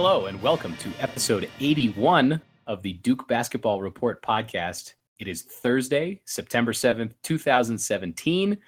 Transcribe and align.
Hello, 0.00 0.26
and 0.26 0.40
welcome 0.40 0.76
to 0.76 0.92
episode 1.00 1.50
81 1.58 2.40
of 2.68 2.82
the 2.82 2.92
Duke 2.92 3.26
Basketball 3.26 3.82
Report 3.82 4.22
podcast. 4.22 4.94
It 5.18 5.26
is 5.26 5.42
Thursday, 5.42 6.20
September 6.24 6.72
7th, 6.72 7.14
2017. 7.24 8.58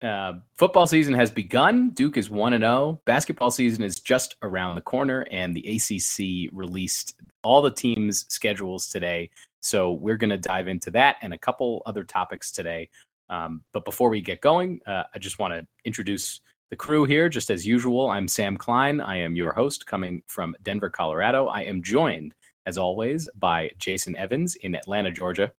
Uh, 0.00 0.34
football 0.56 0.86
season 0.86 1.12
has 1.12 1.28
begun. 1.28 1.90
Duke 1.90 2.16
is 2.16 2.30
1 2.30 2.56
0. 2.56 3.00
Basketball 3.04 3.50
season 3.50 3.82
is 3.82 3.98
just 3.98 4.36
around 4.42 4.76
the 4.76 4.80
corner, 4.80 5.26
and 5.32 5.56
the 5.56 5.66
ACC 5.66 6.56
released 6.56 7.16
all 7.42 7.62
the 7.62 7.72
teams' 7.72 8.24
schedules 8.28 8.86
today. 8.86 9.28
So 9.58 9.90
we're 9.94 10.18
going 10.18 10.30
to 10.30 10.38
dive 10.38 10.68
into 10.68 10.92
that 10.92 11.16
and 11.20 11.34
a 11.34 11.38
couple 11.38 11.82
other 11.84 12.04
topics 12.04 12.52
today. 12.52 12.90
Um, 13.28 13.64
but 13.72 13.84
before 13.84 14.08
we 14.08 14.20
get 14.20 14.40
going, 14.40 14.82
uh, 14.86 15.02
I 15.12 15.18
just 15.18 15.40
want 15.40 15.52
to 15.52 15.66
introduce 15.84 16.40
the 16.70 16.76
crew 16.76 17.04
here, 17.04 17.28
just 17.28 17.50
as 17.50 17.66
usual. 17.66 18.08
I'm 18.10 18.28
Sam 18.28 18.56
Klein. 18.56 19.00
I 19.00 19.16
am 19.16 19.34
your 19.34 19.52
host 19.52 19.86
coming 19.86 20.22
from 20.28 20.54
Denver, 20.62 20.88
Colorado. 20.88 21.46
I 21.46 21.62
am 21.62 21.82
joined, 21.82 22.32
as 22.66 22.78
always, 22.78 23.28
by 23.38 23.70
Jason 23.78 24.16
Evans 24.16 24.54
in 24.56 24.74
Atlanta, 24.76 25.10
Georgia. 25.10 25.50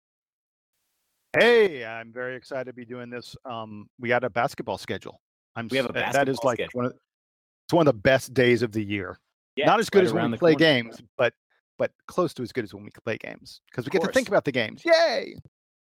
Hey, 1.37 1.85
I'm 1.85 2.11
very 2.11 2.35
excited 2.35 2.65
to 2.65 2.73
be 2.73 2.85
doing 2.85 3.09
this. 3.09 3.35
Um, 3.45 3.89
we 3.99 4.09
got 4.09 4.23
a 4.23 4.29
basketball 4.29 4.77
schedule. 4.77 5.21
I'm 5.55 5.67
We 5.69 5.77
have 5.77 5.89
a 5.89 5.93
that 5.93 6.09
is 6.29 6.37
basketball 6.37 6.49
like 6.49 6.57
schedule. 6.59 6.77
one 6.77 6.85
of, 6.85 6.93
it's 6.93 7.73
one 7.73 7.87
of 7.87 7.93
the 7.93 7.99
best 7.99 8.33
days 8.33 8.61
of 8.61 8.71
the 8.71 8.83
year. 8.83 9.19
Yeah, 9.57 9.65
Not 9.65 9.79
as 9.81 9.89
good 9.89 9.99
right 9.99 10.07
as 10.07 10.13
when 10.13 10.31
we 10.31 10.37
play 10.37 10.53
corner. 10.53 10.59
games, 10.59 11.01
but 11.17 11.33
but 11.77 11.91
close 12.07 12.33
to 12.35 12.41
as 12.43 12.53
good 12.53 12.63
as 12.63 12.73
when 12.73 12.83
we 12.83 12.89
play 13.03 13.17
games 13.17 13.59
because 13.69 13.85
we 13.85 13.89
get 13.89 14.01
to 14.01 14.11
think 14.11 14.29
about 14.29 14.45
the 14.45 14.51
games. 14.51 14.81
Yay! 14.85 15.35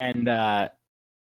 and 0.01 0.29
uh 0.29 0.69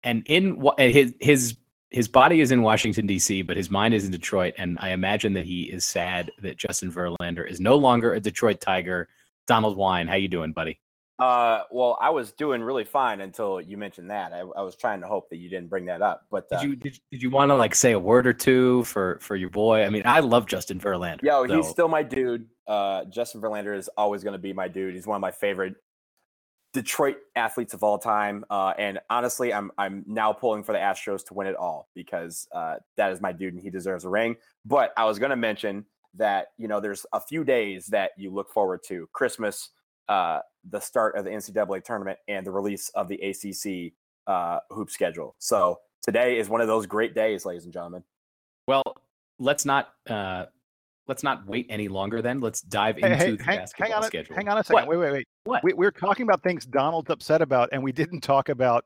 and 0.05 0.23
in 0.27 0.63
his 0.79 1.15
his 1.21 1.57
his 1.91 2.09
body 2.09 2.41
is 2.41 2.53
in 2.53 2.63
Washington 2.63 3.07
D.C., 3.07 3.43
but 3.43 3.57
his 3.57 3.71
mind 3.71 3.95
is 3.95 4.05
in 4.05 4.13
Detroit, 4.13 4.55
and 4.59 4.79
I 4.81 4.91
imagine 4.91 5.33
that 5.35 5.45
he 5.45 5.65
is 5.65 5.85
sad 5.85 6.31
that 6.41 6.57
Justin 6.57 6.91
Verlander 6.93 7.49
is 7.49 7.61
no 7.61 7.77
longer 7.77 8.15
a 8.15 8.21
Detroit 8.21 8.61
Tiger. 8.61 9.09
Donald 9.47 9.77
Wine, 9.77 10.07
how 10.07 10.15
you 10.15 10.29
doing, 10.29 10.53
buddy? 10.53 10.81
Uh, 11.19 11.65
well, 11.71 11.99
I 12.01 12.11
was 12.11 12.33
doing 12.33 12.63
really 12.63 12.85
fine 12.85 13.21
until 13.21 13.61
you 13.61 13.77
mentioned 13.77 14.11
that. 14.11 14.33
I, 14.33 14.39
I 14.39 14.63
was 14.63 14.75
trying 14.75 15.03
to 15.03 15.07
hope 15.07 15.29
that 15.31 15.37
you 15.37 15.51
didn't 15.51 15.69
bring 15.69 15.85
that 15.87 16.01
up, 16.01 16.23
but 16.31 16.47
uh, 16.51 16.61
Did 16.61 16.71
you 16.71 16.77
did, 16.77 16.99
did 17.11 17.23
you 17.23 17.29
want 17.29 17.51
to 17.51 17.57
like 17.57 17.75
say 17.75 17.93
a 17.93 17.99
word 17.99 18.27
or 18.27 18.33
two 18.33 18.85
for 18.85 19.19
for 19.21 19.37
your 19.37 19.51
boy? 19.51 19.85
I 19.85 19.91
mean, 19.91 20.03
I 20.07 20.21
love 20.21 20.47
Justin 20.47 20.81
Verlander. 20.81 21.23
yo, 21.23 21.45
he's 21.45 21.69
still 21.69 21.89
my 21.89 22.03
dude. 22.03 22.47
Uh, 22.67 23.05
Justin 23.07 23.43
Verlander 23.43 23.77
is 23.77 23.91
always 23.99 24.23
going 24.25 24.33
to 24.33 24.39
be 24.39 24.55
my 24.55 24.69
dude. 24.69 24.95
He's 24.95 25.07
one 25.07 25.17
of 25.17 25.21
my 25.21 25.33
favorite 25.33 25.75
Detroit 26.73 27.17
athletes 27.35 27.75
of 27.75 27.83
all 27.83 27.99
time. 27.99 28.45
Uh, 28.49 28.73
and 28.79 29.01
honestly, 29.11 29.53
I'm 29.53 29.71
I'm 29.77 30.05
now 30.07 30.33
pulling 30.33 30.63
for 30.63 30.73
the 30.73 30.79
Astros 30.79 31.25
to 31.27 31.35
win 31.35 31.47
it 31.47 31.57
all 31.57 31.89
because 31.95 32.47
uh, 32.55 32.77
that 32.97 33.13
is 33.13 33.21
my 33.21 33.33
dude 33.33 33.55
and 33.55 33.63
he 33.63 33.71
deserves 33.71 34.05
a 34.05 34.09
ring. 34.09 34.37
But 34.65 34.93
I 34.97 35.05
was 35.05 35.19
going 35.19 35.31
to 35.31 35.37
mention 35.37 35.85
that 36.15 36.49
you 36.59 36.69
know 36.69 36.81
there's 36.81 37.05
a 37.13 37.21
few 37.21 37.45
days 37.45 37.87
that 37.87 38.13
you 38.17 38.31
look 38.31 38.53
forward 38.53 38.81
to: 38.89 39.09
Christmas, 39.13 39.71
uh, 40.09 40.41
the 40.69 40.81
start 40.81 41.17
of 41.17 41.25
the 41.25 41.31
NCAA 41.31 41.83
tournament, 41.83 42.19
and 42.29 42.47
the 42.47 42.53
release 42.53 42.89
of 42.91 43.09
the 43.09 43.17
ACC 43.17 43.93
uh, 44.27 44.61
hoop 44.71 44.91
schedule. 44.91 45.35
So 45.39 45.81
today 46.03 46.39
is 46.39 46.49
one 46.49 46.61
of 46.61 46.69
those 46.69 46.87
great 46.87 47.15
days, 47.15 47.45
ladies 47.45 47.65
and 47.65 47.73
gentlemen. 47.73 48.05
well. 48.67 48.83
Let's 49.43 49.65
not 49.65 49.95
uh 50.11 50.45
let's 51.11 51.23
not 51.25 51.45
wait 51.47 51.67
any 51.69 51.89
longer. 51.89 52.23
Then 52.23 52.41
let's 52.41 52.61
dive 52.63 52.97
Hey, 52.97 53.13
into 53.13 53.17
hey, 53.25 53.31
the 53.37 53.43
hang, 53.43 53.59
basketball 53.59 53.87
hang 53.89 53.95
on, 53.97 54.03
a, 54.05 54.07
schedule. 54.07 54.37
hang 54.37 54.49
on 54.49 54.59
a 54.59 54.65
second. 54.65 54.75
What? 54.75 54.89
Wait, 54.89 54.97
wait, 54.97 55.13
wait. 55.13 55.29
What? 55.45 55.65
We, 55.65 55.73
we're 55.75 55.91
talking 55.91 56.23
about 56.23 56.43
things 56.43 56.65
Donald's 56.65 57.11
upset 57.11 57.43
about, 57.43 57.69
and 57.73 57.83
we 57.83 57.91
didn't 57.93 58.21
talk 58.21 58.49
about 58.49 58.85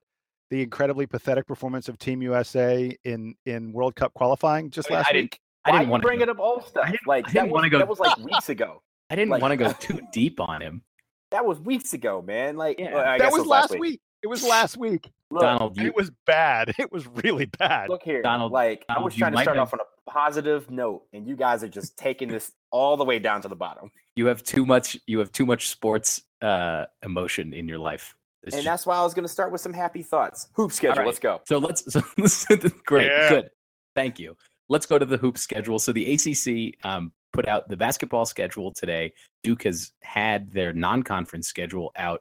the 0.51 0.63
incredibly 0.63 1.07
pathetic 1.07 1.47
performance 1.47 1.89
of 1.89 1.99
Team 1.99 2.23
USA 2.23 2.97
in 3.05 3.35
in 3.45 3.73
World 3.73 3.95
Cup 3.95 4.15
qualifying 4.15 4.71
just 4.71 4.91
I 4.91 4.95
mean, 4.95 4.99
last 4.99 5.09
I 5.09 5.13
didn't- 5.13 5.25
week. 5.25 5.41
I 5.67 5.71
didn't 5.73 5.85
you 5.85 5.91
want 5.93 6.03
to 6.03 6.07
bring 6.07 6.21
it 6.23 6.29
up 6.29 6.39
all 6.39 6.61
stuff? 6.63 6.87
didn't- 6.91 7.07
like 7.07 7.25
I 7.27 7.29
that 7.29 7.33
didn't 7.35 7.49
was, 7.51 7.53
wanna 7.55 7.71
go- 7.71 7.79
that 7.79 7.89
was 7.89 7.99
like 8.01 8.17
weeks 8.19 8.49
ago. 8.49 8.83
I 9.11 9.17
didn't 9.17 9.31
like- 9.31 9.43
want 9.43 9.53
to 9.53 9.57
go 9.57 9.73
too 9.81 10.01
deep 10.13 10.41
on 10.41 10.61
him. 10.63 10.83
That 11.31 11.45
was 11.45 11.61
weeks 11.61 11.93
ago, 11.93 12.23
man. 12.23 12.57
Like 12.57 12.79
Yeah. 12.79 12.95
well, 12.95 13.05
I 13.05 13.19
that 13.19 13.25
guess 13.25 13.33
was 13.33 13.47
last 13.47 13.79
week. 13.79 14.01
It 14.25 14.29
was 14.29 14.43
last 14.43 14.77
week. 14.77 15.13
Look, 15.31 15.43
Donald, 15.43 15.77
And 15.77 15.85
you, 15.85 15.91
it 15.91 15.97
was 15.97 16.11
bad. 16.27 16.73
It 16.79 16.91
was 16.91 17.07
really 17.07 17.45
bad. 17.45 17.89
look 17.91 18.03
here, 18.03 18.23
Donald- 18.23 18.51
Like 18.53 18.85
I 18.89 18.99
was 19.01 19.15
trying 19.15 19.33
to 19.33 19.39
start 19.43 19.57
have- 19.59 19.69
off 19.69 19.75
on 19.75 19.81
a 19.81 20.11
positive 20.11 20.71
note, 20.71 21.03
and 21.13 21.27
you 21.29 21.37
guys 21.37 21.63
are 21.63 21.69
just 21.69 21.97
taking 22.07 22.29
this 22.29 22.51
all 22.73 22.97
the 22.97 23.05
way 23.05 23.19
down 23.19 23.43
to 23.43 23.49
the 23.49 23.57
bottom. 23.57 23.91
you 24.17 24.27
have 24.27 24.43
too 24.43 24.65
much 24.67 24.97
you 25.07 25.19
have 25.21 25.31
too 25.31 25.45
much 25.47 25.69
sports 25.69 26.23
uh 26.43 26.87
emotion 27.03 27.53
in 27.53 27.69
your 27.69 27.79
life. 27.79 28.15
It's 28.43 28.55
And 28.55 28.63
just- 28.63 28.73
that's 28.73 28.87
why 28.87 28.97
I 28.97 29.03
was 29.03 29.15
going 29.15 29.25
to 29.25 29.33
start 29.33 29.53
with 29.53 29.61
some 29.61 29.73
happy 29.73 30.03
thoughts. 30.03 30.49
Hoop 30.55 30.73
schedule. 30.73 30.97
right. 30.99 31.07
Let's 31.07 31.19
go. 31.19 31.41
so 31.47 31.59
let's 31.59 31.81
so 31.93 32.57
great 32.87 33.07
Yeah. 33.09 33.29
good 33.29 33.51
thank 33.95 34.19
you 34.19 34.37
let's 34.69 34.87
go 34.87 34.99
to 34.99 35.05
the 35.07 35.17
hoop 35.19 35.37
schedule 35.39 35.79
so 35.79 35.93
the 35.93 36.05
acc 36.15 36.75
um, 36.85 37.13
put 37.33 37.47
out 37.47 37.69
the 37.69 37.77
basketball 37.77 38.25
schedule 38.27 38.73
today 38.73 39.13
duke 39.45 39.63
has 39.65 39.93
had 40.03 40.51
their 40.53 40.73
non-conference 40.73 41.47
schedule 41.47 41.93
out 41.97 42.21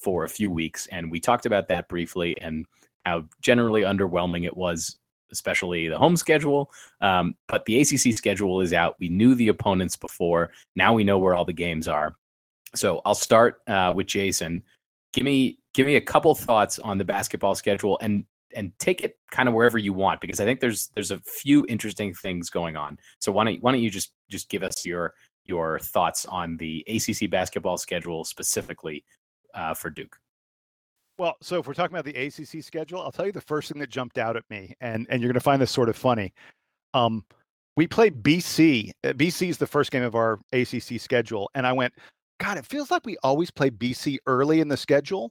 for 0.00 0.24
a 0.24 0.28
few 0.28 0.50
weeks 0.50 0.86
and 0.88 1.10
we 1.10 1.20
talked 1.20 1.46
about 1.46 1.68
that 1.68 1.88
briefly 1.88 2.36
and 2.40 2.66
how 3.04 3.24
generally 3.40 3.82
underwhelming 3.82 4.44
it 4.44 4.56
was 4.56 4.98
especially 5.32 5.88
the 5.88 5.98
home 5.98 6.16
schedule. 6.16 6.72
Um, 7.00 7.34
but 7.46 7.64
the 7.64 7.80
acc 7.80 8.16
schedule 8.16 8.60
is 8.60 8.72
out. 8.72 8.96
We 8.98 9.08
knew 9.08 9.34
the 9.34 9.48
opponents 9.48 9.96
before. 9.96 10.50
Now 10.74 10.92
we 10.92 11.04
know 11.04 11.18
where 11.18 11.34
all 11.34 11.44
the 11.44 11.52
games 11.52 11.88
are. 11.88 12.16
So 12.74 13.00
i'll 13.04 13.14
start 13.14 13.60
uh, 13.66 13.92
with 13.94 14.06
jason. 14.06 14.62
Give 15.12 15.24
me 15.24 15.58
give 15.74 15.86
me 15.86 15.96
a 15.96 16.00
couple 16.00 16.34
thoughts 16.34 16.78
on 16.78 16.98
the 16.98 17.04
basketball 17.04 17.54
schedule 17.54 17.98
and 18.00 18.24
and 18.54 18.72
take 18.78 19.02
it 19.02 19.16
kind 19.30 19.48
of 19.48 19.54
wherever 19.54 19.78
you 19.78 19.92
want 19.92 20.20
because 20.20 20.40
I 20.40 20.44
think 20.44 20.60
there's 20.60 20.90
there's 20.94 21.10
a 21.10 21.20
few 21.20 21.64
interesting 21.68 22.14
things 22.14 22.50
going 22.50 22.76
on. 22.76 22.98
So 23.18 23.32
why 23.32 23.44
don't 23.44 23.62
why 23.62 23.72
don't 23.72 23.82
you 23.82 23.90
just 23.90 24.12
just 24.28 24.48
give 24.48 24.62
us 24.62 24.84
your 24.84 25.14
your 25.44 25.78
thoughts 25.78 26.26
on 26.26 26.56
the 26.58 26.84
ACC 26.88 27.30
basketball 27.30 27.76
schedule 27.76 28.24
specifically 28.24 29.04
uh, 29.54 29.74
for 29.74 29.90
Duke? 29.90 30.18
Well, 31.18 31.36
so 31.42 31.58
if 31.58 31.66
we're 31.66 31.74
talking 31.74 31.94
about 31.94 32.06
the 32.06 32.16
ACC 32.16 32.64
schedule, 32.64 33.02
I'll 33.02 33.12
tell 33.12 33.26
you 33.26 33.32
the 33.32 33.42
first 33.42 33.70
thing 33.70 33.78
that 33.80 33.90
jumped 33.90 34.16
out 34.16 34.36
at 34.36 34.44
me, 34.48 34.74
and 34.80 35.06
and 35.10 35.20
you're 35.20 35.28
going 35.28 35.34
to 35.34 35.40
find 35.40 35.60
this 35.60 35.70
sort 35.70 35.88
of 35.88 35.96
funny. 35.96 36.32
Um, 36.94 37.24
we 37.76 37.86
play 37.86 38.10
BC. 38.10 38.90
Uh, 39.04 39.12
BC 39.12 39.48
is 39.48 39.58
the 39.58 39.66
first 39.66 39.90
game 39.90 40.02
of 40.02 40.14
our 40.14 40.38
ACC 40.52 40.98
schedule, 40.98 41.50
and 41.54 41.66
I 41.66 41.72
went, 41.72 41.92
God, 42.40 42.56
it 42.56 42.64
feels 42.64 42.90
like 42.90 43.04
we 43.04 43.16
always 43.22 43.50
play 43.50 43.70
BC 43.70 44.16
early 44.26 44.60
in 44.60 44.68
the 44.68 44.76
schedule, 44.76 45.30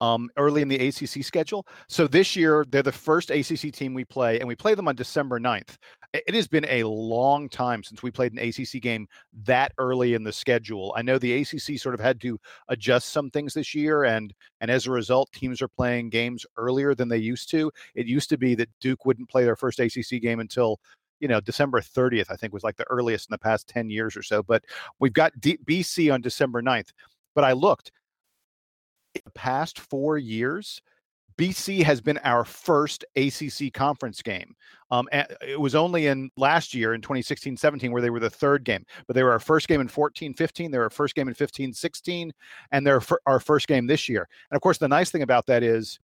um, 0.00 0.30
early 0.38 0.62
in 0.62 0.68
the 0.68 0.88
ACC 0.88 1.22
schedule. 1.22 1.66
So 1.88 2.06
this 2.06 2.34
year, 2.34 2.64
they're 2.70 2.82
the 2.82 2.90
first 2.90 3.30
ACC 3.30 3.72
team 3.72 3.92
we 3.92 4.04
play, 4.04 4.38
and 4.40 4.48
we 4.48 4.56
play 4.56 4.74
them 4.74 4.88
on 4.88 4.96
December 4.96 5.38
9th. 5.38 5.76
It 6.26 6.34
has 6.34 6.46
been 6.46 6.66
a 6.68 6.84
long 6.84 7.48
time 7.48 7.82
since 7.82 8.02
we 8.02 8.10
played 8.10 8.32
an 8.32 8.38
ACC 8.38 8.80
game 8.80 9.08
that 9.44 9.72
early 9.78 10.14
in 10.14 10.22
the 10.22 10.32
schedule. 10.32 10.94
I 10.96 11.02
know 11.02 11.18
the 11.18 11.40
ACC 11.40 11.78
sort 11.78 11.94
of 11.94 12.00
had 12.00 12.20
to 12.22 12.38
adjust 12.68 13.10
some 13.10 13.30
things 13.30 13.54
this 13.54 13.74
year, 13.74 14.04
and 14.04 14.32
and 14.60 14.70
as 14.70 14.86
a 14.86 14.90
result, 14.90 15.30
teams 15.32 15.60
are 15.62 15.68
playing 15.68 16.10
games 16.10 16.46
earlier 16.56 16.94
than 16.94 17.08
they 17.08 17.18
used 17.18 17.50
to. 17.50 17.70
It 17.94 18.06
used 18.06 18.28
to 18.30 18.38
be 18.38 18.54
that 18.54 18.70
Duke 18.80 19.04
wouldn't 19.04 19.28
play 19.28 19.44
their 19.44 19.56
first 19.56 19.80
ACC 19.80 20.20
game 20.22 20.40
until 20.40 20.80
you 21.20 21.28
know 21.28 21.40
December 21.40 21.80
30th. 21.80 22.30
I 22.30 22.36
think 22.36 22.52
was 22.52 22.64
like 22.64 22.76
the 22.76 22.90
earliest 22.90 23.28
in 23.28 23.34
the 23.34 23.38
past 23.38 23.68
10 23.68 23.90
years 23.90 24.16
or 24.16 24.22
so. 24.22 24.42
But 24.42 24.64
we've 24.98 25.12
got 25.12 25.38
D- 25.40 25.58
BC 25.64 26.12
on 26.12 26.20
December 26.20 26.62
9th. 26.62 26.90
But 27.34 27.44
I 27.44 27.52
looked 27.52 27.92
the 29.14 29.30
past 29.32 29.80
four 29.80 30.18
years. 30.18 30.80
BC 31.38 31.82
has 31.82 32.00
been 32.00 32.18
our 32.18 32.44
first 32.44 33.04
ACC 33.16 33.72
conference 33.72 34.22
game. 34.22 34.54
Um, 34.90 35.08
it 35.12 35.60
was 35.60 35.74
only 35.74 36.06
in 36.06 36.30
last 36.36 36.72
year 36.72 36.94
in 36.94 37.00
2016 37.00 37.56
17 37.56 37.92
where 37.92 38.00
they 38.00 38.10
were 38.10 38.20
the 38.20 38.30
third 38.30 38.64
game, 38.64 38.84
but 39.06 39.14
they 39.14 39.22
were 39.22 39.32
our 39.32 39.40
first 39.40 39.68
game 39.68 39.80
in 39.80 39.88
14 39.88 40.32
15. 40.34 40.70
They 40.70 40.78
were 40.78 40.84
our 40.84 40.90
first 40.90 41.14
game 41.14 41.28
in 41.28 41.34
15 41.34 41.72
16, 41.72 42.32
and 42.72 42.86
they're 42.86 43.02
our 43.26 43.40
first 43.40 43.66
game 43.68 43.86
this 43.86 44.08
year. 44.08 44.28
And 44.50 44.56
of 44.56 44.62
course, 44.62 44.78
the 44.78 44.88
nice 44.88 45.10
thing 45.10 45.22
about 45.22 45.46
that 45.46 45.62
is 45.62 45.98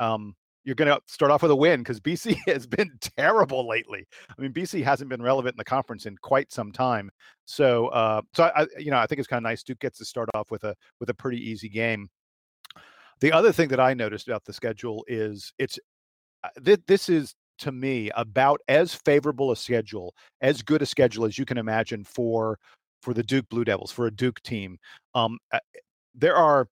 um, 0.00 0.34
you're 0.64 0.74
going 0.74 0.88
to 0.88 1.00
start 1.06 1.30
off 1.30 1.42
with 1.42 1.50
a 1.50 1.56
win 1.56 1.80
because 1.80 2.00
BC 2.00 2.36
has 2.46 2.66
been 2.66 2.90
terrible 3.00 3.68
lately. 3.68 4.06
I 4.30 4.40
mean, 4.40 4.52
BC 4.52 4.82
hasn't 4.82 5.10
been 5.10 5.22
relevant 5.22 5.54
in 5.54 5.58
the 5.58 5.64
conference 5.64 6.06
in 6.06 6.16
quite 6.18 6.52
some 6.52 6.72
time. 6.72 7.10
So, 7.44 7.88
uh, 7.88 8.22
so 8.32 8.50
I- 8.56 8.66
you 8.78 8.90
know, 8.90 8.96
I 8.98 9.06
think 9.06 9.18
it's 9.18 9.28
kind 9.28 9.38
of 9.38 9.48
nice. 9.48 9.62
Duke 9.62 9.80
gets 9.80 9.98
to 9.98 10.04
start 10.04 10.30
off 10.34 10.50
with 10.50 10.64
a 10.64 10.74
with 11.00 11.10
a 11.10 11.14
pretty 11.14 11.38
easy 11.38 11.68
game. 11.68 12.08
The 13.24 13.32
other 13.32 13.52
thing 13.52 13.68
that 13.68 13.80
I 13.80 13.94
noticed 13.94 14.28
about 14.28 14.44
the 14.44 14.52
schedule 14.52 15.02
is 15.08 15.50
it's 15.58 15.78
uh, 16.44 16.48
th- 16.62 16.82
this 16.86 17.08
is 17.08 17.34
to 17.60 17.72
me 17.72 18.10
about 18.16 18.60
as 18.68 18.92
favorable 18.92 19.50
a 19.50 19.56
schedule, 19.56 20.14
as 20.42 20.60
good 20.60 20.82
a 20.82 20.86
schedule 20.86 21.24
as 21.24 21.38
you 21.38 21.46
can 21.46 21.56
imagine 21.56 22.04
for 22.04 22.58
for 23.00 23.14
the 23.14 23.22
Duke 23.22 23.48
Blue 23.48 23.64
Devils, 23.64 23.90
for 23.90 24.08
a 24.08 24.10
Duke 24.10 24.42
team. 24.42 24.76
Um, 25.14 25.38
there 26.14 26.36
are 26.36 26.68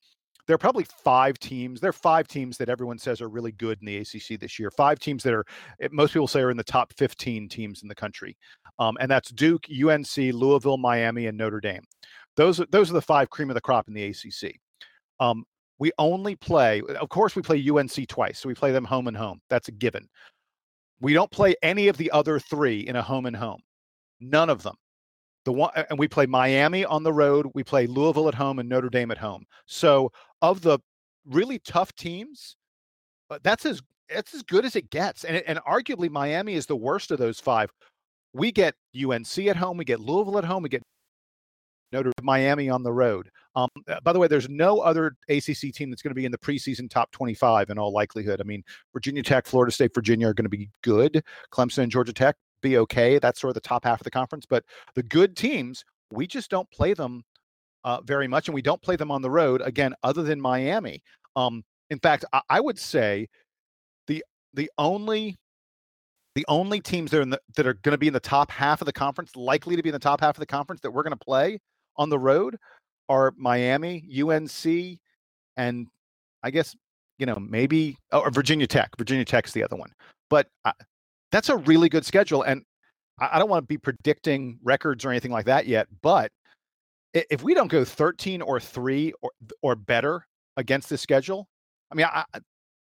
there 0.47 0.55
are 0.55 0.59
probably 0.59 0.85
five 1.03 1.39
teams. 1.39 1.81
There 1.81 1.89
are 1.89 1.95
five 1.95 2.29
teams 2.29 2.59
that 2.59 2.69
everyone 2.69 2.99
says 2.99 3.23
are 3.23 3.31
really 3.31 3.53
good 3.53 3.79
in 3.81 3.87
the 3.87 3.97
ACC 3.97 4.39
this 4.39 4.59
year. 4.59 4.71
Five 4.71 4.99
teams 4.99 5.23
that 5.23 5.33
are 5.33 5.47
eh, 5.81 5.89
most 5.91 6.13
people 6.13 6.29
say 6.29 6.43
are 6.43 6.51
in 6.51 6.59
the 6.59 6.63
top 6.63 6.93
15 6.99 7.49
teams 7.49 7.81
in 7.81 7.89
the 7.89 7.95
country, 7.95 8.37
um, 8.79 8.99
and 9.01 9.11
that's 9.11 9.31
Duke, 9.31 9.65
UNC, 9.71 10.19
Louisville, 10.19 10.77
Miami, 10.77 11.29
and 11.29 11.39
Notre 11.39 11.63
Dame. 11.63 11.85
Those 12.37 12.61
are, 12.61 12.67
those 12.67 12.91
are 12.91 12.95
the 12.95 13.01
five 13.01 13.31
cream 13.31 13.49
of 13.49 13.55
the 13.55 13.63
crop 13.63 13.89
in 13.89 13.95
the 13.95 14.05
ACC. 14.05 14.57
Um, 15.19 15.47
we 15.83 15.91
only 15.99 16.37
play, 16.37 16.81
of 17.01 17.09
course, 17.09 17.35
we 17.35 17.43
play 17.43 17.61
UNC 17.69 18.07
twice, 18.07 18.39
so 18.39 18.49
we 18.49 18.55
play 18.55 18.71
them 18.71 18.85
home 18.85 19.09
and 19.09 19.17
home. 19.17 19.41
That's 19.51 19.67
a 19.67 19.73
given. 19.73 20.09
We 21.01 21.13
don't 21.13 21.33
play 21.33 21.57
any 21.61 21.89
of 21.89 21.97
the 21.97 22.09
other 22.13 22.39
three 22.39 22.87
in 22.87 22.95
a 22.95 23.03
home 23.03 23.27
and 23.27 23.35
home. 23.35 23.61
None 24.21 24.49
of 24.49 24.63
them. 24.63 24.77
the 25.45 25.53
one 25.53 25.73
and 25.91 25.99
we 25.99 26.07
play 26.07 26.25
Miami 26.27 26.85
on 26.85 27.03
the 27.03 27.13
road, 27.13 27.49
we 27.55 27.65
play 27.65 27.89
Louisville 27.89 28.29
at 28.29 28.35
home 28.37 28.61
and 28.61 28.69
Notre 28.69 28.91
Dame 28.91 29.11
at 29.11 29.19
home. 29.19 29.45
So 29.67 30.13
of 30.41 30.63
the 30.63 30.79
really 31.27 31.59
tough 31.59 31.93
teams, 31.97 32.55
uh, 33.29 33.41
that's 33.43 33.67
as 33.67 33.83
that's 34.09 34.35
as 34.35 34.45
good 34.45 34.65
as 34.65 34.77
it 34.77 34.89
gets. 34.91 35.25
And 35.25 35.39
and 35.49 35.59
arguably 35.69 36.09
Miami 36.09 36.55
is 36.55 36.67
the 36.67 36.77
worst 36.77 37.11
of 37.11 37.19
those 37.19 37.41
five. 37.41 37.73
We 38.35 38.53
get 38.53 38.77
UNC 38.95 39.37
at 39.49 39.57
home, 39.57 39.79
we 39.79 39.85
get 39.85 39.99
Louisville 39.99 40.39
at 40.39 40.45
home, 40.45 40.63
we 40.63 40.69
get 40.69 40.85
Notre 41.93 42.13
Miami 42.23 42.71
on 42.71 42.83
the 42.83 42.93
road. 42.93 43.31
Um, 43.55 43.69
uh, 43.87 44.01
by 44.03 44.13
the 44.13 44.19
way, 44.19 44.29
there's 44.29 44.49
no 44.49 44.81
other 44.81 45.15
ACC 45.29 45.73
team 45.73 45.91
that's 45.91 46.03
going 46.03 46.11
to 46.11 46.15
be 46.15 46.25
in 46.25 46.33
the 46.33 46.39
preseason 46.39 46.89
top 46.89 47.11
25 47.13 47.71
in 47.71 47.79
all 47.79 47.93
likelihood. 47.93 48.41
I 48.41 48.45
mean, 48.45 48.63
Virginia 48.93 49.23
Tech, 49.23 49.47
Florida 49.47 49.73
State, 49.73 49.95
Virginia 49.95 50.29
are 50.29 50.35
going 50.35 50.45
to 50.45 50.49
be 50.49 50.71
good. 50.83 51.23
Clemson 51.53 51.85
and 51.85 51.93
Georgia 51.93 52.13
Tech 52.13 52.37
be 52.63 52.79
okay. 52.79 53.19
That's 53.19 53.41
sort 53.41 53.51
of 53.51 53.55
the 53.55 53.61
top 53.61 53.85
half 53.85 54.01
of 54.01 54.05
the 54.05 54.11
conference. 54.11 54.47
But 54.47 54.65
the 54.95 55.03
good 55.03 55.37
teams, 55.37 55.85
we 56.11 56.27
just 56.27 56.51
don't 56.51 56.71
play 56.71 56.95
them 56.95 57.23
uh, 57.85 58.01
very 58.03 58.29
much, 58.29 58.49
and 58.49 58.55
we 58.55 58.63
don't 58.63 58.81
play 58.81 58.97
them 58.97 59.11
on 59.11 59.23
the 59.23 59.31
road 59.31 59.61
again, 59.63 59.95
other 60.03 60.23
than 60.23 60.41
Miami. 60.41 61.03
Um, 61.37 61.65
in 61.91 61.99
fact, 61.99 62.25
I, 62.33 62.41
I 62.49 62.61
would 62.61 62.79
say 62.79 63.29
the 64.07 64.25
the 64.55 64.71
only 64.79 65.37
the 66.35 66.45
only 66.49 66.81
teams 66.81 67.11
that 67.11 67.21
are, 67.21 67.25
the, 67.27 67.41
that 67.57 67.67
are 67.67 67.75
going 67.75 67.93
to 67.93 67.99
be 67.99 68.07
in 68.07 68.15
the 68.15 68.21
top 68.21 68.51
half 68.51 68.81
of 68.81 68.87
the 68.87 68.93
conference, 68.93 69.37
likely 69.37 69.77
to 69.77 69.83
be 69.83 69.91
in 69.91 69.93
the 69.93 69.99
top 69.99 70.21
half 70.21 70.37
of 70.37 70.41
the 70.41 70.47
conference 70.47 70.81
that 70.81 70.91
we're 70.91 71.03
going 71.03 71.11
to 71.11 71.25
play 71.25 71.59
on 71.97 72.11
the 72.11 72.19
road, 72.19 72.59
are 73.09 73.33
Miami, 73.37 74.09
UNC, 74.21 74.99
and 75.57 75.87
I 76.43 76.51
guess 76.51 76.75
you 77.19 77.27
know 77.27 77.39
maybe 77.39 77.97
oh, 78.13 78.21
or 78.21 78.31
Virginia 78.31 78.67
Tech. 78.67 78.91
Virginia 78.97 79.25
Tech's 79.25 79.53
the 79.53 79.65
other 79.65 79.77
one, 79.77 79.93
but 80.31 80.49
uh, 80.65 80.73
that's 81.31 81.49
a 81.49 81.57
really 81.57 81.89
good 81.89 82.05
schedule. 82.05 82.43
And 82.43 82.63
I, 83.21 83.31
I 83.33 83.39
don't 83.39 83.51
want 83.51 83.65
to 83.65 83.67
be 83.67 83.79
predicting 83.79 84.59
records 84.63 85.05
or 85.05 85.11
anything 85.11 85.33
like 85.33 85.47
that 85.47 85.67
yet, 85.67 85.89
but 86.03 86.31
if 87.15 87.43
we 87.43 87.53
don't 87.55 87.69
go 87.69 87.85
13 87.85 88.41
or 88.43 88.59
three 88.59 89.13
or 89.21 89.31
or 89.61 89.75
better 89.75 90.27
against 90.57 90.89
this 90.89 91.01
schedule, 91.01 91.49
I 91.91 91.95
mean, 91.95 92.07
I 92.07 92.25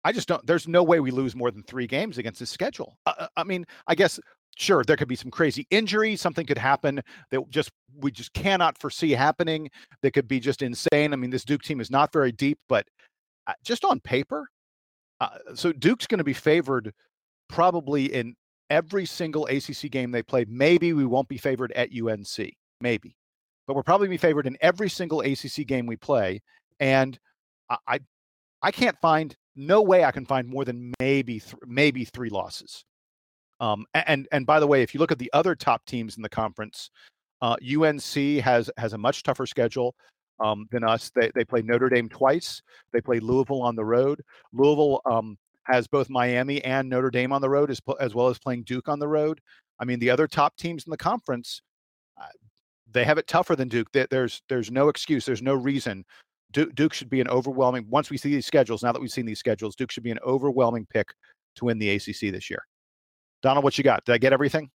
I 0.04 0.12
just 0.12 0.28
don't. 0.28 0.44
There's 0.46 0.68
no 0.68 0.82
way 0.82 1.00
we 1.00 1.10
lose 1.10 1.34
more 1.34 1.50
than 1.50 1.62
three 1.64 1.86
games 1.86 2.18
against 2.18 2.40
this 2.40 2.50
schedule. 2.50 2.96
I, 3.06 3.28
I 3.36 3.44
mean, 3.44 3.66
I 3.86 3.94
guess 3.94 4.18
sure 4.58 4.82
there 4.84 4.96
could 4.96 5.08
be 5.08 5.16
some 5.16 5.30
crazy 5.30 5.66
injury 5.70 6.16
something 6.16 6.44
could 6.46 6.58
happen 6.58 7.00
that 7.30 7.40
just 7.48 7.70
we 8.00 8.10
just 8.10 8.32
cannot 8.32 8.78
foresee 8.80 9.12
happening 9.12 9.70
that 10.02 10.12
could 10.12 10.28
be 10.28 10.40
just 10.40 10.62
insane 10.62 11.12
i 11.12 11.16
mean 11.16 11.30
this 11.30 11.44
duke 11.44 11.62
team 11.62 11.80
is 11.80 11.90
not 11.90 12.12
very 12.12 12.32
deep 12.32 12.58
but 12.68 12.86
uh, 13.46 13.52
just 13.64 13.84
on 13.84 14.00
paper 14.00 14.48
uh, 15.20 15.28
so 15.54 15.72
duke's 15.72 16.06
going 16.06 16.18
to 16.18 16.24
be 16.24 16.32
favored 16.32 16.92
probably 17.48 18.12
in 18.12 18.34
every 18.70 19.06
single 19.06 19.46
ACC 19.46 19.90
game 19.90 20.10
they 20.10 20.22
play. 20.22 20.44
Maybe 20.48 20.92
we 20.92 21.06
won't 21.06 21.28
be 21.28 21.38
favored 21.38 21.72
at 21.72 21.90
UNC, 21.90 22.52
maybe, 22.80 23.16
but 23.66 23.74
we're 23.74 23.82
probably 23.82 24.08
be 24.08 24.16
favored 24.16 24.46
in 24.46 24.56
every 24.60 24.90
single 24.90 25.20
ACC 25.20 25.66
game 25.66 25.86
we 25.86 25.96
play. 25.96 26.40
And 26.80 27.18
I, 27.86 28.00
I 28.62 28.70
can't 28.70 28.98
find 29.00 29.34
no 29.56 29.82
way 29.82 30.04
I 30.04 30.10
can 30.10 30.24
find 30.24 30.48
more 30.48 30.64
than 30.64 30.92
maybe 31.00 31.40
th- 31.40 31.54
maybe 31.66 32.04
three 32.04 32.30
losses. 32.30 32.84
Um, 33.60 33.86
and 33.94 34.28
and 34.32 34.46
by 34.46 34.60
the 34.60 34.66
way, 34.66 34.82
if 34.82 34.94
you 34.94 35.00
look 35.00 35.12
at 35.12 35.18
the 35.18 35.30
other 35.32 35.54
top 35.54 35.84
teams 35.84 36.16
in 36.16 36.22
the 36.22 36.28
conference, 36.28 36.90
uh, 37.42 37.56
UNC 37.62 38.42
has 38.42 38.70
has 38.76 38.92
a 38.92 38.98
much 38.98 39.22
tougher 39.22 39.46
schedule 39.46 39.94
um, 40.40 40.66
than 40.70 40.84
us. 40.84 41.10
They 41.14 41.30
they 41.34 41.44
play 41.44 41.62
Notre 41.62 41.88
Dame 41.88 42.08
twice. 42.08 42.62
They 42.92 43.00
play 43.00 43.20
Louisville 43.20 43.62
on 43.62 43.76
the 43.76 43.84
road. 43.84 44.22
Louisville 44.52 45.00
um, 45.04 45.36
has 45.64 45.86
both 45.86 46.08
Miami 46.08 46.64
and 46.64 46.88
Notre 46.88 47.10
Dame 47.10 47.32
on 47.32 47.42
the 47.42 47.50
road, 47.50 47.70
as, 47.70 47.80
as 48.00 48.14
well 48.14 48.28
as 48.28 48.38
playing 48.38 48.62
Duke 48.62 48.88
on 48.88 48.98
the 48.98 49.08
road. 49.08 49.40
I 49.80 49.84
mean, 49.84 49.98
the 49.98 50.10
other 50.10 50.26
top 50.26 50.56
teams 50.56 50.84
in 50.86 50.90
the 50.90 50.96
conference, 50.96 51.62
uh, 52.20 52.26
they 52.90 53.04
have 53.04 53.18
it 53.18 53.26
tougher 53.26 53.54
than 53.54 53.68
Duke. 53.68 53.88
There's 53.92 54.42
there's 54.48 54.70
no 54.70 54.88
excuse. 54.88 55.24
There's 55.24 55.42
no 55.42 55.54
reason. 55.54 56.04
Duke, 56.52 56.74
Duke 56.74 56.94
should 56.94 57.10
be 57.10 57.20
an 57.20 57.28
overwhelming. 57.28 57.86
Once 57.90 58.08
we 58.08 58.16
see 58.16 58.30
these 58.30 58.46
schedules, 58.46 58.82
now 58.82 58.92
that 58.92 59.00
we've 59.00 59.10
seen 59.10 59.26
these 59.26 59.38
schedules, 59.38 59.76
Duke 59.76 59.90
should 59.90 60.02
be 60.02 60.10
an 60.10 60.18
overwhelming 60.24 60.86
pick 60.86 61.12
to 61.56 61.66
win 61.66 61.78
the 61.78 61.90
ACC 61.90 62.32
this 62.32 62.48
year. 62.48 62.64
Donald, 63.42 63.64
what 63.64 63.78
you 63.78 63.84
got? 63.84 64.04
Did 64.04 64.12
I 64.12 64.18
get 64.18 64.32
everything? 64.32 64.70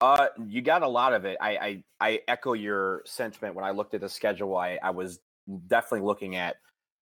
Uh, 0.00 0.28
you 0.46 0.62
got 0.62 0.82
a 0.82 0.88
lot 0.88 1.12
of 1.12 1.24
it. 1.24 1.36
I, 1.40 1.50
I 1.50 1.84
I 2.00 2.20
echo 2.26 2.54
your 2.54 3.02
sentiment. 3.04 3.54
When 3.54 3.64
I 3.64 3.70
looked 3.70 3.94
at 3.94 4.00
the 4.00 4.08
schedule, 4.08 4.56
I 4.56 4.78
I 4.82 4.90
was 4.90 5.20
definitely 5.68 6.06
looking 6.06 6.36
at 6.36 6.56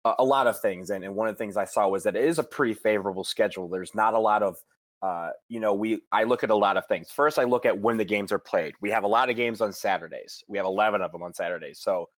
a, 0.04 0.24
lot 0.24 0.46
of 0.46 0.60
things. 0.60 0.90
And, 0.90 1.02
and 1.02 1.14
one 1.14 1.28
of 1.28 1.34
the 1.34 1.38
things 1.38 1.56
I 1.56 1.64
saw 1.64 1.88
was 1.88 2.02
that 2.02 2.14
it 2.14 2.24
is 2.24 2.38
a 2.38 2.42
pretty 2.42 2.74
favorable 2.74 3.24
schedule. 3.24 3.68
There's 3.68 3.94
not 3.94 4.12
a 4.12 4.18
lot 4.18 4.42
of 4.42 4.58
uh, 5.02 5.30
you 5.50 5.60
know, 5.60 5.74
we 5.74 6.00
I 6.12 6.24
look 6.24 6.44
at 6.44 6.50
a 6.50 6.54
lot 6.54 6.78
of 6.78 6.86
things. 6.86 7.10
First, 7.10 7.38
I 7.38 7.44
look 7.44 7.66
at 7.66 7.78
when 7.78 7.98
the 7.98 8.06
games 8.06 8.32
are 8.32 8.38
played. 8.38 8.74
We 8.80 8.90
have 8.90 9.04
a 9.04 9.06
lot 9.06 9.28
of 9.28 9.36
games 9.36 9.60
on 9.60 9.72
Saturdays. 9.72 10.42
We 10.48 10.56
have 10.56 10.64
11 10.64 11.02
of 11.02 11.12
them 11.12 11.22
on 11.22 11.34
Saturdays. 11.34 11.78
So, 11.78 12.08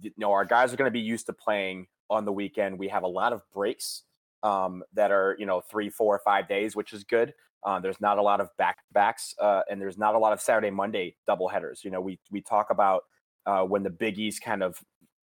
you 0.00 0.12
know, 0.16 0.30
our 0.30 0.44
guys 0.44 0.72
are 0.72 0.76
going 0.76 0.86
to 0.86 0.92
be 0.92 1.00
used 1.00 1.26
to 1.26 1.32
playing 1.32 1.88
on 2.08 2.24
the 2.24 2.32
weekend. 2.32 2.78
We 2.78 2.86
have 2.88 3.02
a 3.02 3.08
lot 3.08 3.32
of 3.32 3.42
breaks 3.52 4.04
um, 4.44 4.84
that 4.94 5.10
are 5.10 5.34
you 5.38 5.46
know 5.46 5.60
three, 5.60 5.90
four, 5.90 6.20
five 6.24 6.48
days, 6.48 6.76
which 6.76 6.92
is 6.92 7.02
good. 7.02 7.34
Uh, 7.64 7.80
there's 7.80 8.00
not 8.00 8.18
a 8.18 8.22
lot 8.22 8.40
of 8.40 8.48
back 8.56 8.78
backs, 8.92 9.34
uh, 9.40 9.62
and 9.70 9.80
there's 9.80 9.98
not 9.98 10.14
a 10.14 10.18
lot 10.18 10.32
of 10.32 10.40
Saturday 10.40 10.70
Monday 10.70 11.16
double 11.26 11.48
headers. 11.48 11.82
You 11.84 11.90
know, 11.90 12.00
we 12.00 12.18
we 12.30 12.40
talk 12.40 12.70
about 12.70 13.02
uh, 13.46 13.62
when 13.62 13.82
the 13.82 13.90
Big 13.90 14.18
East 14.18 14.42
kind 14.42 14.62
of 14.62 14.78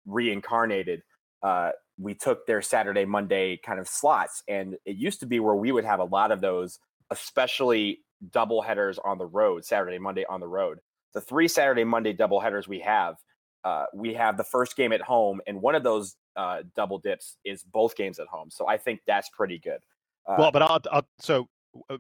reincarnated. 0.05 1.03
Uh, 1.43 1.71
we 1.97 2.13
took 2.13 2.45
their 2.45 2.61
Saturday, 2.61 3.05
Monday 3.05 3.57
kind 3.57 3.79
of 3.79 3.87
slots. 3.87 4.43
And 4.47 4.75
it 4.85 4.95
used 4.95 5.19
to 5.21 5.25
be 5.25 5.39
where 5.39 5.55
we 5.55 5.71
would 5.71 5.85
have 5.85 5.99
a 5.99 6.05
lot 6.05 6.31
of 6.31 6.41
those, 6.41 6.79
especially 7.09 7.99
double 8.31 8.61
headers 8.61 8.99
on 8.99 9.17
the 9.17 9.25
road, 9.25 9.65
Saturday, 9.65 9.99
Monday 9.99 10.25
on 10.29 10.39
the 10.39 10.47
road. 10.47 10.79
The 11.13 11.21
three 11.21 11.47
Saturday, 11.47 11.83
Monday 11.83 12.13
double 12.13 12.39
headers 12.39 12.67
we 12.67 12.79
have, 12.79 13.15
uh, 13.63 13.85
we 13.93 14.13
have 14.13 14.37
the 14.37 14.43
first 14.43 14.75
game 14.75 14.93
at 14.93 15.01
home, 15.01 15.41
and 15.45 15.61
one 15.61 15.75
of 15.75 15.83
those 15.83 16.15
uh, 16.35 16.63
double 16.75 16.97
dips 16.97 17.37
is 17.43 17.63
both 17.63 17.95
games 17.95 18.17
at 18.17 18.27
home. 18.27 18.49
So 18.49 18.67
I 18.67 18.77
think 18.77 19.01
that's 19.05 19.29
pretty 19.29 19.59
good. 19.59 19.79
Well, 20.25 20.51
but 20.51 20.61
I'll, 20.61 20.79
I'll 20.91 21.07
so 21.19 21.49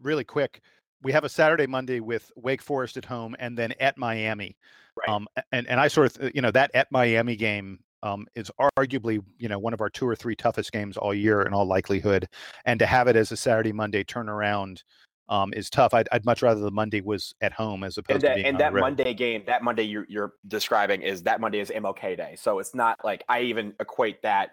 really 0.01 0.23
quick. 0.23 0.61
We 1.03 1.11
have 1.11 1.23
a 1.23 1.29
Saturday, 1.29 1.67
Monday 1.67 1.99
with 1.99 2.31
Wake 2.35 2.61
Forest 2.61 2.97
at 2.97 3.05
home, 3.05 3.35
and 3.39 3.57
then 3.57 3.73
at 3.79 3.97
Miami. 3.97 4.57
Right. 4.95 5.09
Um, 5.09 5.27
and 5.51 5.67
and 5.67 5.79
I 5.79 5.87
sort 5.87 6.17
of 6.17 6.31
you 6.35 6.41
know 6.41 6.51
that 6.51 6.71
at 6.73 6.91
Miami 6.91 7.35
game 7.35 7.79
um, 8.03 8.27
is 8.35 8.51
arguably 8.77 9.23
you 9.37 9.49
know 9.49 9.59
one 9.59 9.73
of 9.73 9.81
our 9.81 9.89
two 9.89 10.07
or 10.07 10.15
three 10.15 10.35
toughest 10.35 10.71
games 10.71 10.97
all 10.97 11.13
year 11.13 11.41
in 11.41 11.53
all 11.53 11.65
likelihood, 11.65 12.27
and 12.65 12.79
to 12.79 12.85
have 12.85 13.07
it 13.07 13.15
as 13.15 13.31
a 13.31 13.37
Saturday 13.37 13.71
Monday 13.71 14.03
turnaround 14.03 14.83
um, 15.29 15.53
is 15.53 15.69
tough. 15.69 15.93
I'd, 15.93 16.09
I'd, 16.11 16.25
much 16.25 16.41
rather 16.41 16.59
the 16.59 16.71
Monday 16.71 16.99
was 16.99 17.33
at 17.41 17.53
home 17.53 17.85
as 17.85 17.97
opposed 17.97 18.15
and 18.15 18.21
that, 18.23 18.27
to 18.29 18.35
being 18.35 18.45
and 18.47 18.59
that 18.59 18.73
Monday 18.73 19.13
game. 19.13 19.43
That 19.47 19.63
Monday 19.63 19.83
you're, 19.83 20.05
you're 20.09 20.33
describing 20.47 21.01
is 21.01 21.23
that 21.23 21.39
Monday 21.39 21.59
is 21.59 21.69
MLK 21.69 22.17
Day, 22.17 22.35
so 22.37 22.59
it's 22.59 22.75
not 22.75 22.99
like 23.03 23.23
I 23.29 23.41
even 23.41 23.73
equate 23.79 24.21
that 24.23 24.51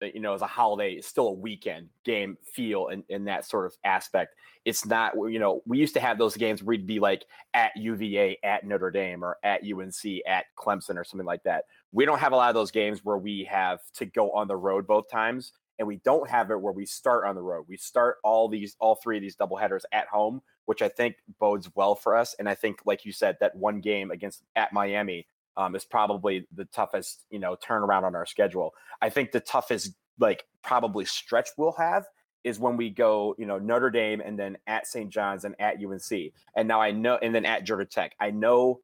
you 0.00 0.20
know 0.20 0.34
as 0.34 0.42
a 0.42 0.46
holiday. 0.46 0.92
It's 0.92 1.06
still 1.08 1.28
a 1.28 1.32
weekend 1.32 1.88
game 2.04 2.36
feel 2.52 2.88
in, 2.88 3.04
in 3.08 3.24
that 3.24 3.44
sort 3.44 3.66
of 3.66 3.76
aspect. 3.84 4.34
It's 4.64 4.86
not 4.86 5.14
you 5.14 5.38
know 5.38 5.62
we 5.66 5.78
used 5.78 5.94
to 5.94 6.00
have 6.00 6.18
those 6.18 6.36
games 6.36 6.62
where 6.62 6.76
we'd 6.76 6.86
be 6.86 7.00
like 7.00 7.24
at 7.54 7.76
UVA, 7.76 8.38
at 8.42 8.64
Notre 8.64 8.90
Dame, 8.90 9.24
or 9.24 9.38
at 9.42 9.62
UNC, 9.62 10.20
at 10.26 10.46
Clemson, 10.56 10.96
or 10.96 11.04
something 11.04 11.26
like 11.26 11.42
that 11.44 11.64
we 11.92 12.04
don't 12.04 12.18
have 12.18 12.32
a 12.32 12.36
lot 12.36 12.48
of 12.48 12.54
those 12.54 12.70
games 12.70 13.04
where 13.04 13.18
we 13.18 13.44
have 13.44 13.80
to 13.94 14.06
go 14.06 14.30
on 14.32 14.48
the 14.48 14.56
road 14.56 14.86
both 14.86 15.08
times, 15.10 15.52
and 15.78 15.88
we 15.88 15.96
don't 16.04 16.28
have 16.28 16.50
it 16.50 16.60
where 16.60 16.72
we 16.72 16.84
start 16.84 17.24
on 17.24 17.34
the 17.34 17.42
road. 17.42 17.64
We 17.68 17.76
start 17.76 18.16
all 18.24 18.48
these, 18.48 18.76
all 18.78 18.96
three 18.96 19.16
of 19.16 19.22
these 19.22 19.36
double 19.36 19.56
headers 19.56 19.86
at 19.92 20.08
home, 20.08 20.42
which 20.66 20.82
I 20.82 20.88
think 20.88 21.16
bodes 21.38 21.70
well 21.74 21.94
for 21.94 22.16
us. 22.16 22.34
And 22.38 22.48
I 22.48 22.54
think, 22.54 22.80
like 22.84 23.04
you 23.04 23.12
said, 23.12 23.36
that 23.40 23.56
one 23.56 23.80
game 23.80 24.10
against 24.10 24.42
at 24.56 24.72
Miami 24.72 25.26
um, 25.58 25.74
is 25.74 25.84
probably 25.84 26.46
the 26.54 26.64
toughest, 26.66 27.24
you 27.30 27.38
know, 27.38 27.56
turnaround 27.56 28.04
on 28.04 28.14
our 28.14 28.24
schedule. 28.24 28.72
I 29.02 29.10
think 29.10 29.32
the 29.32 29.40
toughest, 29.40 29.92
like 30.18 30.44
probably 30.62 31.04
stretch 31.04 31.48
we'll 31.58 31.72
have 31.72 32.06
is 32.44 32.58
when 32.58 32.76
we 32.76 32.88
go, 32.88 33.34
you 33.38 33.44
know, 33.44 33.58
Notre 33.58 33.90
Dame 33.90 34.22
and 34.24 34.38
then 34.38 34.56
at 34.68 34.86
St. 34.86 35.10
John's 35.10 35.44
and 35.44 35.54
at 35.60 35.84
UNC. 35.84 36.32
And 36.54 36.68
now 36.68 36.80
I 36.80 36.92
know, 36.92 37.18
and 37.20 37.34
then 37.34 37.44
at 37.44 37.64
Georgia 37.64 37.84
Tech. 37.84 38.14
I 38.20 38.30
know 38.30 38.80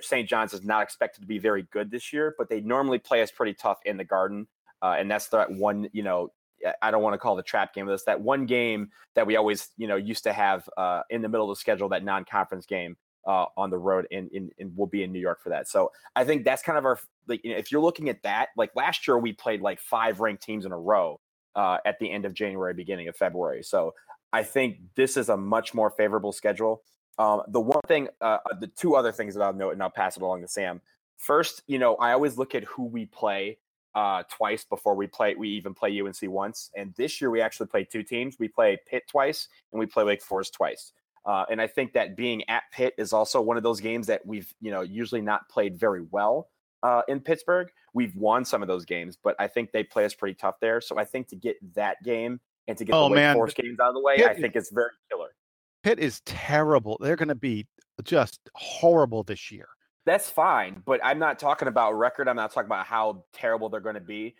St. 0.00 0.28
John's 0.28 0.54
is 0.54 0.64
not 0.64 0.84
expected 0.84 1.20
to 1.20 1.26
be 1.26 1.38
very 1.38 1.66
good 1.72 1.90
this 1.90 2.12
year, 2.12 2.34
but 2.38 2.48
they 2.48 2.60
normally 2.60 2.98
play 2.98 3.20
us 3.20 3.30
pretty 3.32 3.52
tough 3.52 3.78
in 3.84 3.96
the 3.96 4.04
Garden, 4.04 4.46
uh, 4.80 4.94
and 4.98 5.10
that's 5.10 5.28
that 5.28 5.50
one. 5.50 5.88
You 5.92 6.04
know, 6.04 6.32
I 6.80 6.90
don't 6.90 7.02
want 7.02 7.14
to 7.14 7.18
call 7.18 7.36
the 7.36 7.42
trap 7.42 7.74
game. 7.74 7.86
This 7.86 8.04
that 8.04 8.20
one 8.20 8.46
game 8.46 8.90
that 9.14 9.26
we 9.26 9.36
always 9.36 9.68
you 9.76 9.86
know 9.86 9.96
used 9.96 10.24
to 10.24 10.32
have 10.32 10.68
uh, 10.78 11.02
in 11.10 11.20
the 11.20 11.28
middle 11.28 11.50
of 11.50 11.56
the 11.56 11.60
schedule, 11.60 11.90
that 11.90 12.04
non-conference 12.04 12.64
game 12.64 12.96
uh, 13.26 13.46
on 13.56 13.70
the 13.70 13.78
road, 13.78 14.06
and, 14.10 14.30
and, 14.32 14.52
and 14.58 14.72
we'll 14.76 14.86
be 14.86 15.02
in 15.02 15.12
New 15.12 15.20
York 15.20 15.42
for 15.42 15.48
that. 15.50 15.68
So 15.68 15.92
I 16.14 16.24
think 16.24 16.44
that's 16.44 16.62
kind 16.62 16.78
of 16.78 16.84
our 16.84 16.98
like 17.28 17.40
you 17.44 17.50
know, 17.50 17.56
if 17.56 17.72
you're 17.72 17.80
looking 17.80 18.08
at 18.08 18.22
that, 18.22 18.50
like 18.56 18.70
last 18.76 19.06
year 19.06 19.18
we 19.18 19.32
played 19.32 19.60
like 19.60 19.80
five 19.80 20.20
ranked 20.20 20.42
teams 20.42 20.64
in 20.64 20.72
a 20.72 20.78
row 20.78 21.20
uh, 21.56 21.78
at 21.84 21.98
the 21.98 22.10
end 22.10 22.24
of 22.24 22.34
January, 22.34 22.74
beginning 22.74 23.08
of 23.08 23.16
February. 23.16 23.62
So 23.62 23.94
I 24.32 24.42
think 24.42 24.78
this 24.94 25.16
is 25.16 25.28
a 25.28 25.36
much 25.36 25.74
more 25.74 25.90
favorable 25.90 26.32
schedule. 26.32 26.82
Um, 27.18 27.42
the 27.48 27.60
one 27.60 27.80
thing, 27.88 28.08
uh, 28.20 28.38
uh, 28.50 28.58
the 28.60 28.66
two 28.66 28.94
other 28.94 29.10
things 29.10 29.34
that 29.34 29.42
I'll 29.42 29.54
note, 29.54 29.70
and 29.72 29.82
I'll 29.82 29.90
pass 29.90 30.16
it 30.16 30.22
along 30.22 30.42
to 30.42 30.48
Sam. 30.48 30.80
First, 31.16 31.62
you 31.66 31.78
know, 31.78 31.96
I 31.96 32.12
always 32.12 32.36
look 32.36 32.54
at 32.54 32.64
who 32.64 32.84
we 32.84 33.06
play 33.06 33.58
uh, 33.94 34.24
twice 34.30 34.64
before 34.64 34.94
we 34.94 35.06
play. 35.06 35.34
We 35.34 35.48
even 35.50 35.72
play 35.72 35.98
UNC 35.98 36.18
once, 36.24 36.70
and 36.76 36.94
this 36.96 37.20
year 37.20 37.30
we 37.30 37.40
actually 37.40 37.68
play 37.68 37.84
two 37.84 38.02
teams. 38.02 38.36
We 38.38 38.48
play 38.48 38.78
Pitt 38.86 39.04
twice, 39.08 39.48
and 39.72 39.80
we 39.80 39.86
play 39.86 40.04
Wake 40.04 40.22
Forest 40.22 40.52
twice. 40.52 40.92
Uh, 41.26 41.44
and 41.50 41.60
I 41.60 41.66
think 41.66 41.92
that 41.94 42.16
being 42.16 42.48
at 42.48 42.62
Pitt 42.72 42.94
is 42.98 43.12
also 43.12 43.40
one 43.40 43.56
of 43.56 43.64
those 43.64 43.80
games 43.80 44.06
that 44.06 44.24
we've, 44.24 44.52
you 44.60 44.70
know, 44.70 44.82
usually 44.82 45.20
not 45.20 45.48
played 45.48 45.76
very 45.76 46.02
well 46.12 46.48
uh, 46.84 47.02
in 47.08 47.20
Pittsburgh. 47.20 47.68
We've 47.94 48.14
won 48.14 48.44
some 48.44 48.62
of 48.62 48.68
those 48.68 48.84
games, 48.84 49.18
but 49.22 49.34
I 49.40 49.48
think 49.48 49.72
they 49.72 49.82
play 49.82 50.04
us 50.04 50.14
pretty 50.14 50.34
tough 50.34 50.54
there. 50.60 50.80
So 50.80 50.98
I 50.98 51.04
think 51.04 51.28
to 51.28 51.36
get 51.36 51.56
that 51.74 52.00
game 52.04 52.40
and 52.68 52.78
to 52.78 52.84
get 52.84 52.94
Oh, 52.94 53.08
the 53.08 53.14
Wake 53.14 53.16
man. 53.16 53.34
Forest 53.34 53.56
games 53.56 53.80
out 53.80 53.88
of 53.88 53.94
the 53.94 54.00
way, 54.00 54.18
Pitt 54.18 54.26
I 54.26 54.34
think 54.34 54.54
it's 54.54 54.70
very 54.70 54.90
killer. 55.10 55.34
Pitt 55.82 55.98
is 55.98 56.20
terrible. 56.20 56.96
They're 57.00 57.16
going 57.16 57.28
to 57.28 57.34
be 57.34 57.66
just 58.04 58.38
horrible 58.54 59.24
this 59.24 59.50
year. 59.50 59.68
That's 60.04 60.30
fine, 60.30 60.82
but 60.86 61.00
I'm 61.02 61.18
not 61.18 61.40
talking 61.40 61.66
about 61.66 61.94
record. 61.94 62.28
I'm 62.28 62.36
not 62.36 62.52
talking 62.52 62.68
about 62.68 62.86
how 62.86 63.24
terrible 63.32 63.68
they're 63.68 63.80
going 63.80 63.96
to 63.96 64.00
be. 64.00 64.36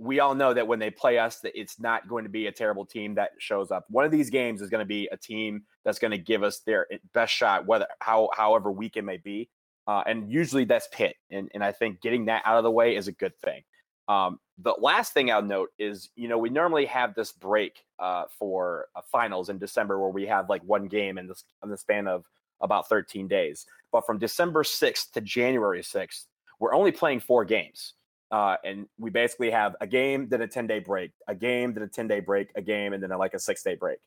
We 0.00 0.20
all 0.20 0.34
know 0.34 0.54
that 0.54 0.66
when 0.66 0.78
they 0.78 0.90
play 0.90 1.18
us, 1.18 1.40
that 1.40 1.58
it's 1.58 1.78
not 1.78 2.08
going 2.08 2.24
to 2.24 2.30
be 2.30 2.46
a 2.46 2.52
terrible 2.52 2.86
team 2.86 3.14
that 3.16 3.32
shows 3.38 3.70
up. 3.70 3.84
One 3.90 4.04
of 4.04 4.10
these 4.10 4.30
games 4.30 4.62
is 4.62 4.70
going 4.70 4.80
to 4.80 4.86
be 4.86 5.08
a 5.12 5.16
team 5.16 5.62
that's 5.84 5.98
going 5.98 6.12
to 6.12 6.18
give 6.18 6.42
us 6.42 6.60
their 6.60 6.86
best 7.12 7.34
shot, 7.34 7.66
whether 7.66 7.86
how 8.00 8.30
however 8.34 8.72
weak 8.72 8.96
it 8.96 9.04
may 9.04 9.18
be. 9.18 9.50
Uh, 9.86 10.02
and 10.06 10.30
usually 10.30 10.64
that's 10.64 10.88
Pitt, 10.92 11.16
and 11.30 11.50
and 11.54 11.62
I 11.62 11.72
think 11.72 12.00
getting 12.00 12.26
that 12.26 12.42
out 12.44 12.56
of 12.56 12.64
the 12.64 12.70
way 12.70 12.96
is 12.96 13.08
a 13.08 13.12
good 13.12 13.36
thing. 13.38 13.62
Um, 14.08 14.40
the 14.58 14.74
last 14.78 15.14
thing 15.14 15.30
I'll 15.30 15.42
note 15.42 15.70
is, 15.78 16.10
you 16.16 16.28
know, 16.28 16.36
we 16.36 16.50
normally 16.50 16.84
have 16.86 17.14
this 17.14 17.32
break 17.32 17.84
uh, 17.98 18.24
for 18.38 18.86
uh, 18.96 19.02
finals 19.10 19.48
in 19.48 19.58
December 19.58 20.00
where 20.00 20.10
we 20.10 20.26
have 20.26 20.50
like 20.50 20.62
one 20.62 20.88
game 20.88 21.16
in 21.16 21.26
the 21.26 21.40
in 21.62 21.70
the 21.70 21.76
span 21.76 22.08
of 22.08 22.24
about 22.60 22.88
13 22.88 23.28
days. 23.28 23.66
But 23.92 24.06
from 24.06 24.18
December 24.18 24.62
6th 24.62 25.12
to 25.12 25.20
January 25.20 25.82
6th, 25.82 26.26
we're 26.58 26.74
only 26.74 26.92
playing 26.92 27.20
four 27.20 27.44
games. 27.44 27.94
Uh, 28.30 28.56
and 28.64 28.86
we 28.98 29.10
basically 29.10 29.50
have 29.50 29.74
a 29.80 29.86
game, 29.86 30.28
then 30.28 30.42
a 30.42 30.46
10 30.46 30.66
day 30.66 30.78
break, 30.78 31.10
a 31.26 31.34
game, 31.34 31.74
then 31.74 31.82
a 31.82 31.88
10 31.88 32.06
day 32.08 32.20
break, 32.20 32.50
a 32.54 32.62
game, 32.62 32.92
and 32.92 33.02
then 33.02 33.10
a, 33.10 33.18
like 33.18 33.34
a 33.34 33.38
six 33.38 33.62
day 33.62 33.74
break. 33.74 33.98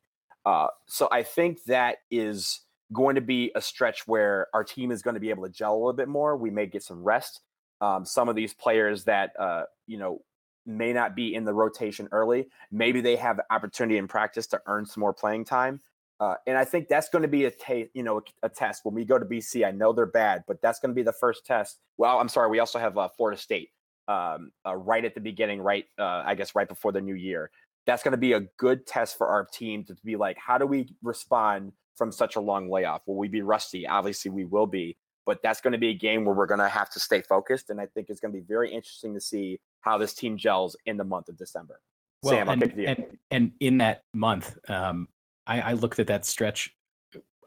Uh, 0.46 0.68
so 0.88 1.08
I 1.12 1.24
think 1.24 1.64
that 1.66 1.98
is 2.10 2.62
going 2.92 3.16
to 3.16 3.22
be 3.22 3.52
a 3.56 3.62
stretch 3.62 4.08
where 4.08 4.48
our 4.54 4.64
team 4.64 4.92
is 4.92 5.02
going 5.02 5.16
to 5.16 5.20
be 5.20 5.30
able 5.30 5.44
to 5.44 5.50
gel 5.50 5.74
a 5.74 5.76
little 5.76 5.94
bit 5.94 6.08
more. 6.08 6.38
We 6.38 6.50
may 6.50 6.68
get 6.68 6.84
some 6.84 7.04
rest. 7.04 7.42
Um, 7.82 8.06
some 8.06 8.30
of 8.30 8.36
these 8.36 8.54
players 8.54 9.04
that, 9.06 9.32
uh, 9.38 9.64
you 9.88 9.98
know, 9.98 10.22
may 10.66 10.94
not 10.94 11.16
be 11.16 11.36
in 11.36 11.44
the 11.44 11.54
rotation 11.54 12.08
early, 12.14 12.48
maybe 12.72 13.02
they 13.02 13.18
have 13.18 13.36
the 13.36 13.46
opportunity 13.52 13.98
in 13.98 14.08
practice 14.08 14.48
to 14.48 14.62
earn 14.68 14.86
some 14.86 15.02
more 15.02 15.14
playing 15.14 15.44
time. 15.44 15.82
Uh, 16.20 16.36
and 16.48 16.58
I 16.58 16.64
think 16.64 16.88
that's 16.88 17.10
going 17.10 17.24
to 17.24 17.28
be 17.28 17.46
a 17.46 17.52
ta- 17.52 17.90
you 17.94 18.04
know 18.04 18.20
a, 18.20 18.46
a 18.46 18.50
test 18.50 18.86
when 18.86 18.94
we 18.94 19.04
go 19.04 19.20
to 19.20 19.26
BC. 19.26 19.68
I 19.68 19.72
know 19.72 19.92
they're 19.92 20.06
bad, 20.06 20.46
but 20.48 20.62
that's 20.62 20.80
going 20.80 20.92
to 20.92 20.96
be 20.96 21.04
the 21.04 21.12
first 21.12 21.46
test. 21.46 21.80
Well, 21.98 22.18
I'm 22.18 22.30
sorry, 22.30 22.50
we 22.50 22.60
also 22.60 22.80
have 22.80 22.98
uh, 22.98 23.10
Florida 23.10 23.38
State 23.38 23.72
um, 24.08 24.52
uh, 24.66 24.76
right 24.76 25.04
at 25.06 25.16
the 25.16 25.22
beginning, 25.22 25.62
right? 25.62 25.86
Uh, 25.98 26.24
I 26.26 26.36
guess 26.36 26.56
right 26.56 26.68
before 26.68 26.92
the 26.92 27.02
new 27.02 27.16
year. 27.16 27.50
That's 27.86 28.02
going 28.02 28.14
to 28.14 28.18
be 28.18 28.34
a 28.34 28.42
good 28.58 28.88
test 28.88 29.18
for 29.18 29.28
our 29.28 29.46
team 29.46 29.84
to 29.86 29.96
be 30.06 30.16
like, 30.16 30.38
how 30.38 30.58
do 30.58 30.66
we 30.66 30.96
respond 31.02 31.74
from 31.96 32.12
such 32.12 32.38
a 32.38 32.40
long 32.40 32.70
layoff? 32.70 33.02
Will 33.06 33.18
we 33.18 33.28
be 33.28 33.42
rusty? 33.42 33.86
Obviously, 33.86 34.32
we 34.32 34.46
will 34.46 34.66
be, 34.66 34.96
but 35.26 35.42
that's 35.44 35.60
going 35.60 35.74
to 35.74 35.78
be 35.78 35.90
a 35.90 35.94
game 35.94 36.24
where 36.24 36.34
we're 36.34 36.46
going 36.46 36.62
to 36.62 36.70
have 36.70 36.90
to 36.92 37.00
stay 37.00 37.22
focused. 37.22 37.70
And 37.70 37.82
I 37.82 37.88
think 37.88 38.10
it's 38.10 38.22
going 38.22 38.34
to 38.34 38.40
be 38.40 38.46
very 38.48 38.72
interesting 38.72 39.14
to 39.14 39.22
see 39.22 39.60
how 39.82 39.98
this 39.98 40.14
team 40.14 40.38
gels 40.38 40.78
in 40.86 40.96
the 40.96 41.04
month 41.04 41.28
of 41.28 41.38
December. 41.38 41.82
Well, 42.24 42.34
Sam, 42.34 42.50
I'll 42.50 42.54
and, 42.54 42.74
and 42.80 43.06
and 43.32 43.52
in 43.60 43.80
that 43.80 44.04
month, 44.14 44.58
um, 44.70 45.10
I, 45.46 45.60
I 45.60 45.74
looked 45.74 46.00
at 46.00 46.08
that 46.08 46.26
stretch. 46.26 46.74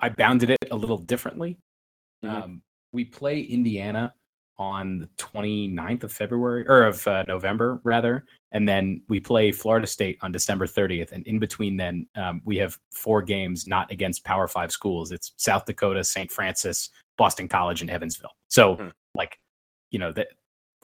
I 0.02 0.10
bounded 0.10 0.50
it 0.50 0.58
a 0.70 0.76
little 0.76 0.98
differently. 0.98 1.58
Mhm. 2.22 2.30
Um, 2.30 2.62
we 2.92 3.06
play 3.06 3.40
Indiana 3.40 4.12
on 4.58 4.98
the 4.98 5.06
29th 5.18 6.04
of 6.04 6.12
February 6.12 6.66
or 6.66 6.84
of 6.84 7.06
uh, 7.06 7.25
November 7.28 7.80
rather, 7.84 8.25
and 8.52 8.68
then 8.68 9.02
we 9.08 9.20
play 9.20 9.52
Florida 9.52 9.86
State 9.86 10.18
on 10.22 10.32
December 10.32 10.66
30th. 10.66 11.12
And 11.12 11.26
in 11.26 11.38
between, 11.38 11.76
then 11.76 12.06
um, 12.16 12.40
we 12.44 12.56
have 12.56 12.78
four 12.92 13.22
games 13.22 13.66
not 13.66 13.90
against 13.90 14.25
Power 14.25 14.48
Five 14.48 14.72
schools. 14.72 15.12
It's 15.12 15.32
South 15.36 15.64
Dakota, 15.66 16.02
St. 16.02 16.30
Francis, 16.30 16.90
Boston 17.18 17.48
College, 17.48 17.80
and 17.82 17.90
Evansville. 17.90 18.34
So, 18.48 18.76
Hmm. 18.76 18.88
like, 19.14 19.38
you 19.90 19.98
know 19.98 20.12
that 20.12 20.28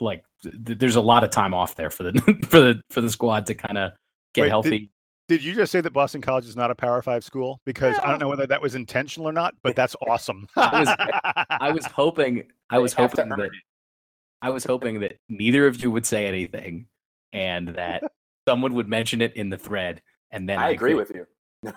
like 0.01 0.25
th- 0.43 0.79
there's 0.79 0.97
a 0.97 1.01
lot 1.01 1.25
of 1.25 1.31
time 1.31 1.55
off 1.55 1.75
there 1.77 1.91
for 1.91 2.03
the 2.05 2.13
for 2.49 2.61
the 2.61 2.81
for 2.91 3.01
the 3.01 3.11
squad 3.11 3.47
to 3.47 3.55
kind 3.55 3.79
of 3.79 3.93
get 4.35 4.43
Wait, 4.43 4.49
healthy. 4.49 4.71
Did 4.79 4.89
you 5.29 5.55
just 5.55 5.73
say 5.73 5.81
that 5.81 5.93
Boston 5.93 6.21
College 6.21 6.47
is 6.47 6.57
not 6.57 6.71
a 6.71 6.75
Power 6.75 7.01
Five 7.03 7.25
school? 7.25 7.61
Because 7.65 7.99
I 7.99 8.09
don't 8.11 8.19
know 8.21 8.29
whether 8.29 8.47
that 8.47 8.61
was 8.61 8.75
intentional 8.75 9.29
or 9.29 9.33
not, 9.33 9.55
but 9.63 9.75
that's 9.77 9.97
awesome. 10.09 10.47
I 10.57 10.81
was- 10.81 11.47
I 11.61 11.73
was 11.73 11.87
hoping 11.95 12.45
I 12.71 12.79
was 12.79 12.95
They 12.95 13.03
have 13.03 13.13
to 13.15 13.23
hoping 13.23 13.39
that 13.39 13.45
it. 13.47 13.53
I 14.43 14.51
was 14.51 14.65
hoping 14.65 15.01
that 15.01 15.17
neither 15.29 15.67
of 15.67 15.83
you 15.83 15.91
would 15.91 16.05
say 16.05 16.27
anything 16.27 16.87
and 17.33 17.69
that 17.77 18.03
someone 18.49 18.75
would 18.75 18.89
mention 18.89 19.23
it 19.23 19.35
in 19.37 19.51
the 19.51 19.57
thread 19.59 20.03
and 20.33 20.49
then 20.49 20.59
I 20.59 20.71
agree 20.71 20.93
could, 20.93 20.97
with 20.97 21.11
you. 21.15 21.27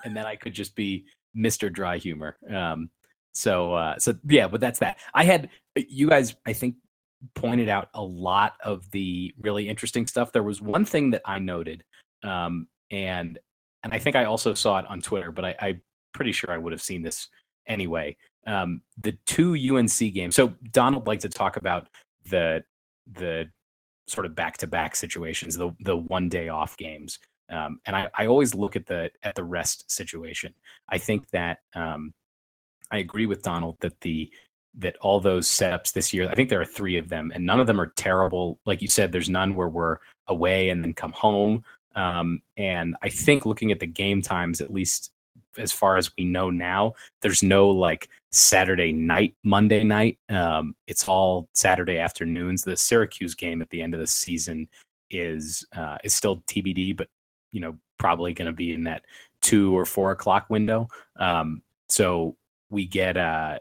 and 0.04 0.18
then 0.18 0.26
I 0.26 0.36
could 0.36 0.54
just 0.54 0.76
be 0.76 1.06
Mr. 1.38 1.72
Dry 1.72 1.98
Humor. 1.98 2.38
Um 2.52 2.90
so 3.34 3.74
uh 3.74 4.00
so 4.00 4.16
yeah, 4.28 4.48
but 4.48 4.62
that's 4.62 4.80
that. 4.80 4.98
I 5.14 5.24
had 5.26 5.50
you 5.76 6.10
guys 6.10 6.36
I 6.46 6.54
think 6.54 6.76
pointed 7.36 7.70
out 7.70 7.90
a 7.94 8.02
lot 8.02 8.54
of 8.64 8.90
the 8.92 9.34
really 9.40 9.70
interesting 9.70 10.08
stuff. 10.08 10.32
There 10.32 10.44
was 10.44 10.62
one 10.62 10.86
thing 10.86 11.12
that 11.12 11.22
I 11.26 11.38
noted 11.40 11.84
um 12.24 12.68
and 12.92 13.40
and 13.84 13.94
I 13.94 14.00
think 14.00 14.16
I 14.16 14.26
also 14.26 14.54
saw 14.54 14.80
it 14.80 14.86
on 14.88 15.02
Twitter, 15.02 15.32
but 15.32 15.46
I, 15.46 15.56
I'm 15.60 15.82
pretty 16.14 16.32
sure 16.32 16.52
I 16.52 16.58
would 16.58 16.74
have 16.74 16.82
seen 16.82 17.04
this 17.04 17.28
anyway. 17.68 18.18
Um, 18.48 18.82
the 19.02 19.18
two 19.26 19.54
UNC 19.54 20.14
games. 20.14 20.36
So 20.36 20.54
Donald 20.72 21.08
liked 21.08 21.22
to 21.24 21.30
talk 21.30 21.58
about 21.58 21.88
the 22.30 22.64
the 23.12 23.50
sort 24.08 24.26
of 24.26 24.36
back 24.36 24.58
to 24.58 24.68
back 24.68 24.96
situations, 24.96 25.56
the 25.56 25.72
the 25.82 25.98
one 25.98 26.30
day 26.30 26.50
off 26.50 26.78
games. 26.78 27.20
Um, 27.50 27.80
and 27.86 27.96
I, 27.96 28.10
I 28.18 28.26
always 28.26 28.56
look 28.56 28.76
at 28.76 28.88
the 28.88 29.12
at 29.24 29.36
the 29.36 29.44
rest 29.44 29.90
situation. 29.92 30.54
I 30.90 30.98
think 30.98 31.30
that 31.30 31.60
um, 31.76 32.14
I 32.92 32.98
agree 32.98 33.26
with 33.26 33.44
Donald 33.44 33.78
that 33.82 34.00
the 34.02 34.32
that 34.78 34.98
all 34.98 35.20
those 35.20 35.48
setups 35.48 35.94
this 35.94 36.14
year, 36.14 36.28
I 36.30 36.36
think 36.36 36.50
there 36.50 36.60
are 36.60 36.66
three 36.66 36.98
of 36.98 37.08
them, 37.08 37.32
and 37.34 37.46
none 37.46 37.60
of 37.60 37.68
them 37.68 37.80
are 37.80 37.94
terrible. 37.96 38.60
Like 38.66 38.82
you 38.82 38.88
said, 38.88 39.12
there's 39.12 39.30
none 39.30 39.56
where 39.56 39.70
we're 39.70 39.98
away 40.28 40.70
and 40.70 40.84
then 40.84 40.94
come 40.94 41.14
home. 41.14 41.64
Um, 41.96 42.42
and 42.58 42.96
I 43.02 43.10
think 43.10 43.46
looking 43.46 43.72
at 43.72 43.80
the 43.80 43.88
game 43.88 44.22
times, 44.22 44.62
at 44.62 44.74
least 44.74 45.12
as 45.58 45.72
far 45.72 45.98
as 45.98 46.12
we 46.18 46.26
know 46.26 46.50
now, 46.50 46.94
there's 47.22 47.42
no 47.42 47.70
like 47.70 48.10
Saturday 48.32 48.92
night, 48.92 49.36
Monday 49.44 49.84
night. 49.84 50.20
Um, 50.30 50.76
it's 50.88 51.08
all 51.08 51.48
Saturday 51.54 51.98
afternoons. 51.98 52.64
The 52.64 52.76
Syracuse 52.76 53.36
game 53.36 53.62
at 53.62 53.70
the 53.70 53.82
end 53.82 53.94
of 53.94 54.00
the 54.00 54.08
season 54.08 54.68
is 55.10 55.66
uh, 55.76 55.98
is 56.04 56.14
still 56.14 56.38
TBD, 56.48 56.96
but 56.98 57.08
you 57.52 57.62
know 57.62 57.78
probably 57.98 58.34
going 58.34 58.48
to 58.48 58.54
be 58.54 58.74
in 58.74 58.84
that 58.84 59.04
two 59.42 59.78
or 59.78 59.86
four 59.86 60.12
o'clock 60.12 60.48
window. 60.50 60.88
Um, 61.16 61.62
so 61.88 62.36
we 62.70 62.86
get 62.86 63.16
uh, 63.16 63.60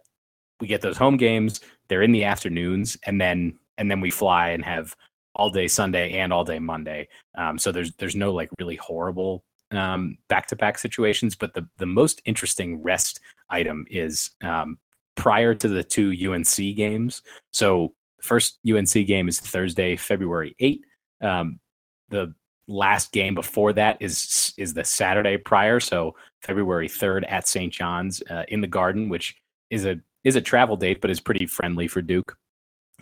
we 0.61 0.67
get 0.67 0.81
those 0.81 0.97
home 0.97 1.17
games. 1.17 1.61
They're 1.89 2.03
in 2.03 2.13
the 2.13 2.25
afternoons, 2.25 2.97
and 3.05 3.21
then 3.21 3.59
and 3.79 3.91
then 3.91 4.01
we 4.01 4.11
fly 4.11 4.51
and 4.51 4.65
have 4.65 4.97
all 5.35 5.51
day 5.51 5.69
Sunday 5.69 6.19
and 6.19 6.33
all 6.33 6.45
day 6.45 6.59
Monday. 6.59 7.09
Um, 7.37 7.59
so 7.59 7.73
there's 7.73 7.93
there's 7.95 8.17
no 8.17 8.33
like 8.33 8.49
really 8.59 8.77
horrible 8.77 9.45
um, 9.73 10.17
back-to-back 10.29 10.79
situations, 10.79 11.35
but 11.35 11.55
the 11.55 11.67
the 11.79 11.87
most 11.87 12.23
interesting 12.25 12.83
rest 12.83 13.21
item 13.51 13.87
is 13.91 14.31
um, 14.43 14.79
prior 15.17 15.55
to 15.55 15.69
the 15.69 15.85
two 15.85 16.13
UNC 16.13 16.77
games. 16.77 17.23
So 17.53 17.95
first 18.21 18.59
UNC 18.69 18.93
game 19.07 19.29
is 19.29 19.41
Thursday, 19.41 19.97
February 19.97 20.57
8th. 20.61 20.81
Um, 21.21 21.61
the 22.09 22.35
last 22.67 23.13
game 23.13 23.35
before 23.35 23.73
that 23.75 23.99
is 24.01 24.55
is 24.57 24.75
the 24.75 24.85
Saturday 24.85 25.37
prior, 25.37 25.81
so 25.81 26.15
February 26.43 26.89
3rd 26.89 27.25
at 27.29 27.49
St. 27.49 27.73
John's 27.73 28.23
uh, 28.31 28.45
in 28.49 28.61
the 28.61 28.67
Garden, 28.67 29.09
which 29.09 29.37
is 29.71 29.85
a 29.85 29.97
is 30.25 30.37
a 30.37 30.41
travel 30.41 30.77
date, 30.77 31.01
but 31.01 31.11
is 31.11 31.21
pretty 31.21 31.47
friendly 31.47 31.87
for 31.87 32.01
Duke. 32.01 32.37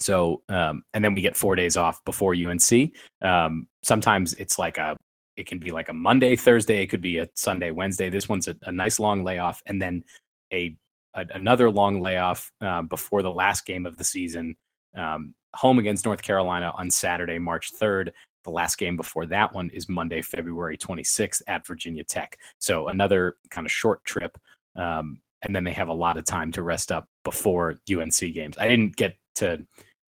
So, 0.02 0.42
um, 0.49 0.82
and 0.94 1.04
then 1.04 1.14
we 1.14 1.23
get 1.23 1.37
four 1.37 1.56
days 1.56 1.76
off 1.76 2.04
before 2.04 2.35
UNC. 2.35 2.92
Um, 3.23 3.66
sometimes 3.82 4.35
it's 4.35 4.59
like 4.59 4.78
a, 4.78 4.97
it 5.37 5.47
can 5.47 5.59
be 5.59 5.71
like 5.71 5.88
a 5.88 5.94
Monday, 5.94 6.37
Thursday. 6.37 6.82
It 6.82 6.88
could 6.88 7.00
be 7.00 7.18
a 7.18 7.28
Sunday, 7.35 7.71
Wednesday. 7.71 8.11
This 8.11 8.28
one's 8.28 8.49
a, 8.49 8.56
a 8.62 8.73
nice 8.73 8.99
long 8.99 9.25
layoff, 9.25 9.62
and 9.66 9.80
then 9.80 10.04
a, 10.52 10.76
a 11.14 11.25
another 11.35 11.71
long 11.71 12.00
layoff 12.02 12.52
uh, 12.61 12.82
before 12.82 13.23
the 13.23 13.32
last 13.32 13.64
game 13.64 13.87
of 13.87 13.97
the 13.97 14.04
season. 14.04 14.56
Um, 14.94 15.35
home 15.54 15.78
against 15.78 16.04
North 16.04 16.23
Carolina 16.23 16.73
on 16.76 16.90
Saturday, 16.90 17.38
March 17.38 17.71
third. 17.73 18.12
The 18.44 18.50
last 18.50 18.76
game 18.76 18.97
before 18.97 19.26
that 19.26 19.54
one 19.54 19.71
is 19.71 19.88
Monday, 19.88 20.21
February 20.21 20.76
26th 20.76 21.42
at 21.47 21.66
Virginia 21.66 22.02
Tech. 22.02 22.37
So 22.59 22.88
another 22.88 23.37
kind 23.50 23.66
of 23.66 23.71
short 23.71 24.04
trip. 24.04 24.37
Um, 24.75 25.21
and 25.42 25.54
then 25.54 25.64
they 25.64 25.73
have 25.73 25.88
a 25.88 25.94
lot 25.94 26.16
of 26.16 26.25
time 26.25 26.52
to 26.52 26.62
rest 26.62 26.90
up 26.90 27.09
before 27.25 27.78
UNC 27.90 28.18
games. 28.35 28.56
I 28.59 28.68
didn't 28.68 28.97
get 28.97 29.16
to, 29.37 29.64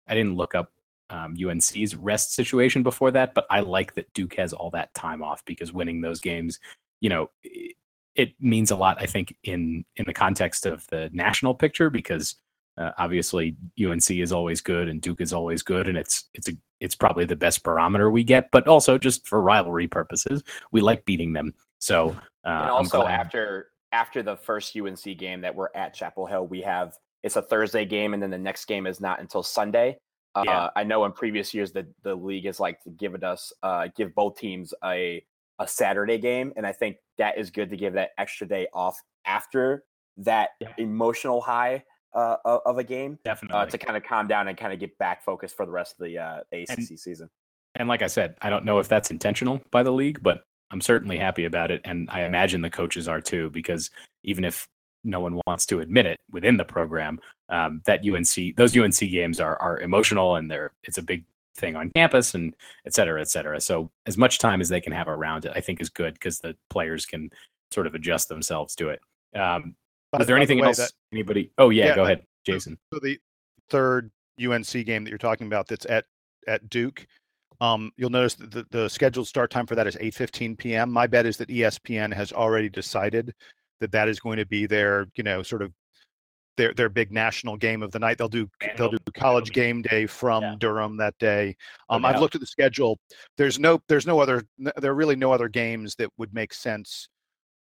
I 0.07 0.15
didn't 0.15 0.35
look 0.35 0.55
up 0.55 0.71
um, 1.09 1.35
UNC's 1.41 1.95
rest 1.95 2.33
situation 2.33 2.83
before 2.83 3.11
that, 3.11 3.33
but 3.33 3.45
I 3.49 3.61
like 3.61 3.93
that 3.95 4.11
Duke 4.13 4.35
has 4.35 4.53
all 4.53 4.69
that 4.71 4.93
time 4.93 5.23
off 5.23 5.43
because 5.45 5.71
winning 5.71 6.01
those 6.01 6.19
games, 6.19 6.59
you 6.99 7.09
know, 7.09 7.29
it, 7.43 7.75
it 8.15 8.33
means 8.39 8.71
a 8.71 8.75
lot. 8.75 8.97
I 8.99 9.05
think 9.05 9.35
in 9.43 9.85
in 9.95 10.05
the 10.05 10.13
context 10.13 10.65
of 10.65 10.85
the 10.87 11.09
national 11.13 11.53
picture 11.53 11.89
because 11.89 12.35
uh, 12.77 12.91
obviously 12.97 13.55
UNC 13.83 14.09
is 14.11 14.31
always 14.31 14.61
good 14.61 14.89
and 14.89 15.01
Duke 15.01 15.21
is 15.21 15.33
always 15.33 15.63
good, 15.63 15.87
and 15.87 15.97
it's 15.97 16.25
it's 16.33 16.49
a 16.49 16.53
it's 16.79 16.95
probably 16.95 17.25
the 17.25 17.35
best 17.35 17.63
barometer 17.63 18.09
we 18.09 18.23
get. 18.23 18.49
But 18.51 18.67
also 18.67 18.97
just 18.97 19.27
for 19.27 19.41
rivalry 19.41 19.87
purposes, 19.87 20.43
we 20.71 20.81
like 20.81 21.05
beating 21.05 21.33
them. 21.33 21.53
So 21.79 22.09
uh, 22.43 22.49
and 22.49 22.69
also 22.69 23.03
after 23.03 23.69
after 23.91 24.21
the 24.21 24.35
first 24.35 24.75
UNC 24.75 25.17
game 25.17 25.41
that 25.41 25.55
we're 25.55 25.69
at 25.73 25.93
Chapel 25.93 26.25
Hill, 26.25 26.47
we 26.47 26.61
have 26.61 26.97
it's 27.23 27.35
a 27.35 27.41
Thursday 27.41 27.85
game, 27.85 28.13
and 28.13 28.21
then 28.21 28.29
the 28.29 28.37
next 28.37 28.65
game 28.65 28.87
is 28.87 28.99
not 29.01 29.19
until 29.19 29.43
Sunday. 29.43 29.97
Yeah. 30.43 30.65
Uh, 30.65 30.69
I 30.75 30.83
know 30.83 31.03
in 31.05 31.11
previous 31.13 31.53
years 31.53 31.71
the 31.71 31.87
the 32.03 32.13
league 32.13 32.45
has 32.45 32.59
like 32.59 32.81
to 32.83 32.89
give 32.91 33.15
us 33.23 33.51
uh, 33.63 33.87
give 33.95 34.13
both 34.13 34.37
teams 34.37 34.73
a 34.83 35.23
a 35.59 35.67
Saturday 35.67 36.19
game, 36.19 36.53
and 36.55 36.67
I 36.67 36.71
think 36.71 36.97
that 37.17 37.37
is 37.37 37.49
good 37.49 37.69
to 37.71 37.77
give 37.77 37.93
that 37.93 38.11
extra 38.19 38.47
day 38.47 38.67
off 38.73 39.01
after 39.25 39.83
that 40.17 40.49
Yeah. 40.59 40.69
emotional 40.77 41.41
high 41.41 41.83
uh, 42.13 42.37
of 42.43 42.77
a 42.77 42.83
game 42.83 43.17
Definitely. 43.23 43.57
uh, 43.59 43.65
to 43.65 43.77
kind 43.77 43.97
of 43.97 44.03
calm 44.03 44.27
down 44.27 44.47
and 44.47 44.57
kind 44.57 44.73
of 44.73 44.79
get 44.79 44.97
back 44.97 45.23
focused 45.23 45.55
for 45.57 45.65
the 45.65 45.71
rest 45.71 45.95
of 45.99 46.05
the 46.05 46.17
uh, 46.17 46.41
ACC 46.51 46.97
season. 46.97 47.29
And 47.75 47.87
like 47.87 48.01
I 48.01 48.07
said, 48.07 48.35
I 48.41 48.49
don't 48.49 48.65
know 48.65 48.79
if 48.79 48.87
that's 48.87 49.11
intentional 49.11 49.61
by 49.71 49.83
the 49.83 49.91
league, 49.91 50.21
but 50.23 50.43
I'm 50.71 50.81
certainly 50.81 51.17
happy 51.17 51.45
about 51.45 51.69
it. 51.69 51.81
And 51.83 52.09
I 52.09 52.23
imagine 52.23 52.61
the 52.61 52.69
coaches 52.69 53.07
are 53.07 53.21
too, 53.21 53.49
because 53.51 53.91
even 54.23 54.43
if 54.43 54.67
no 55.03 55.19
one 55.19 55.39
wants 55.47 55.65
to 55.67 55.79
admit 55.79 56.05
it 56.05 56.17
within 56.31 56.57
the 56.57 56.65
program, 56.65 57.19
um, 57.49 57.81
that 57.85 58.01
UNC, 58.05 58.55
those 58.55 58.77
UNC 58.77 58.99
games 58.99 59.39
are, 59.39 59.57
are 59.61 59.79
emotional 59.79 60.35
and 60.35 60.49
they're, 60.49 60.71
it's 60.83 60.97
a 60.97 61.01
big 61.01 61.23
thing 61.55 61.75
on 61.75 61.89
campus 61.91 62.35
and 62.35 62.55
et 62.85 62.93
cetera, 62.93 63.19
et 63.21 63.29
cetera. 63.29 63.59
So 63.59 63.89
as 64.05 64.17
much 64.17 64.39
time 64.39 64.61
as 64.61 64.69
they 64.69 64.81
can 64.81 64.93
have 64.93 65.07
around 65.07 65.45
it, 65.45 65.53
I 65.55 65.61
think 65.61 65.81
is 65.81 65.89
good 65.89 66.13
because 66.13 66.39
the 66.39 66.55
players 66.69 67.05
can 67.05 67.29
sort 67.71 67.87
of 67.87 67.95
adjust 67.95 68.29
themselves 68.29 68.75
to 68.75 68.89
it. 68.89 68.99
Um, 69.35 69.75
is 70.19 70.19
there 70.19 70.19
by 70.19 70.25
the 70.25 70.33
anything 70.35 70.59
way, 70.59 70.67
else? 70.67 70.77
that- 70.77 70.91
Anybody? 71.11 71.51
Oh 71.57 71.69
yeah, 71.69 71.87
Yeah, 71.87 71.95
go 71.95 72.01
uh, 72.03 72.05
ahead, 72.05 72.23
Jason. 72.45 72.77
So 72.93 72.99
the 73.01 73.19
third 73.69 74.11
UNC 74.41 74.67
game 74.85 75.03
that 75.03 75.09
you're 75.09 75.17
talking 75.17 75.47
about 75.47 75.67
that's 75.67 75.85
at 75.85 76.05
at 76.47 76.69
Duke. 76.69 77.05
Um, 77.59 77.91
you'll 77.97 78.11
notice 78.11 78.35
that 78.35 78.51
the, 78.51 78.65
the 78.69 78.89
scheduled 78.89 79.27
start 79.27 79.49
time 79.49 79.65
for 79.65 79.75
that 79.75 79.87
is 79.87 79.95
8:15 79.95 80.57
p.m. 80.57 80.91
My 80.91 81.07
bet 81.07 81.25
is 81.25 81.37
that 81.37 81.49
ESPN 81.49 82.13
has 82.13 82.31
already 82.31 82.69
decided 82.69 83.33
that 83.79 83.91
that 83.91 84.07
is 84.09 84.19
going 84.19 84.37
to 84.37 84.45
be 84.45 84.65
their, 84.65 85.07
you 85.15 85.23
know, 85.23 85.43
sort 85.43 85.61
of 85.61 85.71
their 86.57 86.73
their 86.73 86.89
big 86.89 87.11
national 87.11 87.55
game 87.57 87.83
of 87.83 87.91
the 87.91 87.99
night. 87.99 88.17
They'll 88.17 88.27
do 88.29 88.49
they'll 88.77 88.89
do 88.91 88.97
college 89.13 89.51
game 89.51 89.81
day 89.83 90.05
from 90.07 90.43
Yeah. 90.43 90.55
Durham 90.57 90.97
that 90.97 91.17
day. 91.19 91.55
Um, 91.89 92.03
I've 92.05 92.19
looked 92.19 92.35
at 92.35 92.41
the 92.41 92.47
schedule. 92.47 92.97
There's 93.37 93.59
no 93.59 93.79
there's 93.87 94.07
no 94.07 94.19
other 94.19 94.43
there 94.77 94.91
are 94.91 94.95
really 94.95 95.15
no 95.15 95.31
other 95.31 95.49
games 95.49 95.95
that 95.95 96.09
would 96.17 96.33
make 96.33 96.53
sense 96.53 97.09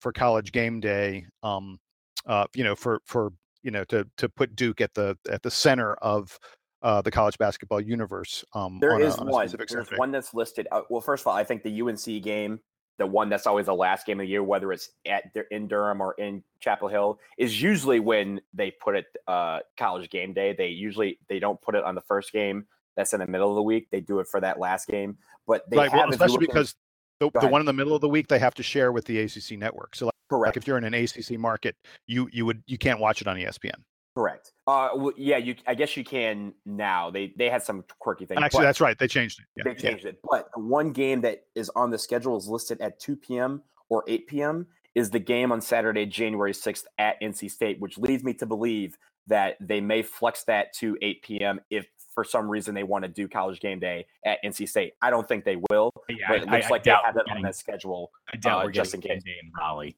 for 0.00 0.12
college 0.12 0.52
game 0.52 0.80
day. 0.80 1.26
Um, 1.42 1.78
uh, 2.26 2.46
you 2.54 2.62
know, 2.64 2.76
for 2.76 3.00
for 3.04 3.32
you 3.62 3.70
know 3.72 3.82
to 3.84 4.06
to 4.18 4.28
put 4.28 4.54
Duke 4.54 4.80
at 4.80 4.94
the 4.94 5.18
at 5.28 5.42
the 5.42 5.50
center 5.50 5.94
of 5.94 6.38
uh, 6.82 7.00
the 7.02 7.10
college 7.10 7.36
basketball 7.38 7.80
universe. 7.80 8.44
Um, 8.52 8.78
There 8.78 8.92
on 8.94 9.02
a- 9.02 9.06
on 9.16 9.26
one. 9.28 9.48
There's 9.68 9.88
one 9.96 10.12
that's 10.12 10.34
listed. 10.34 10.68
Uh, 10.70 10.82
well, 10.90 11.00
first 11.00 11.22
of 11.22 11.26
all, 11.28 11.34
I 11.34 11.42
think 11.42 11.62
the 11.62 11.80
UNC 11.82 12.22
game, 12.22 12.60
the 12.98 13.06
one 13.06 13.28
that's 13.28 13.46
always 13.46 13.66
the 13.66 13.74
last 13.74 14.06
game 14.06 14.20
of 14.20 14.24
the 14.24 14.30
year, 14.30 14.42
whether 14.42 14.72
it's 14.72 14.90
at 15.06 15.24
in 15.50 15.66
Durham 15.66 16.00
or 16.00 16.14
in 16.14 16.42
Chapel 16.60 16.88
Hill, 16.88 17.18
is 17.38 17.60
usually 17.60 18.00
when 18.00 18.40
they 18.52 18.70
put 18.70 18.96
it 18.96 19.06
uh, 19.26 19.60
college 19.76 20.10
game 20.10 20.32
day. 20.32 20.54
They 20.56 20.68
usually 20.68 21.18
they 21.28 21.38
don't 21.38 21.60
put 21.60 21.74
it 21.74 21.84
on 21.84 21.94
the 21.94 22.00
first 22.02 22.32
game. 22.32 22.66
That's 22.96 23.12
in 23.12 23.20
the 23.20 23.26
middle 23.26 23.50
of 23.50 23.56
the 23.56 23.62
week. 23.62 23.88
They 23.90 24.00
do 24.00 24.20
it 24.20 24.28
for 24.28 24.40
that 24.40 24.60
last 24.60 24.86
game. 24.86 25.18
But 25.46 25.68
they 25.68 25.76
right, 25.76 25.92
well, 25.92 26.08
especially 26.08 26.46
because 26.46 26.74
the, 27.20 27.30
the 27.40 27.48
one 27.48 27.60
in 27.60 27.66
the 27.66 27.72
middle 27.72 27.94
of 27.94 28.00
the 28.00 28.08
week 28.08 28.28
they 28.28 28.38
have 28.38 28.54
to 28.54 28.62
share 28.62 28.92
with 28.92 29.04
the 29.04 29.20
ACC 29.20 29.58
network. 29.58 29.96
So 29.96 30.06
like, 30.06 30.14
like 30.30 30.40
correct. 30.40 30.56
if 30.56 30.66
you're 30.66 30.78
in 30.78 30.84
an 30.84 30.94
ACC 30.94 31.38
market, 31.38 31.76
you 32.06 32.28
you 32.32 32.46
would 32.46 32.62
you 32.66 32.78
can't 32.78 33.00
watch 33.00 33.20
it 33.20 33.26
on 33.26 33.36
ESPN. 33.36 33.82
Correct. 34.16 34.52
Uh, 34.66 34.90
well, 34.94 35.12
yeah, 35.16 35.38
you. 35.38 35.56
I 35.66 35.74
guess 35.74 35.96
you 35.96 36.04
can 36.04 36.54
now. 36.64 37.10
They 37.10 37.34
they 37.36 37.50
had 37.50 37.62
some 37.64 37.84
quirky 37.98 38.26
things. 38.26 38.40
Actually, 38.40 38.64
that's 38.64 38.80
right. 38.80 38.96
They 38.96 39.08
changed 39.08 39.40
it. 39.40 39.46
Yeah, 39.56 39.64
they 39.64 39.70
yeah. 39.70 39.90
changed 39.90 40.04
it. 40.04 40.18
But 40.30 40.48
the 40.54 40.60
one 40.62 40.92
game 40.92 41.20
that 41.22 41.44
is 41.56 41.68
on 41.74 41.90
the 41.90 41.98
schedule 41.98 42.36
is 42.36 42.46
listed 42.48 42.80
at 42.80 43.00
2 43.00 43.16
p.m. 43.16 43.62
or 43.88 44.04
8 44.06 44.26
p.m. 44.28 44.66
is 44.94 45.10
the 45.10 45.18
game 45.18 45.50
on 45.50 45.60
Saturday, 45.60 46.06
January 46.06 46.52
6th 46.52 46.84
at 46.98 47.20
NC 47.20 47.50
State, 47.50 47.80
which 47.80 47.98
leads 47.98 48.22
me 48.22 48.32
to 48.34 48.46
believe 48.46 48.96
that 49.26 49.56
they 49.60 49.80
may 49.80 50.00
flex 50.02 50.44
that 50.44 50.72
to 50.74 50.96
8 51.02 51.22
p.m. 51.22 51.60
if 51.70 51.86
for 52.14 52.22
some 52.22 52.48
reason 52.48 52.72
they 52.72 52.84
want 52.84 53.02
to 53.02 53.08
do 53.08 53.26
college 53.26 53.58
game 53.58 53.80
day 53.80 54.06
at 54.24 54.38
NC 54.44 54.68
State. 54.68 54.92
I 55.02 55.10
don't 55.10 55.26
think 55.26 55.44
they 55.44 55.56
will, 55.70 55.90
Yeah, 56.08 56.16
but 56.28 56.42
it 56.42 56.48
looks 56.48 56.70
like 56.70 56.84
they 56.84 56.92
have 56.92 57.00
we're 57.06 57.12
that 57.14 57.20
on 57.22 57.26
getting- 57.26 57.42
that 57.42 57.56
schedule. 57.56 58.12
I 58.32 58.36
doubt 58.36 58.60
uh, 58.60 58.64
we're 58.66 58.70
just 58.70 58.92
getting 58.92 59.10
in 59.10 59.16
case. 59.16 59.24
Game 59.24 59.32
Day 59.32 59.38
in 59.42 59.50
Raleigh. 59.58 59.96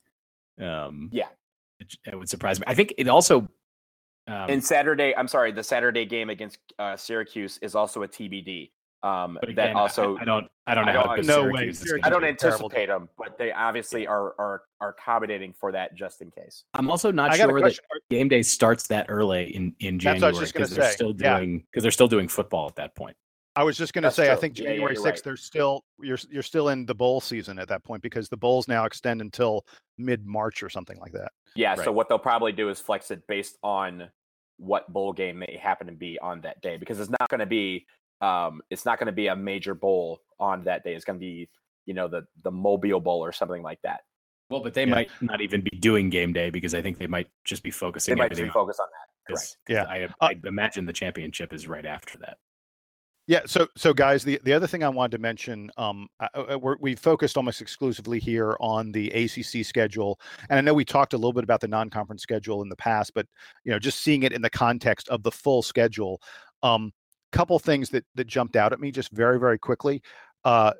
Um, 0.59 1.11
Yeah. 1.13 1.27
it, 1.81 1.95
it 2.07 2.19
would 2.19 2.31
surprise 2.31 2.59
me. 2.59 2.65
I 2.67 2.73
think 2.75 2.95
it 2.97 3.09
also. 3.09 3.47
Um, 4.29 4.51
And 4.51 4.65
Saturday, 4.65 5.15
I'm 5.17 5.29
sorry, 5.29 5.53
the 5.53 5.63
Saturday 5.63 6.05
game 6.05 6.31
against 6.31 6.59
uh, 6.79 6.97
Syracuse 6.97 7.59
is 7.63 7.75
also 7.75 8.03
a 8.03 8.09
TBD. 8.09 8.71
Um, 9.03 9.35
but 9.41 9.51
again, 9.51 9.75
that 9.75 9.77
also 9.77 10.17
I, 10.17 10.23
I 10.23 10.25
don't. 10.25 10.47
I 10.67 10.75
don't 10.75 10.87
know 10.87 10.91
I 10.91 10.95
how 10.95 11.03
don't- 11.05 11.17
good 11.17 11.27
No 11.27 11.49
way. 11.49 11.69
Is 11.69 11.79
Syracuse- 11.79 12.01
I 12.05 12.11
don't 12.11 12.23
be. 12.23 12.29
a 12.29 12.35
terrible 12.35 12.65
anticipate 12.65 12.87
them, 12.87 13.09
but 13.17 13.39
they 13.39 13.53
obviously 13.53 14.07
are 14.07 14.35
are 14.39 14.63
are 14.81 14.89
accommodating 14.99 15.53
for 15.53 15.71
that 15.73 15.95
just 15.95 16.23
in 16.23 16.31
case. 16.33 16.65
I'm 16.75 16.91
also 16.91 17.13
not 17.13 17.31
I 17.31 17.37
sure 17.37 17.61
that 17.61 17.79
game 18.11 18.29
day 18.29 18.43
starts 18.43 18.89
that 18.89 19.07
early 19.09 19.55
in 19.55 19.75
in 19.79 19.99
That's 19.99 20.07
what 20.07 20.11
I 20.11 20.15
January 20.15 20.33
was 20.33 20.39
just 20.41 20.55
gonna 20.55 20.65
because 20.65 20.77
they're 20.77 20.89
say. 20.91 20.95
still 20.95 21.13
doing 21.13 21.59
because 21.71 21.83
they're 21.83 21.93
still 21.93 22.09
doing 22.09 22.27
football 22.27 22.67
at 22.67 22.75
that 22.77 22.97
point. 22.97 23.17
I 23.57 23.65
was 23.65 23.77
just 23.79 23.93
going 23.95 24.03
to 24.03 24.07
That's 24.09 24.17
say, 24.17 24.27
I 24.29 24.33
true. 24.35 24.41
think 24.43 24.59
Yeah, 24.59 24.65
yeah, 24.65 24.71
January 24.73 24.95
you're 24.95 25.03
6th, 25.03 25.05
right. 25.07 25.25
there's 25.25 25.43
still 25.43 25.85
you're 26.01 26.19
you're 26.31 26.43
still 26.43 26.69
in 26.69 26.85
the 26.87 26.95
bowl 26.95 27.21
season 27.21 27.59
at 27.59 27.69
that 27.69 27.83
point 27.85 28.03
because 28.03 28.29
the 28.29 28.37
bowls 28.37 28.69
now 28.69 28.85
extend 28.85 29.21
until 29.21 29.65
mid 29.99 30.27
March 30.27 30.63
or 30.63 30.69
something 30.69 30.99
like 30.99 31.13
that. 31.13 31.33
Yeah, 31.55 31.71
Right. 31.75 31.85
so 31.85 31.91
what 31.93 32.09
they'll 32.09 32.19
probably 32.19 32.53
do 32.53 32.69
is 32.69 32.81
flex 32.81 33.11
it 33.11 33.27
based 33.27 33.57
on 33.63 34.11
what 34.59 34.91
bowl 34.93 35.13
game 35.13 35.39
may 35.39 35.59
happen 35.61 35.87
to 35.87 35.93
be 35.95 36.19
on 36.19 36.41
that 36.43 36.61
day 36.61 36.77
because 36.77 37.01
it's 37.01 37.11
not 37.11 37.29
going 37.31 37.41
to 37.41 37.47
be 37.47 37.87
um 38.21 38.61
it's 38.71 38.85
not 38.85 38.99
going 38.99 39.07
to 39.07 39.13
be 39.13 39.27
a 39.29 39.37
major 39.37 39.75
bowl 39.75 40.21
on 40.39 40.65
that 40.65 40.85
day. 40.85 40.95
It's 40.95 41.05
going 41.05 41.19
to 41.19 41.25
be, 41.25 41.49
you 41.87 41.95
know, 41.95 42.09
the 42.09 42.27
the 42.45 42.51
Mobile 42.51 43.01
Bowl 43.01 43.25
or 43.25 43.33
something 43.33 43.63
like 43.63 43.81
that. 43.83 44.01
Well, 44.51 44.61
but 44.61 44.75
they 44.75 44.85
Yeah. 44.85 44.95
might 44.95 45.11
not 45.23 45.41
even 45.41 45.63
be 45.63 45.77
doing 45.79 46.11
game 46.11 46.33
day 46.35 46.51
because 46.51 46.75
I 46.75 46.83
think 46.83 46.99
they 46.99 47.07
might 47.07 47.29
just 47.45 47.63
be 47.63 47.71
focusing. 47.71 48.15
They 48.15 48.19
focusing 48.19 48.19
might 48.19 48.29
just 48.29 48.41
everything 48.41 48.53
be 48.53 48.59
on 48.59 48.65
focused 48.67 48.81
on 48.81 48.87
that. 48.93 49.33
Correct. 49.33 49.41
this. 49.43 49.57
'cause 49.67 49.75
Yeah. 49.75 49.85
I, 49.91 50.03
Uh, 50.05 50.09
I 50.21 50.49
imagine 50.49 50.85
the 50.87 50.93
championship 50.93 51.53
is 51.53 51.67
right 51.67 51.85
after 51.87 52.17
that. 52.19 52.39
Yeah. 53.27 53.41
So, 53.47 53.67
so 53.77 53.93
guys, 53.93 54.23
the, 54.23 54.41
the 54.45 54.53
other 54.53 54.69
thing 54.69 54.85
I 54.85 54.89
wanted 54.89 55.17
to 55.17 55.19
mention, 55.19 55.71
um, 55.77 56.09
we're, 56.61 56.77
we 56.81 56.95
focused 56.95 57.37
almost 57.37 57.61
exclusively 57.61 58.21
here 58.21 58.57
on 58.61 58.93
the 58.93 59.11
ACC 59.11 59.65
schedule, 59.65 60.21
and 60.49 60.59
I 60.59 60.61
know 60.61 60.75
we 60.75 60.85
talked 60.85 61.13
a 61.13 61.17
little 61.17 61.33
bit 61.33 61.43
about 61.43 61.61
the 61.61 61.67
non-conference 61.67 62.23
schedule 62.23 62.63
in 62.63 62.69
the 62.69 62.77
past, 62.77 63.13
but 63.15 63.27
you 63.65 63.73
know, 63.73 63.81
just 63.81 64.01
seeing 64.03 64.23
it 64.23 64.33
in 64.33 64.43
the 64.43 64.51
context 64.51 65.09
of 65.09 65.25
the 65.25 65.33
full 65.33 65.63
schedule, 65.63 66.21
um, 66.63 66.93
couple 67.33 67.59
things 67.59 67.91
that 67.91 68.05
that 68.15 68.29
jumped 68.29 68.55
out 68.55 68.73
at 68.73 68.81
me 68.81 68.93
just 68.93 69.11
very, 69.11 69.41
very 69.41 69.59
quickly. 69.59 70.01
Uh, 70.45 70.73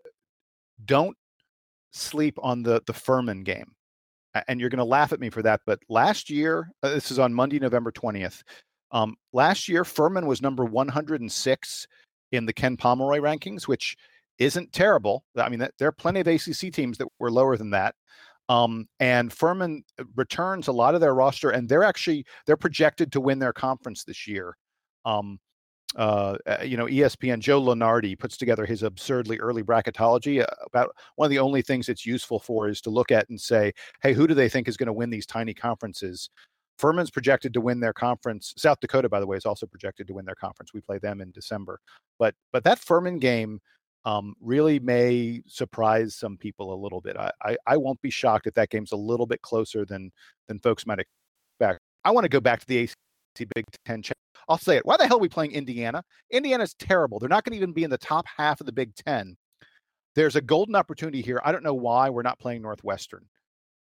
don't 0.85 1.17
sleep 1.93 2.39
on 2.43 2.63
the 2.63 2.81
the 2.87 2.93
Furman 2.93 3.43
game, 3.43 3.73
and 4.47 4.61
you're 4.61 4.71
going 4.71 4.79
to 4.79 4.85
laugh 4.85 5.13
at 5.13 5.19
me 5.19 5.31
for 5.31 5.43
that, 5.43 5.63
but 5.67 5.81
last 5.89 6.31
year, 6.31 6.71
uh, 6.85 6.91
this 6.91 7.11
is 7.11 7.19
on 7.19 7.35
Monday, 7.35 7.59
November 7.59 7.91
twentieth. 7.91 8.45
Um, 8.93 9.17
last 9.33 9.69
year, 9.69 9.85
Furman 9.85 10.27
was 10.27 10.41
number 10.41 10.65
106 10.65 11.87
in 12.33 12.47
the 12.47 12.53
Ken 12.53 12.77
Pomeroy 12.77 13.19
rankings, 13.19 13.69
which 13.69 13.97
isn't 14.39 14.73
terrible. 14.73 15.25
I 15.37 15.49
mean, 15.49 15.67
there 15.79 15.89
are 15.89 15.93
plenty 15.93 16.21
of 16.21 16.27
ACC 16.27 16.73
teams 16.73 16.99
that 16.99 17.09
were 17.19 17.31
lower 17.31 17.57
than 17.57 17.71
that. 17.71 17.95
Um, 18.49 18.87
and 19.01 19.33
Furman 19.33 19.83
uh, 19.99 20.05
returns 20.15 20.69
a 20.69 20.73
lot 20.73 20.95
of 20.95 21.01
their 21.01 21.15
roster, 21.15 21.51
and 21.51 21.69
they're 21.69 21.83
actually 21.83 22.25
they're 22.47 22.57
projected 22.57 23.11
to 23.13 23.21
win 23.21 23.39
their 23.39 23.53
conference 23.53 24.05
this 24.05 24.27
year. 24.27 24.57
Um, 25.05 25.41
uh, 25.97 26.37
uh, 26.47 26.59
you 26.63 26.77
know, 26.77 26.87
ESPN 26.87 27.39
Joe 27.39 27.61
Lunardi 27.61 28.19
puts 28.19 28.37
together 28.37 28.67
his 28.67 28.83
absurdly 28.83 29.39
early 29.39 29.63
bracketology. 29.63 30.43
Uh, 30.43 30.47
about 30.67 30.95
one 31.17 31.27
of 31.27 31.31
the 31.31 31.39
only 31.39 31.63
things 31.63 31.89
it's 31.89 32.05
useful 32.05 32.39
for 32.39 32.69
is 32.69 32.81
to 32.83 32.91
look 32.91 33.11
at 33.11 33.29
and 33.31 33.41
say, 33.41 33.73
hey, 34.03 34.13
who 34.13 34.27
do 34.27 34.35
they 34.35 34.49
think 34.49 34.69
is 34.69 34.77
going 34.77 34.89
to 34.89 34.93
win 34.93 35.11
these 35.11 35.27
tiny 35.27 35.55
conferences? 35.55 36.29
Furman's 36.79 37.11
projected 37.11 37.55
to 37.55 37.61
win 37.61 37.81
their 37.81 37.93
conference. 37.93 38.53
South 38.57 38.79
Dakota, 38.81 39.09
by 39.09 39.21
the 39.21 39.27
way, 39.27 39.37
is 39.37 39.47
also 39.47 39.67
projected 39.67 40.07
to 40.09 40.15
win 40.15 40.25
their 40.25 40.35
conference. 40.35 40.73
We 40.75 40.81
play 40.81 40.99
them 40.99 41.21
in 41.21 41.31
December. 41.31 41.81
But 42.19 42.35
but 42.53 42.65
that 42.65 42.79
Furman 42.79 43.19
game 43.19 43.61
um, 44.05 44.35
really 44.41 44.79
may 44.79 45.43
surprise 45.47 46.15
some 46.15 46.37
people 46.37 46.73
a 46.73 46.81
little 46.81 47.01
bit. 47.01 47.17
I, 47.17 47.31
I 47.43 47.57
I 47.67 47.77
won't 47.77 48.01
be 48.03 48.11
shocked 48.11 48.47
if 48.47 48.55
that 48.55 48.71
game's 48.71 48.93
a 48.93 48.97
little 48.97 49.27
bit 49.27 49.43
closer 49.43 49.85
than 49.85 50.11
than 50.49 50.59
folks 50.61 50.87
might 50.87 51.01
expect. 51.01 51.81
I 52.05 52.11
want 52.11 52.25
to 52.25 52.29
go 52.29 52.41
back 52.41 52.61
to 52.61 52.67
the 52.67 52.85
ACC 52.85 53.49
Big 53.55 53.65
Ten. 53.85 54.03
I'll 54.49 54.59
say 54.59 54.77
it. 54.77 54.87
Why 54.87 54.97
the 54.97 55.07
hell 55.07 55.17
are 55.17 55.21
we 55.21 55.29
playing 55.29 55.53
Indiana? 55.53 56.05
Indiana's 56.31 56.75
terrible. 56.75 57.19
They're 57.19 57.29
not 57.29 57.45
going 57.45 57.53
to 57.53 57.57
even 57.57 57.73
be 57.73 57.85
in 57.85 57.91
the 57.91 57.99
top 57.99 58.27
half 58.37 58.61
of 58.61 58.67
the 58.67 58.73
Big 58.73 58.95
Ten. 58.95 59.37
There's 60.15 60.37
a 60.37 60.41
golden 60.41 60.77
opportunity 60.77 61.21
here. 61.21 61.41
I 61.45 61.53
don't 61.53 61.65
know 61.65 61.75
why 61.75 62.09
we're 62.09 62.23
not 62.23 62.39
playing 62.39 62.63
Northwestern. 62.63 63.27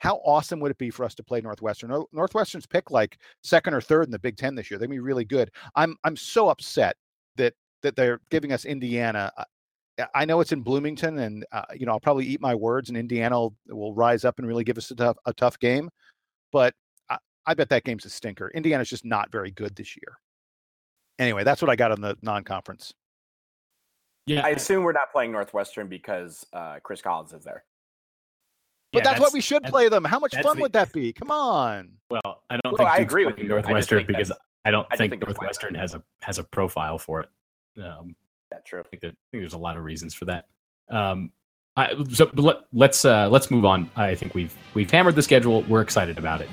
How 0.05 0.17
awesome 0.17 0.61
would 0.61 0.71
it 0.71 0.77
be 0.77 0.91
for 0.91 1.03
us 1.03 1.15
to 1.15 1.23
play 1.23 1.41
Northwestern? 1.41 1.91
Northwestern's 2.13 2.67
pick 2.67 2.91
like 2.91 3.17
second 3.43 3.73
or 3.73 3.81
third 3.81 4.05
in 4.05 4.11
the 4.11 4.19
Big 4.19 4.37
Ten 4.37 4.55
this 4.55 4.71
year. 4.71 4.79
They'd 4.79 4.91
be 4.91 4.99
really 4.99 5.25
good. 5.25 5.51
I'm 5.77 5.97
I'm 6.05 6.15
so 6.15 6.51
upset 6.51 6.97
that 7.37 7.55
that 7.83 7.97
they're 7.97 8.21
giving 8.31 8.53
us 8.53 8.67
Indiana. 8.67 9.33
I- 9.37 9.45
I 10.13 10.25
know 10.25 10.41
it's 10.41 10.51
in 10.51 10.61
Bloomington, 10.61 11.21
and 11.21 11.47
uh, 11.53 11.63
you 11.75 11.87
know 11.87 11.93
I'll 11.93 12.01
probably 12.01 12.27
eat 12.27 12.41
my 12.41 12.53
words, 12.53 12.89
and 12.89 12.99
Indiana 12.99 13.39
will, 13.39 13.55
will 13.69 13.95
rise 13.95 14.25
up 14.25 14.41
and 14.41 14.47
really 14.49 14.65
give 14.65 14.77
us 14.77 14.91
a 14.91 14.95
tough 14.97 15.17
a 15.25 15.33
tough 15.33 15.57
game. 15.61 15.89
But 16.51 16.75
I, 17.09 17.17
I 17.47 17.55
bet 17.55 17.69
that 17.69 17.85
game's 17.85 18.05
a 18.05 18.11
stinker. 18.11 18.51
Indiana's 18.51 18.91
just 18.91 19.05
not 19.05 19.31
very 19.31 19.53
good 19.53 19.77
this 19.77 19.97
year. 19.97 20.19
Anyway, 21.21 21.45
that's 21.45 21.63
what 21.63 21.71
I 21.71 21.77
got 21.77 21.93
on 21.93 22.01
the 22.01 22.19
non-conference. 22.23 22.93
Yeah, 24.27 24.45
I 24.45 24.49
assume 24.51 24.83
we're 24.83 24.93
not 24.93 25.13
playing 25.13 25.31
Northwestern 25.31 25.87
because 25.87 26.45
uh, 26.53 26.81
Chris 26.83 27.01
Collins 27.01 27.33
is 27.33 27.45
there. 27.45 27.65
But 28.95 29.05
Yeah, 29.05 29.11
that's, 29.11 29.21
what 29.21 29.33
we 29.33 29.41
should 29.41 29.57
that's- 29.65 29.71
play 29.73 29.89
them. 29.89 30.05
How 30.05 30.19
much 30.21 30.35
fun 30.41 30.57
the- 30.57 30.63
would 30.63 30.73
that 30.73 30.93
be? 30.93 31.13
Come 31.13 31.31
on. 31.31 31.91
Well, 32.11 32.43
I 32.49 32.55
don't 32.55 32.73
Well, 32.73 32.77
think 32.77 32.89
I 32.89 32.99
agree 32.99 33.27
with 33.27 33.39
you. 33.39 33.49
Northwestern 33.49 33.99
think 33.99 34.09
because 34.09 34.33
I 34.65 34.71
don't 34.71 34.87
I 34.91 34.97
think 34.97 35.11
think. 35.13 35.23
Northwestern 35.27 35.75
has 35.75 35.95
a 35.95 36.03
has 36.23 36.39
a 36.39 36.45
profile 36.45 36.97
for 36.99 37.21
it. 37.21 37.29
Um, 37.83 38.15
Yeah, 38.53 38.59
true. 38.65 38.81
I 38.81 38.83
think, 38.85 39.03
that, 39.03 39.09
I 39.09 39.27
think 39.33 39.43
there's 39.43 39.53
a 39.55 39.59
lot 39.59 39.77
of 39.77 39.85
reasons 39.85 40.15
for 40.15 40.27
that. 40.27 40.47
Um, 40.89 41.33
I, 41.77 41.93
so 42.13 42.27
but 42.27 42.39
let, 42.43 42.57
let's 42.73 43.05
uh, 43.05 43.29
let's 43.29 43.51
move 43.51 43.65
on. 43.65 43.91
I 43.97 44.15
think 44.15 44.33
we've 44.35 44.55
we've 44.75 44.91
hammered 44.91 45.17
the 45.17 45.23
schedule. 45.23 45.63
We're 45.63 45.81
excited 45.83 46.19
about 46.19 46.41
it. 46.41 46.49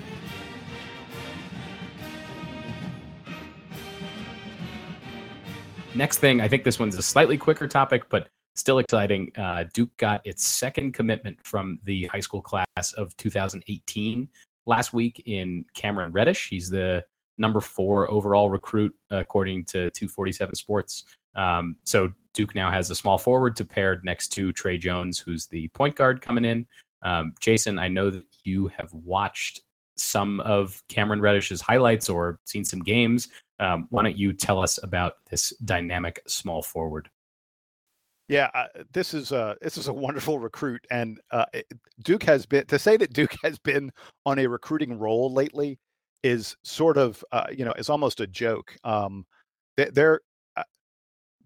Next 5.93 6.19
thing, 6.19 6.39
I 6.39 6.47
think 6.47 6.63
this 6.63 6.79
one's 6.79 6.95
a 6.97 7.03
slightly 7.03 7.37
quicker 7.37 7.67
topic, 7.67 8.03
but 8.09 8.29
still 8.55 8.79
exciting. 8.79 9.31
Uh, 9.37 9.65
Duke 9.73 9.95
got 9.97 10.21
its 10.25 10.47
second 10.47 10.93
commitment 10.93 11.37
from 11.43 11.79
the 11.83 12.05
high 12.07 12.19
school 12.19 12.41
class 12.41 12.93
of 12.97 13.15
2018 13.17 14.27
last 14.65 14.93
week 14.93 15.23
in 15.25 15.65
Cameron 15.73 16.11
Reddish. 16.11 16.49
He's 16.49 16.69
the 16.69 17.03
number 17.37 17.61
four 17.61 18.09
overall 18.11 18.49
recruit 18.49 18.93
according 19.09 19.65
to 19.65 19.89
247 19.91 20.55
Sports. 20.55 21.05
Um, 21.35 21.75
so 21.83 22.11
Duke 22.33 22.55
now 22.55 22.71
has 22.71 22.89
a 22.89 22.95
small 22.95 23.17
forward 23.17 23.55
to 23.57 23.65
pair 23.65 23.99
next 24.03 24.29
to 24.29 24.51
Tre 24.51 24.77
Jones, 24.77 25.17
who's 25.19 25.47
the 25.47 25.67
point 25.69 25.95
guard 25.95 26.21
coming 26.21 26.45
in. 26.45 26.65
Um, 27.03 27.33
Jason, 27.39 27.79
I 27.79 27.87
know 27.87 28.09
that 28.09 28.25
you 28.43 28.67
have 28.77 28.93
watched 28.93 29.61
some 29.97 30.39
of 30.41 30.81
Cameron 30.87 31.21
Reddish's 31.21 31.61
highlights 31.61 32.09
or 32.09 32.39
seen 32.45 32.63
some 32.63 32.81
games. 32.81 33.29
Um, 33.59 33.87
why 33.89 34.03
don't 34.03 34.17
you 34.17 34.33
tell 34.33 34.59
us 34.59 34.79
about 34.81 35.13
this 35.29 35.53
dynamic 35.63 36.21
small 36.27 36.61
forward? 36.61 37.09
Yeah, 38.31 38.49
uh, 38.53 38.67
this 38.93 39.13
is 39.13 39.33
a 39.33 39.57
this 39.61 39.77
is 39.77 39.89
a 39.89 39.93
wonderful 39.93 40.39
recruit, 40.39 40.87
and 40.89 41.19
uh, 41.31 41.43
Duke 42.01 42.23
has 42.23 42.45
been 42.45 42.65
to 42.67 42.79
say 42.79 42.95
that 42.95 43.11
Duke 43.11 43.35
has 43.43 43.59
been 43.59 43.91
on 44.25 44.39
a 44.39 44.47
recruiting 44.47 44.97
roll 44.97 45.33
lately 45.33 45.77
is 46.23 46.55
sort 46.63 46.97
of 46.97 47.25
uh, 47.33 47.47
you 47.51 47.65
know 47.65 47.73
is 47.73 47.89
almost 47.89 48.21
a 48.21 48.27
joke. 48.27 48.73
Um, 48.85 49.25
they, 49.75 49.89
they're 49.93 50.21
uh, 50.55 50.63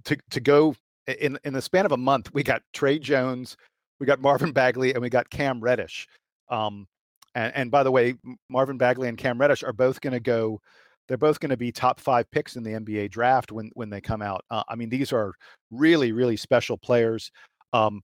to 0.04 0.16
to 0.30 0.40
go 0.40 0.76
in 1.08 1.40
in 1.44 1.54
the 1.54 1.62
span 1.64 1.88
of 1.88 1.92
a 1.92 1.98
month. 1.98 2.32
We 2.36 2.44
got 2.44 2.62
Tre 2.72 3.00
Jones, 3.00 3.58
we 4.00 4.06
got 4.06 4.22
Marvin 4.22 4.52
Bagley, 4.52 4.94
and 4.94 5.02
we 5.02 5.10
got 5.10 5.28
Cam 5.32 5.62
Reddish. 5.62 6.08
Um, 6.50 6.86
and, 7.34 7.52
and 7.56 7.72
by 7.72 7.82
the 7.82 7.90
way, 7.90 8.14
Marvin 8.48 8.78
Bagley 8.78 9.10
and 9.10 9.18
Cam 9.18 9.42
Reddish 9.42 9.64
are 9.64 9.74
both 9.74 10.02
going 10.02 10.14
to 10.14 10.20
go. 10.20 10.62
They're 11.08 11.18
both 11.18 11.40
going 11.40 11.52
to 11.52 11.58
be 11.58 11.72
top 11.72 12.00
five 12.00 12.30
picks 12.32 12.56
in 12.56 12.64
the 12.64 12.72
NBA 12.72 13.12
draft 13.12 13.52
when 13.52 13.72
when 13.74 13.90
they 13.90 14.02
come 14.02 14.22
out. 14.22 14.44
Uh, 14.50 14.64
I 14.70 14.76
mean, 14.76 14.90
these 14.90 15.14
are 15.14 15.34
really 15.72 16.12
really 16.12 16.38
special 16.38 16.78
players. 16.78 17.32
Um, 17.74 18.02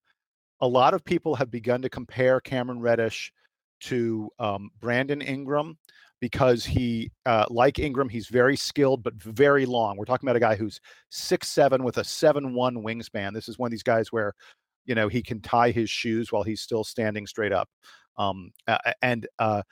a 0.60 0.68
lot 0.68 0.94
of 0.94 1.04
people 1.04 1.34
have 1.34 1.50
begun 1.50 1.82
to 1.82 1.90
compare 1.90 2.40
Cameron 2.40 2.80
Reddish 2.80 3.32
to 3.80 4.30
um, 4.38 4.70
Brandon 4.80 5.20
Ingram 5.20 5.76
because 6.20 6.64
he, 6.64 7.10
uh, 7.26 7.44
like 7.50 7.80
Ingram, 7.80 8.08
he's 8.08 8.28
very 8.28 8.56
skilled 8.56 9.02
but 9.02 9.14
very 9.14 9.66
long. 9.66 9.96
We're 9.96 10.04
talking 10.04 10.28
about 10.28 10.36
a 10.36 10.40
guy 10.40 10.54
who's 10.54 10.80
six 11.10 11.48
seven 11.48 11.82
with 11.82 11.98
a 11.98 12.04
seven 12.04 12.54
one 12.54 12.76
wingspan. 12.76 13.34
This 13.34 13.48
is 13.48 13.58
one 13.58 13.66
of 13.66 13.70
these 13.72 13.82
guys 13.82 14.12
where, 14.12 14.32
you 14.86 14.94
know, 14.94 15.08
he 15.08 15.20
can 15.20 15.40
tie 15.40 15.72
his 15.72 15.90
shoes 15.90 16.30
while 16.30 16.44
he's 16.44 16.60
still 16.60 16.84
standing 16.84 17.26
straight 17.26 17.52
up. 17.52 17.68
Um, 18.16 18.52
a- 18.68 18.94
and 19.02 19.26
uh, 19.40 19.62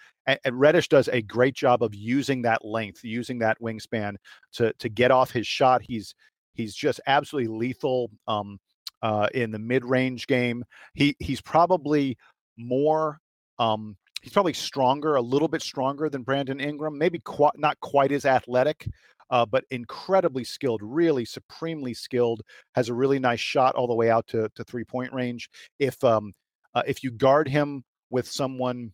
and, 0.44 0.58
Reddish 0.58 0.88
does 0.88 1.08
a 1.08 1.22
great 1.22 1.54
job 1.54 1.82
of 1.82 1.94
using 1.94 2.42
that 2.42 2.64
length, 2.64 3.04
using 3.04 3.38
that 3.40 3.60
wingspan 3.60 4.16
to 4.54 4.72
to 4.74 4.88
get 4.88 5.10
off 5.10 5.30
his 5.30 5.46
shot. 5.46 5.82
He's 5.82 6.14
he's 6.54 6.74
just 6.74 7.00
absolutely 7.06 7.56
lethal 7.56 8.10
um, 8.28 8.58
uh, 9.02 9.28
in 9.34 9.50
the 9.50 9.58
mid 9.58 9.84
range 9.84 10.26
game. 10.26 10.64
He 10.94 11.16
he's 11.18 11.40
probably 11.40 12.16
more 12.56 13.20
um, 13.58 13.96
he's 14.22 14.32
probably 14.32 14.52
stronger, 14.52 15.16
a 15.16 15.22
little 15.22 15.48
bit 15.48 15.62
stronger 15.62 16.08
than 16.08 16.22
Brandon 16.22 16.60
Ingram. 16.60 16.98
Maybe 16.98 17.18
quite 17.20 17.58
not 17.58 17.78
quite 17.80 18.12
as 18.12 18.24
athletic, 18.24 18.86
uh, 19.30 19.46
but 19.46 19.64
incredibly 19.70 20.44
skilled, 20.44 20.80
really 20.82 21.24
supremely 21.24 21.94
skilled. 21.94 22.42
Has 22.74 22.88
a 22.88 22.94
really 22.94 23.18
nice 23.18 23.40
shot 23.40 23.74
all 23.74 23.86
the 23.86 23.94
way 23.94 24.10
out 24.10 24.26
to, 24.28 24.50
to 24.54 24.64
three 24.64 24.84
point 24.84 25.12
range. 25.12 25.48
If 25.78 26.02
um, 26.04 26.32
uh, 26.74 26.82
if 26.86 27.02
you 27.02 27.10
guard 27.10 27.48
him 27.48 27.84
with 28.10 28.28
someone 28.28 28.92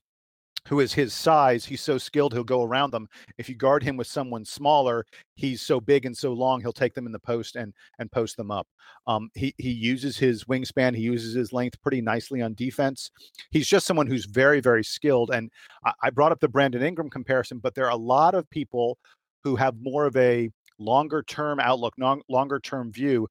who 0.66 0.80
is 0.80 0.92
his 0.92 1.14
size, 1.14 1.64
he's 1.64 1.80
so 1.80 1.98
skilled 1.98 2.32
he'll 2.32 2.44
go 2.44 2.62
around 2.62 2.90
them. 2.90 3.08
If 3.38 3.48
you 3.48 3.54
guard 3.54 3.82
him 3.82 3.96
with 3.96 4.06
someone 4.06 4.44
smaller, 4.44 5.04
he's 5.34 5.62
so 5.62 5.80
big 5.80 6.06
and 6.06 6.16
so 6.16 6.32
long 6.32 6.60
he'll 6.60 6.72
take 6.72 6.94
them 6.94 7.06
in 7.06 7.12
the 7.12 7.18
post 7.18 7.56
and 7.56 7.72
and 7.98 8.10
post 8.10 8.36
them 8.36 8.50
up. 8.50 8.66
Um, 9.06 9.30
he 9.34 9.54
he 9.58 9.70
uses 9.70 10.16
his 10.16 10.44
wingspan, 10.44 10.94
he 10.94 11.02
uses 11.02 11.34
his 11.34 11.52
length 11.52 11.80
pretty 11.82 12.00
nicely 12.00 12.42
on 12.42 12.54
defense. 12.54 13.10
He's 13.50 13.68
just 13.68 13.86
someone 13.86 14.06
who's 14.06 14.26
very 14.26 14.60
very 14.60 14.84
skilled. 14.84 15.30
And 15.32 15.50
I, 15.84 15.92
I 16.04 16.10
brought 16.10 16.32
up 16.32 16.40
the 16.40 16.48
Brandon 16.48 16.82
Ingram 16.82 17.10
comparison, 17.10 17.58
but 17.58 17.74
there 17.74 17.86
are 17.86 17.90
a 17.90 17.96
lot 17.96 18.34
of 18.34 18.48
people 18.50 18.98
who 19.44 19.56
have 19.56 19.74
more 19.80 20.06
of 20.06 20.16
a 20.16 20.50
longer 20.78 21.22
term 21.22 21.60
outlook, 21.60 21.94
non, 21.96 22.20
longer 22.28 22.58
term 22.58 22.92
view, 22.92 23.28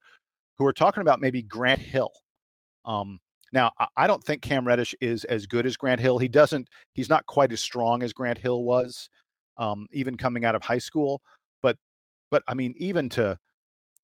who 0.57 0.65
are 0.65 0.73
talking 0.73 1.01
about 1.01 1.21
maybe 1.21 1.41
Grant 1.41 1.81
Hill. 1.81 2.11
Um, 2.85 3.19
now, 3.53 3.71
I- 3.97 4.07
don't 4.07 4.23
think 4.23 4.41
Cam 4.41 4.65
Reddish 4.67 4.93
is 5.01 5.23
as 5.25 5.45
good 5.45 5.65
as 5.65 5.77
Grant 5.77 6.01
Hill. 6.01 6.17
He 6.17 6.27
doesn't. 6.27 6.67
He's 6.93 7.09
not 7.09 7.25
quite 7.25 7.51
as 7.51 7.61
strong 7.61 8.03
as 8.03 8.11
Grant 8.13 8.37
Hill 8.37 8.63
was, 8.63 9.09
um, 9.57 9.87
even 9.91 10.17
coming 10.17 10.43
out 10.45 10.55
of 10.55 10.63
high 10.63 10.77
school. 10.79 11.21
But, 11.61 11.77
but 12.31 12.43
I 12.47 12.53
mean, 12.53 12.73
even 12.77 13.09
to 13.09 13.37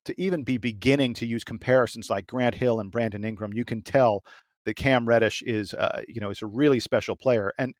to 0.04 0.20
even 0.20 0.42
be 0.42 0.58
beginning 0.58 1.14
to 1.14 1.26
use 1.26 1.44
comparisons 1.44 2.10
like 2.10 2.26
Grant 2.26 2.56
Hill 2.56 2.80
and 2.80 2.90
Brandon 2.90 3.24
Ingram, 3.24 3.52
you 3.52 3.64
can 3.64 3.82
tell 3.82 4.24
that 4.64 4.74
Cam 4.74 5.06
Reddish 5.06 5.42
is, 5.42 5.74
uh, 5.74 6.02
you 6.08 6.20
know, 6.20 6.30
is 6.30 6.42
a 6.42 6.46
really 6.46 6.80
special 6.80 7.14
player. 7.14 7.52
And 7.58 7.72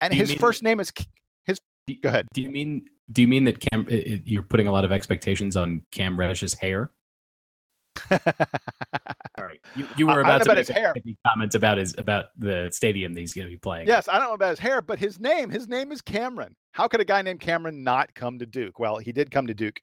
and 0.00 0.12
his 0.12 0.30
mean- 0.30 0.38
first 0.38 0.62
name 0.62 0.80
is 0.80 0.92
his. 1.44 1.58
Do- 1.86 1.94
Go 2.02 2.08
ahead. 2.10 2.26
Do 2.34 2.42
you 2.42 2.50
mean 2.50 2.86
do 3.12 3.22
you 3.22 3.28
mean 3.28 3.44
that 3.44 3.60
Cam 3.60 3.86
you're 3.88 4.42
putting 4.42 4.66
a 4.66 4.72
lot 4.72 4.84
of 4.84 4.92
expectations 4.92 5.56
on 5.56 5.82
Cam 5.90 6.18
Reddish's 6.18 6.54
hair? 6.54 6.90
All 9.38 9.44
right, 9.44 9.60
you, 9.74 9.86
you 9.96 10.06
were 10.06 10.20
about 10.20 10.38
to 10.38 10.44
about 10.44 10.56
make 10.56 10.66
his 10.66 10.68
hair. 10.68 10.94
comments 11.26 11.54
about 11.54 11.78
his 11.78 11.94
about 11.98 12.26
the 12.38 12.68
stadium 12.72 13.14
that 13.14 13.20
he's 13.20 13.34
going 13.34 13.46
to 13.46 13.50
be 13.50 13.58
playing. 13.58 13.86
Yes, 13.86 14.08
I 14.08 14.18
don't 14.18 14.28
know 14.28 14.34
about 14.34 14.50
his 14.50 14.58
hair, 14.58 14.80
but 14.80 14.98
his 14.98 15.18
name, 15.18 15.50
his 15.50 15.68
name 15.68 15.90
is 15.92 16.00
Cameron. 16.00 16.54
How 16.72 16.88
could 16.88 17.00
a 17.00 17.04
guy 17.04 17.22
named 17.22 17.40
Cameron 17.40 17.82
not 17.82 18.14
come 18.14 18.38
to 18.38 18.46
Duke? 18.46 18.78
Well, 18.78 18.98
he 18.98 19.12
did 19.12 19.30
come 19.30 19.46
to 19.46 19.54
Duke. 19.54 19.78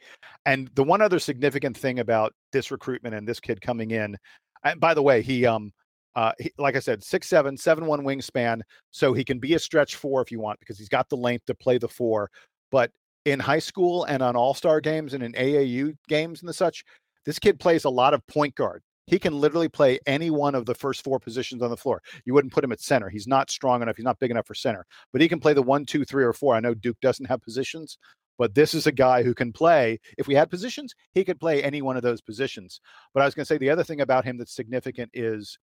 And 0.45 0.69
the 0.75 0.83
one 0.83 1.01
other 1.01 1.19
significant 1.19 1.75
thing 1.75 1.99
about 1.99 2.33
this 2.51 2.71
recruitment 2.71 3.15
and 3.15 3.27
this 3.27 3.39
kid 3.39 3.61
coming 3.61 3.91
in, 3.91 4.17
and 4.63 4.79
by 4.79 4.93
the 4.93 5.03
way, 5.03 5.21
he 5.21 5.45
um 5.45 5.71
uh 6.15 6.31
he, 6.39 6.51
like 6.57 6.75
I 6.75 6.79
said, 6.79 7.03
six 7.03 7.27
seven, 7.27 7.57
seven 7.57 7.85
one 7.85 8.01
wingspan, 8.01 8.61
so 8.91 9.13
he 9.13 9.23
can 9.23 9.39
be 9.39 9.55
a 9.55 9.59
stretch 9.59 9.95
four 9.95 10.21
if 10.21 10.31
you 10.31 10.39
want, 10.39 10.59
because 10.59 10.77
he's 10.77 10.89
got 10.89 11.09
the 11.09 11.17
length 11.17 11.45
to 11.47 11.55
play 11.55 11.77
the 11.77 11.87
four. 11.87 12.29
But 12.71 12.91
in 13.25 13.39
high 13.39 13.59
school 13.59 14.05
and 14.05 14.23
on 14.23 14.35
all-star 14.35 14.81
games 14.81 15.13
and 15.13 15.23
in 15.23 15.33
AAU 15.33 15.95
games 16.07 16.41
and 16.41 16.49
the 16.49 16.53
such, 16.53 16.83
this 17.25 17.39
kid 17.39 17.59
plays 17.59 17.85
a 17.85 17.89
lot 17.89 18.13
of 18.13 18.25
point 18.27 18.55
guard. 18.55 18.81
He 19.07 19.19
can 19.19 19.33
literally 19.33 19.67
play 19.67 19.99
any 20.05 20.29
one 20.29 20.55
of 20.55 20.65
the 20.65 20.75
first 20.75 21.03
four 21.03 21.19
positions 21.19 21.61
on 21.61 21.69
the 21.69 21.77
floor. 21.77 22.01
You 22.25 22.33
wouldn't 22.33 22.53
put 22.53 22.63
him 22.63 22.71
at 22.71 22.79
center. 22.79 23.09
He's 23.09 23.27
not 23.27 23.49
strong 23.49 23.81
enough. 23.81 23.97
He's 23.97 24.05
not 24.05 24.19
big 24.19 24.31
enough 24.31 24.47
for 24.47 24.53
center, 24.53 24.85
but 25.11 25.21
he 25.21 25.27
can 25.27 25.39
play 25.39 25.53
the 25.53 25.61
one, 25.61 25.85
two, 25.85 26.05
three, 26.05 26.23
or 26.23 26.33
four. 26.33 26.55
I 26.55 26.59
know 26.59 26.73
Duke 26.73 26.99
doesn't 27.01 27.25
have 27.25 27.41
positions, 27.41 27.97
but 28.37 28.55
this 28.55 28.73
is 28.73 28.87
a 28.87 28.91
guy 28.91 29.23
who 29.23 29.33
can 29.33 29.51
play. 29.51 29.99
If 30.17 30.27
we 30.27 30.35
had 30.35 30.49
positions, 30.49 30.95
he 31.13 31.23
could 31.23 31.39
play 31.39 31.61
any 31.61 31.81
one 31.81 31.97
of 31.97 32.03
those 32.03 32.21
positions. 32.21 32.79
But 33.13 33.21
I 33.21 33.25
was 33.25 33.35
going 33.35 33.43
to 33.43 33.47
say 33.47 33.57
the 33.57 33.69
other 33.69 33.83
thing 33.83 34.01
about 34.01 34.23
him 34.23 34.37
that's 34.37 34.55
significant 34.55 35.11
is 35.13 35.57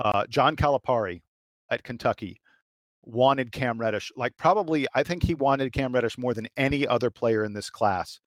uh, 0.00 0.24
John 0.28 0.54
Calipari 0.54 1.22
at 1.70 1.82
Kentucky 1.82 2.40
wanted 3.04 3.52
Cam 3.52 3.78
Reddish. 3.78 4.12
Like 4.16 4.36
probably, 4.36 4.86
I 4.94 5.02
think 5.02 5.22
he 5.22 5.34
wanted 5.34 5.72
Cam 5.72 5.92
Reddish 5.92 6.18
more 6.18 6.34
than 6.34 6.48
any 6.56 6.86
other 6.86 7.10
player 7.10 7.44
in 7.44 7.52
this 7.52 7.70
class. 7.70 8.20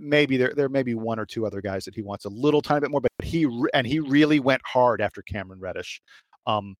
Maybe 0.00 0.36
there 0.36 0.52
there 0.54 0.68
may 0.68 0.82
be 0.82 0.94
one 0.94 1.18
or 1.18 1.26
two 1.26 1.46
other 1.46 1.60
guys 1.60 1.84
that 1.84 1.94
he 1.94 2.02
wants 2.02 2.24
a 2.24 2.28
little 2.28 2.60
tiny 2.60 2.80
bit 2.80 2.90
more, 2.90 3.00
but 3.00 3.10
he 3.22 3.46
and 3.72 3.86
he 3.86 4.00
really 4.00 4.40
went 4.40 4.62
hard 4.64 5.00
after 5.00 5.22
Cameron 5.22 5.60
Reddish. 5.60 6.00
Um, 6.46 6.76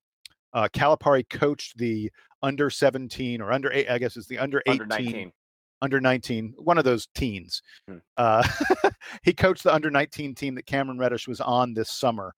uh, 0.52 0.68
Calipari 0.74 1.28
coached 1.28 1.78
the 1.78 2.10
under 2.42 2.68
17 2.70 3.40
or 3.40 3.52
under 3.52 3.72
eight, 3.72 3.88
I 3.88 3.98
guess 3.98 4.16
it's 4.16 4.26
the 4.26 4.38
under 4.38 4.62
18, 4.66 4.72
Under 4.72 4.86
19. 4.86 5.32
under 5.80 6.00
19, 6.00 6.54
one 6.58 6.76
of 6.76 6.84
those 6.84 7.08
teens. 7.14 7.62
Hmm. 7.88 7.98
Uh, 8.16 8.46
he 9.22 9.32
coached 9.32 9.62
the 9.62 9.72
under 9.72 9.90
19 9.90 10.34
team 10.34 10.54
that 10.56 10.66
Cameron 10.66 10.98
Reddish 10.98 11.28
was 11.28 11.40
on 11.40 11.72
this 11.74 11.90
summer, 11.90 12.34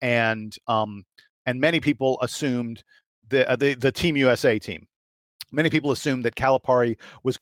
and 0.00 0.56
um, 0.66 1.04
and 1.46 1.60
many 1.60 1.80
people 1.80 2.18
assumed 2.22 2.82
the 3.28 3.48
uh, 3.50 3.56
the 3.56 3.74
the 3.74 3.92
Team 3.92 4.16
USA 4.16 4.58
team. 4.58 4.86
Many 5.50 5.70
people 5.70 5.90
assumed 5.90 6.24
that 6.24 6.36
Calipari 6.36 6.96
was 7.22 7.38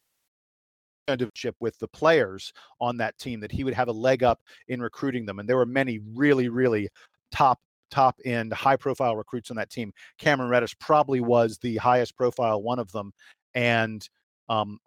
ship 1.35 1.55
with 1.61 1.79
the 1.79 1.89
players 1.89 2.53
on 2.81 2.97
that 2.97 3.17
team 3.19 3.41
that 3.41 3.53
he 3.53 3.65
would 3.65 3.75
have 3.75 3.89
a 3.89 3.93
leg 3.93 4.23
up 4.23 4.41
in 4.69 4.81
recruiting 4.81 5.25
them 5.25 5.39
and 5.39 5.49
there 5.49 5.57
were 5.57 5.67
many 5.67 6.01
really 6.15 6.49
really 6.49 6.89
top 7.31 7.61
top 7.91 8.19
end 8.25 8.53
high 8.53 8.77
profile 8.77 9.17
recruits 9.17 9.51
on 9.51 9.57
that 9.57 9.71
team 9.71 9.93
cameron 10.19 10.51
reddish 10.51 10.77
probably 10.81 11.21
was 11.21 11.59
the 11.59 11.77
highest 11.77 12.17
profile 12.17 12.63
one 12.63 12.79
of 12.79 12.91
them 12.93 13.13
and 13.55 14.09
um 14.49 14.79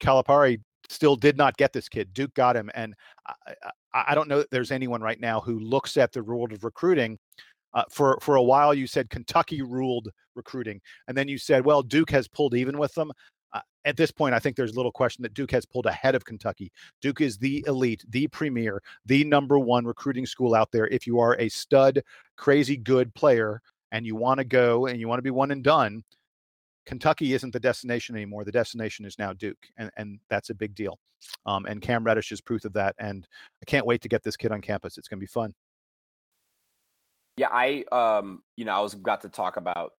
calipari 0.00 0.58
still 0.88 1.16
did 1.16 1.36
not 1.36 1.56
get 1.58 1.72
this 1.72 1.88
kid 1.88 2.12
duke 2.14 2.32
got 2.32 2.56
him 2.56 2.70
and 2.74 2.94
I, 3.26 3.54
I, 3.92 4.04
I 4.08 4.14
don't 4.14 4.28
know 4.28 4.38
that 4.38 4.50
there's 4.50 4.70
anyone 4.70 5.02
right 5.02 5.20
now 5.20 5.40
who 5.40 5.58
looks 5.58 5.98
at 5.98 6.12
the 6.12 6.22
world 6.22 6.52
of 6.52 6.64
recruiting 6.64 7.18
uh, 7.74 7.84
for 7.90 8.18
for 8.22 8.36
a 8.36 8.42
while 8.42 8.72
you 8.72 8.86
said 8.86 9.10
Kentucky 9.10 9.60
ruled 9.60 10.08
recruiting, 10.34 10.80
and 11.06 11.16
then 11.16 11.28
you 11.28 11.36
said, 11.36 11.64
well, 11.64 11.82
Duke 11.82 12.10
has 12.10 12.26
pulled 12.26 12.54
even 12.54 12.78
with 12.78 12.94
them. 12.94 13.12
Uh, 13.52 13.60
at 13.84 13.96
this 13.96 14.10
point, 14.10 14.34
I 14.34 14.38
think 14.38 14.56
there's 14.56 14.76
little 14.76 14.92
question 14.92 15.22
that 15.22 15.34
Duke 15.34 15.50
has 15.52 15.64
pulled 15.64 15.86
ahead 15.86 16.14
of 16.14 16.24
Kentucky. 16.24 16.70
Duke 17.00 17.20
is 17.20 17.38
the 17.38 17.64
elite, 17.66 18.04
the 18.08 18.26
premier, 18.28 18.82
the 19.06 19.24
number 19.24 19.58
one 19.58 19.86
recruiting 19.86 20.26
school 20.26 20.54
out 20.54 20.70
there. 20.72 20.86
If 20.88 21.06
you 21.06 21.18
are 21.18 21.36
a 21.38 21.48
stud, 21.48 22.02
crazy 22.36 22.76
good 22.76 23.14
player 23.14 23.62
and 23.90 24.06
you 24.06 24.16
want 24.16 24.38
to 24.38 24.44
go 24.44 24.86
and 24.86 25.00
you 25.00 25.08
want 25.08 25.18
to 25.18 25.22
be 25.22 25.30
one 25.30 25.50
and 25.50 25.64
done, 25.64 26.04
Kentucky 26.84 27.34
isn't 27.34 27.52
the 27.52 27.60
destination 27.60 28.16
anymore. 28.16 28.44
The 28.44 28.52
destination 28.52 29.04
is 29.04 29.18
now 29.18 29.32
Duke, 29.34 29.58
and, 29.76 29.90
and 29.96 30.18
that's 30.30 30.50
a 30.50 30.54
big 30.54 30.74
deal. 30.74 30.98
Um, 31.44 31.66
and 31.66 31.82
Cam 31.82 32.04
Reddish 32.04 32.32
is 32.32 32.40
proof 32.40 32.64
of 32.64 32.72
that. 32.74 32.94
And 32.98 33.26
I 33.62 33.64
can't 33.66 33.86
wait 33.86 34.00
to 34.02 34.08
get 34.08 34.22
this 34.22 34.36
kid 34.36 34.52
on 34.52 34.60
campus. 34.60 34.96
It's 34.96 35.08
going 35.08 35.18
to 35.18 35.22
be 35.22 35.26
fun. 35.26 35.54
Yeah, 37.36 37.48
I 37.52 37.84
um, 37.92 38.42
you 38.56 38.64
know, 38.64 38.72
I 38.72 38.80
was 38.80 38.94
got 38.94 39.20
to 39.20 39.28
talk 39.28 39.58
about 39.58 39.92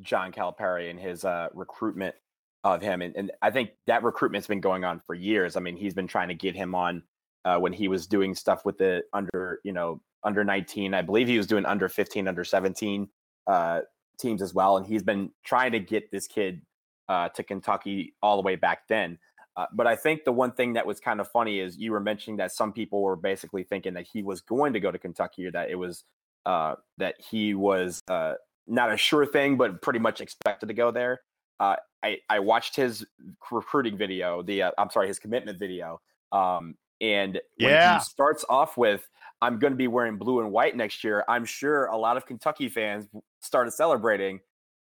John 0.00 0.32
Calipari 0.32 0.90
and 0.90 0.98
his 0.98 1.24
uh, 1.24 1.48
recruitment 1.54 2.14
of 2.64 2.82
him, 2.82 3.02
and, 3.02 3.16
and 3.16 3.32
I 3.42 3.50
think 3.50 3.70
that 3.86 4.02
recruitment's 4.02 4.46
been 4.46 4.60
going 4.60 4.84
on 4.84 5.00
for 5.00 5.14
years. 5.14 5.56
I 5.56 5.60
mean, 5.60 5.76
he's 5.76 5.94
been 5.94 6.06
trying 6.06 6.28
to 6.28 6.34
get 6.34 6.54
him 6.54 6.74
on 6.74 7.02
uh, 7.44 7.58
when 7.58 7.72
he 7.72 7.88
was 7.88 8.06
doing 8.06 8.34
stuff 8.34 8.64
with 8.64 8.78
the 8.78 9.02
under, 9.12 9.60
you 9.64 9.72
know, 9.72 10.00
under 10.22 10.44
19. 10.44 10.94
I 10.94 11.02
believe 11.02 11.26
he 11.26 11.38
was 11.38 11.46
doing 11.46 11.64
under 11.64 11.88
15, 11.88 12.28
under 12.28 12.44
17 12.44 13.08
uh, 13.46 13.80
teams 14.18 14.42
as 14.42 14.52
well, 14.52 14.76
and 14.76 14.86
he's 14.86 15.02
been 15.02 15.30
trying 15.44 15.72
to 15.72 15.80
get 15.80 16.10
this 16.10 16.26
kid 16.26 16.62
uh, 17.08 17.28
to 17.30 17.42
Kentucky 17.42 18.14
all 18.22 18.36
the 18.36 18.42
way 18.42 18.56
back 18.56 18.88
then. 18.88 19.18
Uh, 19.56 19.66
but 19.72 19.86
I 19.86 19.96
think 19.96 20.24
the 20.24 20.32
one 20.32 20.52
thing 20.52 20.74
that 20.74 20.86
was 20.86 21.00
kind 21.00 21.20
of 21.20 21.28
funny 21.28 21.58
is 21.58 21.76
you 21.76 21.92
were 21.92 22.00
mentioning 22.00 22.36
that 22.36 22.52
some 22.52 22.72
people 22.72 23.02
were 23.02 23.16
basically 23.16 23.64
thinking 23.64 23.94
that 23.94 24.06
he 24.10 24.22
was 24.22 24.40
going 24.40 24.72
to 24.74 24.80
go 24.80 24.90
to 24.90 24.98
Kentucky 24.98 25.46
or 25.46 25.50
that 25.50 25.70
it 25.70 25.74
was 25.74 26.04
uh, 26.46 26.76
that 26.98 27.16
he 27.30 27.54
was 27.54 28.00
uh, 28.08 28.34
not 28.66 28.92
a 28.92 28.96
sure 28.96 29.26
thing, 29.26 29.56
but 29.56 29.82
pretty 29.82 29.98
much 29.98 30.20
expected 30.20 30.66
to 30.66 30.74
go 30.74 30.90
there. 30.90 31.20
Uh, 31.60 31.76
I, 32.02 32.18
I 32.30 32.38
watched 32.38 32.74
his 32.74 33.04
recruiting 33.50 33.96
video, 33.96 34.42
the 34.42 34.62
uh, 34.62 34.70
I'm 34.78 34.90
sorry, 34.90 35.06
his 35.06 35.18
commitment 35.18 35.58
video, 35.58 36.00
um, 36.32 36.74
and 37.00 37.34
when 37.58 37.70
yeah. 37.70 37.98
he 37.98 38.04
starts 38.04 38.44
off 38.48 38.76
with 38.78 39.06
"I'm 39.42 39.58
going 39.58 39.72
to 39.72 39.76
be 39.76 39.86
wearing 39.86 40.16
blue 40.16 40.40
and 40.40 40.50
white 40.50 40.74
next 40.74 41.04
year," 41.04 41.24
I'm 41.28 41.44
sure 41.44 41.86
a 41.86 41.96
lot 41.96 42.16
of 42.16 42.24
Kentucky 42.24 42.68
fans 42.68 43.06
started 43.40 43.72
celebrating 43.72 44.40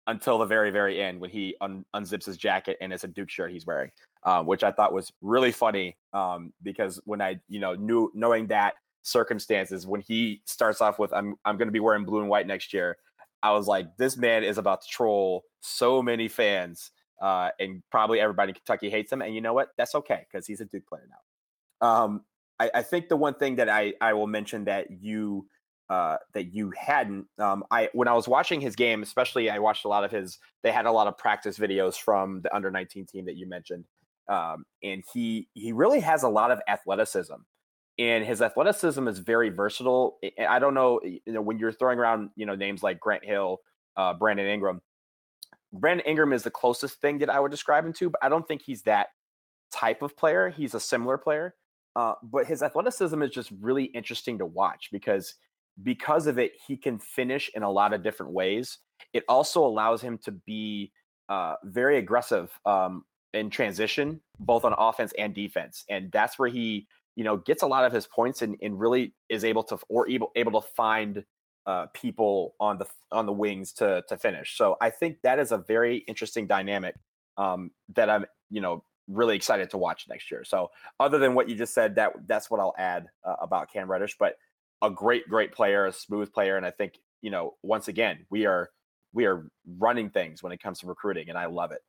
until 0.07 0.38
the 0.38 0.46
very 0.46 0.70
very 0.70 1.00
end 1.00 1.20
when 1.20 1.31
he 1.31 1.54
un- 1.61 1.85
unzips 1.94 2.24
his 2.26 2.37
jacket 2.37 2.76
and 2.81 2.92
it's 2.92 3.04
a 3.04 3.09
Duke 3.09 3.31
shirt 3.31 3.50
he's 3.50 3.66
wearing, 3.66 3.90
um, 4.24 4.46
which 4.46 4.62
I 4.62 4.70
thought 4.70 4.92
was 4.92 5.11
really 5.22 5.52
funny 5.52 5.96
um, 6.12 6.52
because 6.62 7.00
when 7.04 7.22
I 7.22 7.40
you 7.48 7.61
know 7.61 7.74
knew 7.74 8.11
knowing 8.14 8.46
that 8.48 8.74
circumstances 9.02 9.87
when 9.87 10.02
he 10.02 10.42
starts 10.44 10.83
off 10.83 10.98
with 10.98 11.12
I'm 11.14 11.37
I'm 11.46 11.57
going 11.57 11.68
to 11.68 11.72
be 11.72 11.81
wearing 11.81 12.04
blue 12.04 12.20
and 12.20 12.28
white 12.28 12.46
next 12.46 12.74
year. 12.74 12.98
I 13.42 13.53
was 13.53 13.66
like, 13.66 13.96
this 13.96 14.16
man 14.16 14.44
is 14.44 14.59
about 14.59 14.83
to 14.83 14.88
troll 14.88 15.44
so 15.61 16.03
many 16.03 16.29
fans, 16.29 16.90
uh, 17.20 17.51
and 17.59 17.83
probably 17.90 18.20
everybody 18.20 18.51
in 18.51 18.55
Kentucky 18.55 18.90
hates 18.90 19.12
him. 19.12 19.22
And 19.22 19.35
you 19.35 19.40
know 19.40 19.53
what? 19.53 19.68
That's 19.77 19.94
okay 19.94 20.27
because 20.31 20.46
he's 20.46 20.61
a 20.61 20.64
Duke 20.64 20.87
player 20.87 21.09
now. 21.09 21.87
Um, 21.87 22.24
I, 22.59 22.70
I, 22.74 22.83
think 22.83 23.09
the 23.09 23.16
one 23.16 23.35
thing 23.35 23.57
that 23.57 23.68
I 23.68 23.94
I 24.01 24.12
will 24.14 24.27
mention 24.27 24.64
that 24.64 24.87
you 24.90 25.46
uh, 25.88 26.16
that 26.35 26.53
you 26.53 26.72
hadn't 26.77 27.27
um, 27.38 27.64
I 27.70 27.88
when 27.92 28.09
I 28.09 28.14
was 28.14 28.27
watching 28.27 28.61
his 28.61 28.74
game, 28.77 29.03
especially 29.03 29.48
I 29.48 29.59
watched 29.59 29.85
a 29.85 29.88
lot 29.88 30.05
of 30.05 30.11
his. 30.11 30.38
They 30.62 30.72
had 30.72 30.87
a 30.87 30.92
lot 30.92 31.07
of 31.07 31.16
practice 31.16 31.59
videos 31.59 31.96
from 31.96 32.42
the 32.42 32.55
under 32.55 32.70
nineteen 32.70 33.07
team 33.07 33.27
that 33.27 33.37
you 33.37 33.48
mentioned, 33.48 33.87
um, 34.29 34.64
and 34.83 35.05
he 35.12 35.48
he 35.55 35.72
really 35.72 36.01
has 36.01 36.24
a 36.24 36.29
lot 36.29 36.51
of 36.51 36.61
athleticism 36.68 37.35
and 37.98 38.24
his 38.24 38.40
athleticism 38.40 39.08
is 39.08 39.18
very 39.18 39.48
versatile. 39.48 40.18
I 40.48 40.58
don't 40.58 40.74
know, 40.74 41.00
you 41.02 41.20
know, 41.26 41.42
when 41.42 41.58
you're 41.58 41.72
throwing 41.72 41.98
around, 41.98 42.30
you 42.37 42.46
know, 42.46 42.54
names 42.54 42.82
like 42.82 43.00
Grant 43.00 43.24
Hill, 43.24 43.58
uh, 43.96 44.14
Brandon 44.14 44.46
Ingram. 44.46 44.80
Brandon 45.72 46.06
Ingram 46.06 46.32
is 46.32 46.44
the 46.44 46.50
closest 46.50 47.00
thing 47.00 47.18
that 47.18 47.28
I 47.28 47.40
would 47.40 47.50
describe 47.50 47.84
him 47.84 47.92
to, 47.94 48.11
but 48.11 48.22
I 48.22 48.28
don't 48.28 48.46
think 48.46 48.62
he's 48.62 48.82
that 48.82 49.08
type 49.72 50.02
of 50.02 50.16
player. 50.16 50.48
He's 50.48 50.74
a 50.74 50.80
similar 50.80 51.18
player, 51.18 51.56
uh, 51.96 52.14
but 52.22 52.46
his 52.46 52.62
athleticism 52.62 53.20
is 53.22 53.30
just 53.30 53.50
really 53.61 53.84
interesting 53.84 54.38
to 54.38 54.46
watch 54.46 54.88
because 54.92 55.34
because 55.82 56.26
of 56.26 56.38
it, 56.38 56.52
he 56.66 56.76
can 56.76 56.98
finish 56.98 57.50
in 57.54 57.62
a 57.62 57.70
lot 57.70 57.92
of 57.92 58.02
different 58.02 58.32
ways. 58.32 58.78
It 59.12 59.24
also 59.28 59.64
allows 59.64 60.00
him 60.00 60.18
to 60.18 60.32
be 60.32 60.92
uh, 61.28 61.54
very 61.64 61.98
aggressive 61.98 62.50
um, 62.64 63.04
in 63.34 63.50
transition, 63.50 64.20
both 64.40 64.64
on 64.64 64.74
offense 64.76 65.12
and 65.18 65.34
defense, 65.34 65.84
and 65.88 66.11
that's 66.11 66.38
where 66.38 66.48
he 66.48 66.88
you 67.18 67.24
know, 67.24 67.38
gets 67.38 67.64
a 67.64 67.66
lot 67.66 67.85
of 67.85 67.92
his 67.92 68.07
points 68.07 68.42
and, 68.42 68.57
and 68.62 68.78
really 68.78 69.12
is 69.28 69.44
able 69.44 69.64
to 69.64 69.76
or 69.88 70.09
able 70.09 70.31
able 70.37 70.62
to 70.62 70.68
find 70.76 71.24
uh, 71.66 71.87
people 71.92 72.54
on 72.61 72.78
the 72.78 72.87
on 73.11 73.26
the 73.26 73.33
wings 73.33 73.72
to 73.72 74.04
to 74.09 74.16
finish. 74.16 74.57
So 74.57 74.76
I 74.81 74.90
think 74.90 75.16
that 75.24 75.40
is 75.40 75.50
a 75.50 75.59
very 75.59 75.96
interesting 76.07 76.46
dynamic 76.46 76.94
um, 77.37 77.72
that 77.96 78.09
I'm 78.09 78.24
you 78.50 78.61
know 78.61 78.85
really 79.09 79.35
excited 79.35 79.68
to 79.70 79.78
watch 79.78 80.07
next 80.09 80.31
year. 80.31 80.44
So 80.44 80.70
other 81.00 81.18
than 81.18 81.35
what 81.35 81.48
you 81.48 81.57
just 81.57 81.74
said, 81.74 81.96
that 81.96 82.12
that's 82.28 82.52
what 82.52 82.61
I'll 82.61 82.76
add 82.78 83.09
uh, 83.24 83.35
about 83.42 83.72
Cam 83.72 83.90
Reddish. 83.90 84.14
But 84.16 84.37
a 84.81 84.88
great 84.88 85.28
great 85.28 85.50
player, 85.50 85.87
a 85.87 85.92
smooth 85.92 86.33
player, 86.33 86.57
and 86.57 86.64
I 86.64 86.70
think 86.70 87.00
you 87.20 87.33
know 87.33 87.57
once 87.64 87.88
again 87.88 88.26
we 88.31 88.46
are 88.46 88.70
we 89.12 89.24
are 89.24 89.50
running 89.76 90.11
things 90.11 90.40
when 90.40 90.52
it 90.52 90.62
comes 90.62 90.78
to 90.81 90.87
recruiting, 90.87 91.31
and 91.31 91.37
I 91.37 91.46
love 91.46 91.72
it. 91.72 91.81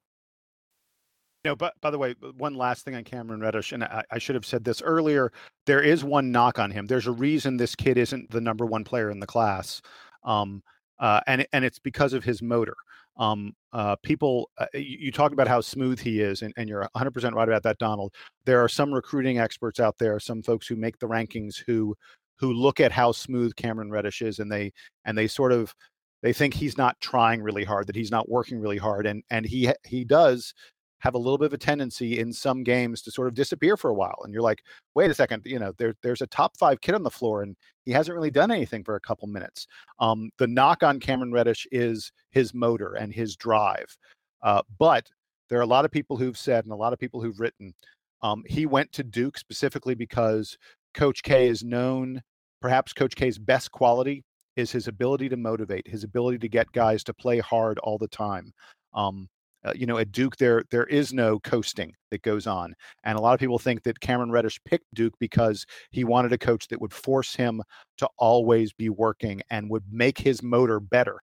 No, 1.46 1.56
but 1.56 1.74
by 1.82 1.90
the 1.90 1.98
way, 1.98 2.16
one 2.38 2.56
last 2.56 2.84
thing 2.84 2.96
on 2.96 3.06
Cameron 3.06 3.40
Reddish, 3.40 3.72
and 3.72 3.84
I, 3.84 4.04
I, 4.12 4.18
should 4.18 4.36
have 4.36 4.46
said 4.46 4.66
this 4.66 4.82
earlier. 4.82 5.32
There 5.66 5.82
is 5.82 6.04
one 6.04 6.34
knock 6.34 6.60
on 6.60 6.70
him. 6.70 6.86
There's 6.86 7.08
a 7.08 7.12
reason 7.12 7.56
this 7.56 7.76
kid 7.76 7.98
isn't 7.98 8.30
the 8.30 8.42
number 8.42 8.66
one 8.66 8.84
player 8.84 9.10
in 9.10 9.22
the 9.22 9.28
class, 9.28 9.82
um, 10.26 10.62
uh, 11.00 11.22
and 11.28 11.48
and 11.54 11.64
it's 11.64 11.80
because 11.80 12.12
of 12.12 12.26
his 12.26 12.42
motor. 12.42 12.76
Um, 13.16 13.54
uh, 13.74 13.96
people, 14.04 14.50
uh, 14.58 14.66
you, 14.74 14.98
you, 15.00 15.12
talk 15.12 15.34
about 15.34 15.48
how 15.48 15.60
smooth 15.60 16.00
he 16.00 16.22
is, 16.22 16.42
and, 16.42 16.54
and 16.56 16.70
you're 16.70 16.88
100% 16.96 17.34
right 17.34 17.50
about 17.50 17.64
that, 17.64 17.78
Donald. 17.78 18.14
There 18.46 18.64
are 18.64 18.70
some 18.70 18.94
recruiting 18.94 19.40
experts 19.40 19.82
out 19.82 19.98
there, 19.98 20.22
some 20.22 20.42
folks 20.42 20.68
who 20.68 20.78
make 20.78 21.00
the 21.00 21.08
rankings 21.08 21.58
who 21.66 21.96
who 22.38 22.54
look 22.54 22.80
at 22.80 22.94
how 22.94 23.12
smooth 23.12 23.56
Cameron 23.56 23.92
Reddish 23.92 24.22
is, 24.22 24.40
and 24.40 24.52
they 24.52 24.74
and 25.06 25.18
they 25.18 25.28
sort 25.28 25.52
of 25.54 25.74
they 26.22 26.34
think 26.34 26.54
he's 26.54 26.78
not 26.78 27.00
trying 27.00 27.42
really 27.42 27.64
hard, 27.64 27.88
that 27.88 27.96
he's 27.96 28.12
not 28.12 28.30
working 28.30 28.60
really 28.60 28.78
hard, 28.78 29.06
and 29.06 29.24
and 29.30 29.46
he 29.46 29.72
he 29.86 30.04
does 30.04 30.54
have 31.00 31.16
a 31.16 31.18
little 31.18 31.38
bit 31.38 31.48
of 31.48 31.54
a 31.54 31.58
tendency 31.58 32.20
in 32.20 32.32
some 32.34 32.64
games 32.64 33.02
to 33.02 33.12
sort 33.12 33.28
of 33.28 33.34
disappear 33.34 33.78
for 33.78 33.90
a 33.90 33.94
while. 33.94 34.20
And 34.24 34.34
you're 34.34 34.44
like, 34.44 34.64
wait 34.96 35.10
a 35.10 35.14
second, 35.14 35.44
you 35.46 35.60
know, 35.60 35.74
there, 35.78 35.94
there's 36.04 36.22
a 36.22 36.28
top 36.28 36.58
five 36.58 36.82
kid 36.82 36.96
on 36.96 37.04
the 37.04 37.10
floor 37.10 37.44
and 37.44 37.56
he 37.86 37.92
hasn't 37.92 38.16
really 38.16 38.32
done 38.32 38.52
anything 38.52 38.84
for 38.84 38.96
a 38.96 39.02
couple 39.02 39.28
minutes. 39.28 39.68
Um, 40.00 40.30
the 40.38 40.48
knock 40.48 40.84
on 40.84 41.00
Cameron 41.00 41.32
Reddish 41.32 41.68
is 41.72 42.12
his 42.32 42.54
motor 42.54 42.96
and 42.96 43.14
his 43.14 43.36
drive. 43.36 43.98
Uh, 44.42 44.62
but 44.78 45.10
there 45.50 45.60
are 45.60 45.64
a 45.64 45.68
lot 45.68 45.86
of 45.86 45.92
people 45.92 46.18
who've 46.18 46.38
said 46.38 46.66
and 46.66 46.74
a 46.74 46.78
lot 46.78 46.94
of 46.94 47.00
people 47.00 47.22
who've 47.22 47.40
written 47.40 47.74
um, 48.22 48.44
he 48.48 48.66
went 48.66 48.92
to 48.94 49.04
Duke 49.04 49.38
specifically 49.38 49.96
because 49.96 50.58
Coach 50.94 51.24
K 51.24 51.48
is 51.48 51.64
known, 51.64 52.22
perhaps 52.62 52.94
Coach 52.94 53.16
K's 53.16 53.38
best 53.38 53.72
quality 53.72 54.24
is 54.56 54.72
his 54.72 54.88
ability 54.88 55.30
to 55.30 55.38
motivate, 55.38 55.88
his 55.88 56.04
ability 56.04 56.38
to 56.40 56.50
get 56.50 56.72
guys 56.72 57.04
to 57.06 57.14
play 57.14 57.40
hard 57.40 57.80
all 57.80 57.98
the 57.98 58.08
time. 58.08 58.52
Um, 58.94 59.30
uh, 59.66 59.74
you 59.76 59.86
know, 59.86 59.98
at 59.98 60.12
Duke, 60.12 60.38
there 60.38 60.64
there 60.72 60.86
is 60.86 61.14
no 61.14 61.40
coasting 61.40 61.94
that 62.12 62.22
goes 62.22 62.48
on, 62.48 62.74
and 63.04 63.18
a 63.18 63.22
lot 63.22 63.34
of 63.34 63.40
people 63.40 63.60
think 63.60 63.84
that 63.84 64.00
Cameron 64.00 64.32
Reddish 64.32 64.60
picked 64.64 64.94
Duke 64.94 65.16
because 65.20 65.66
he 65.92 66.04
wanted 66.04 66.32
a 66.32 66.38
coach 66.38 66.68
that 66.70 66.80
would 66.80 66.94
force 66.94 67.36
him 67.36 67.62
to 67.98 68.08
always 68.18 68.72
be 68.72 68.90
working 68.90 69.42
and 69.50 69.70
would 69.70 69.84
make 69.92 70.18
his 70.18 70.42
motor 70.42 70.80
better. 70.80 71.20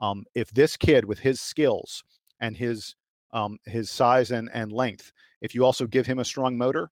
Um, 0.00 0.24
if 0.34 0.50
this 0.52 0.76
kid, 0.76 1.04
with 1.04 1.18
his 1.18 1.40
skills 1.40 2.02
and 2.40 2.56
his 2.56 2.94
um, 3.32 3.58
his 3.66 3.90
size 3.90 4.30
and 4.30 4.50
and 4.54 4.72
length, 4.72 5.12
if 5.42 5.54
you 5.54 5.64
also 5.64 5.86
give 5.86 6.06
him 6.06 6.18
a 6.18 6.24
strong 6.24 6.56
motor, 6.56 6.90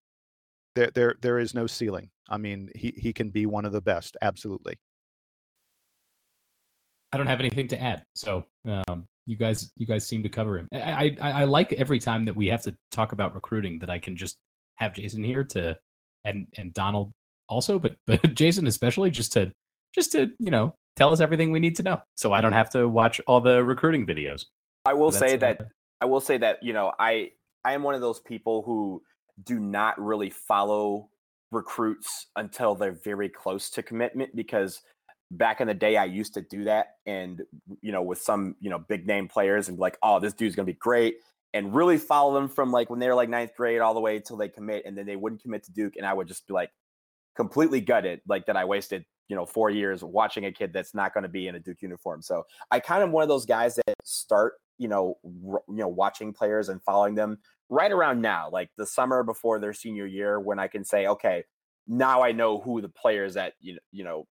there 0.74 0.90
there 0.94 1.14
there 1.22 1.38
is 1.38 1.54
no 1.54 1.66
ceiling. 1.66 2.10
I 2.28 2.36
mean, 2.36 2.68
he 2.74 2.92
he 2.96 3.14
can 3.14 3.30
be 3.30 3.46
one 3.46 3.64
of 3.64 3.72
the 3.72 3.82
best, 3.82 4.16
absolutely. 4.20 4.78
I 7.12 7.18
don't 7.18 7.26
have 7.26 7.40
anything 7.40 7.68
to 7.68 7.80
add. 7.80 8.04
So 8.14 8.44
um, 8.66 9.06
you 9.26 9.36
guys 9.36 9.70
you 9.76 9.86
guys 9.86 10.06
seem 10.06 10.22
to 10.22 10.28
cover 10.28 10.58
him. 10.58 10.68
I, 10.72 11.16
I 11.20 11.30
I 11.30 11.44
like 11.44 11.72
every 11.74 11.98
time 11.98 12.24
that 12.24 12.36
we 12.36 12.48
have 12.48 12.62
to 12.62 12.76
talk 12.90 13.12
about 13.12 13.34
recruiting 13.34 13.78
that 13.80 13.90
I 13.90 13.98
can 13.98 14.16
just 14.16 14.36
have 14.76 14.94
Jason 14.94 15.22
here 15.22 15.44
to 15.44 15.76
and 16.24 16.46
and 16.56 16.72
Donald 16.74 17.12
also, 17.48 17.78
but 17.78 17.96
but 18.06 18.34
Jason 18.34 18.66
especially 18.66 19.10
just 19.10 19.32
to 19.34 19.52
just 19.94 20.12
to 20.12 20.30
you 20.38 20.50
know 20.50 20.74
tell 20.96 21.12
us 21.12 21.20
everything 21.20 21.52
we 21.52 21.60
need 21.60 21.76
to 21.76 21.82
know, 21.82 22.00
so 22.16 22.32
I 22.32 22.40
don't 22.40 22.52
have 22.52 22.70
to 22.70 22.88
watch 22.88 23.20
all 23.26 23.40
the 23.40 23.62
recruiting 23.62 24.06
videos. 24.06 24.44
I 24.84 24.94
will 24.94 25.12
say 25.12 25.36
that 25.36 25.60
uh, 25.60 25.64
I 26.00 26.06
will 26.06 26.20
say 26.20 26.38
that 26.38 26.62
you 26.62 26.72
know 26.72 26.92
I 26.98 27.30
I 27.64 27.74
am 27.74 27.82
one 27.82 27.94
of 27.94 28.00
those 28.00 28.20
people 28.20 28.62
who 28.62 29.02
do 29.44 29.60
not 29.60 30.00
really 30.00 30.30
follow 30.30 31.08
recruits 31.50 32.26
until 32.36 32.74
they're 32.74 32.98
very 33.04 33.28
close 33.28 33.70
to 33.70 33.82
commitment 33.82 34.34
because 34.34 34.80
back 35.32 35.60
in 35.60 35.66
the 35.66 35.74
day 35.74 35.96
i 35.96 36.04
used 36.04 36.34
to 36.34 36.42
do 36.42 36.64
that 36.64 36.96
and 37.06 37.42
you 37.80 37.92
know 37.92 38.02
with 38.02 38.20
some 38.20 38.54
you 38.60 38.70
know 38.70 38.78
big 38.78 39.06
name 39.06 39.28
players 39.28 39.68
and 39.68 39.78
like 39.78 39.98
oh 40.02 40.20
this 40.20 40.34
dude's 40.34 40.54
gonna 40.54 40.66
be 40.66 40.72
great 40.74 41.16
and 41.54 41.74
really 41.74 41.98
follow 41.98 42.34
them 42.34 42.48
from 42.48 42.70
like 42.70 42.90
when 42.90 42.98
they 42.98 43.08
were 43.08 43.14
like 43.14 43.28
ninth 43.28 43.54
grade 43.56 43.80
all 43.80 43.94
the 43.94 44.00
way 44.00 44.18
till 44.18 44.36
they 44.36 44.48
commit 44.48 44.84
and 44.86 44.96
then 44.96 45.06
they 45.06 45.16
wouldn't 45.16 45.42
commit 45.42 45.62
to 45.64 45.72
duke 45.72 45.96
and 45.96 46.06
i 46.06 46.12
would 46.12 46.28
just 46.28 46.46
be 46.46 46.54
like 46.54 46.70
completely 47.34 47.80
gutted 47.80 48.20
like 48.26 48.46
that 48.46 48.56
i 48.56 48.64
wasted 48.64 49.04
you 49.32 49.36
know 49.36 49.46
four 49.46 49.70
years 49.70 50.04
watching 50.04 50.44
a 50.44 50.52
kid 50.52 50.74
that's 50.74 50.94
not 50.94 51.14
going 51.14 51.22
to 51.22 51.28
be 51.28 51.48
in 51.48 51.54
a 51.54 51.58
Duke 51.58 51.80
uniform. 51.80 52.20
So 52.20 52.44
I 52.70 52.80
kind 52.80 53.02
of 53.02 53.12
one 53.12 53.22
of 53.22 53.30
those 53.30 53.46
guys 53.46 53.76
that 53.76 53.94
start 54.04 54.54
you 54.76 54.88
know 54.88 55.16
r- 55.48 55.62
you 55.68 55.76
know 55.76 55.88
watching 55.88 56.34
players 56.34 56.68
and 56.68 56.82
following 56.82 57.14
them 57.14 57.38
right 57.70 57.90
around 57.90 58.20
now, 58.20 58.50
like 58.52 58.68
the 58.76 58.84
summer 58.84 59.22
before 59.22 59.58
their 59.58 59.72
senior 59.72 60.04
year, 60.04 60.38
when 60.38 60.58
I 60.58 60.68
can 60.68 60.84
say, 60.84 61.06
okay, 61.06 61.44
now 61.88 62.22
I 62.22 62.32
know 62.32 62.60
who 62.60 62.82
the 62.82 62.90
players 62.90 63.32
that 63.34 63.54
you 63.60 63.72
know, 63.72 63.80
you 63.90 64.04
know 64.04 64.26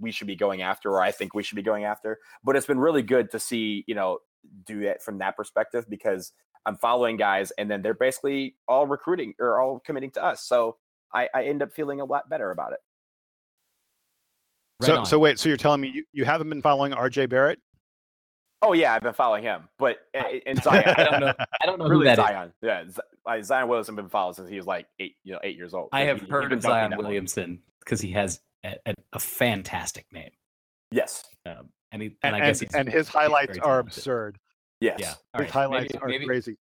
we 0.00 0.10
should 0.10 0.26
be 0.26 0.36
going 0.36 0.62
after, 0.62 0.90
or 0.90 1.00
I 1.00 1.10
think 1.10 1.34
we 1.34 1.42
should 1.42 1.56
be 1.56 1.62
going 1.62 1.84
after. 1.84 2.18
But 2.42 2.56
it's 2.56 2.66
been 2.66 2.78
really 2.78 3.02
good 3.02 3.30
to 3.32 3.40
see 3.40 3.84
you 3.86 3.94
know 3.94 4.18
do 4.66 4.82
it 4.82 5.02
from 5.02 5.18
that 5.18 5.36
perspective 5.36 5.86
because 5.88 6.32
I'm 6.66 6.76
following 6.76 7.16
guys, 7.16 7.50
and 7.52 7.70
then 7.70 7.82
they're 7.82 7.94
basically 7.94 8.56
all 8.68 8.86
recruiting 8.86 9.34
or 9.38 9.60
all 9.60 9.80
committing 9.80 10.10
to 10.12 10.24
us. 10.24 10.42
So 10.42 10.76
I, 11.12 11.28
I 11.34 11.44
end 11.44 11.62
up 11.62 11.72
feeling 11.72 12.00
a 12.00 12.04
lot 12.04 12.28
better 12.28 12.50
about 12.50 12.72
it. 12.72 12.80
Right 14.80 14.86
so, 14.86 14.96
on. 14.98 15.06
so 15.06 15.18
wait, 15.18 15.38
so 15.38 15.48
you're 15.48 15.58
telling 15.58 15.80
me 15.80 15.90
you, 15.94 16.04
you 16.12 16.24
haven't 16.24 16.48
been 16.48 16.62
following 16.62 16.92
RJ 16.92 17.28
Barrett? 17.28 17.60
Oh 18.62 18.72
yeah, 18.72 18.94
I've 18.94 19.02
been 19.02 19.12
following 19.12 19.42
him, 19.42 19.68
but 19.78 19.98
uh, 20.18 20.22
in 20.46 20.56
Zion, 20.56 20.84
I 20.96 21.04
don't 21.04 21.20
know. 21.20 21.34
I 21.62 21.66
don't 21.66 21.78
know 21.78 21.86
really 21.86 22.08
who 22.08 22.16
that 22.16 22.16
Zion. 22.16 22.52
Is. 22.62 22.98
Yeah, 23.26 23.42
Zion 23.42 23.68
Williamson 23.68 23.94
been 23.94 24.08
followed 24.08 24.36
since 24.36 24.48
he 24.48 24.56
was 24.56 24.66
like 24.66 24.86
eight, 24.98 25.16
you 25.22 25.32
know, 25.32 25.38
eight 25.44 25.56
years 25.56 25.74
old. 25.74 25.90
I 25.92 26.02
have 26.02 26.22
he, 26.22 26.28
heard 26.28 26.52
of 26.52 26.62
Zion 26.62 26.94
Williamson 26.96 27.60
because 27.80 28.00
he 28.00 28.10
has 28.12 28.40
a, 28.64 28.76
a, 28.86 28.94
a, 29.12 29.18
fantastic 29.18 30.06
name. 30.12 30.30
Yes, 30.90 31.24
um, 31.46 31.68
and, 31.92 32.02
he, 32.02 32.08
and, 32.22 32.34
and, 32.34 32.36
I 32.36 32.46
guess 32.46 32.62
and, 32.62 32.70
and 32.74 32.88
his 32.88 33.08
highlights 33.08 33.58
are 33.58 33.78
absurd. 33.78 34.38
Yes, 34.80 34.98
yeah, 34.98 35.08
his 35.08 35.18
right. 35.34 35.50
highlights 35.50 35.92
maybe, 35.92 36.02
are 36.02 36.08
maybe, 36.08 36.26
crazy. 36.26 36.56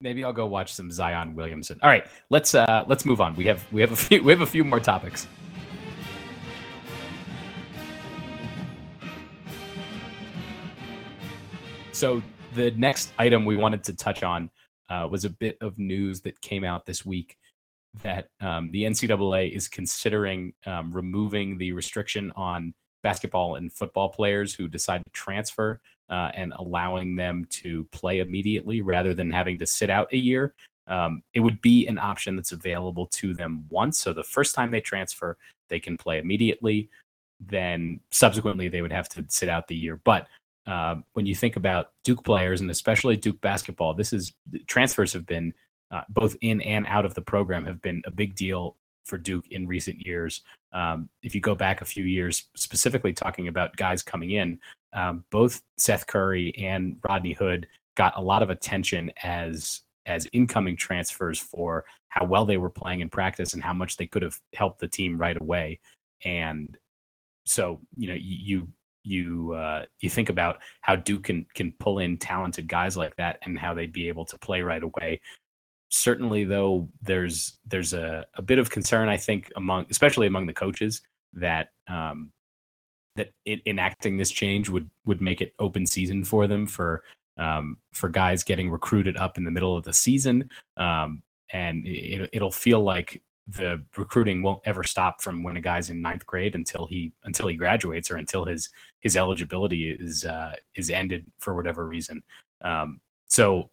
Maybe 0.00 0.24
I'll 0.24 0.32
go 0.32 0.46
watch 0.46 0.74
some 0.74 0.90
Zion 0.90 1.34
Williamson. 1.34 1.78
All 1.82 1.88
right, 1.88 2.06
let's 2.30 2.54
uh 2.54 2.84
let's 2.86 3.04
move 3.04 3.20
on. 3.20 3.34
We 3.34 3.46
have 3.46 3.64
we 3.72 3.80
have 3.80 3.92
a 3.92 3.96
few 3.96 4.22
we 4.22 4.32
have 4.32 4.42
a 4.42 4.46
few 4.46 4.64
more 4.64 4.80
topics. 4.80 5.26
So 11.92 12.22
the 12.54 12.72
next 12.72 13.12
item 13.18 13.46
we 13.46 13.56
wanted 13.56 13.82
to 13.84 13.94
touch 13.94 14.22
on 14.22 14.50
uh, 14.90 15.08
was 15.10 15.24
a 15.24 15.30
bit 15.30 15.56
of 15.62 15.78
news 15.78 16.20
that 16.22 16.38
came 16.42 16.62
out 16.62 16.84
this 16.84 17.06
week 17.06 17.38
that 18.02 18.28
um, 18.40 18.70
the 18.70 18.84
NCAA 18.84 19.54
is 19.54 19.68
considering 19.68 20.52
um, 20.66 20.92
removing 20.92 21.58
the 21.58 21.72
restriction 21.72 22.32
on 22.36 22.74
basketball 23.02 23.56
and 23.56 23.72
football 23.72 24.08
players 24.08 24.54
who 24.54 24.68
decide 24.68 25.02
to 25.04 25.10
transfer 25.10 25.80
uh, 26.10 26.30
and 26.34 26.52
allowing 26.56 27.16
them 27.16 27.46
to 27.50 27.84
play 27.92 28.20
immediately 28.20 28.80
rather 28.80 29.14
than 29.14 29.30
having 29.30 29.58
to 29.58 29.66
sit 29.66 29.90
out 29.90 30.12
a 30.12 30.16
year. 30.16 30.54
Um, 30.88 31.22
it 31.34 31.40
would 31.40 31.60
be 31.60 31.86
an 31.86 31.98
option 31.98 32.36
that's 32.36 32.52
available 32.52 33.06
to 33.06 33.34
them 33.34 33.64
once. 33.70 33.98
So 33.98 34.12
the 34.12 34.22
first 34.22 34.54
time 34.54 34.70
they 34.70 34.80
transfer, 34.80 35.36
they 35.68 35.80
can 35.80 35.96
play 35.96 36.18
immediately. 36.18 36.88
Then 37.40 38.00
subsequently, 38.10 38.68
they 38.68 38.82
would 38.82 38.92
have 38.92 39.08
to 39.10 39.24
sit 39.28 39.48
out 39.48 39.66
the 39.66 39.76
year. 39.76 40.00
But 40.04 40.28
uh, 40.66 40.96
when 41.12 41.26
you 41.26 41.34
think 41.34 41.56
about 41.56 41.90
Duke 42.04 42.24
players 42.24 42.60
and 42.60 42.70
especially 42.70 43.16
Duke 43.16 43.40
basketball, 43.40 43.94
this 43.94 44.12
is 44.12 44.32
transfers 44.66 45.12
have 45.12 45.26
been 45.26 45.52
uh, 45.90 46.02
both 46.08 46.36
in 46.40 46.60
and 46.62 46.86
out 46.88 47.04
of 47.04 47.14
the 47.14 47.22
program 47.22 47.64
have 47.64 47.80
been 47.82 48.02
a 48.06 48.10
big 48.10 48.34
deal 48.34 48.76
for 49.04 49.18
Duke 49.18 49.46
in 49.50 49.66
recent 49.66 50.04
years. 50.04 50.42
Um, 50.72 51.08
if 51.22 51.34
you 51.34 51.40
go 51.40 51.54
back 51.54 51.80
a 51.80 51.86
few 51.86 52.04
years, 52.04 52.44
specifically 52.56 53.12
talking 53.12 53.48
about 53.48 53.76
guys 53.76 54.02
coming 54.02 54.32
in, 54.32 54.58
um, 54.92 55.24
both 55.30 55.62
Seth 55.78 56.06
Curry 56.06 56.54
and 56.58 56.96
Rodney 57.08 57.32
Hood 57.32 57.66
got 57.96 58.16
a 58.16 58.22
lot 58.22 58.42
of 58.42 58.50
attention 58.50 59.10
as 59.22 59.82
as 60.06 60.28
incoming 60.32 60.76
transfers 60.76 61.38
for 61.38 61.84
how 62.08 62.24
well 62.24 62.44
they 62.44 62.56
were 62.56 62.70
playing 62.70 63.00
in 63.00 63.08
practice 63.08 63.54
and 63.54 63.62
how 63.62 63.72
much 63.72 63.96
they 63.96 64.06
could 64.06 64.22
have 64.22 64.38
helped 64.54 64.78
the 64.78 64.86
team 64.88 65.18
right 65.18 65.40
away. 65.40 65.80
And 66.24 66.76
so, 67.44 67.80
you 67.96 68.08
know, 68.08 68.16
you 68.18 68.68
you 69.02 69.52
uh, 69.52 69.84
you 70.00 70.10
think 70.10 70.28
about 70.28 70.58
how 70.80 70.96
Duke 70.96 71.24
can 71.24 71.46
can 71.54 71.72
pull 71.78 72.00
in 72.00 72.18
talented 72.18 72.68
guys 72.68 72.96
like 72.96 73.16
that 73.16 73.38
and 73.42 73.58
how 73.58 73.74
they'd 73.74 73.92
be 73.92 74.08
able 74.08 74.24
to 74.26 74.38
play 74.38 74.62
right 74.62 74.82
away. 74.82 75.20
Certainly, 75.88 76.44
though, 76.44 76.88
there's 77.02 77.58
there's 77.66 77.92
a, 77.92 78.26
a 78.34 78.42
bit 78.42 78.58
of 78.58 78.70
concern 78.70 79.08
I 79.08 79.16
think 79.16 79.52
among 79.56 79.86
especially 79.90 80.26
among 80.26 80.46
the 80.46 80.52
coaches 80.52 81.02
that 81.32 81.68
um, 81.88 82.32
that 83.16 83.32
it, 83.44 83.60
enacting 83.66 84.16
this 84.16 84.30
change 84.30 84.68
would 84.68 84.90
would 85.04 85.20
make 85.20 85.40
it 85.40 85.54
open 85.58 85.86
season 85.86 86.24
for 86.24 86.46
them 86.46 86.66
for 86.66 87.02
um, 87.38 87.78
for 87.92 88.08
guys 88.08 88.42
getting 88.42 88.70
recruited 88.70 89.16
up 89.16 89.38
in 89.38 89.44
the 89.44 89.50
middle 89.50 89.76
of 89.76 89.84
the 89.84 89.92
season, 89.92 90.50
um, 90.76 91.22
and 91.52 91.86
it, 91.86 92.30
it'll 92.32 92.50
feel 92.50 92.82
like 92.82 93.22
the 93.48 93.80
recruiting 93.96 94.42
won't 94.42 94.60
ever 94.64 94.82
stop 94.82 95.22
from 95.22 95.42
when 95.42 95.56
a 95.56 95.60
guy's 95.60 95.90
in 95.90 96.02
ninth 96.02 96.26
grade 96.26 96.54
until 96.54 96.86
he 96.86 97.12
until 97.24 97.46
he 97.46 97.54
graduates 97.54 98.10
or 98.10 98.16
until 98.16 98.44
his 98.44 98.70
his 99.00 99.16
eligibility 99.16 99.90
is 99.90 100.24
uh, 100.24 100.54
is 100.74 100.90
ended 100.90 101.24
for 101.38 101.54
whatever 101.54 101.86
reason. 101.86 102.22
Um, 102.62 103.00
so 103.28 103.70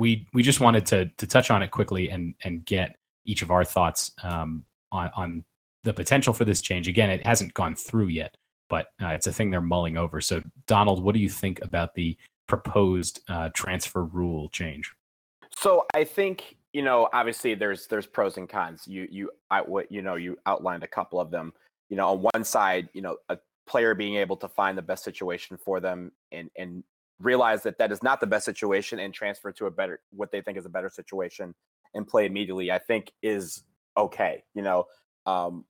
we 0.00 0.26
we 0.32 0.42
just 0.42 0.60
wanted 0.60 0.86
to 0.86 1.06
to 1.06 1.26
touch 1.26 1.50
on 1.50 1.62
it 1.62 1.70
quickly 1.70 2.10
and 2.10 2.34
and 2.42 2.64
get 2.64 2.96
each 3.26 3.42
of 3.42 3.50
our 3.50 3.64
thoughts 3.64 4.10
um, 4.24 4.64
on 4.90 5.10
on 5.14 5.44
the 5.84 5.92
potential 5.92 6.32
for 6.32 6.44
this 6.44 6.60
change. 6.60 6.88
Again, 6.88 7.10
it 7.10 7.24
hasn't 7.24 7.54
gone 7.54 7.76
through 7.76 8.08
yet, 8.08 8.34
but 8.68 8.86
uh, 9.02 9.08
it's 9.08 9.26
a 9.26 9.32
thing 9.32 9.50
they're 9.50 9.60
mulling 9.60 9.96
over. 9.96 10.20
So 10.20 10.42
Donald, 10.66 11.02
what 11.02 11.14
do 11.14 11.20
you 11.20 11.28
think 11.28 11.62
about 11.62 11.94
the 11.94 12.16
proposed 12.48 13.20
uh, 13.28 13.50
transfer 13.54 14.04
rule 14.04 14.48
change? 14.48 14.92
So 15.56 15.84
I 15.94 16.04
think 16.04 16.56
you 16.72 16.82
know, 16.82 17.08
obviously 17.12 17.54
there's 17.54 17.86
there's 17.86 18.06
pros 18.06 18.38
and 18.38 18.48
cons. 18.48 18.84
You 18.86 19.06
you 19.10 19.30
I 19.50 19.60
what 19.60 19.92
you 19.92 20.02
know 20.02 20.16
you 20.16 20.38
outlined 20.46 20.82
a 20.82 20.88
couple 20.88 21.20
of 21.20 21.30
them. 21.30 21.52
You 21.90 21.96
know, 21.96 22.08
on 22.08 22.26
one 22.32 22.44
side, 22.44 22.88
you 22.94 23.02
know, 23.02 23.16
a 23.28 23.38
player 23.66 23.94
being 23.94 24.16
able 24.16 24.36
to 24.36 24.48
find 24.48 24.78
the 24.78 24.82
best 24.82 25.04
situation 25.04 25.58
for 25.58 25.78
them 25.78 26.12
and 26.32 26.50
and 26.56 26.82
realize 27.20 27.62
that 27.62 27.78
that 27.78 27.92
is 27.92 28.02
not 28.02 28.20
the 28.20 28.26
best 28.26 28.44
situation 28.44 28.98
and 28.98 29.12
transfer 29.12 29.52
to 29.52 29.66
a 29.66 29.70
better 29.70 30.00
what 30.10 30.32
they 30.32 30.40
think 30.40 30.58
is 30.58 30.66
a 30.66 30.70
better 30.70 30.90
situation 30.90 31.54
and 31.94 32.06
play 32.06 32.26
immediately. 32.26 32.70
I 32.70 32.78
think 32.78 33.12
is 33.22 33.62
okay. 33.96 34.44
You 34.54 34.62
know, 34.62 34.84
um, 35.26 35.64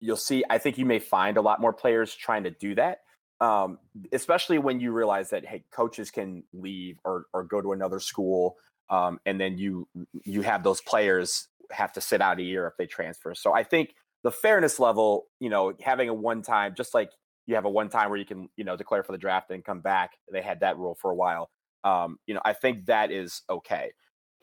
you'll 0.00 0.16
see. 0.16 0.44
I 0.48 0.58
think 0.58 0.78
you 0.78 0.86
may 0.86 0.98
find 0.98 1.36
a 1.36 1.42
lot 1.42 1.60
more 1.60 1.72
players 1.72 2.14
trying 2.14 2.44
to 2.44 2.50
do 2.50 2.74
that. 2.74 3.00
Um, 3.40 3.78
especially 4.12 4.58
when 4.58 4.80
you 4.80 4.90
realize 4.90 5.30
that 5.30 5.46
hey, 5.46 5.64
coaches 5.70 6.10
can 6.10 6.42
leave 6.52 6.98
or 7.04 7.26
or 7.32 7.44
go 7.44 7.60
to 7.60 7.72
another 7.72 8.00
school 8.00 8.56
um, 8.90 9.20
and 9.26 9.40
then 9.40 9.58
you 9.58 9.86
you 10.24 10.42
have 10.42 10.62
those 10.62 10.80
players 10.80 11.48
have 11.70 11.92
to 11.92 12.00
sit 12.00 12.20
out 12.20 12.38
a 12.38 12.42
year 12.42 12.66
if 12.66 12.76
they 12.78 12.86
transfer. 12.86 13.34
So 13.34 13.52
I 13.52 13.62
think 13.62 13.94
the 14.22 14.30
fairness 14.30 14.78
level, 14.78 15.26
you 15.40 15.50
know, 15.50 15.74
having 15.82 16.08
a 16.08 16.14
one 16.14 16.42
time, 16.42 16.74
just 16.74 16.94
like 16.94 17.10
you 17.48 17.54
have 17.54 17.64
a 17.64 17.70
one 17.70 17.88
time 17.88 18.10
where 18.10 18.18
you 18.18 18.26
can, 18.26 18.48
you 18.56 18.64
know, 18.64 18.76
declare 18.76 19.02
for 19.02 19.12
the 19.12 19.18
draft 19.18 19.50
and 19.50 19.64
come 19.64 19.80
back. 19.80 20.12
They 20.30 20.42
had 20.42 20.60
that 20.60 20.76
rule 20.76 20.94
for 20.94 21.10
a 21.10 21.14
while. 21.14 21.50
Um, 21.82 22.18
you 22.26 22.34
know, 22.34 22.42
I 22.44 22.52
think 22.52 22.84
that 22.86 23.10
is 23.10 23.40
okay. 23.48 23.90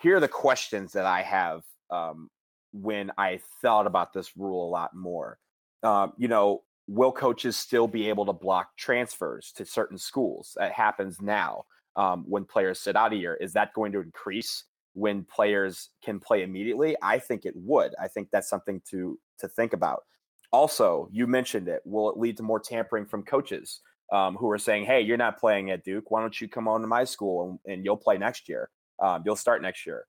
Here 0.01 0.17
are 0.17 0.19
the 0.19 0.27
questions 0.27 0.91
that 0.93 1.05
I 1.05 1.21
have 1.21 1.63
um, 1.91 2.29
when 2.73 3.11
I 3.17 3.39
thought 3.61 3.85
about 3.85 4.11
this 4.11 4.35
rule 4.35 4.67
a 4.67 4.71
lot 4.71 4.95
more. 4.95 5.37
Um, 5.83 6.13
you 6.17 6.27
know, 6.27 6.63
will 6.87 7.11
coaches 7.11 7.55
still 7.55 7.87
be 7.87 8.09
able 8.09 8.25
to 8.25 8.33
block 8.33 8.75
transfers 8.75 9.51
to 9.55 9.65
certain 9.65 9.99
schools? 9.99 10.57
That 10.57 10.71
happens 10.71 11.21
now 11.21 11.65
um, 11.95 12.25
when 12.27 12.43
players 12.43 12.79
sit 12.79 12.95
out 12.95 13.13
a 13.13 13.15
year. 13.15 13.35
Is 13.35 13.53
that 13.53 13.73
going 13.75 13.91
to 13.91 14.01
increase 14.01 14.63
when 14.93 15.25
players 15.25 15.91
can 16.03 16.19
play 16.19 16.41
immediately? 16.41 16.95
I 17.03 17.19
think 17.19 17.45
it 17.45 17.53
would. 17.55 17.93
I 18.01 18.07
think 18.07 18.29
that's 18.31 18.49
something 18.49 18.81
to 18.89 19.19
to 19.39 19.47
think 19.47 19.73
about. 19.73 20.05
Also, 20.51 21.09
you 21.11 21.27
mentioned 21.27 21.67
it. 21.67 21.81
Will 21.85 22.09
it 22.09 22.17
lead 22.17 22.37
to 22.37 22.43
more 22.43 22.59
tampering 22.59 23.05
from 23.05 23.23
coaches 23.23 23.81
um, 24.11 24.35
who 24.35 24.49
are 24.51 24.57
saying, 24.57 24.85
"Hey, 24.85 25.01
you're 25.01 25.17
not 25.17 25.39
playing 25.39 25.71
at 25.71 25.83
Duke. 25.83 26.11
Why 26.11 26.21
don't 26.21 26.39
you 26.39 26.47
come 26.47 26.67
on 26.67 26.81
to 26.81 26.87
my 26.87 27.03
school 27.03 27.59
and, 27.65 27.73
and 27.73 27.85
you'll 27.85 27.97
play 27.97 28.17
next 28.17 28.47
year? 28.47 28.69
Um, 28.99 29.23
you'll 29.25 29.35
start 29.35 29.61
next 29.61 29.85
year." 29.85 30.05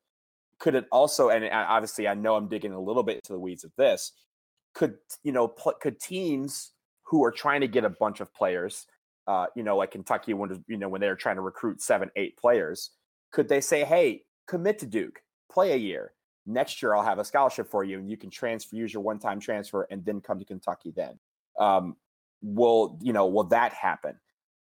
Could 0.59 0.75
it 0.75 0.87
also? 0.91 1.31
And 1.31 1.49
obviously, 1.53 2.09
I 2.09 2.15
know 2.15 2.37
I'm 2.37 2.49
digging 2.49 2.73
a 2.73 2.81
little 2.81 3.03
bit 3.03 3.17
into 3.17 3.33
the 3.33 3.39
weeds 3.39 3.65
of 3.65 3.73
this. 3.77 4.13
Could 4.75 4.97
you 5.23 5.33
know? 5.33 5.49
Pl- 5.49 5.75
could 5.81 6.01
teams 6.01 6.73
who 7.05 7.25
are 7.25 7.33
trying 7.33 7.61
to 7.61 7.69
get 7.69 7.85
a 7.85 7.91
bunch 7.91 8.21
of 8.21 8.35
players 8.35 8.87
uh, 9.27 9.47
you 9.57 9.63
know, 9.63 9.77
like 9.77 9.91
Kentucky 9.91 10.35
when 10.35 10.63
you 10.69 10.77
know 10.77 10.89
when 10.89 11.01
they're 11.01 11.17
trying 11.17 11.37
to 11.37 11.43
recruit 11.43 11.83
seven, 11.83 12.11
eight 12.17 12.37
players, 12.37 12.91
could 13.33 13.49
they 13.49 13.61
say, 13.61 13.85
"Hey, 13.85 14.23
commit 14.47 14.79
to 14.81 14.87
Duke, 14.87 15.21
play 15.51 15.73
a 15.73 15.77
year. 15.77 16.13
Next 16.47 16.81
year, 16.81 16.95
I'll 16.95 17.03
have 17.03 17.19
a 17.19 17.25
scholarship 17.25 17.69
for 17.69 17.85
you, 17.85 17.99
and 17.99 18.11
you 18.11 18.17
can 18.17 18.31
transfer, 18.31 18.77
use 18.77 18.93
your 18.93 19.03
one-time 19.03 19.41
transfer, 19.41 19.87
and 19.91 20.05
then 20.05 20.21
come 20.21 20.39
to 20.39 20.45
Kentucky." 20.45 20.93
Then, 20.95 21.19
um, 21.59 21.97
will 22.43 22.99
you 23.03 23.13
know? 23.13 23.27
Will 23.27 23.45
that 23.45 23.73
happen? 23.73 24.19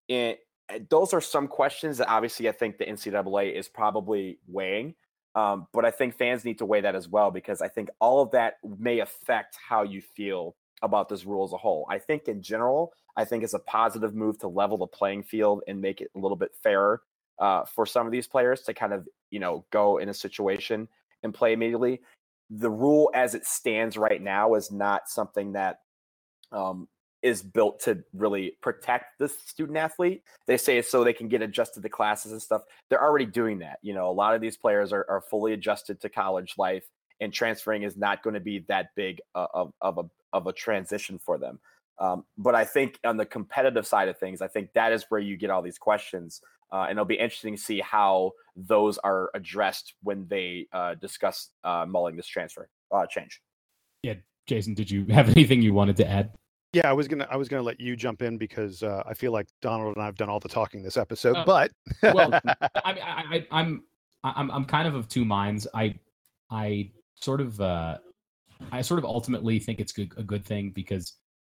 And 0.09 0.37
eh, 0.69 0.79
those 0.91 1.13
are 1.13 1.21
some 1.21 1.49
questions 1.49 1.99
that 1.99 2.09
obviously 2.09 2.49
I 2.49 2.53
think 2.53 2.79
the 2.79 2.87
NCAA 2.87 3.55
is 3.55 3.69
probably 3.69 4.39
weighing. 4.47 4.95
Um, 5.35 5.67
but 5.73 5.85
I 5.85 5.91
think 5.91 6.17
fans 6.17 6.45
need 6.45 6.59
to 6.59 6.67
weigh 6.67 6.81
that 6.83 6.95
as 6.95 7.09
well 7.09 7.31
because 7.31 7.61
I 7.61 7.69
think 7.69 7.91
all 8.01 8.23
of 8.23 8.31
that 8.31 8.59
may 8.79 9.01
affect 9.01 9.59
how 9.69 9.83
you 9.83 10.01
feel 10.01 10.55
about 10.83 11.09
this 11.09 11.25
rule 11.25 11.45
as 11.45 11.53
a 11.53 11.57
whole. 11.57 11.87
I 11.91 11.99
think 11.99 12.29
in 12.29 12.41
general, 12.41 12.93
I 13.17 13.25
think 13.25 13.43
it's 13.43 13.55
a 13.55 13.59
positive 13.61 14.15
move 14.15 14.39
to 14.41 14.49
level 14.49 14.79
the 14.79 14.87
playing 14.87 15.25
field 15.25 15.63
and 15.67 15.81
make 15.81 16.01
it 16.01 16.11
a 16.15 16.19
little 16.19 16.37
bit 16.37 16.53
fairer 16.63 17.03
uh, 17.39 17.65
for 17.65 17.85
some 17.85 18.07
of 18.07 18.13
these 18.13 18.29
players 18.29 18.63
to 18.63 18.75
kind 18.75 18.93
of, 18.93 19.09
you 19.31 19.41
know, 19.41 19.65
go 19.71 19.99
in 19.99 20.09
a 20.09 20.15
situation 20.15 20.89
and 21.25 21.35
play 21.35 21.53
immediately. 21.53 22.01
The 22.51 22.71
rule 22.71 23.11
as 23.15 23.35
it 23.35 23.47
stands 23.47 23.97
right 23.97 24.23
now 24.23 24.55
is 24.55 24.71
not 24.71 25.09
something 25.09 25.53
that 25.53 25.79
um, 26.53 26.87
is 27.23 27.43
built 27.43 27.81
to 27.81 28.05
really 28.13 28.53
protect 28.61 29.19
the 29.19 29.29
student 29.29 29.79
athlete. 29.79 30.23
They 30.47 30.59
say 30.59 30.81
so 30.83 31.03
they 31.03 31.15
can 31.15 31.27
get 31.27 31.43
adjusted 31.43 31.83
to 31.83 31.89
classes 31.89 32.33
and 32.33 32.41
stuff. 32.41 32.63
They're 32.89 33.03
already 33.03 33.27
doing 33.27 33.59
that. 33.61 33.79
You 33.83 33.95
know, 33.95 34.11
a 34.11 34.13
lot 34.13 34.35
of 34.35 34.43
these 34.43 34.59
players 34.59 34.93
are, 34.93 35.07
are 35.09 35.23
fully 35.23 35.55
adjusted 35.55 36.01
to 36.03 36.09
college 36.11 36.55
life, 36.59 36.85
and 37.21 37.33
transferring 37.33 37.83
is 37.83 37.97
not 37.97 38.23
going 38.23 38.35
to 38.35 38.41
be 38.41 38.65
that 38.69 38.89
big 38.95 39.21
uh, 39.35 39.47
of, 39.55 39.73
of 39.81 39.99
a 39.99 40.05
of 40.35 40.47
a 40.47 40.53
transition 40.53 41.19
for 41.19 41.39
them. 41.39 41.59
Um, 41.99 42.25
but 42.37 42.55
I 42.55 42.65
think 42.65 42.99
on 43.05 43.17
the 43.17 43.27
competitive 43.27 43.87
side 43.87 44.09
of 44.09 44.19
things, 44.19 44.43
I 44.43 44.49
think 44.49 44.73
that 44.75 44.93
is 44.93 45.05
where 45.09 45.21
you 45.21 45.37
get 45.37 45.51
all 45.51 45.63
these 45.63 45.79
questions, 45.79 46.41
uh, 46.73 46.87
and 46.89 46.93
it'll 46.93 47.05
be 47.05 47.15
interesting 47.15 47.57
to 47.57 47.63
see 47.63 47.81
how 47.81 48.33
those 48.57 48.99
are 48.99 49.31
addressed 49.35 49.95
when 50.03 50.27
they 50.29 50.67
uh, 50.73 50.95
discuss 50.95 51.51
uh, 51.63 51.87
mulling 51.89 52.17
this 52.17 52.27
transfer 52.27 52.69
uh, 52.93 53.07
change. 53.07 53.41
Yeah, 54.03 54.15
Jason, 54.47 54.75
did 54.75 54.91
you 54.91 55.07
have 55.07 55.29
anything 55.37 55.63
you 55.63 55.73
wanted 55.75 55.97
to 55.99 56.09
add? 56.09 56.33
Yeah, 56.73 56.91
I 56.91 56.93
was 56.93 57.07
gonna 57.07 57.29
I 57.31 57.37
was 57.37 57.49
gonna 57.49 57.63
let 57.63 57.79
you 57.79 57.95
jump 57.95 58.21
in 58.21 58.37
because 58.37 58.83
uh, 58.83 59.05
I 59.07 59.15
feel 59.15 59.31
like 59.31 59.47
Donald 59.63 59.95
and 59.95 60.03
I 60.03 60.07
have 60.07 60.17
done 60.17 60.29
all 60.29 60.41
the 60.41 60.49
talking 60.49 60.83
this 60.83 60.97
episode. 60.97 61.37
Uh, 61.37 61.45
but 61.45 61.71
well, 62.03 62.35
I, 62.35 62.61
I, 62.85 63.25
I, 63.31 63.47
I'm 63.53 63.85
I'm 64.25 64.51
I'm 64.51 64.65
kind 64.65 64.89
of 64.89 64.97
of 64.97 65.09
two 65.09 65.25
minds. 65.25 65.69
I 65.73 65.95
I 66.51 66.91
sort 67.15 67.41
of 67.41 67.61
uh, 67.61 67.99
I 68.73 68.83
sort 68.83 68.99
of 68.99 69.05
ultimately 69.05 69.61
think 69.61 69.79
it's 69.81 69.93
good, 69.93 70.13
a 70.17 70.23
good 70.23 70.45
thing 70.45 70.71
because 70.71 71.15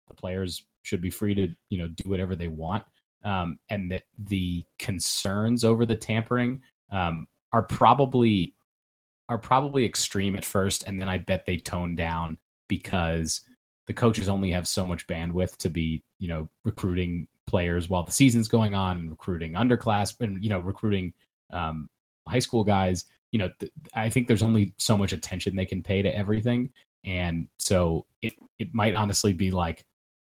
the 0.07 0.13
players 0.13 0.63
should 0.83 1.01
be 1.01 1.09
free 1.09 1.35
to 1.35 1.47
you 1.69 1.77
know 1.77 1.87
do 1.87 2.09
whatever 2.09 2.35
they 2.35 2.47
want, 2.47 2.83
um, 3.23 3.59
and 3.69 3.91
that 3.91 4.03
the 4.17 4.63
concerns 4.79 5.63
over 5.63 5.85
the 5.85 5.95
tampering 5.95 6.61
um, 6.91 7.27
are 7.53 7.63
probably 7.63 8.53
are 9.29 9.37
probably 9.37 9.85
extreme 9.85 10.35
at 10.35 10.45
first, 10.45 10.83
and 10.87 10.99
then 10.99 11.09
I 11.09 11.17
bet 11.17 11.45
they 11.45 11.57
tone 11.57 11.95
down 11.95 12.37
because 12.67 13.41
the 13.87 13.93
coaches 13.93 14.29
only 14.29 14.51
have 14.51 14.67
so 14.67 14.85
much 14.85 15.07
bandwidth 15.07 15.57
to 15.57 15.69
be, 15.69 16.03
you 16.19 16.27
know, 16.27 16.49
recruiting 16.63 17.27
players 17.45 17.89
while 17.89 18.03
the 18.03 18.11
season's 18.11 18.47
going 18.47 18.75
on 18.75 18.97
and 18.97 19.09
recruiting 19.09 19.53
underclass 19.53 20.19
and 20.19 20.43
you 20.43 20.49
know 20.49 20.59
recruiting 20.59 21.13
um, 21.51 21.89
high 22.27 22.39
school 22.39 22.63
guys. 22.63 23.05
You 23.31 23.39
know, 23.39 23.49
th- 23.59 23.71
I 23.93 24.09
think 24.09 24.27
there's 24.27 24.43
only 24.43 24.73
so 24.77 24.97
much 24.97 25.13
attention 25.13 25.55
they 25.55 25.65
can 25.65 25.83
pay 25.83 26.01
to 26.01 26.15
everything, 26.15 26.69
and 27.03 27.47
so 27.57 28.05
it 28.21 28.33
it 28.59 28.73
might 28.73 28.95
honestly 28.95 29.33
be 29.33 29.51
like 29.51 29.85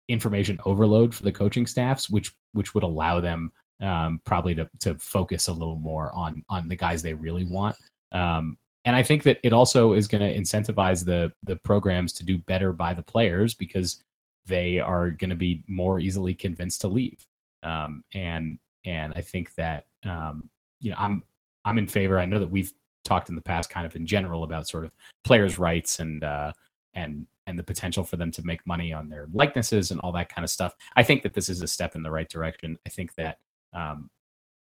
information 0.09 0.59
overload 0.65 1.15
for 1.15 1.23
the 1.23 1.31
coaching 1.31 1.65
staffs, 1.65 2.09
which 2.09 2.33
which 2.53 2.73
would 2.73 2.83
allow 2.83 3.21
them 3.21 3.51
um, 3.81 4.19
probably 4.25 4.55
to 4.55 4.69
to 4.79 4.95
focus 4.95 5.47
a 5.47 5.53
little 5.53 5.77
more 5.77 6.13
on 6.13 6.43
on 6.49 6.67
the 6.67 6.75
guys 6.75 7.01
they 7.01 7.13
really 7.13 7.45
want. 7.45 7.75
Um, 8.11 8.57
and 8.85 8.95
I 8.95 9.03
think 9.03 9.23
that 9.23 9.39
it 9.43 9.53
also 9.53 9.93
is 9.93 10.07
going 10.07 10.21
to 10.21 10.37
incentivize 10.37 11.05
the 11.05 11.31
the 11.43 11.55
programs 11.57 12.11
to 12.13 12.25
do 12.25 12.37
better 12.39 12.73
by 12.73 12.93
the 12.93 13.03
players 13.03 13.53
because 13.53 14.03
they 14.45 14.79
are 14.79 15.11
going 15.11 15.29
to 15.29 15.35
be 15.35 15.63
more 15.67 15.99
easily 15.99 16.33
convinced 16.33 16.81
to 16.81 16.87
leave. 16.87 17.25
Um, 17.63 18.03
and 18.13 18.57
and 18.85 19.13
I 19.15 19.21
think 19.21 19.53
that 19.55 19.85
um, 20.03 20.49
you 20.81 20.91
know 20.91 20.97
I'm 20.99 21.23
I'm 21.65 21.77
in 21.77 21.87
favor. 21.87 22.19
I 22.19 22.25
know 22.25 22.39
that 22.39 22.49
we've 22.49 22.73
talked 23.05 23.29
in 23.29 23.35
the 23.35 23.41
past, 23.41 23.69
kind 23.69 23.85
of 23.85 23.95
in 23.95 24.05
general, 24.05 24.43
about 24.43 24.67
sort 24.67 24.85
of 24.85 24.91
players' 25.23 25.59
rights 25.59 25.99
and 25.99 26.23
uh, 26.23 26.51
and 26.93 27.25
and 27.47 27.57
the 27.57 27.63
potential 27.63 28.03
for 28.03 28.15
them 28.15 28.31
to 28.31 28.45
make 28.45 28.65
money 28.67 28.93
on 28.93 29.09
their 29.09 29.27
likenesses 29.33 29.89
and 29.89 29.99
all 30.01 30.11
that 30.11 30.33
kind 30.33 30.45
of 30.45 30.51
stuff. 30.51 30.75
I 30.95 31.03
think 31.03 31.23
that 31.23 31.33
this 31.33 31.49
is 31.49 31.63
a 31.63 31.67
step 31.67 31.95
in 31.95 32.03
the 32.03 32.11
right 32.11 32.29
direction. 32.29 32.77
I 32.85 32.89
think 32.89 33.15
that 33.15 33.39
um, 33.73 34.09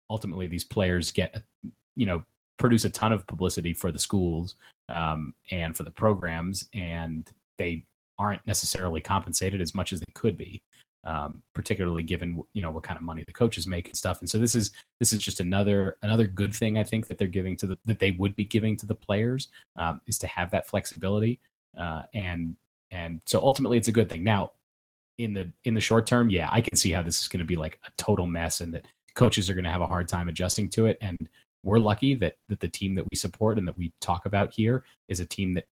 ultimately 0.09 0.47
these 0.47 0.65
players 0.65 1.13
get 1.13 1.43
you 1.95 2.07
know 2.07 2.25
produce 2.59 2.85
a 2.85 2.91
ton 2.91 3.13
of 3.13 3.27
publicity 3.27 3.73
for 3.73 3.93
the 3.93 3.99
schools 3.99 4.57
um, 4.89 5.35
and 5.51 5.77
for 5.77 5.83
the 5.83 5.91
programs, 5.91 6.69
and 6.75 7.31
they 7.59 7.85
aren't 8.19 8.47
necessarily 8.47 9.01
compensated 9.01 9.61
as 9.61 9.75
much 9.75 9.93
as 9.93 10.01
they 10.01 10.13
could 10.15 10.37
be, 10.37 10.63
um, 11.05 11.43
particularly 11.55 12.03
given 12.03 12.43
you 12.53 12.63
know 12.63 12.71
what 12.71 12.83
kind 12.83 12.97
of 12.97 13.03
money 13.03 13.25
the 13.27 13.33
coaches 13.33 13.67
make 13.67 13.89
and 13.89 13.97
stuff. 13.97 14.21
And 14.21 14.29
so 14.29 14.39
this 14.39 14.55
is 14.55 14.73
this 14.99 15.13
is 15.13 15.21
just 15.21 15.41
another 15.41 15.97
another 16.03 16.27
good 16.27 16.55
thing 16.55 16.79
I 16.79 16.85
think 16.85 17.09
that 17.09 17.19
they're 17.19 17.29
giving 17.29 17.57
to 17.59 17.67
the 17.67 17.79
that 17.85 17.99
they 17.99 18.13
would 18.13 18.35
be 18.37 18.45
giving 18.45 18.77
to 18.79 18.87
the 18.87 18.95
players 18.95 19.49
um, 19.77 20.01
is 20.07 20.19
to 20.19 20.27
have 20.27 20.51
that 20.51 20.67
flexibility 20.67 21.41
uh, 21.79 22.03
and 22.15 22.57
and 22.91 23.21
so 23.27 23.41
ultimately 23.41 23.79
it's 23.79 23.89
a 23.89 23.93
good 23.93 24.09
thing. 24.09 24.25
Now 24.25 24.53
in 25.19 25.35
the 25.35 25.51
in 25.65 25.75
the 25.75 25.81
short 25.81 26.07
term, 26.07 26.31
yeah, 26.31 26.49
I 26.51 26.61
can 26.61 26.77
see 26.77 26.91
how 26.93 27.03
this 27.03 27.21
is 27.21 27.29
going 27.29 27.41
to 27.41 27.45
be 27.45 27.57
like 27.57 27.79
a 27.87 27.91
total 27.97 28.27
mess 28.27 28.61
and 28.61 28.73
that 28.75 28.87
coaches 29.15 29.51
are 29.51 29.55
going 29.55 29.65
to 29.65 29.71
have 29.71 29.83
a 29.83 29.87
hard 29.87 30.09
time 30.09 30.29
adjusting 30.29 30.69
to 30.71 30.87
it 30.87 30.97
and 31.01 31.29
we're 31.63 31.79
lucky 31.79 32.15
that 32.15 32.37
that 32.49 32.61
the 32.61 32.69
team 32.69 32.95
that 32.95 33.05
we 33.11 33.17
support 33.17 33.59
and 33.59 33.67
that 33.69 33.77
we 33.77 33.93
talk 34.01 34.27
about 34.27 34.53
here 34.53 34.85
is 35.09 35.21
a 35.21 35.27
team 35.27 35.55
that 35.55 35.67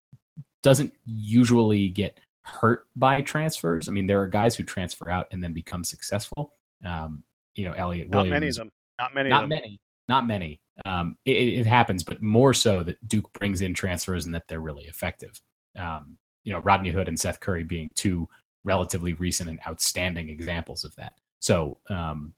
doesn't 0.61 0.93
usually 1.05 1.89
get 1.89 2.19
hurt 2.41 2.87
by 2.95 3.21
transfers. 3.21 3.87
I 3.87 3.91
mean, 3.91 4.07
there 4.07 4.21
are 4.21 4.27
guys 4.27 4.55
who 4.55 4.63
transfer 4.63 5.09
out 5.09 5.27
and 5.31 5.43
then 5.43 5.53
become 5.53 5.83
successful. 5.83 6.53
Um, 6.83 7.23
you 7.55 7.65
know, 7.65 7.73
Elliot 7.73 8.09
not 8.09 8.17
Williams. 8.17 8.33
many 8.33 8.47
of 8.49 8.55
them. 8.55 8.71
Not 8.99 9.15
many. 9.15 9.29
Not 9.29 9.49
many. 9.49 9.79
Not 10.07 10.27
many. 10.27 10.59
Um, 10.85 11.17
it, 11.25 11.31
it 11.31 11.65
happens, 11.65 12.03
but 12.03 12.21
more 12.21 12.53
so 12.53 12.83
that 12.83 13.05
Duke 13.07 13.31
brings 13.33 13.61
in 13.61 13.73
transfers 13.73 14.25
and 14.25 14.33
that 14.35 14.47
they're 14.47 14.59
really 14.59 14.85
effective. 14.85 15.39
Um, 15.77 16.17
you 16.43 16.53
know, 16.53 16.59
Rodney 16.59 16.89
Hood 16.89 17.07
and 17.07 17.19
Seth 17.19 17.39
Curry 17.39 17.63
being 17.63 17.89
two 17.95 18.27
relatively 18.63 19.13
recent 19.13 19.49
and 19.49 19.59
outstanding 19.67 20.29
examples 20.29 20.83
of 20.83 20.95
that. 20.95 21.13
So 21.39 21.77
um, 21.89 22.33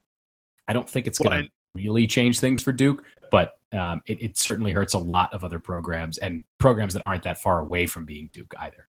I 0.68 0.72
don't 0.72 0.88
think 0.88 1.06
it's 1.06 1.20
Well, 1.20 1.30
going 1.30 1.44
to 1.44 1.50
really 1.74 2.06
change 2.06 2.40
things 2.40 2.62
for 2.62 2.72
Duke, 2.72 3.04
but 3.30 3.54
um, 3.72 4.02
it, 4.06 4.22
it 4.22 4.38
certainly 4.38 4.72
hurts 4.72 4.94
a 4.94 4.98
lot 4.98 5.32
of 5.32 5.44
other 5.44 5.58
programs 5.58 6.18
and 6.18 6.44
programs 6.58 6.94
that 6.94 7.02
aren't 7.06 7.22
that 7.24 7.40
far 7.40 7.60
away 7.60 7.86
from 7.86 8.04
being 8.04 8.28
Duke 8.32 8.52
either. 8.58 8.88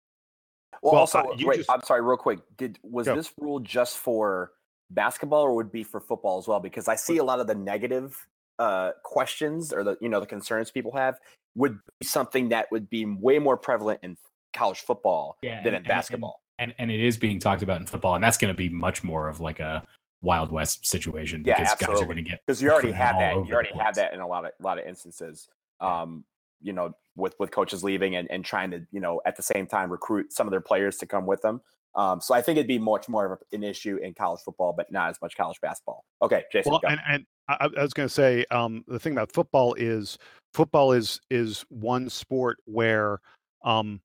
Well, 0.81 0.93
Well, 0.93 1.01
also, 1.01 1.19
uh, 1.19 1.35
you 1.37 1.47
wait, 1.47 1.57
just- 1.57 1.69
I'm 1.69 1.83
sorry, 1.83 2.01
real 2.01 2.17
quick. 2.17 2.39
Did 2.57 2.79
was 2.83 3.05
Go. 3.05 3.15
this 3.15 3.31
rule 3.37 3.59
just 3.59 3.97
for 3.97 4.51
basketball 4.89 5.43
or 5.43 5.53
would 5.55 5.67
it 5.67 5.71
be 5.71 5.83
for 5.83 5.99
football 5.99 6.37
as 6.39 6.47
well? 6.47 6.59
Because 6.59 6.87
I 6.87 6.95
see 6.95 7.17
a 7.17 7.23
lot 7.23 7.39
of 7.39 7.47
the 7.47 7.55
negative 7.55 8.27
uh, 8.59 8.91
questions 9.03 9.71
or 9.73 9.83
the 9.83 9.97
you 10.01 10.09
know 10.09 10.19
the 10.19 10.25
concerns 10.25 10.69
people 10.69 10.91
have 10.91 11.19
would 11.55 11.79
be 11.99 12.05
something 12.05 12.49
that 12.49 12.67
would 12.71 12.89
be 12.89 13.05
way 13.05 13.39
more 13.39 13.57
prevalent 13.57 13.99
in 14.03 14.15
college 14.53 14.81
football 14.81 15.37
Yeah, 15.41 15.61
than 15.63 15.73
and- 15.73 15.85
in 15.85 15.89
basketball. 15.89 16.41
And 16.59 16.75
and 16.77 16.91
it 16.91 16.99
is 16.99 17.17
being 17.17 17.39
talked 17.39 17.63
about 17.63 17.81
in 17.81 17.87
football, 17.87 18.13
and 18.13 18.23
that's 18.23 18.37
going 18.37 18.53
to 18.53 18.57
be 18.57 18.69
much 18.69 19.03
more 19.03 19.27
of 19.27 19.39
like 19.39 19.59
a 19.59 19.83
Wild 20.21 20.51
West 20.51 20.85
situation 20.85 21.43
Yeah, 21.43 21.59
because 21.59 21.75
guys 21.75 22.01
are 22.01 22.05
going 22.05 22.17
to 22.17 22.21
get 22.21 22.41
because 22.45 22.61
you 22.61 22.69
already 22.69 22.91
have 22.91 23.17
that. 23.17 23.33
You 23.47 23.53
already 23.53 23.73
have 23.79 23.95
that 23.95 24.13
in 24.13 24.19
a 24.19 24.27
lot 24.27 24.45
of 24.45 24.51
lot 24.59 24.77
of 24.77 24.85
instances. 24.85 25.47
Um, 25.79 26.23
you 26.61 26.73
know, 26.73 26.93
with 27.15 27.33
with 27.39 27.49
coaches 27.49 27.83
leaving 27.83 28.15
and, 28.15 28.29
and 28.29 28.45
trying 28.45 28.69
to 28.71 28.85
you 28.91 28.99
know 28.99 29.21
at 29.25 29.35
the 29.35 29.41
same 29.41 29.65
time 29.65 29.91
recruit 29.91 30.31
some 30.31 30.45
of 30.45 30.51
their 30.51 30.61
players 30.61 30.97
to 30.97 31.07
come 31.07 31.25
with 31.25 31.41
them. 31.41 31.61
Um, 31.95 32.21
so 32.21 32.35
I 32.35 32.41
think 32.41 32.57
it'd 32.57 32.67
be 32.67 32.77
much 32.79 33.09
more 33.09 33.33
of 33.33 33.39
an 33.51 33.63
issue 33.63 33.97
in 33.97 34.13
college 34.13 34.41
football, 34.41 34.71
but 34.71 34.91
not 34.91 35.09
as 35.09 35.17
much 35.21 35.35
college 35.35 35.59
basketball. 35.61 36.05
Okay, 36.21 36.43
Jason. 36.51 36.71
Well, 36.71 36.79
go. 36.79 36.89
and 36.89 36.99
and 37.09 37.25
I, 37.49 37.69
I 37.75 37.81
was 37.81 37.93
going 37.93 38.07
to 38.07 38.13
say 38.13 38.45
um, 38.51 38.83
the 38.87 38.99
thing 38.99 39.13
about 39.13 39.31
football 39.31 39.73
is 39.73 40.19
football 40.53 40.91
is 40.91 41.19
is 41.31 41.65
one 41.69 42.09
sport 42.09 42.59
where 42.65 43.19
um, 43.65 44.01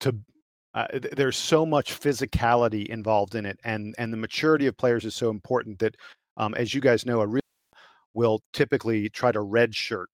to 0.00 0.16
uh, 0.74 0.86
there's 1.12 1.36
so 1.36 1.66
much 1.66 1.98
physicality 1.98 2.86
involved 2.86 3.34
in 3.34 3.44
it, 3.46 3.58
and 3.64 3.94
and 3.98 4.12
the 4.12 4.16
maturity 4.16 4.66
of 4.66 4.76
players 4.76 5.04
is 5.04 5.14
so 5.14 5.30
important 5.30 5.78
that, 5.80 5.96
um, 6.36 6.54
as 6.54 6.74
you 6.74 6.80
guys 6.80 7.04
know, 7.04 7.20
a 7.20 7.26
real 7.26 7.40
will 8.14 8.40
typically 8.52 9.08
try 9.08 9.32
to 9.32 9.40
redshirt 9.40 10.06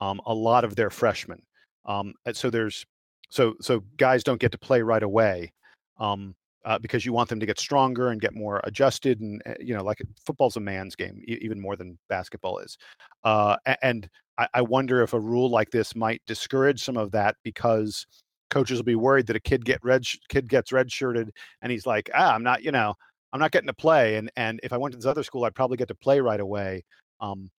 um, 0.00 0.20
a 0.26 0.34
lot 0.34 0.64
of 0.64 0.76
their 0.76 0.90
freshmen. 0.90 1.40
Um, 1.86 2.14
and 2.26 2.36
so 2.36 2.50
there's 2.50 2.84
so 3.28 3.54
so 3.60 3.82
guys 3.96 4.24
don't 4.24 4.40
get 4.40 4.52
to 4.52 4.58
play 4.58 4.82
right 4.82 5.02
away. 5.02 5.52
Um, 5.98 6.34
uh, 6.64 6.78
because 6.78 7.04
you 7.04 7.12
want 7.12 7.28
them 7.28 7.38
to 7.40 7.46
get 7.46 7.60
stronger 7.60 8.08
and 8.08 8.20
get 8.20 8.34
more 8.34 8.60
adjusted 8.64 9.20
and 9.20 9.42
uh, 9.46 9.52
you 9.60 9.74
know 9.76 9.84
like 9.84 10.00
football's 10.24 10.56
a 10.56 10.60
man's 10.60 10.96
game 10.96 11.20
e- 11.28 11.38
even 11.42 11.60
more 11.60 11.76
than 11.76 11.98
basketball 12.08 12.58
is 12.58 12.78
uh, 13.24 13.56
and 13.82 14.08
I, 14.38 14.48
I 14.54 14.62
wonder 14.62 15.02
if 15.02 15.12
a 15.12 15.20
rule 15.20 15.50
like 15.50 15.70
this 15.70 15.94
might 15.94 16.22
discourage 16.26 16.82
some 16.82 16.96
of 16.96 17.10
that 17.12 17.36
because 17.44 18.06
coaches 18.54 18.78
will 18.78 18.84
be 18.84 18.94
worried 18.94 19.26
that 19.26 19.34
a 19.34 19.40
kid 19.40 19.64
get 19.64 19.82
red 19.82 20.06
kid 20.28 20.48
gets 20.48 20.70
redshirted 20.70 21.28
and 21.60 21.72
he's 21.72 21.86
like 21.86 22.08
ah 22.14 22.32
i'm 22.32 22.44
not 22.44 22.62
you 22.62 22.70
know 22.70 22.94
i'm 23.32 23.40
not 23.40 23.50
getting 23.50 23.66
to 23.66 23.74
play 23.74 24.14
and 24.14 24.30
and 24.36 24.60
if 24.62 24.72
i 24.72 24.76
went 24.76 24.92
to 24.92 24.96
this 24.96 25.06
other 25.06 25.24
school 25.24 25.44
i'd 25.44 25.56
probably 25.56 25.76
get 25.76 25.88
to 25.88 25.94
play 25.94 26.20
right 26.20 26.38
away 26.38 26.84
um, 27.20 27.50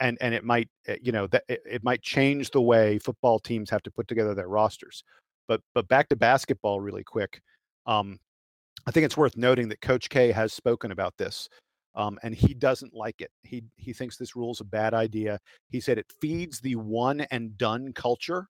and 0.00 0.16
and 0.22 0.34
it 0.34 0.44
might 0.44 0.68
uh, 0.88 0.94
you 1.02 1.12
know 1.12 1.26
that 1.26 1.44
it, 1.48 1.60
it 1.68 1.84
might 1.84 2.00
change 2.00 2.50
the 2.50 2.60
way 2.60 2.98
football 2.98 3.38
teams 3.38 3.68
have 3.68 3.82
to 3.82 3.90
put 3.90 4.08
together 4.08 4.34
their 4.34 4.48
rosters 4.48 5.04
but 5.46 5.60
but 5.74 5.86
back 5.88 6.08
to 6.08 6.16
basketball 6.16 6.80
really 6.80 7.04
quick 7.04 7.42
um, 7.86 8.18
I 8.86 8.90
think 8.92 9.04
it's 9.04 9.16
worth 9.16 9.36
noting 9.36 9.68
that 9.68 9.80
Coach 9.80 10.08
K 10.08 10.32
has 10.32 10.52
spoken 10.52 10.90
about 10.90 11.16
this, 11.16 11.48
um, 11.94 12.18
and 12.22 12.34
he 12.34 12.54
doesn't 12.54 12.94
like 12.94 13.20
it. 13.20 13.30
He 13.42 13.62
he 13.76 13.92
thinks 13.92 14.16
this 14.16 14.36
rule 14.36 14.52
is 14.52 14.60
a 14.60 14.64
bad 14.64 14.94
idea. 14.94 15.38
He 15.68 15.80
said 15.80 15.98
it 15.98 16.12
feeds 16.20 16.60
the 16.60 16.76
one 16.76 17.20
and 17.30 17.56
done 17.58 17.92
culture 17.92 18.46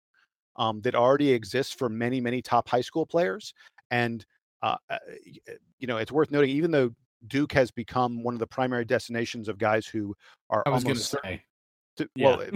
um, 0.57 0.81
that 0.83 0.95
already 0.95 1.33
exists 1.33 1.73
for 1.73 1.89
many 1.89 2.21
many 2.21 2.43
top 2.43 2.69
high 2.69 2.81
school 2.81 3.07
players, 3.07 3.55
and 3.91 4.25
uh, 4.63 4.77
uh, 4.91 4.95
uh, 4.95 5.53
you 5.79 5.87
know 5.87 5.97
it's 5.97 6.13
worth 6.13 6.31
noting 6.31 6.51
even 6.51 6.71
though 6.71 6.91
Duke 7.27 7.53
has 7.53 7.71
become 7.71 8.23
one 8.23 8.35
of 8.35 8.41
the 8.41 8.47
primary 8.47 8.85
destinations 8.85 9.49
of 9.49 9.59
guys 9.59 9.87
who 9.87 10.15
are 10.49 10.63
I 10.67 10.71
was 10.71 10.85
going 10.85 10.97
to 10.97 11.01
almost 11.01 11.11
certain 11.11 11.31
say, 11.31 11.45
to, 11.97 12.09
yeah. 12.15 12.37
well, 12.37 12.47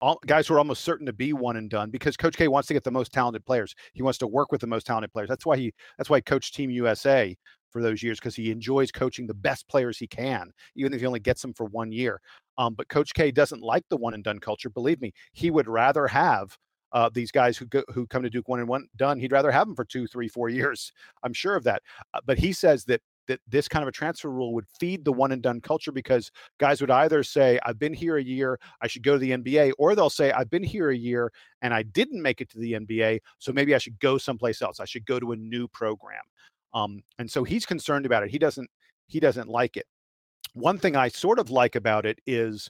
all, 0.00 0.20
guys 0.26 0.48
who 0.48 0.54
are 0.54 0.58
almost 0.58 0.82
certain 0.82 1.06
to 1.06 1.12
be 1.12 1.32
one 1.32 1.56
and 1.56 1.68
done 1.68 1.90
because 1.90 2.16
Coach 2.16 2.36
K 2.36 2.48
wants 2.48 2.68
to 2.68 2.74
get 2.74 2.84
the 2.84 2.90
most 2.90 3.12
talented 3.12 3.44
players. 3.44 3.74
He 3.92 4.02
wants 4.02 4.18
to 4.18 4.26
work 4.26 4.50
with 4.50 4.60
the 4.60 4.66
most 4.66 4.86
talented 4.86 5.12
players. 5.12 5.28
That's 5.28 5.46
why 5.46 5.56
he. 5.56 5.72
That's 5.98 6.10
why 6.10 6.20
Coach 6.20 6.52
Team 6.52 6.70
USA 6.70 7.36
for 7.70 7.82
those 7.82 8.02
years 8.02 8.18
because 8.18 8.34
he 8.34 8.50
enjoys 8.50 8.90
coaching 8.90 9.26
the 9.26 9.34
best 9.34 9.68
players 9.68 9.98
he 9.98 10.06
can, 10.06 10.50
even 10.74 10.92
if 10.92 11.00
he 11.00 11.06
only 11.06 11.20
gets 11.20 11.42
them 11.42 11.54
for 11.54 11.66
one 11.66 11.92
year. 11.92 12.20
Um, 12.58 12.74
but 12.74 12.88
Coach 12.88 13.14
K 13.14 13.30
doesn't 13.30 13.62
like 13.62 13.84
the 13.90 13.96
one 13.96 14.14
and 14.14 14.24
done 14.24 14.38
culture. 14.38 14.70
Believe 14.70 15.00
me, 15.00 15.12
he 15.32 15.50
would 15.50 15.68
rather 15.68 16.06
have 16.08 16.56
uh, 16.92 17.10
these 17.12 17.30
guys 17.30 17.56
who 17.56 17.66
go, 17.66 17.82
who 17.92 18.06
come 18.06 18.22
to 18.22 18.30
Duke 18.30 18.48
one 18.48 18.60
and 18.60 18.68
one 18.68 18.86
done. 18.96 19.18
He'd 19.18 19.32
rather 19.32 19.50
have 19.50 19.66
them 19.66 19.76
for 19.76 19.84
two, 19.84 20.06
three, 20.06 20.28
four 20.28 20.48
years. 20.48 20.92
I'm 21.22 21.32
sure 21.32 21.56
of 21.56 21.64
that. 21.64 21.82
Uh, 22.14 22.20
but 22.24 22.38
he 22.38 22.52
says 22.52 22.84
that 22.84 23.00
that 23.28 23.40
this 23.46 23.68
kind 23.68 23.82
of 23.82 23.88
a 23.88 23.92
transfer 23.92 24.28
rule 24.28 24.52
would 24.54 24.66
feed 24.80 25.04
the 25.04 25.12
one 25.12 25.30
and 25.30 25.40
done 25.40 25.60
culture 25.60 25.92
because 25.92 26.32
guys 26.58 26.80
would 26.80 26.90
either 26.90 27.22
say, 27.22 27.60
I've 27.64 27.78
been 27.78 27.94
here 27.94 28.16
a 28.16 28.22
year, 28.22 28.58
I 28.80 28.88
should 28.88 29.04
go 29.04 29.12
to 29.12 29.18
the 29.18 29.30
NBA, 29.30 29.72
or 29.78 29.94
they'll 29.94 30.10
say, 30.10 30.32
I've 30.32 30.50
been 30.50 30.64
here 30.64 30.90
a 30.90 30.96
year 30.96 31.30
and 31.62 31.72
I 31.72 31.84
didn't 31.84 32.20
make 32.20 32.40
it 32.40 32.50
to 32.50 32.58
the 32.58 32.72
NBA, 32.72 33.20
so 33.38 33.52
maybe 33.52 33.72
I 33.72 33.78
should 33.78 34.00
go 34.00 34.18
someplace 34.18 34.62
else. 34.62 34.80
I 34.80 34.84
should 34.84 35.06
go 35.06 35.20
to 35.20 35.30
a 35.30 35.36
new 35.36 35.68
program. 35.68 36.22
Um, 36.74 37.02
and 37.20 37.30
so 37.30 37.44
he's 37.44 37.66
concerned 37.66 38.04
about 38.04 38.24
it. 38.24 38.30
He 38.30 38.38
doesn't 38.38 38.68
he 39.06 39.20
doesn't 39.20 39.48
like 39.48 39.76
it. 39.76 39.86
One 40.54 40.78
thing 40.78 40.96
I 40.96 41.08
sort 41.08 41.38
of 41.38 41.50
like 41.50 41.76
about 41.76 42.06
it 42.06 42.18
is 42.26 42.68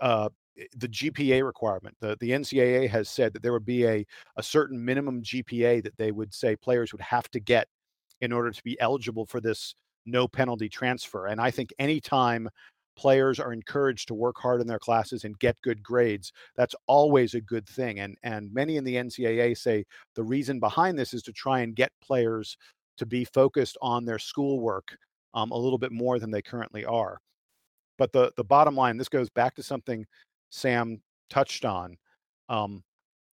uh, 0.00 0.30
the 0.76 0.88
GPA 0.88 1.44
requirement. 1.44 1.96
The 2.00 2.16
the 2.20 2.30
NCAA 2.30 2.88
has 2.90 3.08
said 3.08 3.32
that 3.32 3.42
there 3.42 3.52
would 3.52 3.64
be 3.64 3.86
a 3.86 4.04
a 4.36 4.42
certain 4.42 4.82
minimum 4.82 5.22
GPA 5.22 5.82
that 5.82 5.96
they 5.96 6.12
would 6.12 6.32
say 6.34 6.56
players 6.56 6.92
would 6.92 7.00
have 7.00 7.30
to 7.30 7.40
get 7.40 7.68
in 8.20 8.32
order 8.32 8.50
to 8.50 8.62
be 8.62 8.80
eligible 8.80 9.26
for 9.26 9.40
this 9.40 9.74
no 10.06 10.26
penalty 10.28 10.68
transfer. 10.68 11.26
And 11.26 11.40
I 11.40 11.50
think 11.50 11.72
anytime 11.78 12.48
players 12.96 13.40
are 13.40 13.52
encouraged 13.52 14.08
to 14.08 14.14
work 14.14 14.36
hard 14.38 14.60
in 14.60 14.66
their 14.66 14.78
classes 14.78 15.24
and 15.24 15.38
get 15.38 15.60
good 15.62 15.82
grades, 15.82 16.32
that's 16.56 16.74
always 16.86 17.34
a 17.34 17.40
good 17.40 17.66
thing. 17.68 18.00
And 18.00 18.16
and 18.22 18.52
many 18.52 18.76
in 18.76 18.84
the 18.84 18.96
NCAA 18.96 19.56
say 19.56 19.84
the 20.14 20.24
reason 20.24 20.60
behind 20.60 20.98
this 20.98 21.14
is 21.14 21.22
to 21.24 21.32
try 21.32 21.60
and 21.60 21.76
get 21.76 21.92
players 22.02 22.56
to 22.98 23.06
be 23.06 23.24
focused 23.24 23.78
on 23.80 24.04
their 24.04 24.18
schoolwork 24.18 24.96
um, 25.34 25.50
a 25.50 25.56
little 25.56 25.78
bit 25.78 25.92
more 25.92 26.18
than 26.18 26.30
they 26.30 26.42
currently 26.42 26.84
are. 26.84 27.18
But 27.98 28.12
the 28.12 28.32
the 28.36 28.44
bottom 28.44 28.76
line, 28.76 28.96
this 28.96 29.08
goes 29.08 29.30
back 29.30 29.54
to 29.56 29.62
something 29.62 30.04
Sam 30.52 31.00
touched 31.30 31.64
on. 31.64 31.96
Um, 32.48 32.84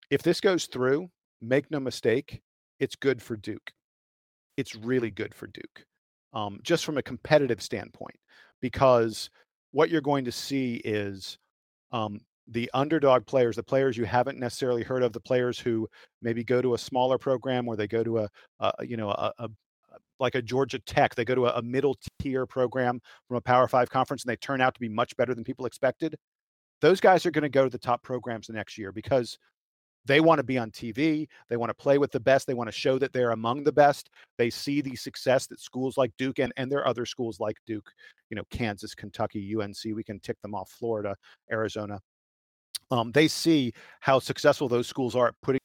if 0.10 0.24
this 0.24 0.42
goes 0.42 0.66
through, 0.66 1.10
make 1.42 1.70
no 1.70 1.80
mistake, 1.80 2.42
it's 2.80 2.96
good 2.96 3.22
for 3.22 3.36
Duke. 3.36 3.72
It's 4.58 4.76
really 4.76 5.12
good 5.12 5.36
for 5.36 5.48
Duke 5.48 5.86
um, 6.34 6.60
just 6.64 6.86
from 6.86 6.98
a 6.98 7.04
competitive 7.04 7.62
standpoint, 7.62 8.16
because 8.62 9.30
what 9.72 9.90
you're 9.90 10.02
going 10.02 10.26
to 10.26 10.32
see 10.32 10.76
is 10.86 11.38
um, 11.92 12.20
the 12.48 12.70
underdog 12.74 13.26
players, 13.26 13.56
the 13.56 13.64
players 13.64 13.98
you 13.98 14.06
haven't 14.06 14.40
necessarily 14.40 14.84
heard 14.84 15.04
of, 15.04 15.14
the 15.14 15.20
players 15.20 15.60
who 15.60 15.88
maybe 16.22 16.44
go 16.44 16.62
to 16.62 16.74
a 16.74 16.78
smaller 16.78 17.18
program 17.18 17.68
or 17.68 17.76
they 17.76 17.88
go 17.88 18.04
to 18.04 18.20
a, 18.20 18.30
a 18.60 18.72
you 18.82 18.98
know 18.98 19.10
a, 19.12 19.32
a, 19.40 19.50
like 20.20 20.36
a 20.36 20.42
Georgia 20.42 20.80
Tech, 20.80 21.16
they 21.16 21.26
go 21.26 21.36
to 21.36 21.48
a, 21.48 21.60
a 21.60 21.62
middle 21.62 21.98
tier 22.20 22.46
program 22.46 23.00
from 23.28 23.38
a 23.38 23.42
Power 23.42 23.68
Five 23.68 23.90
conference 23.90 24.24
and 24.24 24.32
they 24.32 24.36
turn 24.38 24.62
out 24.62 24.74
to 24.74 24.80
be 24.80 24.90
much 24.90 25.16
better 25.18 25.34
than 25.34 25.44
people 25.44 25.66
expected. 25.66 26.16
Those 26.82 27.00
guys 27.00 27.26
are 27.26 27.32
going 27.32 27.44
to 27.44 27.50
go 27.50 27.64
to 27.64 27.70
the 27.70 27.78
top 27.78 28.04
programs 28.04 28.48
the 28.48 28.54
next 28.54 28.78
year 28.78 28.92
because 28.92 29.38
they 30.06 30.22
want 30.22 30.40
to 30.40 30.44
be 30.44 30.58
on 30.58 30.72
TV. 30.72 31.28
They 31.50 31.58
want 31.58 31.70
to 31.70 31.74
play 31.74 31.98
with 31.98 32.12
the 32.12 32.20
best. 32.20 32.48
They 32.48 32.54
want 32.54 32.68
to 32.68 32.76
show 32.76 32.98
that 33.00 33.14
they're 33.14 33.32
among 33.32 33.64
the 33.64 33.72
best. 33.72 34.10
They 34.38 34.50
see 34.50 34.82
the 34.82 34.96
success 34.96 35.46
that 35.48 35.60
schools 35.60 35.98
like 35.98 36.12
Duke 36.18 36.40
and, 36.40 36.54
and 36.58 36.72
there 36.72 36.80
are 36.80 36.88
other 36.88 37.06
schools 37.06 37.40
like 37.40 37.58
Duke, 37.68 37.92
you 38.30 38.36
know, 38.36 38.44
Kansas, 38.50 38.96
Kentucky, 38.96 39.56
UNC, 39.56 39.78
we 39.94 40.04
can 40.04 40.20
tick 40.20 40.38
them 40.42 40.56
off, 40.56 40.70
Florida, 40.72 41.16
Arizona. 41.52 42.00
Um, 42.92 43.12
they 43.12 43.28
see 43.28 43.74
how 44.00 44.20
successful 44.20 44.68
those 44.68 44.88
schools 44.88 45.16
are 45.16 45.28
at 45.28 45.36
putting 45.44 45.60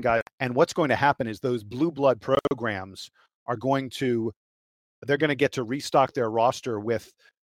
guys. 0.00 0.22
And 0.40 0.54
what's 0.54 0.72
going 0.72 0.88
to 0.88 0.96
happen 0.96 1.26
is 1.26 1.40
those 1.40 1.62
blue 1.62 1.90
blood 1.90 2.20
programs 2.20 3.10
are 3.46 3.56
going 3.56 3.90
to, 3.90 4.32
they're 5.02 5.18
going 5.18 5.28
to 5.28 5.34
get 5.34 5.52
to 5.52 5.64
restock 5.64 6.14
their 6.14 6.30
roster 6.30 6.80
with 6.80 7.12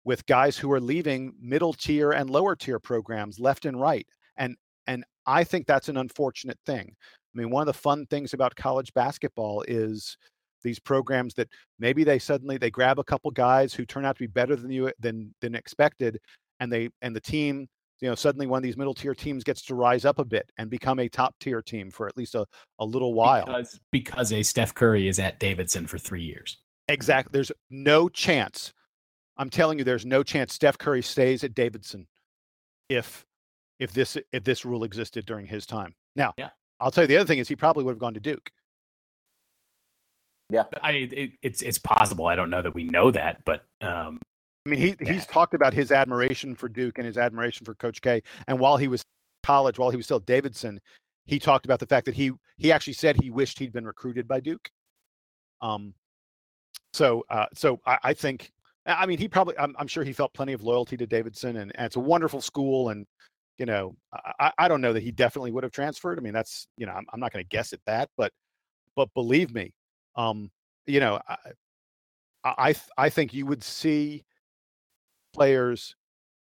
with 0.08 0.26
guys 0.26 0.58
who 0.58 0.72
are 0.72 0.80
leaving 0.80 1.34
middle 1.38 1.74
tier 1.74 2.14
and 2.14 2.30
lower 2.30 2.56
tier 2.56 2.80
programs 2.80 3.42
left 3.42 3.66
and 3.66 3.80
right. 3.80 4.08
And 4.38 4.56
and 4.88 5.04
I 5.26 5.44
think 5.44 5.68
that's 5.68 5.90
an 5.90 5.98
unfortunate 5.98 6.58
thing. 6.66 6.96
I 6.96 7.38
mean, 7.38 7.50
one 7.50 7.62
of 7.62 7.68
the 7.68 7.74
fun 7.74 8.06
things 8.06 8.34
about 8.34 8.56
college 8.56 8.94
basketball 8.94 9.66
is 9.68 10.18
these 10.64 10.80
programs 10.80 11.34
that 11.34 11.50
maybe 11.78 12.06
they 12.06 12.20
suddenly 12.20 12.58
they 12.58 12.72
grab 12.72 13.00
a 13.00 13.04
couple 13.04 13.30
guys 13.32 13.74
who 13.74 13.86
turn 13.86 14.06
out 14.06 14.16
to 14.16 14.24
be 14.24 14.28
better 14.28 14.56
than 14.56 14.72
you 14.72 14.90
than 14.98 15.36
than 15.42 15.54
expected, 15.54 16.18
and 16.62 16.72
they 16.72 16.90
and 17.02 17.14
the 17.14 17.20
team 17.20 17.68
you 18.00 18.08
know 18.08 18.16
suddenly 18.16 18.48
one 18.48 18.60
of 18.60 18.64
these 18.64 18.78
middle 18.78 18.94
tier 18.94 19.14
teams 19.14 19.44
gets 19.44 19.62
to 19.64 19.76
rise 19.76 20.06
up 20.06 20.20
a 20.20 20.26
bit 20.26 20.50
and 20.58 20.70
become 20.70 21.00
a 21.00 21.10
top 21.10 21.36
tier 21.42 21.62
team 21.62 21.92
for 21.92 22.08
at 22.08 22.16
least 22.16 22.34
a, 22.34 22.46
a 22.80 22.86
little 22.86 23.14
while 23.14 23.46
because, 23.46 23.80
because 23.92 24.32
a 24.32 24.44
steph 24.44 24.74
curry 24.76 25.08
is 25.08 25.18
at 25.18 25.40
davidson 25.40 25.88
for 25.88 25.98
three 25.98 26.22
years 26.22 26.58
exactly 26.90 27.32
there's 27.34 27.52
no 27.72 28.08
chance 28.08 28.72
i'm 29.38 29.50
telling 29.50 29.78
you 29.78 29.84
there's 29.84 30.06
no 30.06 30.24
chance 30.24 30.54
steph 30.54 30.78
curry 30.78 31.02
stays 31.02 31.44
at 31.44 31.54
davidson 31.54 32.08
if 32.90 33.26
if 33.80 33.94
this 33.94 34.18
if 34.32 34.44
this 34.44 34.66
rule 34.66 34.84
existed 34.84 35.26
during 35.26 35.46
his 35.46 35.66
time. 35.66 35.94
Now, 36.16 36.34
yeah. 36.38 36.50
I'll 36.80 36.92
tell 36.92 37.04
you 37.04 37.08
the 37.08 37.18
other 37.18 37.28
thing 37.28 37.40
is 37.40 37.48
he 37.48 37.56
probably 37.56 37.84
would 37.84 37.92
have 37.92 38.00
gone 38.00 38.14
to 38.14 38.20
Duke. 38.20 38.52
Yeah, 40.50 40.64
I 40.82 40.92
it, 40.92 41.32
it's 41.42 41.62
it's 41.62 41.78
possible. 41.78 42.28
I 42.28 42.36
don't 42.36 42.50
know 42.50 42.62
that 42.62 42.74
we 42.74 42.86
know 42.86 43.12
that, 43.12 43.44
but 43.46 43.66
um, 43.82 44.20
I 44.66 44.70
mean, 44.70 44.80
he 44.80 44.96
yeah. 45.02 45.14
he's 45.14 45.26
talked 45.26 45.54
about 45.54 45.74
his 45.74 45.92
admiration 45.92 46.56
for 46.56 46.70
Duke 46.70 46.98
and 46.98 47.06
his 47.06 47.18
admiration 47.18 47.66
for 47.66 47.76
Coach 47.76 48.02
K. 48.02 48.22
And 48.48 48.60
while 48.60 48.78
he 48.78 48.88
was 48.88 49.04
college, 49.44 49.78
while 49.78 49.90
he 49.90 49.98
was 49.98 50.06
still 50.06 50.18
at 50.18 50.26
Davidson, 50.26 50.80
he 51.26 51.40
talked 51.40 51.66
about 51.66 51.80
the 51.80 51.88
fact 51.88 52.06
that 52.06 52.16
he 52.16 52.32
he 52.58 52.72
actually 52.72 52.94
said 52.94 53.18
he 53.22 53.30
wished 53.30 53.60
he'd 53.60 53.74
been 53.74 53.86
recruited 53.86 54.28
by 54.28 54.40
Duke. 54.40 54.70
Um, 55.62 55.94
so 56.94 57.26
uh, 57.30 57.48
so 57.54 57.82
I, 57.86 57.98
I 58.04 58.14
think 58.14 58.52
I 58.88 59.06
mean 59.06 59.18
he 59.18 59.28
probably 59.28 59.58
I'm, 59.60 59.76
I'm 59.78 59.88
sure 59.88 60.04
he 60.04 60.14
felt 60.14 60.34
plenty 60.34 60.54
of 60.54 60.64
loyalty 60.64 60.98
to 60.98 61.06
Davidson, 61.06 61.58
and, 61.58 61.72
and 61.76 61.86
it's 61.86 61.98
a 61.98 62.02
wonderful 62.02 62.42
school, 62.42 62.90
and 62.90 63.06
you 63.58 63.66
know, 63.66 63.96
I, 64.40 64.52
I 64.58 64.68
don't 64.68 64.82
know 64.82 64.94
that 64.94 65.04
he 65.04 65.12
definitely 65.12 65.52
would 65.52 65.64
have 65.64 65.72
transferred. 65.72 66.20
I 66.20 66.22
mean, 66.22 66.34
that's 66.34 66.68
you 66.78 66.86
know, 66.86 66.94
I'm, 66.94 67.06
I'm 67.12 67.20
not 67.20 67.34
going 67.34 67.44
to 67.44 67.50
guess 67.50 67.74
at 67.74 67.80
that, 67.86 68.10
but 68.18 68.32
but 68.96 69.14
believe 69.14 69.54
me, 69.54 69.74
um, 70.16 70.50
you 70.86 71.00
know, 71.00 71.20
I 71.28 71.38
I, 72.44 72.76
I 72.98 73.10
think 73.10 73.34
you 73.34 73.46
would 73.46 73.64
see 73.64 74.24
players 75.34 75.96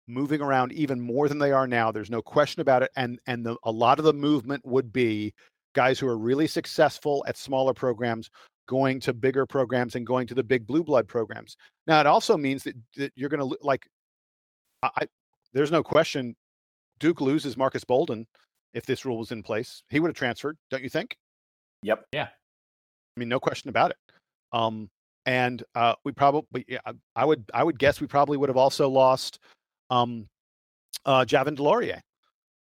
moving 0.06 0.42
around 0.42 0.72
even 0.72 1.00
more 1.00 1.28
than 1.28 1.38
they 1.38 1.52
are 1.52 1.66
now. 1.66 1.90
There's 1.90 2.10
no 2.10 2.22
question 2.22 2.60
about 2.60 2.82
it, 2.82 2.90
and 2.96 3.18
and 3.26 3.44
the, 3.46 3.56
a 3.64 3.70
lot 3.70 3.98
of 3.98 4.04
the 4.04 4.12
movement 4.12 4.64
would 4.66 4.92
be 4.92 5.32
guys 5.74 5.98
who 5.98 6.06
are 6.06 6.18
really 6.18 6.46
successful 6.46 7.24
at 7.26 7.36
smaller 7.36 7.74
programs 7.74 8.30
going 8.66 9.00
to 9.00 9.12
bigger 9.12 9.46
programs 9.46 9.94
and 9.94 10.06
going 10.06 10.26
to 10.26 10.34
the 10.34 10.42
big 10.42 10.66
blue 10.66 10.82
blood 10.82 11.06
programs. 11.06 11.56
Now, 11.86 12.00
it 12.00 12.06
also 12.06 12.36
means 12.36 12.62
that, 12.64 12.74
that 12.96 13.12
you're 13.16 13.28
going 13.28 13.48
to 13.48 13.58
like, 13.62 13.86
I, 14.82 15.06
there's 15.52 15.70
no 15.70 15.82
question 15.82 16.34
Duke 16.98 17.20
loses 17.20 17.56
Marques 17.56 17.84
Bolden 17.84 18.26
if 18.72 18.86
this 18.86 19.04
rule 19.04 19.18
was 19.18 19.32
in 19.32 19.42
place. 19.42 19.82
He 19.88 20.00
would 20.00 20.08
have 20.08 20.16
transferred, 20.16 20.56
don't 20.70 20.82
you 20.82 20.88
think? 20.88 21.16
Yep. 21.82 22.06
Yeah. 22.12 22.28
I 22.28 23.20
mean, 23.20 23.28
no 23.28 23.40
question 23.40 23.68
about 23.68 23.90
it. 23.90 23.96
Um, 24.52 24.88
and 25.26 25.62
uh, 25.74 25.94
we 26.04 26.12
probably, 26.12 26.64
yeah, 26.68 26.80
I 27.16 27.24
would, 27.24 27.44
I 27.54 27.64
would 27.64 27.78
guess 27.78 28.00
we 28.00 28.06
probably 28.06 28.36
would 28.36 28.48
have 28.48 28.56
also 28.56 28.88
lost 28.88 29.38
um, 29.90 30.28
uh, 31.06 31.24
Javin 31.24 31.56
DeLaurier. 31.56 32.00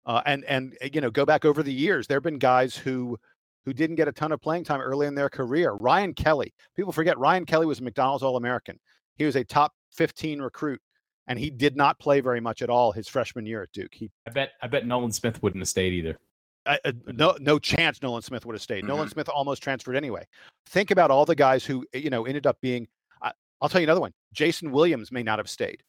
Uh, 0.03 0.21
and 0.25 0.43
and 0.45 0.75
you 0.93 0.99
know, 0.99 1.11
go 1.11 1.25
back 1.25 1.45
over 1.45 1.61
the 1.61 1.71
years, 1.71 2.07
there 2.07 2.15
have 2.15 2.23
been 2.23 2.39
guys 2.39 2.75
who 2.75 3.19
who 3.65 3.73
didn't 3.73 3.95
get 3.95 4.07
a 4.07 4.11
ton 4.11 4.31
of 4.31 4.41
playing 4.41 4.63
time 4.63 4.81
early 4.81 5.07
in 5.07 5.15
their 5.15 5.29
career. 5.29 5.73
Ryan 5.73 6.13
Kelly, 6.13 6.53
people 6.75 6.91
forget 6.91 7.17
Ryan 7.17 7.45
Kelly 7.45 7.65
was 7.65 7.79
a 7.79 7.83
McDonald's 7.83 8.23
All 8.23 8.37
American. 8.37 8.79
He 9.15 9.25
was 9.25 9.35
a 9.35 9.43
top 9.43 9.73
15 9.91 10.41
recruit 10.41 10.81
and 11.27 11.37
he 11.37 11.49
did 11.49 11.75
not 11.75 11.99
play 11.99 12.19
very 12.19 12.41
much 12.41 12.61
at 12.61 12.69
all 12.69 12.91
his 12.91 13.07
freshman 13.07 13.45
year 13.45 13.63
at 13.63 13.71
Duke. 13.71 13.93
He, 13.93 14.11
I 14.27 14.31
bet, 14.31 14.51
I 14.61 14.67
bet 14.67 14.85
Nolan 14.85 15.11
Smith 15.11 15.41
wouldn't 15.43 15.61
have 15.61 15.69
stayed 15.69 15.93
either. 15.93 16.17
Uh, 16.65 16.77
no, 17.07 17.35
no 17.39 17.57
chance 17.57 18.01
Nolan 18.01 18.21
Smith 18.21 18.45
would 18.45 18.53
have 18.53 18.61
stayed. 18.61 18.79
Mm-hmm. 18.79 18.87
Nolan 18.87 19.09
Smith 19.09 19.29
almost 19.29 19.63
transferred 19.63 19.95
anyway. 19.95 20.25
Think 20.67 20.91
about 20.91 21.09
all 21.09 21.25
the 21.25 21.35
guys 21.35 21.65
who 21.65 21.85
you 21.93 22.09
know 22.09 22.25
ended 22.25 22.45
up 22.45 22.57
being. 22.61 22.87
Uh, 23.21 23.31
I'll 23.61 23.69
tell 23.69 23.81
you 23.81 23.85
another 23.85 24.01
one. 24.01 24.13
Jason 24.33 24.71
Williams 24.71 25.11
may 25.11 25.23
not 25.23 25.39
have 25.39 25.49
stayed 25.49 25.81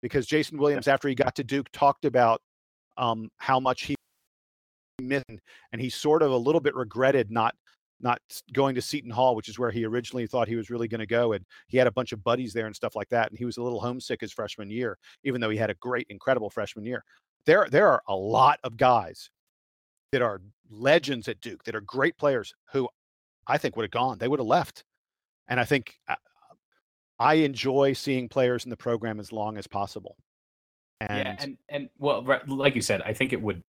because 0.00 0.26
Jason 0.26 0.58
Williams, 0.58 0.88
after 0.88 1.08
he 1.08 1.14
got 1.14 1.34
to 1.36 1.44
Duke, 1.44 1.68
talked 1.72 2.04
about 2.04 2.40
um, 2.96 3.30
how 3.36 3.60
much 3.60 3.82
he 3.82 3.93
missed, 5.04 5.24
and 5.72 5.80
he 5.80 5.88
sort 5.88 6.22
of 6.22 6.32
a 6.32 6.36
little 6.36 6.60
bit 6.60 6.74
regretted 6.74 7.30
not 7.30 7.54
not 8.00 8.20
going 8.52 8.74
to 8.74 8.82
Seton 8.82 9.10
Hall, 9.10 9.34
which 9.34 9.48
is 9.48 9.58
where 9.58 9.70
he 9.70 9.84
originally 9.84 10.26
thought 10.26 10.48
he 10.48 10.56
was 10.56 10.68
really 10.70 10.88
going 10.88 11.00
to 11.00 11.06
go. 11.06 11.32
And 11.32 11.44
he 11.68 11.78
had 11.78 11.86
a 11.86 11.92
bunch 11.92 12.12
of 12.12 12.22
buddies 12.22 12.52
there 12.52 12.66
and 12.66 12.74
stuff 12.74 12.96
like 12.96 13.08
that. 13.08 13.30
And 13.30 13.38
he 13.38 13.44
was 13.44 13.56
a 13.56 13.62
little 13.62 13.80
homesick 13.80 14.20
his 14.20 14.32
freshman 14.32 14.70
year, 14.70 14.98
even 15.22 15.40
though 15.40 15.50
he 15.50 15.56
had 15.56 15.70
a 15.70 15.74
great, 15.74 16.06
incredible 16.10 16.50
freshman 16.50 16.84
year. 16.84 17.04
There, 17.46 17.66
there 17.70 17.88
are 17.88 18.02
a 18.08 18.14
lot 18.14 18.58
of 18.64 18.76
guys 18.76 19.30
that 20.12 20.22
are 20.22 20.40
legends 20.70 21.28
at 21.28 21.40
Duke 21.40 21.64
that 21.64 21.74
are 21.74 21.80
great 21.80 22.16
players 22.18 22.52
who 22.72 22.88
I 23.46 23.58
think 23.58 23.76
would 23.76 23.84
have 23.84 23.90
gone. 23.90 24.18
They 24.18 24.28
would 24.28 24.40
have 24.40 24.46
left. 24.46 24.84
And 25.48 25.60
I 25.60 25.64
think 25.64 25.94
uh, 26.08 26.16
I 27.18 27.34
enjoy 27.34 27.92
seeing 27.92 28.28
players 28.28 28.64
in 28.64 28.70
the 28.70 28.76
program 28.76 29.20
as 29.20 29.32
long 29.32 29.56
as 29.56 29.66
possible. 29.66 30.16
And 31.00 31.18
yeah, 31.18 31.36
and 31.38 31.58
and 31.68 31.88
well, 31.98 32.24
like 32.46 32.74
you 32.74 32.80
said, 32.80 33.02
I 33.02 33.12
think 33.12 33.32
it 33.32 33.42
would 33.42 33.62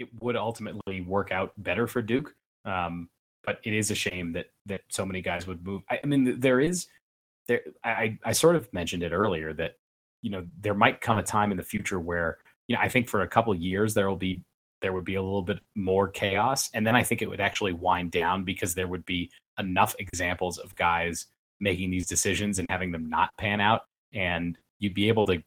it 0.00 0.08
would 0.20 0.36
ultimately 0.36 1.02
work 1.02 1.30
out 1.30 1.52
better 1.58 1.86
for 1.86 2.02
Duke. 2.02 2.34
Um, 2.64 3.08
but 3.44 3.60
it 3.64 3.72
is 3.72 3.90
a 3.90 3.94
shame 3.94 4.32
that 4.32 4.46
that 4.66 4.82
so 4.88 5.06
many 5.06 5.22
guys 5.22 5.46
would 5.46 5.64
move. 5.64 5.82
I, 5.90 6.00
I 6.02 6.06
mean, 6.06 6.40
there 6.40 6.60
is 6.60 6.88
there, 7.46 7.62
I, 7.84 8.18
I 8.24 8.32
sort 8.32 8.56
of 8.56 8.72
mentioned 8.72 9.02
it 9.02 9.12
earlier 9.12 9.52
that 9.54 9.76
you 10.22 10.30
know 10.30 10.46
there 10.60 10.74
might 10.74 11.00
come 11.00 11.18
a 11.18 11.22
time 11.22 11.50
in 11.50 11.56
the 11.56 11.62
future 11.62 11.98
where 11.98 12.38
you 12.68 12.76
know 12.76 12.82
I 12.82 12.88
think 12.88 13.08
for 13.08 13.22
a 13.22 13.28
couple 13.28 13.54
years 13.54 13.94
there 13.94 14.08
will 14.08 14.16
be 14.16 14.42
there 14.82 14.92
would 14.92 15.04
be 15.04 15.16
a 15.16 15.22
little 15.22 15.42
bit 15.42 15.60
more 15.74 16.08
chaos, 16.08 16.70
and 16.74 16.86
then 16.86 16.96
I 16.96 17.02
think 17.02 17.22
it 17.22 17.28
would 17.28 17.40
actually 17.40 17.72
wind 17.72 18.10
down 18.12 18.44
because 18.44 18.74
there 18.74 18.88
would 18.88 19.04
be 19.04 19.30
enough 19.58 19.94
examples 19.98 20.58
of 20.58 20.74
guys 20.74 21.26
making 21.60 21.90
these 21.90 22.06
decisions 22.06 22.58
and 22.58 22.66
having 22.70 22.90
them 22.90 23.08
not 23.08 23.30
pan 23.36 23.60
out, 23.60 23.82
and 24.12 24.56
you'd 24.78 24.94
be 24.94 25.08
able 25.08 25.26
to 25.26 25.42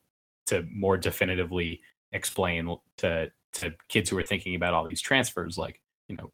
to 0.47 0.65
more 0.71 0.97
definitively 0.97 1.81
explain 2.11 2.75
to 2.97 3.31
to 3.53 3.73
kids 3.89 4.09
who 4.09 4.17
are 4.17 4.23
thinking 4.23 4.55
about 4.55 4.73
all 4.73 4.87
these 4.87 5.01
transfers, 5.01 5.57
like 5.57 5.79
you 6.07 6.15
know, 6.15 6.31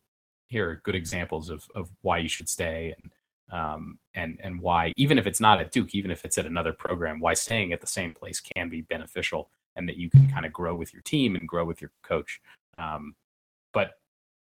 here 0.47 0.69
are 0.69 0.81
good 0.83 0.95
examples 0.95 1.49
of 1.49 1.65
of 1.75 1.89
why 2.01 2.17
you 2.17 2.29
should 2.29 2.49
stay 2.49 2.93
and 3.01 3.11
um, 3.51 3.99
and 4.15 4.39
and 4.43 4.61
why 4.61 4.93
even 4.95 5.17
if 5.17 5.27
it's 5.27 5.39
not 5.39 5.59
at 5.59 5.71
Duke, 5.71 5.93
even 5.93 6.11
if 6.11 6.25
it's 6.25 6.37
at 6.37 6.45
another 6.45 6.73
program, 6.73 7.19
why 7.19 7.33
staying 7.33 7.73
at 7.73 7.81
the 7.81 7.87
same 7.87 8.13
place 8.13 8.39
can 8.39 8.69
be 8.69 8.81
beneficial 8.81 9.49
and 9.75 9.87
that 9.87 9.97
you 9.97 10.09
can 10.09 10.29
kind 10.29 10.45
of 10.45 10.53
grow 10.53 10.75
with 10.75 10.93
your 10.93 11.01
team 11.03 11.35
and 11.35 11.47
grow 11.47 11.65
with 11.65 11.81
your 11.81 11.91
coach. 12.03 12.41
Um, 12.77 13.15
but 13.73 13.93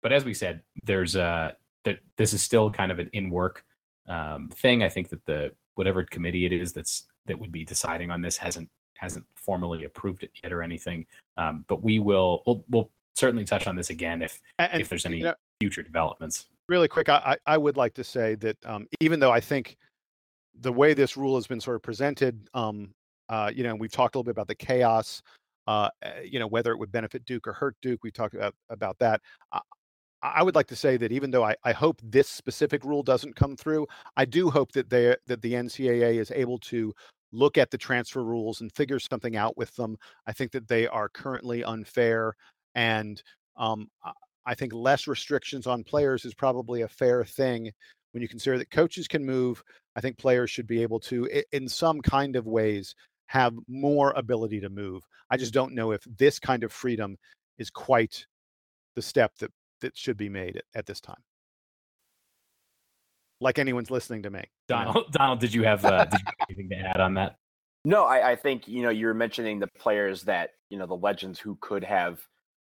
but 0.02 0.12
as 0.12 0.24
we 0.24 0.34
said, 0.34 0.62
there's 0.84 1.16
a 1.16 1.56
that 1.84 1.98
this 2.16 2.32
is 2.32 2.42
still 2.42 2.70
kind 2.70 2.92
of 2.92 2.98
an 2.98 3.10
in 3.12 3.30
work 3.30 3.64
um, 4.08 4.48
thing. 4.48 4.82
I 4.82 4.88
think 4.88 5.08
that 5.10 5.24
the 5.26 5.52
whatever 5.74 6.02
committee 6.02 6.44
it 6.44 6.52
is 6.52 6.72
that's 6.72 7.06
that 7.26 7.38
would 7.38 7.52
be 7.52 7.64
deciding 7.64 8.10
on 8.10 8.22
this 8.22 8.36
hasn't 8.36 8.68
hasn't 8.98 9.24
formally 9.34 9.84
approved 9.84 10.22
it 10.22 10.30
yet 10.42 10.52
or 10.52 10.62
anything. 10.62 11.06
Um, 11.36 11.64
but 11.68 11.82
we 11.82 11.98
will 11.98 12.42
we'll, 12.46 12.64
we'll 12.68 12.90
certainly 13.14 13.44
touch 13.44 13.66
on 13.66 13.76
this 13.76 13.90
again 13.90 14.22
if 14.22 14.40
and, 14.58 14.80
if 14.80 14.88
there's 14.88 15.06
any 15.06 15.18
you 15.18 15.24
know, 15.24 15.34
future 15.60 15.82
developments. 15.82 16.46
Really 16.68 16.88
quick, 16.88 17.08
I 17.08 17.36
I 17.46 17.56
would 17.56 17.76
like 17.76 17.94
to 17.94 18.04
say 18.04 18.34
that 18.36 18.56
um, 18.66 18.86
even 19.00 19.20
though 19.20 19.32
I 19.32 19.40
think 19.40 19.76
the 20.60 20.72
way 20.72 20.92
this 20.92 21.16
rule 21.16 21.36
has 21.36 21.46
been 21.46 21.60
sort 21.60 21.76
of 21.76 21.82
presented, 21.82 22.48
um, 22.52 22.92
uh, 23.28 23.50
you 23.54 23.62
know, 23.62 23.74
we've 23.74 23.92
talked 23.92 24.14
a 24.14 24.18
little 24.18 24.24
bit 24.24 24.32
about 24.32 24.48
the 24.48 24.54
chaos. 24.54 25.22
Uh, 25.66 25.88
eh, 26.02 26.22
you 26.22 26.38
know, 26.38 26.46
whether 26.46 26.72
it 26.72 26.78
would 26.78 26.90
benefit 26.90 27.24
Duke 27.26 27.46
or 27.46 27.52
hurt 27.52 27.76
Duke, 27.82 28.02
we 28.02 28.10
talked 28.10 28.34
about 28.34 28.54
about 28.70 28.98
that. 28.98 29.20
I, 29.52 29.60
I 30.22 30.42
would 30.42 30.54
like 30.54 30.66
to 30.68 30.76
say 30.76 30.96
that 30.96 31.12
even 31.12 31.30
though 31.30 31.44
I, 31.44 31.54
I 31.64 31.72
hope 31.72 32.00
this 32.02 32.28
specific 32.28 32.84
rule 32.84 33.02
doesn't 33.02 33.36
come 33.36 33.56
through, 33.56 33.86
I 34.16 34.24
do 34.24 34.50
hope 34.50 34.72
that 34.72 34.90
they 34.90 35.14
that 35.26 35.42
the 35.42 35.52
NCAA 35.52 36.18
is 36.18 36.32
able 36.32 36.58
to 36.58 36.92
look 37.32 37.58
at 37.58 37.70
the 37.70 37.78
transfer 37.78 38.22
rules 38.22 38.60
and 38.60 38.72
figure 38.72 38.98
something 38.98 39.36
out 39.36 39.56
with 39.56 39.74
them. 39.76 39.96
I 40.26 40.32
think 40.32 40.52
that 40.52 40.68
they 40.68 40.86
are 40.86 41.08
currently 41.08 41.64
unfair, 41.64 42.34
and 42.74 43.22
um, 43.56 43.88
I 44.46 44.54
think 44.54 44.72
less 44.72 45.06
restrictions 45.06 45.66
on 45.66 45.84
players 45.84 46.24
is 46.24 46.34
probably 46.34 46.82
a 46.82 46.88
fair 46.88 47.24
thing 47.24 47.70
when 48.12 48.22
you 48.22 48.28
consider 48.28 48.58
that 48.58 48.70
coaches 48.70 49.06
can 49.06 49.24
move. 49.24 49.62
I 49.96 50.00
think 50.00 50.16
players 50.16 50.50
should 50.50 50.66
be 50.66 50.82
able 50.82 51.00
to, 51.00 51.28
in 51.52 51.68
some 51.68 52.00
kind 52.00 52.36
of 52.36 52.46
ways, 52.46 52.94
have 53.26 53.54
more 53.68 54.12
ability 54.12 54.60
to 54.60 54.70
move. 54.70 55.06
I 55.30 55.36
just 55.36 55.52
don't 55.52 55.74
know 55.74 55.90
if 55.90 56.02
this 56.18 56.38
kind 56.38 56.64
of 56.64 56.72
freedom 56.72 57.18
is 57.58 57.68
quite 57.68 58.26
the 58.94 59.02
step 59.02 59.32
that 59.40 59.50
that 59.80 59.96
should 59.96 60.16
be 60.16 60.28
made 60.28 60.56
at, 60.56 60.64
at 60.74 60.86
this 60.86 61.00
time. 61.00 61.22
Like 63.40 63.58
anyone's 63.58 63.90
listening 63.90 64.22
to 64.24 64.30
me. 64.30 64.44
Donald, 64.66 65.12
Donald, 65.12 65.40
did 65.40 65.54
you 65.54 65.62
have, 65.62 65.84
uh, 65.84 66.04
did 66.04 66.20
you 66.20 66.26
have 66.26 66.48
anything 66.48 66.68
to 66.70 66.76
add 66.76 67.00
on 67.00 67.14
that? 67.14 67.36
No, 67.84 68.04
I, 68.04 68.32
I, 68.32 68.36
think 68.36 68.66
you 68.66 68.82
know 68.82 68.90
you 68.90 69.06
were 69.06 69.14
mentioning 69.14 69.60
the 69.60 69.68
players 69.68 70.22
that 70.24 70.50
you 70.68 70.78
know 70.78 70.86
the 70.86 70.96
legends 70.96 71.38
who 71.38 71.56
could 71.60 71.84
have 71.84 72.20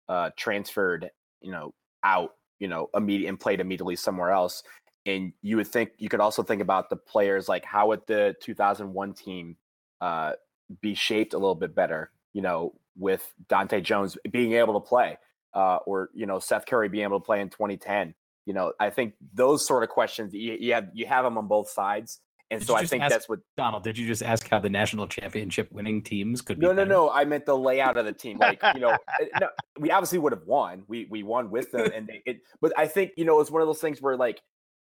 uh, 0.08 0.30
transferred 0.36 1.10
you 1.40 1.52
know 1.52 1.72
out 2.02 2.34
you 2.58 2.68
know 2.68 2.90
immediate 2.94 3.28
and 3.28 3.38
played 3.38 3.60
immediately 3.60 3.96
somewhere 3.96 4.30
else, 4.30 4.64
and 5.06 5.32
you 5.42 5.56
would 5.56 5.68
think 5.68 5.90
you 5.98 6.08
could 6.08 6.20
also 6.20 6.42
think 6.42 6.60
about 6.60 6.90
the 6.90 6.96
players 6.96 7.48
like 7.48 7.64
how 7.64 7.88
would 7.88 8.02
the 8.06 8.34
2001 8.42 9.14
team 9.14 9.56
uh, 10.00 10.32
be 10.80 10.94
shaped 10.94 11.34
a 11.34 11.38
little 11.38 11.54
bit 11.54 11.74
better, 11.74 12.10
you 12.32 12.42
know, 12.42 12.74
with 12.98 13.32
Dahntay 13.48 13.82
Jones 13.82 14.18
being 14.30 14.52
able 14.54 14.78
to 14.78 14.86
play, 14.86 15.18
uh, 15.54 15.76
or 15.86 16.10
you 16.14 16.26
know 16.26 16.38
Seth 16.38 16.66
Curry 16.66 16.88
being 16.88 17.04
able 17.04 17.20
to 17.20 17.24
play 17.24 17.40
in 17.40 17.48
2010. 17.48 18.14
You 18.46 18.54
know, 18.54 18.72
I 18.80 18.90
think 18.90 19.14
those 19.34 19.66
sort 19.66 19.82
of 19.82 19.88
questions 19.88 20.32
you, 20.32 20.56
you 20.58 20.72
have 20.72 20.88
you 20.94 21.06
have 21.06 21.24
them 21.24 21.36
on 21.36 21.48
both 21.48 21.68
sides. 21.68 22.20
And 22.48 22.60
did 22.60 22.68
so 22.68 22.76
I 22.76 22.86
think 22.86 23.02
ask, 23.02 23.10
that's 23.10 23.28
what 23.28 23.40
Donald. 23.56 23.82
Did 23.82 23.98
you 23.98 24.06
just 24.06 24.22
ask 24.22 24.48
how 24.48 24.60
the 24.60 24.70
national 24.70 25.08
championship 25.08 25.70
winning 25.72 26.00
teams 26.00 26.42
could? 26.42 26.58
No, 26.58 26.68
no, 26.68 26.76
better? 26.76 26.88
no. 26.88 27.10
I 27.10 27.24
meant 27.24 27.44
the 27.44 27.58
layout 27.58 27.96
of 27.96 28.06
the 28.06 28.12
team. 28.12 28.38
Like 28.38 28.62
you 28.72 28.80
know, 28.80 28.90
eh, 29.20 29.26
no, 29.40 29.48
we 29.80 29.90
obviously 29.90 30.20
would 30.20 30.32
have 30.32 30.44
won. 30.46 30.84
We 30.86 31.08
we 31.10 31.24
won 31.24 31.50
with 31.50 31.72
them, 31.72 31.90
and 31.92 32.06
they, 32.06 32.22
it. 32.24 32.38
But 32.60 32.72
I 32.78 32.86
think 32.86 33.12
you 33.16 33.24
know 33.24 33.40
it's 33.40 33.50
one 33.50 33.62
of 33.62 33.68
those 33.68 33.80
things 33.80 34.00
where 34.00 34.16
like 34.16 34.40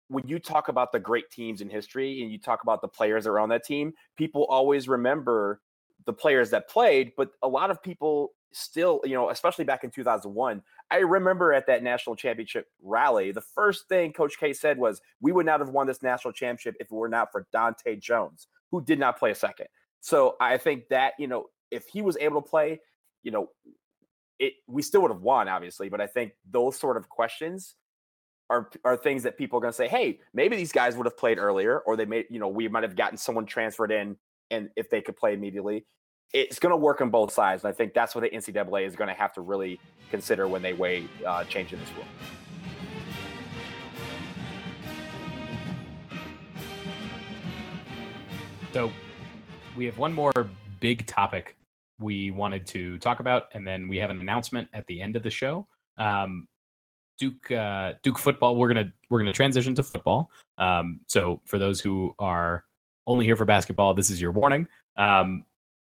when 0.07 0.25
you 0.25 0.39
talk 0.39 0.69
about 0.69 0.93
the 0.93 0.99
great 0.99 1.29
teams 1.31 1.59
in 1.59 1.69
history 1.69 2.21
and 2.21 2.31
you 2.31 2.39
talk 2.39 2.63
about 2.63 2.81
the 2.81 2.87
players 2.87 3.25
that 3.25 3.31
are 3.31 3.39
on 3.39 3.49
that 3.49 3.65
team, 3.65 3.93
people 4.17 4.45
always 4.49 4.87
remember 4.87 5.61
the 6.05 6.13
players 6.13 6.49
that 6.51 6.69
played, 6.69 7.11
but 7.15 7.29
a 7.43 7.47
lot 7.47 7.69
of 7.69 7.83
people 7.83 8.31
still, 8.51 9.01
you 9.03 9.13
know, 9.13 9.29
especially 9.29 9.65
back 9.65 9.83
in 9.83 9.91
2001, 9.91 10.61
I 10.91 10.97
remember 10.97 11.53
at 11.53 11.67
that 11.67 11.83
national 11.83 12.15
championship 12.15 12.67
rally, 12.81 13.31
the 13.31 13.41
first 13.41 13.87
thing 13.87 14.13
Coach 14.13 14.39
K 14.39 14.53
said 14.53 14.77
was, 14.77 15.01
We 15.21 15.31
would 15.31 15.45
not 15.45 15.59
have 15.59 15.69
won 15.69 15.87
this 15.87 16.01
national 16.01 16.33
championship 16.33 16.75
if 16.79 16.87
it 16.87 16.93
were 16.93 17.09
not 17.09 17.31
for 17.31 17.47
Dahntay 17.53 17.99
Jones, 17.99 18.47
who 18.71 18.83
did 18.83 18.99
not 18.99 19.19
play 19.19 19.31
a 19.31 19.35
second. 19.35 19.67
So 20.01 20.35
I 20.39 20.57
think 20.57 20.87
that, 20.89 21.13
you 21.19 21.27
know, 21.27 21.45
if 21.71 21.87
he 21.87 22.01
was 22.01 22.17
able 22.17 22.41
to 22.41 22.47
play, 22.47 22.79
you 23.23 23.31
know, 23.31 23.49
it 24.39 24.53
we 24.67 24.81
still 24.81 25.01
would 25.01 25.11
have 25.11 25.21
won, 25.21 25.47
obviously, 25.47 25.89
but 25.89 26.01
I 26.01 26.07
think 26.07 26.31
those 26.49 26.79
sort 26.79 26.97
of 26.97 27.09
questions 27.09 27.75
are 28.49 28.69
are 28.83 28.97
things 28.97 29.23
that 29.23 29.37
people 29.37 29.57
are 29.57 29.61
going 29.61 29.73
to 29.73 29.77
say, 29.77 29.87
hey, 29.87 30.19
maybe 30.33 30.55
these 30.55 30.71
guys 30.71 30.95
would 30.95 31.05
have 31.05 31.17
played 31.17 31.37
earlier, 31.37 31.79
or 31.79 31.95
they 31.95 32.05
may, 32.05 32.25
you 32.29 32.39
know, 32.39 32.47
we 32.47 32.67
might 32.67 32.83
have 32.83 32.95
gotten 32.95 33.17
someone 33.17 33.45
transferred 33.45 33.91
in, 33.91 34.15
and 34.49 34.69
if 34.75 34.89
they 34.89 35.01
could 35.01 35.17
play 35.17 35.33
immediately, 35.33 35.85
it's 36.33 36.59
going 36.59 36.71
to 36.71 36.77
work 36.77 37.01
on 37.01 37.09
both 37.09 37.31
sides. 37.33 37.63
And 37.63 37.73
I 37.73 37.75
think 37.75 37.93
that's 37.93 38.13
what 38.13 38.21
the 38.21 38.29
NCAA 38.29 38.85
is 38.85 38.95
going 38.95 39.07
to 39.07 39.13
have 39.13 39.33
to 39.33 39.41
really 39.41 39.79
consider 40.11 40.47
when 40.47 40.61
they 40.61 40.73
weigh 40.73 41.07
uh, 41.25 41.43
changing 41.45 41.79
this 41.79 41.89
rule. 41.95 42.05
So 48.73 48.91
we 49.75 49.85
have 49.85 49.97
one 49.97 50.13
more 50.13 50.31
big 50.79 51.07
topic 51.07 51.55
we 51.99 52.31
wanted 52.31 52.65
to 52.67 52.97
talk 52.99 53.19
about, 53.19 53.45
and 53.53 53.67
then 53.67 53.87
we 53.87 53.97
have 53.97 54.09
an 54.09 54.21
announcement 54.21 54.67
at 54.73 54.85
the 54.87 55.01
end 55.01 55.15
of 55.15 55.23
the 55.23 55.29
show. 55.29 55.67
Um, 55.97 56.47
Duke 57.17 57.51
uh, 57.51 57.93
Duke 58.03 58.17
football. 58.17 58.55
We're 58.55 58.69
gonna 58.69 58.93
we're 59.09 59.19
gonna 59.19 59.33
transition 59.33 59.75
to 59.75 59.83
football. 59.83 60.31
Um, 60.57 61.01
so 61.07 61.41
for 61.45 61.59
those 61.59 61.81
who 61.81 62.15
are 62.19 62.63
only 63.07 63.25
here 63.25 63.35
for 63.35 63.43
basketball, 63.43 63.93
this 63.93 64.09
is 64.09 64.21
your 64.21 64.31
warning. 64.31 64.67
Um, 64.95 65.43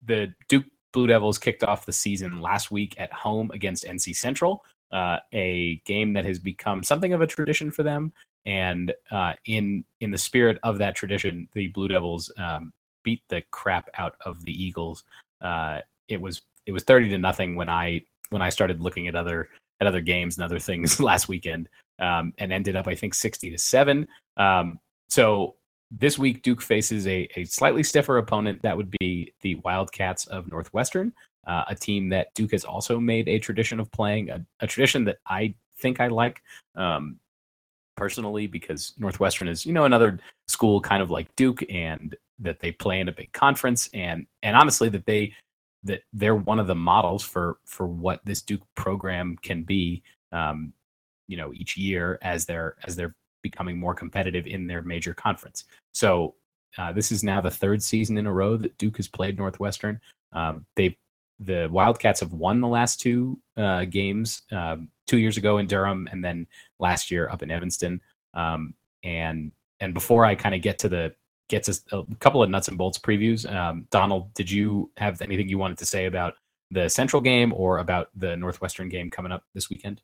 the 0.07 0.32
Duke 0.48 0.66
Blue 0.92 1.07
Devils 1.07 1.38
kicked 1.38 1.64
off 1.64 1.86
the 1.86 1.92
season 1.92 2.40
last 2.40 2.70
week 2.70 2.94
at 2.98 3.12
home 3.12 3.50
against 3.52 3.84
NC 3.84 4.16
Central, 4.16 4.64
uh, 4.92 5.18
a 5.32 5.82
game 5.84 6.12
that 6.12 6.24
has 6.24 6.38
become 6.38 6.82
something 6.82 7.12
of 7.12 7.20
a 7.20 7.26
tradition 7.26 7.70
for 7.70 7.82
them. 7.82 8.12
And 8.46 8.92
uh, 9.11 9.32
in 9.46 9.84
in 10.00 10.11
the 10.11 10.18
spirit 10.18 10.59
of 10.62 10.78
that 10.78 10.94
tradition, 10.94 11.48
the 11.55 11.68
Blue 11.68 11.88
Devils 11.88 12.30
um, 12.38 12.72
beat 13.02 13.22
the 13.28 13.42
crap 13.50 13.88
out 13.98 14.16
of 14.24 14.44
the 14.44 14.52
Eagles. 14.52 15.05
Uh, 15.40 15.80
it 16.09 16.20
was 16.20 16.42
it 16.66 16.72
was 16.72 16.84
thirty 16.84 17.09
to 17.09 17.18
nothing 17.18 17.57
when 17.57 17.68
I 17.68 18.02
when 18.30 18.42
I 18.42 18.50
started 18.50 18.80
looking 18.80 19.09
at 19.09 19.14
other 19.14 19.48
at 19.80 19.86
other 19.86 20.00
games 20.00 20.36
and 20.36 20.44
other 20.44 20.59
things 20.59 21.00
last 21.00 21.28
weekend, 21.28 21.68
um, 21.98 22.32
and 22.38 22.52
ended 22.52 22.76
up 22.76 22.86
I 22.86 22.94
think 22.94 23.14
sixty 23.14 23.50
to 23.50 23.59
seven. 23.59 24.07
Um, 24.36 24.78
so 25.09 25.57
this 25.91 26.18
week, 26.18 26.43
Duke 26.43 26.62
faces 26.62 27.07
a, 27.07 27.28
a 27.37 27.45
slightly 27.45 27.82
stiffer 27.82 28.18
opponent. 28.18 28.62
That 28.62 28.76
would 28.76 28.91
be 28.99 29.32
the 29.43 29.57
Wildcats 29.57 30.26
of 30.26 30.51
Northwestern, 30.51 31.12
uh, 31.47 31.64
a 31.68 31.74
team 31.74 32.09
that 32.11 32.28
Duke 32.35 32.53
has 32.53 32.64
also 32.64 32.99
made 32.99 33.28
a 33.28 33.39
tradition 33.39 33.80
of 33.80 33.91
playing, 33.93 34.30
a, 34.30 34.45
a 34.61 34.66
tradition 34.66 35.05
that 35.05 35.18
I 35.26 35.55
think 35.78 36.01
I 36.01 36.09
like 36.09 36.43
um, 36.74 37.18
personally 37.97 38.47
because 38.47 38.95
Northwestern 38.99 39.49
is, 39.49 39.64
you 39.64 39.72
know, 39.72 39.85
another 39.85 40.18
school 40.49 40.80
kind 40.80 41.03
of 41.03 41.11
like 41.11 41.35
Duke 41.37 41.64
and 41.70 42.16
that 42.41 42.61
they 42.61 42.72
play 42.72 43.01
in 43.01 43.09
a 43.09 43.12
big 43.12 43.32
conference 43.32 43.89
and 43.95 44.26
and 44.43 44.57
honestly 44.57 44.89
that 44.89 45.07
they 45.07 45.32
that 45.85 46.03
they're 46.12 46.35
one 46.35 46.59
of 46.59 46.66
the 46.66 46.74
models 46.74 47.22
for 47.22 47.59
for 47.64 47.87
what 47.87 48.20
this 48.24 48.43
Duke 48.43 48.62
program 48.74 49.37
can 49.43 49.62
be 49.62 50.03
um, 50.32 50.72
you 51.28 51.37
know 51.37 51.53
each 51.55 51.76
year 51.76 52.18
as 52.22 52.45
they're 52.45 52.74
as 52.85 52.97
they're 52.97 53.14
becoming 53.45 53.78
more 53.78 53.95
competitive 53.95 54.49
in 54.49 54.66
their 54.66 54.82
major 54.82 55.14
conference. 55.14 55.64
So 55.92 56.34
uh, 56.78 56.92
this 56.92 57.12
is 57.12 57.22
now 57.22 57.40
the 57.40 57.51
third 57.51 57.80
season 57.80 58.18
in 58.18 58.26
a 58.26 58.32
row 58.32 58.57
that 58.57 58.76
Duke 58.78 58.97
has 58.97 59.07
played 59.07 59.38
Northwestern. 59.38 60.01
Um, 60.32 60.66
they 60.74 60.99
the 61.40 61.68
Wildcats 61.70 62.20
have 62.20 62.32
won 62.32 62.61
the 62.61 62.68
last 62.68 63.01
two 63.01 63.38
uh, 63.57 63.84
games 63.84 64.42
um, 64.53 64.88
two 65.07 65.18
years 65.18 65.36
ago 65.36 65.59
in 65.59 65.66
Durham 65.66 66.09
and 66.11 66.24
then 66.24 66.47
last 66.78 67.11
year 67.11 67.28
up 67.28 67.42
in 67.42 67.51
Evanston. 67.51 68.01
Um, 68.34 68.74
and 69.03 69.53
and 69.80 69.95
before 69.95 70.24
I 70.24 70.34
kind 70.34 70.55
of 70.55 70.62
get 70.62 70.78
to 70.80 70.88
the 70.88 71.14
get 71.49 71.64
to 71.64 71.78
a 71.92 72.05
couple 72.16 72.42
of 72.42 72.51
nuts 72.51 72.68
and 72.68 72.78
bolts 72.78 72.99
previews, 72.99 73.51
um, 73.53 73.86
Donald, 73.90 74.32
did 74.34 74.51
you 74.51 74.90
have 74.97 75.20
anything 75.20 75.49
you 75.49 75.59
wanted 75.59 75.78
to 75.78 75.86
say 75.86 76.07
about 76.07 76.34
the 76.70 76.88
Central 76.88 77.20
game 77.20 77.53
or 77.55 77.78
about 77.78 78.09
the 78.16 78.36
Northwestern 78.36 78.88
game 78.88 79.11
coming 79.11 79.32
up 79.32 79.45
this 79.55 79.68
weekend? 79.68 80.01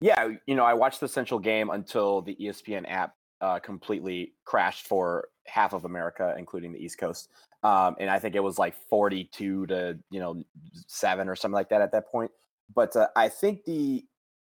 Yeah, 0.00 0.28
you 0.46 0.54
know, 0.54 0.64
I 0.64 0.74
watched 0.74 1.00
the 1.00 1.08
Central 1.08 1.38
game 1.38 1.70
until 1.70 2.22
the 2.22 2.36
ESPN 2.40 2.90
app 2.90 3.14
uh, 3.40 3.58
completely 3.58 4.34
crashed 4.44 4.86
for 4.86 5.28
half 5.46 5.72
of 5.72 5.84
America, 5.84 6.34
including 6.38 6.72
the 6.72 6.78
East 6.78 6.98
Coast. 6.98 7.28
Um, 7.62 7.96
and 8.00 8.08
I 8.08 8.18
think 8.18 8.34
it 8.34 8.42
was 8.42 8.58
like 8.58 8.74
42 8.88 9.66
to 9.66 9.98
you 10.10 10.20
know 10.20 10.42
seven 10.86 11.28
or 11.28 11.36
something 11.36 11.54
like 11.54 11.68
that 11.70 11.82
at 11.82 11.92
that 11.92 12.10
point. 12.10 12.30
But 12.74 12.96
uh, 12.96 13.08
I 13.16 13.28
think 13.28 13.64
the 13.64 14.04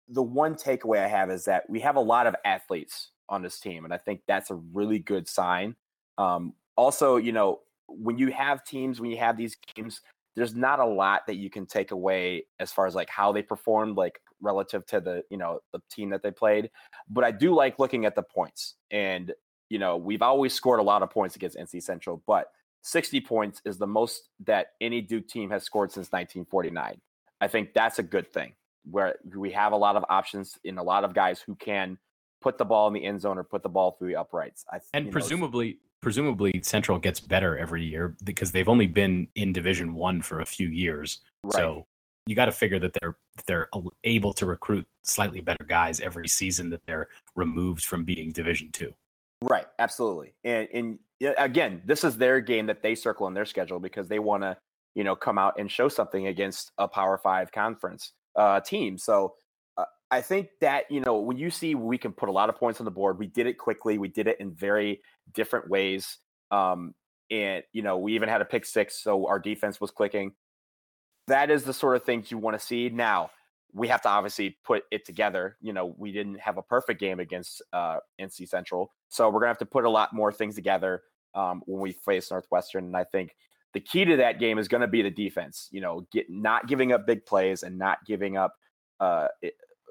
the 0.10 0.22
one 0.22 0.56
takeaway 0.56 1.03
I 1.03 1.08
have 1.08 1.32
is 1.32 1.45
that 1.45 1.70
we 1.70 1.80
have 1.80 1.95
a 1.95 2.01
lot 2.01 2.28
of 2.28 2.36
athletes 2.43 3.12
on 3.30 3.41
this 3.41 3.60
team, 3.60 3.86
and 3.86 3.93
I 3.93 3.97
think 3.97 4.22
that's 4.28 4.51
a 4.51 4.56
really 4.56 4.99
good 4.99 5.28
sign. 5.28 5.76
Um, 6.18 6.53
also, 6.76 7.16
you 7.16 7.32
know, 7.32 7.62
when 7.88 8.18
you 8.18 8.32
have 8.32 8.64
teams, 8.66 8.99
when 8.99 9.12
you 9.12 9.18
have 9.18 9.38
these 9.38 9.56
games, 9.76 10.01
there's 10.36 10.56
not 10.56 10.80
a 10.80 10.86
lot 10.86 11.28
that 11.28 11.36
you 11.36 11.50
can 11.50 11.66
take 11.66 11.92
away 11.92 12.46
as 12.60 12.72
far 12.72 12.88
as 12.88 12.96
like 12.96 13.10
how 13.10 13.32
they 13.32 13.42
performed, 13.42 13.98
like 13.98 14.20
relative 14.42 14.86
to 14.88 15.00
the 15.00 15.24
you 15.30 15.38
know 15.38 15.60
the 15.72 15.80
team 15.90 16.10
that 16.10 16.22
they 16.22 16.32
played. 16.32 16.70
But 17.10 17.24
I 17.24 17.32
do 17.32 17.54
like 17.54 17.80
looking 17.80 18.06
at 18.06 18.16
the 18.16 18.24
points, 18.24 18.76
and 18.92 19.34
you 19.70 19.80
know 19.80 19.98
we've 19.98 20.22
always 20.22 20.54
scored 20.54 20.80
a 20.80 20.84
lot 20.84 21.04
of 21.04 21.10
points 21.10 21.36
against 21.36 21.58
NC 21.58 21.82
Central, 21.84 22.22
but 22.28 22.48
60 22.84 23.20
points 23.22 23.62
is 23.66 23.78
the 23.78 23.88
most 23.88 24.30
that 24.46 24.68
any 24.80 25.02
Duke 25.02 25.28
team 25.28 25.50
has 25.50 25.64
scored 25.64 25.92
since 25.92 26.12
1949. 26.12 27.02
I 27.42 27.48
think 27.48 27.74
that's 27.74 27.98
a 27.98 28.04
good 28.04 28.32
thing 28.32 28.54
where 28.90 29.16
we 29.36 29.52
have 29.52 29.74
a 29.74 29.78
lot 29.78 29.96
of 29.96 30.06
options 30.10 30.60
in 30.64 30.78
a 30.78 30.84
lot 30.84 31.04
of 31.04 31.14
guys 31.14 31.42
who 31.42 31.56
can 31.56 31.98
put 32.42 32.60
the 32.60 32.66
ball 32.66 32.88
in 32.88 32.94
the 32.94 33.04
end 33.04 33.20
zone 33.20 33.40
or 33.40 33.44
put 33.44 33.64
the 33.64 33.70
ball 33.70 33.96
through 33.98 34.10
the 34.10 34.16
uprights. 34.16 34.66
I, 34.72 34.80
and 34.94 35.12
presumably, 35.12 35.68
know, 35.68 35.76
presumably 36.06 36.62
Central 36.62 36.99
gets 36.99 37.20
better 37.20 37.58
every 37.58 37.84
year 37.84 38.16
because 38.24 38.51
they've 38.51 38.70
only 38.70 38.86
been 38.86 39.28
in 39.34 39.51
Division 39.51 39.95
One 39.95 40.22
for 40.22 40.39
a 40.39 40.45
few 40.45 40.68
years. 40.68 41.22
Right. 41.43 41.56
So 41.56 41.88
you 42.28 42.36
got 42.36 42.45
to 42.45 42.51
figure 42.51 42.78
that 42.78 42.95
they're 43.01 43.18
they're 43.47 43.70
able 44.03 44.32
to 44.34 44.45
recruit 44.45 44.86
slightly 45.01 45.41
better 45.41 45.64
guys 45.68 45.99
every 45.99 46.28
season 46.28 46.70
that 46.70 46.86
they're 46.86 47.08
removed 47.36 47.86
from 47.86 48.03
being 48.03 48.32
Division 48.32 48.70
Two. 48.72 48.93
Right, 49.41 49.66
absolutely. 49.80 50.36
And 50.43 50.68
and 50.72 50.99
again, 51.39 51.82
this 51.86 52.03
is 52.03 52.18
their 52.18 52.39
game 52.39 52.68
that 52.68 52.84
they 52.84 52.93
circle 52.93 53.26
in 53.26 53.34
their 53.34 53.45
schedule 53.45 53.80
because 53.80 54.08
they 54.08 54.20
want 54.20 54.43
to, 54.43 54.56
you 54.93 55.03
know, 55.03 55.16
come 55.16 55.39
out 55.39 55.56
and 55.58 55.72
show 55.72 55.89
something 55.89 56.28
against 56.28 56.72
a 56.78 56.88
Power 56.88 57.18
Five 57.18 57.51
conference 57.51 58.12
uh, 58.36 58.60
team. 58.60 58.99
So 58.99 59.34
uh, 59.76 59.86
I 60.12 60.22
think 60.22 60.49
that 60.62 60.84
you 60.91 61.01
know 61.01 61.18
when 61.18 61.38
you 61.38 61.49
see 61.49 61.74
we 61.74 61.97
can 61.97 62.12
put 62.12 62.30
a 62.30 62.32
lot 62.32 62.49
of 62.49 62.58
points 62.58 62.80
on 62.80 62.86
the 62.86 62.91
board, 62.91 63.18
we 63.18 63.26
did 63.26 63.47
it 63.47 63.58
quickly. 63.58 63.97
We 63.97 64.08
did 64.08 64.28
it 64.28 64.39
in 64.39 64.53
very 64.53 65.01
different 65.34 65.70
ways. 65.70 66.18
Um, 66.52 66.94
and 67.32 67.64
you 67.74 67.82
know 67.82 67.98
we 67.98 68.14
even 68.14 68.30
had 68.30 68.42
a 68.42 68.46
pick 68.46 68.66
six, 68.66 69.02
so 69.02 69.28
our 69.28 69.40
defense 69.40 69.82
was 69.82 69.92
clicking. 69.92 70.34
That 71.28 71.50
is 71.50 71.64
the 71.64 71.74
sort 71.74 71.96
of 71.96 72.04
things 72.04 72.30
you 72.30 72.38
want 72.38 72.60
to 72.60 72.64
see. 72.64 72.90
Now 72.90 73.32
we 73.74 73.88
have 73.88 74.02
to 74.04 74.10
obviously 74.10 74.58
put 74.64 74.84
it 74.92 75.06
together. 75.06 75.58
You 75.60 75.74
know, 75.74 75.96
we 75.98 76.12
didn't 76.12 76.40
have 76.40 76.58
a 76.58 76.62
perfect 76.62 77.00
game 77.00 77.20
against 77.20 77.62
uh, 77.74 77.98
NC 78.22 78.48
Central, 78.48 78.92
so 79.10 79.30
we're 79.30 79.40
gonna 79.40 79.50
have 79.50 79.58
to 79.60 79.66
put 79.66 79.86
a 79.86 79.90
lot 79.90 80.14
more 80.14 80.32
things 80.32 80.56
together 80.56 81.02
um, 81.36 81.62
when 81.66 81.82
we 81.82 81.92
face 81.92 82.32
Northwestern. 82.32 82.86
And 82.86 82.98
I 82.98 83.04
think 83.04 83.36
the 83.74 83.80
key 83.82 84.06
to 84.06 84.16
that 84.18 84.40
game 84.40 84.58
is 84.58 84.68
going 84.68 84.82
to 84.82 84.88
be 84.88 85.02
the 85.02 85.12
defense. 85.12 85.68
You 85.72 85.82
know, 85.82 86.08
get 86.12 86.30
not 86.30 86.68
giving 86.68 86.94
up 86.94 87.06
big 87.06 87.26
plays 87.26 87.62
and 87.62 87.78
not 87.78 88.00
giving 88.08 88.38
up 88.38 88.56
uh, 89.00 89.28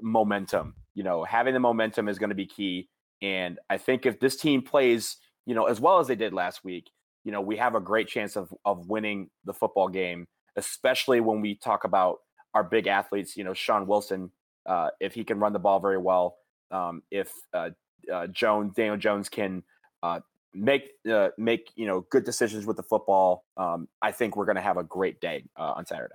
momentum. 0.03 0.74
You 0.95 1.05
know, 1.05 1.22
having 1.22 1.55
the 1.55 1.61
momentum 1.61 2.09
is 2.09 2.18
going 2.18 2.30
to 2.30 2.35
be 2.35 2.47
key. 2.47 2.89
And 3.22 3.59
I 3.70 3.76
think 3.76 4.07
if 4.07 4.18
this 4.18 4.37
team 4.37 4.62
plays, 4.62 5.18
you 5.47 5.55
know, 5.55 5.66
as 5.66 5.80
well 5.80 5.99
as 5.99 6.07
they 6.07 6.16
did 6.16 6.32
last 6.32 6.64
week, 6.64 6.90
you 7.24 7.32
know, 7.32 7.40
we 7.40 7.57
have 7.57 7.74
a 7.74 7.80
great 7.80 8.09
chance 8.09 8.36
of 8.36 8.53
of 8.64 8.88
winning 8.88 9.30
the 9.45 9.55
football 9.55 9.88
game, 9.88 10.26
especially 10.57 11.20
when 11.20 11.40
we 11.40 11.55
talk 11.55 11.84
about 11.84 12.18
our 12.55 12.64
big 12.64 12.86
athletes, 12.86 13.36
you 13.36 13.45
know, 13.45 13.55
Shaun 13.55 13.86
Wilson, 13.86 14.30
uh, 14.66 14.90
if 15.01 15.14
he 15.14 15.24
can 15.24 15.38
run 15.38 15.53
the 15.53 15.59
ball 15.59 15.80
very 15.80 15.99
well, 15.99 16.36
um, 16.70 17.03
if 17.11 17.30
uh, 17.53 17.70
uh, 18.12 18.26
Jones, 18.28 18.74
Daniel 18.74 18.97
Jones 18.97 19.28
can 19.28 19.62
uh, 20.03 20.20
make 20.55 20.90
uh, 21.11 21.28
make 21.36 21.70
you 21.74 21.86
know 21.86 22.07
good 22.11 22.24
decisions 22.24 22.66
with 22.66 22.76
the 22.76 22.82
football, 22.82 23.45
um, 23.57 23.88
I 24.01 24.12
think 24.12 24.36
we're 24.36 24.47
going 24.47 24.57
to 24.57 24.62
have 24.62 24.76
a 24.76 24.84
great 24.84 25.20
day 25.20 25.45
uh, 25.57 25.74
on 25.76 25.86
Saturday. 25.86 26.14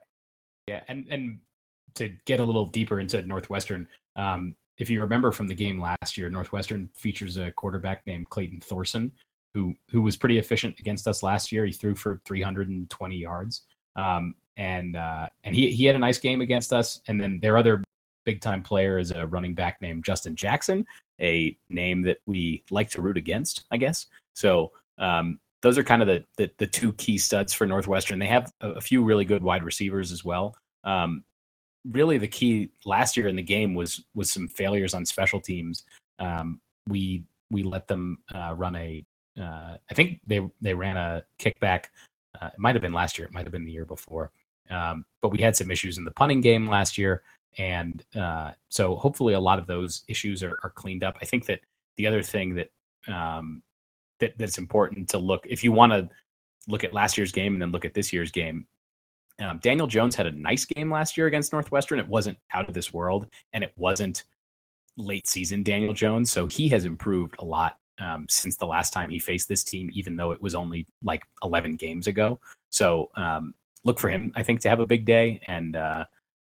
Yeah, 0.68 0.82
and 0.88 1.06
and 1.10 1.40
to 1.96 2.10
get 2.26 2.40
a 2.40 2.44
little 2.44 2.66
deeper 2.66 3.00
into 3.00 3.22
Northwestern, 3.24 3.88
um, 4.16 4.56
if 4.80 4.90
you 4.90 5.02
remember 5.02 5.32
from 5.32 5.48
the 5.48 5.56
game 5.56 5.80
last 5.80 6.18
year, 6.18 6.30
Northwestern 6.30 6.90
features 6.96 7.38
a 7.38 7.52
quarterback 7.52 8.06
named 8.08 8.30
Clayton 8.30 8.62
Thorson, 8.62 9.12
who 9.54 9.76
who 9.92 10.02
was 10.02 10.18
pretty 10.18 10.38
efficient 10.38 10.80
against 10.80 11.08
us 11.08 11.22
last 11.22 11.52
year. 11.52 11.66
He 11.66 11.72
threw 11.72 11.96
for 11.96 12.22
320 12.26 13.16
yards. 13.16 13.64
Um, 13.96 14.36
and 14.58 14.96
uh, 14.96 15.28
and 15.44 15.56
he 15.56 15.72
he 15.72 15.86
had 15.86 15.96
a 15.96 16.00
nice 16.00 16.18
game 16.18 16.42
against 16.42 16.74
us. 16.74 17.02
And 17.08 17.20
then 17.20 17.40
their 17.42 17.58
other 17.58 17.84
big 18.26 18.42
time 18.42 18.62
player 18.62 19.00
is 19.00 19.12
a 19.12 19.26
running 19.28 19.56
back 19.56 19.82
named 19.82 20.04
Justin 20.04 20.36
Jackson, 20.36 20.86
a 21.22 21.58
name 21.70 22.02
that 22.04 22.20
we 22.26 22.64
like 22.70 22.90
to 22.92 23.02
root 23.02 23.18
against, 23.18 23.66
I 23.72 23.78
guess. 23.78 24.08
So 24.34 24.72
um, 24.98 25.40
those 25.62 25.78
are 25.78 25.84
kind 25.84 26.02
of 26.02 26.08
the, 26.08 26.24
the, 26.38 26.52
the 26.58 26.68
two 26.68 26.94
key 26.94 27.18
studs 27.18 27.54
for 27.54 27.66
Northwestern. 27.66 28.20
They 28.20 28.28
have 28.28 28.52
a, 28.62 28.82
few 28.82 29.04
really 29.04 29.26
good 29.26 29.44
wide 29.44 29.64
receivers 29.64 30.12
as 30.12 30.24
well. 30.24 30.56
Um, 30.84 31.24
really, 31.86 32.18
the 32.18 32.28
key 32.28 32.70
last 32.86 33.18
year 33.18 33.28
in 33.28 33.36
the 33.36 33.44
game 33.44 33.76
was 33.76 34.04
was 34.16 34.32
some 34.32 34.48
failures 34.48 34.94
on 34.94 35.06
special 35.06 35.40
teams. 35.40 35.84
Um, 36.20 36.60
we 36.88 37.24
we 37.52 37.64
let 37.64 37.88
them 37.88 38.20
uh, 38.34 38.54
run 38.56 38.76
a. 38.76 39.06
Uh, 39.40 39.78
I 39.90 39.94
think 39.94 40.20
they 40.28 40.42
they 40.62 40.74
ran 40.74 40.98
a 40.98 41.24
kickback. 41.40 41.86
Uh, 42.40 42.48
it 42.48 42.60
might 42.60 42.76
have 42.76 42.82
been 42.82 42.94
last 42.94 43.18
year. 43.18 43.28
It 43.28 43.34
might 43.34 43.46
have 43.46 43.52
been 43.52 43.66
the 43.66 43.72
year 43.72 43.86
before. 43.86 44.32
Um, 44.70 45.06
but 45.22 45.30
we 45.30 45.40
had 45.40 45.56
some 45.56 45.72
issues 45.72 45.98
in 45.98 46.06
the 46.06 46.12
punting 46.12 46.42
game 46.42 46.68
last 46.68 46.98
year, 46.98 47.24
and 47.58 48.04
uh, 48.16 48.52
so 48.70 48.96
hopefully 48.96 49.34
a 49.34 49.40
lot 49.40 49.58
of 49.58 49.66
those 49.66 50.04
issues 50.08 50.44
are, 50.44 50.58
are, 50.64 50.70
cleaned 50.70 51.04
up. 51.04 51.18
I 51.22 51.26
think 51.26 51.48
that 51.48 51.62
the 51.98 52.06
other 52.06 52.22
thing 52.22 52.56
that 52.56 52.70
um, 53.12 53.64
that 54.20 54.38
that's 54.38 54.60
important 54.60 55.10
to 55.10 55.18
look 55.18 55.46
if 55.50 55.64
you 55.64 55.72
want 55.72 55.92
to 55.92 56.10
look 56.68 56.84
at 56.84 56.94
last 56.94 57.18
year's 57.18 57.32
game 57.32 57.54
and 57.54 57.62
then 57.62 57.72
look 57.72 57.86
at 57.86 57.94
this 57.94 58.14
year's 58.14 58.32
game. 58.32 58.68
Um, 59.40 59.60
Daniel 59.60 59.88
Jones 59.88 60.16
had 60.16 60.28
a 60.28 60.32
nice 60.32 60.66
game 60.66 60.92
last 60.92 61.18
year 61.18 61.28
against 61.28 61.54
Northwestern. 61.54 62.00
It 62.00 62.08
wasn't 62.08 62.38
out 62.54 62.68
of 62.68 62.74
this 62.74 62.94
world, 62.94 63.28
and 63.54 63.64
it 63.64 63.74
wasn't 63.78 64.24
late 64.98 65.28
season 65.28 65.64
Daniel 65.64 65.94
Jones. 65.94 66.32
So 66.32 66.48
he 66.48 66.68
has 66.70 66.86
improved 66.86 67.36
a 67.40 67.46
lot 67.46 67.78
um, 68.00 68.26
since 68.30 68.58
the 68.58 68.66
last 68.66 68.92
time 68.92 69.10
he 69.10 69.20
faced 69.20 69.48
this 69.48 69.64
team, 69.64 69.90
even 69.94 70.16
though 70.16 70.32
it 70.32 70.42
was 70.42 70.56
only 70.56 70.86
like 71.04 71.24
11 71.44 71.76
games 71.76 72.08
ago. 72.08 72.40
So 72.70 73.10
um, 73.16 73.54
look 73.84 74.00
for 74.00 74.10
him, 74.10 74.32
I 74.36 74.44
think, 74.44 74.62
to 74.62 74.70
have 74.70 74.80
a 74.80 74.88
big 74.88 75.06
day. 75.06 75.42
And 75.48 75.76
uh, 75.76 76.06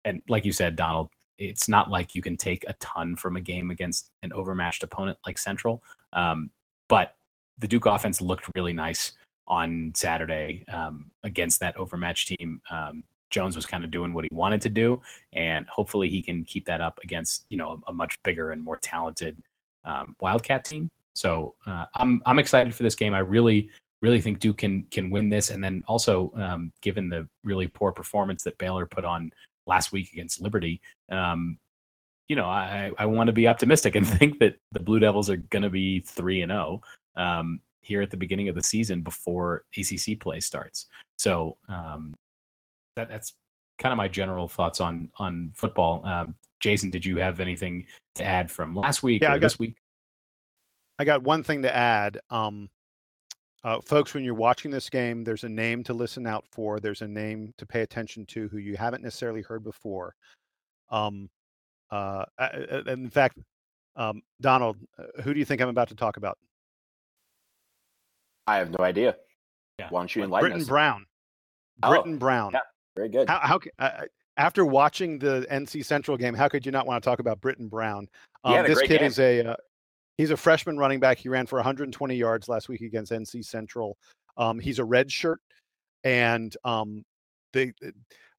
and 0.05 0.23
like 0.29 0.45
you 0.45 0.53
said, 0.53 0.77
Donald, 0.77 1.11
it's 1.39 1.69
not 1.69 1.91
like 1.91 2.15
you 2.15 2.23
can 2.23 2.37
take 2.37 2.65
a 2.69 2.75
ton 2.75 3.17
from 3.17 3.37
a 3.37 3.41
game 3.41 3.71
against 3.71 4.11
an 4.23 4.33
overmatched 4.33 4.83
opponent 4.83 5.19
like 5.27 5.39
Central. 5.39 5.83
Um, 6.13 6.51
but 6.89 7.17
the 7.59 7.69
Duke 7.69 7.87
offense 7.87 8.21
looked 8.21 8.51
really 8.55 8.73
nice 8.73 9.13
on 9.49 9.93
Saturday 9.95 10.65
um, 10.73 11.11
against 11.23 11.61
that 11.61 11.77
overmatched 11.77 12.29
team. 12.29 12.61
Um, 12.71 13.05
Jones 13.31 13.57
was 13.57 13.67
kind 13.67 13.85
of 13.85 13.91
doing 13.91 14.13
what 14.13 14.25
he 14.25 14.31
wanted 14.33 14.61
to 14.63 14.69
do, 14.69 15.01
and 15.33 15.67
hopefully 15.69 16.09
he 16.09 16.23
can 16.23 16.45
keep 16.45 16.65
that 16.67 16.81
up 16.81 16.99
against 17.03 17.45
you 17.49 17.57
know 17.57 17.83
a, 17.87 17.91
a 17.91 17.93
much 17.93 18.17
bigger 18.23 18.53
and 18.53 18.63
more 18.63 18.79
talented 18.79 19.37
um, 19.85 20.15
Wildcat 20.21 20.65
team. 20.65 20.89
So 21.15 21.55
uh, 21.67 21.87
I'm 21.95 22.23
I'm 22.27 22.39
excited 22.39 22.75
for 22.75 22.83
this 22.83 22.95
game. 22.95 23.15
I 23.15 23.21
really 23.21 23.71
really 24.03 24.21
think 24.21 24.39
Duke 24.39 24.59
can 24.59 24.85
can 24.91 25.11
win 25.11 25.29
this. 25.29 25.51
And 25.51 25.63
then 25.63 25.83
also, 25.89 26.33
um, 26.37 26.73
given 26.83 27.09
the 27.09 27.29
really 27.45 27.67
poor 27.67 27.93
performance 27.93 28.43
that 28.45 28.59
Baylor 28.59 28.87
put 28.87 29.05
on 29.05 29.33
last 29.67 29.93
week 29.93 30.13
against 30.13 30.41
Liberty, 30.41 30.81
um, 31.11 31.59
you 32.29 32.37
know, 32.37 32.47
I, 32.47 32.93
I 32.99 33.07
want 33.07 33.29
to 33.29 33.33
be 33.33 33.49
optimistic 33.49 33.95
and 33.95 34.07
think 34.19 34.39
that 34.41 34.57
the 34.73 34.81
Blue 34.81 34.99
Devils 34.99 35.31
are 35.31 35.37
going 35.37 35.63
to 35.63 35.71
be 35.71 36.01
three 36.01 36.43
and 36.43 36.51
zero 36.51 36.81
oh, 37.17 37.23
um, 37.23 37.61
here 37.87 38.03
at 38.03 38.11
the 38.11 38.17
beginning 38.17 38.49
of 38.49 38.55
the 38.55 38.63
season 38.63 39.03
before 39.03 39.65
ACC 39.77 40.19
play 40.19 40.41
starts. 40.41 40.87
So 41.19 41.57
um, 41.69 42.15
that 42.97 43.09
that's 43.09 43.35
kind 43.79 43.93
of 43.93 43.97
my 43.97 44.09
general 44.09 44.49
thoughts 44.49 44.81
on 44.81 45.11
on 45.19 45.53
football. 45.55 46.05
Um, 46.05 46.35
Jason, 46.61 46.91
did 46.91 47.05
you 47.05 47.19
have 47.19 47.41
anything 47.41 47.87
to 48.17 48.25
add 48.25 48.51
from 48.51 48.75
last 48.75 49.03
week 49.03 49.23
yeah, 49.23 49.33
or 49.33 49.39
got, 49.39 49.43
this 49.43 49.59
week? 49.59 49.77
I 50.99 51.05
got 51.05 51.23
one 51.23 51.43
thing 51.43 51.63
to 51.63 51.75
add. 51.75 52.19
Um, 52.31 52.69
uh, 53.63 53.81
folks, 53.81 54.15
when 54.15 54.25
you're 54.25 54.35
watching 54.35 54.71
this 54.71 54.89
game, 54.89 55.25
there's 55.25 55.45
a 55.45 55.49
name 55.49 55.83
to 55.85 55.95
listen 55.95 56.27
out 56.27 56.45
for. 56.51 56.81
There's 56.81 57.03
a 57.03 57.09
name 57.09 57.53
to 57.59 57.67
pay 57.67 57.83
attention 57.83 58.25
to 58.27 58.49
who 58.49 58.59
you 58.59 58.77
haven't 58.77 59.03
necessarily 59.03 59.43
heard 59.43 59.65
before. 59.65 60.15
Um, 60.91 61.29
uh, 61.91 62.25
in 62.87 63.11
fact, 63.11 63.39
um, 63.97 64.23
Donald, 64.41 64.77
uh, 64.99 65.23
who 65.23 65.33
do 65.35 65.39
you 65.39 65.45
think 65.45 65.61
I'm 65.61 65.69
about 65.69 65.89
to 65.89 65.95
talk 65.95 66.17
about? 66.17 66.39
I 68.47 68.57
have 68.59 68.71
no 68.71 68.85
idea. 68.85 69.17
Yeah. 69.79 69.89
Why 69.91 70.01
don't 70.01 70.15
you 70.15 70.23
enlighten 70.23 70.53
Brittain 70.53 70.61
us? 70.63 70.69
Brown. 70.69 71.07
Oh, 71.83 72.17
Brown. 72.17 72.53
Yeah, 72.55 72.61
very 72.97 73.09
good. 73.09 73.29
How, 73.29 73.41
how 73.41 73.61
uh, 73.79 74.03
after 74.37 74.65
watching 74.65 75.19
the 75.19 75.47
NC 75.51 75.85
Central 75.85 76.17
game, 76.17 76.35
how 76.35 76.49
could 76.49 76.65
you 76.65 76.73
not 76.73 76.87
want 76.87 77.03
to 77.03 77.09
talk 77.09 77.19
about 77.19 77.41
Brittain 77.41 77.69
Brown? 77.69 78.09
Um, 78.45 78.65
this 78.67 78.81
kid 78.81 79.01
game. 79.01 79.03
is 79.03 79.19
a 79.19 79.47
uh, 79.49 79.57
He's 80.19 80.31
a 80.31 80.37
freshman 80.37 80.79
running 80.79 80.99
back. 80.99 81.19
He 81.19 81.29
ran 81.29 81.47
for 81.47 81.57
120 81.57 82.15
yards 82.17 82.49
last 82.49 82.69
week 82.69 82.81
against 82.81 83.13
NC 83.13 83.45
Central. 83.45 83.99
Um, 84.39 84.59
he's 84.59 84.79
a 84.79 84.85
red 84.85 85.13
shirt, 85.13 85.41
and 86.05 86.57
um, 86.65 87.05
they 87.53 87.73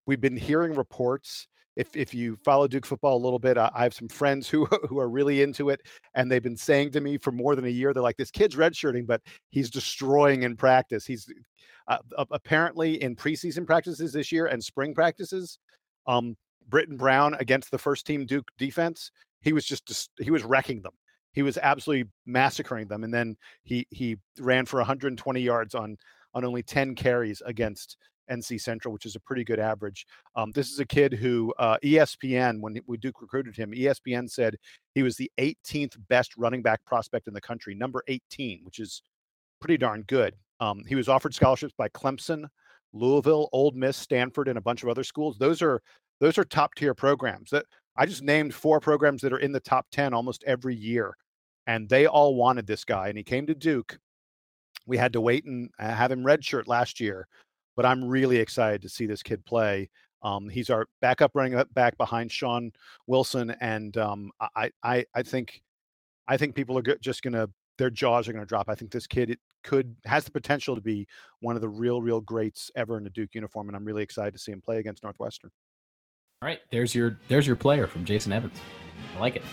we've 0.07 0.21
been 0.21 0.37
hearing 0.37 0.73
reports 0.73 1.47
if 1.77 1.95
if 1.95 2.13
you 2.13 2.37
follow 2.43 2.67
Duke 2.67 2.85
football 2.85 3.15
a 3.15 3.23
little 3.23 3.39
bit, 3.39 3.57
I, 3.57 3.71
I 3.73 3.83
have 3.83 3.93
some 3.93 4.09
friends 4.09 4.49
who 4.49 4.65
who 4.89 4.99
are 4.99 5.09
really 5.09 5.41
into 5.41 5.69
it, 5.69 5.81
and 6.15 6.29
they've 6.29 6.43
been 6.43 6.57
saying 6.57 6.91
to 6.91 7.01
me 7.01 7.17
for 7.17 7.31
more 7.31 7.55
than 7.55 7.65
a 7.65 7.69
year, 7.69 7.93
they're 7.93 8.03
like, 8.03 8.17
"This 8.17 8.31
kid's 8.31 8.55
redshirting, 8.55 9.05
but 9.07 9.21
he's 9.51 9.69
destroying 9.69 10.43
in 10.43 10.57
practice. 10.57 11.05
He's 11.05 11.31
uh, 11.87 11.99
apparently 12.31 13.01
in 13.01 13.15
preseason 13.15 13.65
practices 13.65 14.11
this 14.11 14.31
year 14.31 14.47
and 14.47 14.61
spring 14.61 14.93
practices. 14.93 15.59
Um, 16.07 16.35
Brittain 16.69 16.97
Brown 16.97 17.35
against 17.35 17.71
the 17.71 17.77
first 17.77 18.05
team 18.05 18.25
Duke 18.25 18.49
defense, 18.57 19.11
he 19.41 19.53
was 19.53 19.65
just 19.65 20.09
he 20.19 20.31
was 20.31 20.43
wrecking 20.43 20.81
them. 20.81 20.93
He 21.33 21.43
was 21.43 21.57
absolutely 21.57 22.09
massacring 22.25 22.87
them, 22.87 23.03
and 23.03 23.13
then 23.13 23.37
he 23.63 23.85
he 23.91 24.17
ran 24.39 24.65
for 24.65 24.77
120 24.77 25.39
yards 25.39 25.75
on 25.75 25.95
on 26.33 26.43
only 26.43 26.63
10 26.63 26.95
carries 26.95 27.41
against 27.45 27.97
NC 28.29 28.61
Central, 28.61 28.93
which 28.93 29.05
is 29.05 29.15
a 29.15 29.19
pretty 29.19 29.43
good 29.43 29.59
average. 29.59 30.05
Um, 30.35 30.51
this 30.51 30.71
is 30.71 30.79
a 30.79 30.85
kid 30.85 31.13
who 31.13 31.53
uh, 31.59 31.77
ESPN, 31.83 32.59
when 32.61 32.79
we 32.87 32.97
Duke 32.97 33.21
recruited 33.21 33.55
him, 33.55 33.71
ESPN 33.71 34.29
said 34.29 34.55
he 34.95 35.03
was 35.03 35.15
the 35.15 35.31
18th 35.39 35.97
best 36.07 36.35
running 36.37 36.61
back 36.61 36.83
prospect 36.85 37.27
in 37.27 37.33
the 37.33 37.41
country, 37.41 37.75
number 37.75 38.03
18, 38.07 38.61
which 38.63 38.79
is 38.79 39.01
pretty 39.59 39.77
darn 39.77 40.03
good. 40.07 40.35
Um, 40.59 40.83
he 40.87 40.95
was 40.95 41.09
offered 41.09 41.33
scholarships 41.33 41.73
by 41.77 41.89
Clemson, 41.89 42.45
Louisville, 42.93 43.49
Ole 43.51 43.71
Miss, 43.71 43.97
Stanford, 43.97 44.47
and 44.47 44.57
a 44.57 44.61
bunch 44.61 44.83
of 44.83 44.89
other 44.89 45.03
schools. 45.03 45.37
Those 45.37 45.61
are 45.61 45.81
those 46.19 46.37
are 46.37 46.43
top 46.43 46.73
tier 46.75 46.93
programs. 46.93 47.49
That 47.51 47.65
I 47.95 48.05
just 48.05 48.23
named 48.23 48.53
four 48.53 48.79
programs 48.79 49.21
that 49.21 49.33
are 49.33 49.39
in 49.39 49.51
the 49.51 49.59
top 49.59 49.87
10 49.91 50.13
almost 50.13 50.43
every 50.45 50.75
year, 50.75 51.15
and 51.67 51.87
they 51.87 52.07
all 52.07 52.35
wanted 52.35 52.65
this 52.65 52.83
guy. 52.83 53.09
And 53.09 53.17
he 53.17 53.23
came 53.23 53.45
to 53.47 53.55
Duke. 53.55 53.99
We 54.85 54.97
had 54.97 55.13
to 55.13 55.21
wait 55.21 55.45
and 55.45 55.69
uh, 55.79 55.93
have 55.93 56.11
him 56.11 56.23
redshirt 56.23 56.67
last 56.67 56.99
year, 56.99 57.27
but 57.77 57.85
I'm 57.85 58.03
really 58.03 58.37
excited 58.37 58.81
to 58.81 58.89
see 58.89 59.05
this 59.05 59.23
kid 59.23 59.45
play. 59.45 59.89
Um, 60.23 60.49
he's 60.49 60.69
our 60.69 60.87
backup 60.99 61.31
running 61.35 61.63
back 61.73 61.95
behind 61.97 62.31
Shaun 62.31 62.71
Wilson, 63.05 63.51
and 63.61 63.95
um, 63.97 64.31
I, 64.55 64.71
I, 64.83 65.05
I 65.13 65.23
think, 65.23 65.61
I 66.27 66.35
think 66.35 66.55
people 66.55 66.77
are 66.77 66.81
just 67.01 67.21
to 67.33 67.49
their 67.77 67.91
jaws 67.91 68.27
are 68.27 68.33
to 68.43 68.49
drop. 68.49 68.67
I 68.67 68.75
think 68.75 68.91
this 68.91 69.05
kid 69.05 69.29
it 69.29 69.39
could 69.63 69.95
has 70.05 70.25
the 70.25 70.31
potential 70.31 70.73
to 70.73 70.81
be 70.81 71.07
one 71.41 71.55
of 71.55 71.61
the 71.61 71.69
real, 71.69 72.01
real 72.01 72.19
greats 72.19 72.71
ever 72.75 72.97
in 72.97 73.05
a 73.05 73.11
Duke 73.11 73.35
uniform, 73.35 73.69
and 73.69 73.75
I'm 73.77 73.85
really 73.85 74.01
excited 74.01 74.33
to 74.33 74.39
see 74.39 74.51
him 74.51 74.59
play 74.59 74.79
against 74.79 75.03
Northwestern. 75.03 75.51
All 76.41 76.47
right, 76.47 76.59
there's 76.71 76.95
your 76.95 77.19
there's 77.27 77.45
your 77.45 77.55
player 77.55 77.85
from 77.85 78.03
Jason 78.03 78.33
Evans. 78.33 78.59
I 79.15 79.19
like 79.19 79.35
it. 79.35 79.43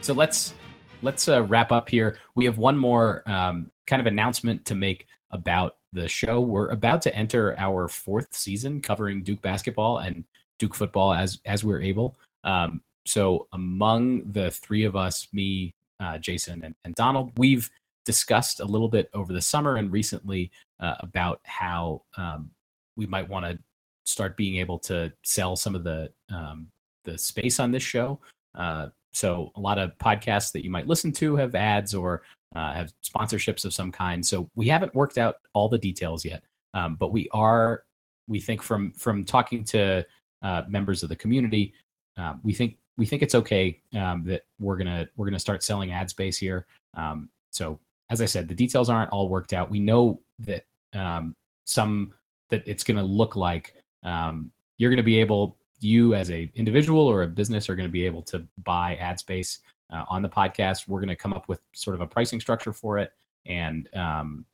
So 0.00 0.14
let's 0.14 0.54
let's 1.02 1.28
uh, 1.28 1.42
wrap 1.44 1.72
up 1.72 1.88
here. 1.88 2.18
We 2.34 2.44
have 2.44 2.58
one 2.58 2.76
more 2.76 3.22
um, 3.26 3.70
kind 3.86 4.00
of 4.00 4.06
announcement 4.06 4.64
to 4.66 4.74
make 4.74 5.06
about 5.30 5.76
the 5.92 6.08
show. 6.08 6.40
We're 6.40 6.68
about 6.68 7.02
to 7.02 7.14
enter 7.14 7.58
our 7.58 7.88
fourth 7.88 8.34
season 8.34 8.80
covering 8.80 9.22
Duke 9.22 9.42
basketball 9.42 9.98
and 9.98 10.24
Duke 10.58 10.74
football 10.74 11.12
as 11.12 11.40
as 11.44 11.64
we're 11.64 11.82
able. 11.82 12.16
Um, 12.44 12.80
so 13.04 13.48
among 13.52 14.30
the 14.30 14.50
three 14.50 14.84
of 14.84 14.96
us, 14.96 15.28
me, 15.32 15.74
uh, 16.00 16.18
Jason, 16.18 16.62
and, 16.64 16.74
and, 16.84 16.94
Donald, 16.94 17.32
we've 17.36 17.68
discussed 18.04 18.60
a 18.60 18.64
little 18.64 18.88
bit 18.88 19.10
over 19.12 19.32
the 19.32 19.40
summer 19.40 19.76
and 19.76 19.92
recently 19.92 20.50
uh, 20.80 20.94
about 21.00 21.40
how 21.44 22.02
um, 22.16 22.50
we 22.96 23.06
might 23.06 23.28
want 23.28 23.44
to 23.44 23.58
start 24.04 24.36
being 24.36 24.56
able 24.56 24.78
to 24.78 25.12
sell 25.22 25.56
some 25.56 25.74
of 25.74 25.84
the 25.84 26.10
um, 26.30 26.68
the 27.04 27.18
space 27.18 27.58
on 27.58 27.72
this 27.72 27.82
show. 27.82 28.20
Uh, 28.54 28.88
so 29.12 29.52
a 29.56 29.60
lot 29.60 29.78
of 29.78 29.96
podcasts 29.98 30.52
that 30.52 30.64
you 30.64 30.70
might 30.70 30.86
listen 30.86 31.12
to 31.12 31.36
have 31.36 31.54
ads 31.54 31.94
or 31.94 32.22
uh, 32.54 32.72
have 32.72 32.92
sponsorships 33.02 33.64
of 33.64 33.72
some 33.72 33.92
kind. 33.92 34.24
So 34.24 34.50
we 34.54 34.68
haven't 34.68 34.94
worked 34.94 35.18
out 35.18 35.36
all 35.52 35.68
the 35.68 35.78
details 35.78 36.24
yet, 36.24 36.42
um, 36.74 36.96
but 36.96 37.12
we 37.12 37.28
are. 37.32 37.84
We 38.28 38.40
think 38.40 38.62
from 38.62 38.92
from 38.92 39.24
talking 39.24 39.64
to 39.64 40.06
uh, 40.42 40.62
members 40.68 41.02
of 41.02 41.08
the 41.08 41.16
community, 41.16 41.74
uh, 42.16 42.34
we 42.42 42.54
think 42.54 42.76
we 42.96 43.06
think 43.06 43.22
it's 43.22 43.34
okay 43.34 43.80
um, 43.94 44.24
that 44.24 44.42
we're 44.60 44.76
gonna 44.76 45.08
we're 45.16 45.26
gonna 45.26 45.38
start 45.38 45.62
selling 45.62 45.92
ad 45.92 46.08
space 46.08 46.38
here. 46.38 46.66
Um, 46.94 47.28
so 47.50 47.80
as 48.10 48.20
I 48.20 48.26
said, 48.26 48.48
the 48.48 48.54
details 48.54 48.88
aren't 48.88 49.10
all 49.10 49.28
worked 49.28 49.52
out. 49.52 49.70
We 49.70 49.80
know 49.80 50.20
that 50.40 50.64
um, 50.94 51.34
some 51.64 52.12
that 52.50 52.62
it's 52.66 52.84
gonna 52.84 53.02
look 53.02 53.34
like 53.36 53.74
um, 54.02 54.50
you're 54.78 54.90
gonna 54.90 55.02
be 55.02 55.18
able 55.18 55.56
you 55.82 56.14
as 56.14 56.30
a 56.30 56.50
individual 56.54 57.06
or 57.06 57.22
a 57.22 57.26
business 57.26 57.68
are 57.68 57.74
going 57.74 57.88
to 57.88 57.92
be 57.92 58.06
able 58.06 58.22
to 58.22 58.46
buy 58.64 58.96
ad 58.96 59.18
space 59.18 59.60
uh, 59.92 60.04
on 60.08 60.22
the 60.22 60.28
podcast. 60.28 60.88
We're 60.88 61.00
going 61.00 61.08
to 61.08 61.16
come 61.16 61.32
up 61.32 61.48
with 61.48 61.60
sort 61.72 61.94
of 61.94 62.00
a 62.00 62.06
pricing 62.06 62.40
structure 62.40 62.72
for 62.72 62.98
it, 62.98 63.12
and 63.46 63.88
um, 63.94 64.44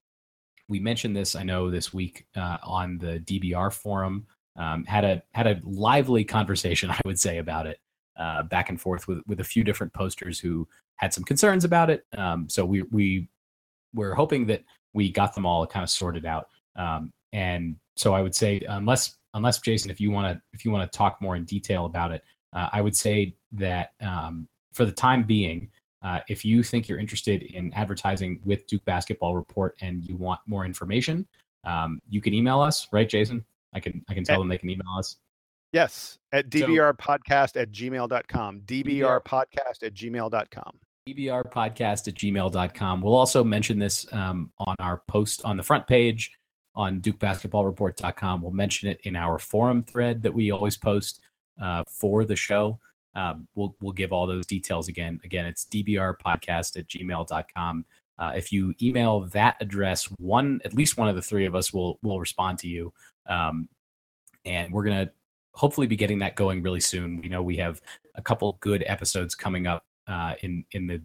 we 0.68 0.78
mentioned 0.78 1.16
this 1.16 1.34
I 1.34 1.42
know 1.42 1.70
this 1.70 1.92
week 1.92 2.26
uh, 2.36 2.58
on 2.62 2.98
the 2.98 3.20
DBR 3.20 3.72
forum. 3.72 4.26
Um, 4.56 4.84
had 4.84 5.04
a 5.04 5.22
had 5.32 5.46
a 5.46 5.60
lively 5.62 6.24
conversation, 6.24 6.90
I 6.92 7.00
would 7.04 7.18
say, 7.18 7.38
about 7.38 7.66
it 7.66 7.78
uh, 8.18 8.42
back 8.42 8.68
and 8.68 8.80
forth 8.80 9.08
with 9.08 9.20
with 9.26 9.40
a 9.40 9.44
few 9.44 9.64
different 9.64 9.92
posters 9.92 10.38
who 10.38 10.68
had 10.96 11.14
some 11.14 11.24
concerns 11.24 11.64
about 11.64 11.90
it. 11.90 12.04
Um, 12.16 12.48
so 12.48 12.64
we 12.64 12.82
we 12.82 13.28
we're 13.94 14.14
hoping 14.14 14.46
that 14.46 14.64
we 14.92 15.10
got 15.10 15.34
them 15.34 15.46
all 15.46 15.66
kind 15.66 15.82
of 15.82 15.90
sorted 15.90 16.26
out. 16.26 16.48
Um, 16.76 17.12
and 17.32 17.76
so 17.96 18.14
I 18.14 18.22
would 18.22 18.34
say, 18.34 18.60
unless 18.68 19.16
unless 19.34 19.60
Jason, 19.60 19.90
if 19.90 20.00
you 20.00 20.10
want 20.10 20.36
to 20.36 20.42
if 20.52 20.64
you 20.64 20.70
want 20.70 20.90
to 20.90 20.96
talk 20.96 21.20
more 21.20 21.36
in 21.36 21.44
detail 21.44 21.86
about 21.86 22.12
it, 22.12 22.22
uh, 22.52 22.68
I 22.72 22.80
would 22.80 22.96
say 22.96 23.36
that 23.52 23.92
um, 24.00 24.48
for 24.72 24.84
the 24.84 24.92
time 24.92 25.24
being, 25.24 25.70
uh, 26.02 26.20
if 26.28 26.44
you 26.44 26.62
think 26.62 26.88
you're 26.88 26.98
interested 26.98 27.42
in 27.42 27.72
advertising 27.74 28.40
with 28.44 28.66
Duke 28.66 28.84
Basketball 28.84 29.34
Report 29.34 29.76
and 29.80 30.04
you 30.04 30.16
want 30.16 30.40
more 30.46 30.64
information, 30.64 31.26
um, 31.64 32.00
you 32.08 32.20
can 32.20 32.34
email 32.34 32.60
us, 32.60 32.86
right, 32.92 33.08
Jason? 33.08 33.44
I 33.74 33.80
can 33.80 34.04
I 34.08 34.14
can 34.14 34.24
tell 34.24 34.36
at, 34.36 34.38
them 34.38 34.48
they 34.48 34.58
can 34.58 34.70
email 34.70 34.96
us. 34.96 35.16
Yes, 35.72 36.18
at 36.32 36.48
dbrpodcast 36.48 37.60
at 37.60 37.70
gmail.com. 37.70 38.60
dbrpodcast 38.60 39.82
at 39.82 39.94
gmail.com. 39.94 40.78
dbrpodcast 41.08 42.08
at 42.08 42.14
gmail.com. 42.14 43.00
We'll 43.02 43.14
also 43.16 43.44
mention 43.44 43.78
this 43.78 44.10
um, 44.12 44.50
on 44.58 44.76
our 44.78 45.02
post 45.08 45.44
on 45.44 45.56
the 45.58 45.62
front 45.62 45.86
page 45.86 46.37
on 46.78 47.00
DukeBasketballReport.com. 47.00 48.40
We'll 48.40 48.52
mention 48.52 48.88
it 48.88 49.00
in 49.02 49.16
our 49.16 49.38
forum 49.38 49.82
thread 49.82 50.22
that 50.22 50.32
we 50.32 50.52
always 50.52 50.76
post 50.76 51.20
uh, 51.60 51.82
for 51.90 52.24
the 52.24 52.36
show. 52.36 52.78
Um, 53.16 53.48
we'll 53.56 53.74
we'll 53.80 53.92
give 53.92 54.12
all 54.12 54.28
those 54.28 54.46
details 54.46 54.86
again. 54.86 55.20
Again, 55.24 55.44
it's 55.44 55.64
dbrpodcast 55.64 56.78
at 56.78 56.86
gmail.com. 56.86 57.84
Uh, 58.18 58.32
if 58.36 58.52
you 58.52 58.74
email 58.80 59.20
that 59.20 59.56
address, 59.60 60.04
one 60.18 60.60
at 60.64 60.72
least 60.72 60.96
one 60.96 61.08
of 61.08 61.16
the 61.16 61.22
three 61.22 61.46
of 61.46 61.56
us 61.56 61.72
will 61.72 61.98
will 62.02 62.20
respond 62.20 62.60
to 62.60 62.68
you, 62.68 62.92
um, 63.26 63.68
and 64.44 64.72
we're 64.72 64.84
gonna 64.84 65.10
hopefully 65.54 65.88
be 65.88 65.96
getting 65.96 66.20
that 66.20 66.36
going 66.36 66.62
really 66.62 66.80
soon. 66.80 67.20
We 67.20 67.28
know 67.28 67.42
we 67.42 67.56
have 67.56 67.80
a 68.14 68.22
couple 68.22 68.56
good 68.60 68.84
episodes 68.86 69.34
coming 69.34 69.66
up 69.66 69.84
uh, 70.06 70.34
in 70.42 70.64
in 70.70 70.86
the 70.86 71.02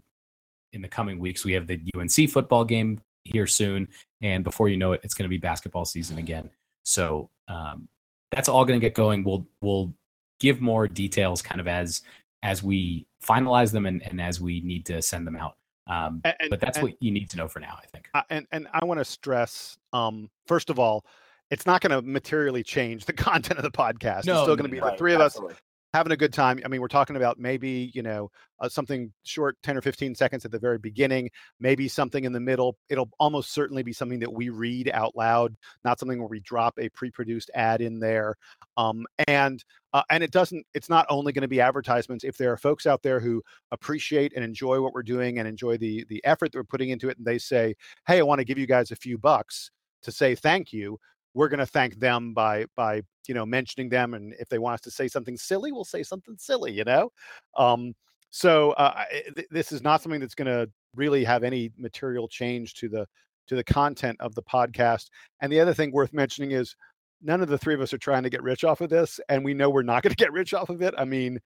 in 0.74 0.84
the 0.84 0.88
coming 0.88 1.18
weeks. 1.18 1.44
We 1.44 1.54
have 1.54 1.66
the 1.66 1.82
UNC 1.96 2.30
football 2.30 2.64
game 2.64 3.02
here 3.24 3.48
soon, 3.48 3.88
and 4.24 4.44
before 4.44 4.70
you 4.70 4.78
know 4.78 4.94
it, 4.94 5.02
it's 5.04 5.14
going 5.14 5.26
to 5.26 5.30
be 5.30 5.38
basketball 5.38 5.86
season 5.86 6.18
again. 6.18 6.50
So 6.84 7.30
um, 7.48 7.88
that's 8.32 8.50
all 8.50 8.66
going 8.66 8.80
to 8.80 8.84
get 8.84 8.96
going. 8.96 9.24
We'll 9.24 9.46
we'll 9.62 9.94
give 10.40 10.62
more 10.62 10.88
details 10.88 11.42
kind 11.42 11.62
of 11.62 11.68
as 11.68 12.02
as 12.42 12.64
we 12.64 13.06
finalize 13.24 13.72
them 13.72 13.86
and, 13.86 14.02
and 14.04 14.20
as 14.20 14.42
we 14.42 14.62
need 14.62 14.86
to 14.88 15.02
send 15.02 15.28
them 15.28 15.36
out. 15.36 15.56
Um, 15.88 16.22
and, 16.24 16.50
but 16.50 16.60
that's 16.60 16.78
and, 16.78 16.88
what 16.88 16.96
you 17.02 17.12
need 17.12 17.30
to 17.32 17.38
know 17.38 17.48
for 17.48 17.60
now, 17.60 17.78
I 17.82 17.86
think. 17.88 18.10
and 18.30 18.48
and 18.52 18.68
I 18.74 18.86
want 18.86 19.00
to 19.00 19.06
stress, 19.06 19.78
um, 19.92 20.30
first 20.48 20.70
of 20.70 20.80
all, 20.80 21.06
it's 21.52 21.66
not 21.66 21.82
going 21.82 21.92
to 21.92 22.02
materially 22.02 22.64
change 22.64 23.06
the 23.06 23.14
content 23.14 23.60
of 23.60 23.64
the 23.64 23.72
podcast. 23.72 24.26
No, 24.26 24.34
it's 24.34 24.44
still 24.44 24.56
going 24.56 24.70
to 24.70 24.70
be 24.70 24.80
right, 24.80 24.92
the 24.92 24.98
three 24.98 25.14
absolutely. 25.14 25.52
of 25.54 25.58
us 25.58 25.62
having 25.94 26.12
a 26.12 26.18
good 26.18 26.34
time. 26.34 26.60
I 26.66 26.68
mean, 26.68 26.82
we're 26.82 26.88
talking 26.88 27.16
about 27.16 27.38
maybe, 27.38 27.92
you 27.94 28.02
know, 28.02 28.32
uh, 28.60 28.68
something 28.68 29.14
short, 29.24 29.58
10 29.62 29.78
or 29.78 29.82
15 29.82 30.16
seconds 30.16 30.44
at 30.44 30.52
the 30.52 30.60
very 30.60 30.80
beginning, 30.80 31.30
maybe 31.60 31.88
something 31.88 32.24
in 32.24 32.34
the 32.34 32.40
middle. 32.40 32.78
It'll 32.90 33.10
almost 33.20 33.52
certainly 33.52 33.84
be 33.84 33.94
something 33.94 34.20
that 34.20 34.34
we 34.34 34.50
read 34.50 34.90
out 34.92 35.16
loud, 35.16 35.56
not 35.86 36.00
something 36.00 36.18
where 36.18 36.28
we 36.28 36.40
drop 36.40 36.74
a 36.80 36.90
pre-produced 36.90 37.52
ad 37.54 37.82
in 37.82 38.00
there. 38.00 38.36
Um, 38.76 39.06
and 39.28 39.64
uh, 39.94 40.02
and 40.10 40.24
it 40.24 40.32
doesn't. 40.32 40.66
It's 40.74 40.90
not 40.90 41.06
only 41.10 41.32
going 41.34 41.44
to 41.44 41.48
be 41.48 41.62
advertisements. 41.62 42.24
If 42.24 42.38
there 42.38 42.52
are 42.52 42.58
folks 42.58 42.88
out 42.88 43.04
there 43.04 43.20
who 43.20 43.44
appreciate 43.72 44.34
and 44.36 44.44
enjoy 44.44 44.82
what 44.82 44.94
we're 44.94 45.04
doing 45.04 45.38
and 45.38 45.48
enjoy 45.48 45.78
the 45.78 46.04
the 46.10 46.24
effort 46.26 46.52
that 46.52 46.58
we're 46.58 46.64
putting 46.64 46.90
into 46.90 47.10
it, 47.10 47.18
and 47.18 47.28
they 47.28 47.38
say, 47.38 47.76
"Hey, 48.08 48.18
I 48.18 48.24
want 48.24 48.40
to 48.40 48.46
give 48.46 48.58
you 48.58 48.66
guys 48.66 48.90
a 48.90 48.96
few 48.96 49.20
bucks 49.20 49.70
to 50.02 50.12
say 50.12 50.34
thank 50.34 50.74
you," 50.74 50.98
we're 51.34 51.48
going 51.48 51.60
to 51.60 51.66
thank 51.66 52.00
them 52.00 52.34
by 52.34 52.66
by 52.76 53.02
you 53.28 53.34
know 53.34 53.46
mentioning 53.46 53.90
them 53.90 54.14
and 54.14 54.34
if 54.40 54.50
they 54.50 54.60
want 54.60 54.76
us 54.76 54.82
to 54.82 54.92
say 54.92 55.08
something 55.08 55.38
silly 55.38 55.72
we'll 55.72 55.84
say 55.84 56.04
something 56.04 56.36
silly 56.38 56.72
you 56.72 56.84
know? 56.84 57.12
Um, 57.58 57.94
so 58.30 58.72
uh, 58.72 59.04
th- 59.36 59.48
this 59.52 59.72
is 59.72 59.84
not 59.84 60.02
something 60.02 60.20
that's 60.20 60.36
going 60.36 60.48
to 60.48 60.70
really 60.96 61.24
have 61.24 61.44
any 61.44 61.72
material 61.78 62.28
change 62.28 62.74
to 62.76 62.90
the 62.90 63.08
to 63.48 63.56
the 63.56 63.64
content 63.64 64.18
of 64.20 64.34
the 64.36 64.44
podcast 64.44 65.08
and 65.42 65.52
the 65.52 65.60
other 65.60 65.74
thing 65.74 65.92
worth 65.92 66.14
mentioning 66.14 66.52
is 66.52 66.76
none 67.22 67.42
of 67.42 67.48
the 67.48 67.58
three 67.58 67.74
of 67.74 67.82
us 67.82 67.94
are 67.94 67.98
trying 67.98 68.24
to 68.24 68.30
get 68.30 68.44
rich 68.44 68.64
off 68.64 68.82
of 68.82 68.90
this 68.90 69.20
and 69.30 69.44
we 69.44 69.54
know 69.54 69.70
we're 69.70 69.82
not 69.82 70.04
going 70.04 70.12
to 70.12 70.16
get 70.16 70.32
rich 70.32 70.54
off 70.54 70.70
of 70.70 70.82
it 70.82 70.94
i 70.98 71.06
mean 71.06 71.40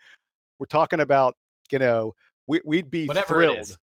we're 0.60 0.66
talking 0.66 1.00
about 1.00 1.36
you 1.72 1.80
know 1.80 2.14
we, 2.48 2.62
would 2.64 2.90
be 2.90 3.06
Whatever 3.08 3.28
thrilled. 3.28 3.78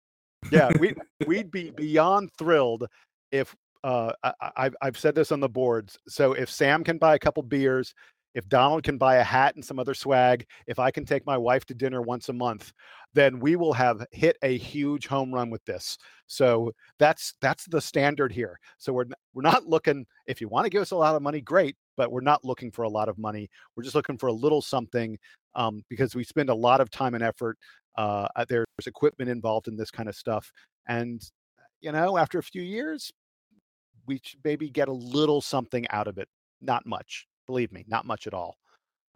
Yeah 0.50 0.70
we, 0.78 0.94
we'd 1.26 1.50
be 1.50 1.70
beyond 1.70 2.30
thrilled 2.38 2.86
if 3.30 3.54
uh, 3.84 4.12
I, 4.24 4.50
I've 4.56 4.76
I've 4.80 4.98
said 4.98 5.14
this 5.14 5.30
on 5.30 5.40
the 5.40 5.48
boards. 5.48 5.98
So 6.08 6.32
if 6.32 6.50
Sam 6.50 6.82
can 6.82 6.96
buy 6.96 7.14
a 7.14 7.18
couple 7.18 7.42
beers, 7.42 7.94
if 8.34 8.48
Donald 8.48 8.82
can 8.82 8.96
buy 8.96 9.16
a 9.16 9.22
hat 9.22 9.54
and 9.54 9.64
some 9.64 9.78
other 9.78 9.92
swag, 9.92 10.46
if 10.66 10.78
I 10.78 10.90
can 10.90 11.04
take 11.04 11.26
my 11.26 11.36
wife 11.36 11.66
to 11.66 11.74
dinner 11.74 12.00
once 12.00 12.30
a 12.30 12.32
month, 12.32 12.72
then 13.12 13.38
we 13.38 13.56
will 13.56 13.74
have 13.74 14.04
hit 14.10 14.38
a 14.42 14.56
huge 14.56 15.06
home 15.06 15.32
run 15.32 15.50
with 15.50 15.62
this. 15.66 15.98
So 16.26 16.72
that's 16.98 17.34
that's 17.42 17.66
the 17.66 17.80
standard 17.80 18.32
here. 18.32 18.58
So 18.78 18.94
we're 18.94 19.04
we're 19.34 19.42
not 19.42 19.66
looking. 19.66 20.06
If 20.26 20.40
you 20.40 20.48
want 20.48 20.64
to 20.64 20.70
give 20.70 20.82
us 20.82 20.92
a 20.92 20.96
lot 20.96 21.14
of 21.14 21.20
money, 21.22 21.42
great, 21.42 21.76
but 21.98 22.10
we're 22.10 22.22
not 22.22 22.42
looking 22.42 22.72
for 22.72 22.84
a 22.84 22.88
lot 22.88 23.10
of 23.10 23.18
money. 23.18 23.50
We're 23.76 23.84
just 23.84 23.94
looking 23.94 24.16
for 24.16 24.28
a 24.28 24.32
little 24.32 24.62
something 24.62 25.18
um, 25.54 25.82
because 25.90 26.14
we 26.14 26.24
spend 26.24 26.48
a 26.48 26.54
lot 26.54 26.80
of 26.80 26.90
time 26.90 27.14
and 27.14 27.22
effort. 27.22 27.58
Uh, 27.96 28.26
there's 28.48 28.66
equipment 28.86 29.30
involved 29.30 29.68
in 29.68 29.76
this 29.76 29.90
kind 29.90 30.08
of 30.08 30.16
stuff, 30.16 30.50
and 30.88 31.22
you 31.82 31.92
know, 31.92 32.16
after 32.16 32.38
a 32.38 32.42
few 32.42 32.62
years, 32.62 33.12
we 34.06 34.20
should 34.22 34.40
maybe 34.44 34.68
get 34.68 34.88
a 34.88 34.92
little 34.92 35.40
something 35.40 35.86
out 35.90 36.06
of 36.08 36.18
it. 36.18 36.28
Not 36.60 36.86
much, 36.86 37.26
believe 37.46 37.72
me, 37.72 37.84
not 37.88 38.06
much 38.06 38.26
at 38.26 38.34
all. 38.34 38.56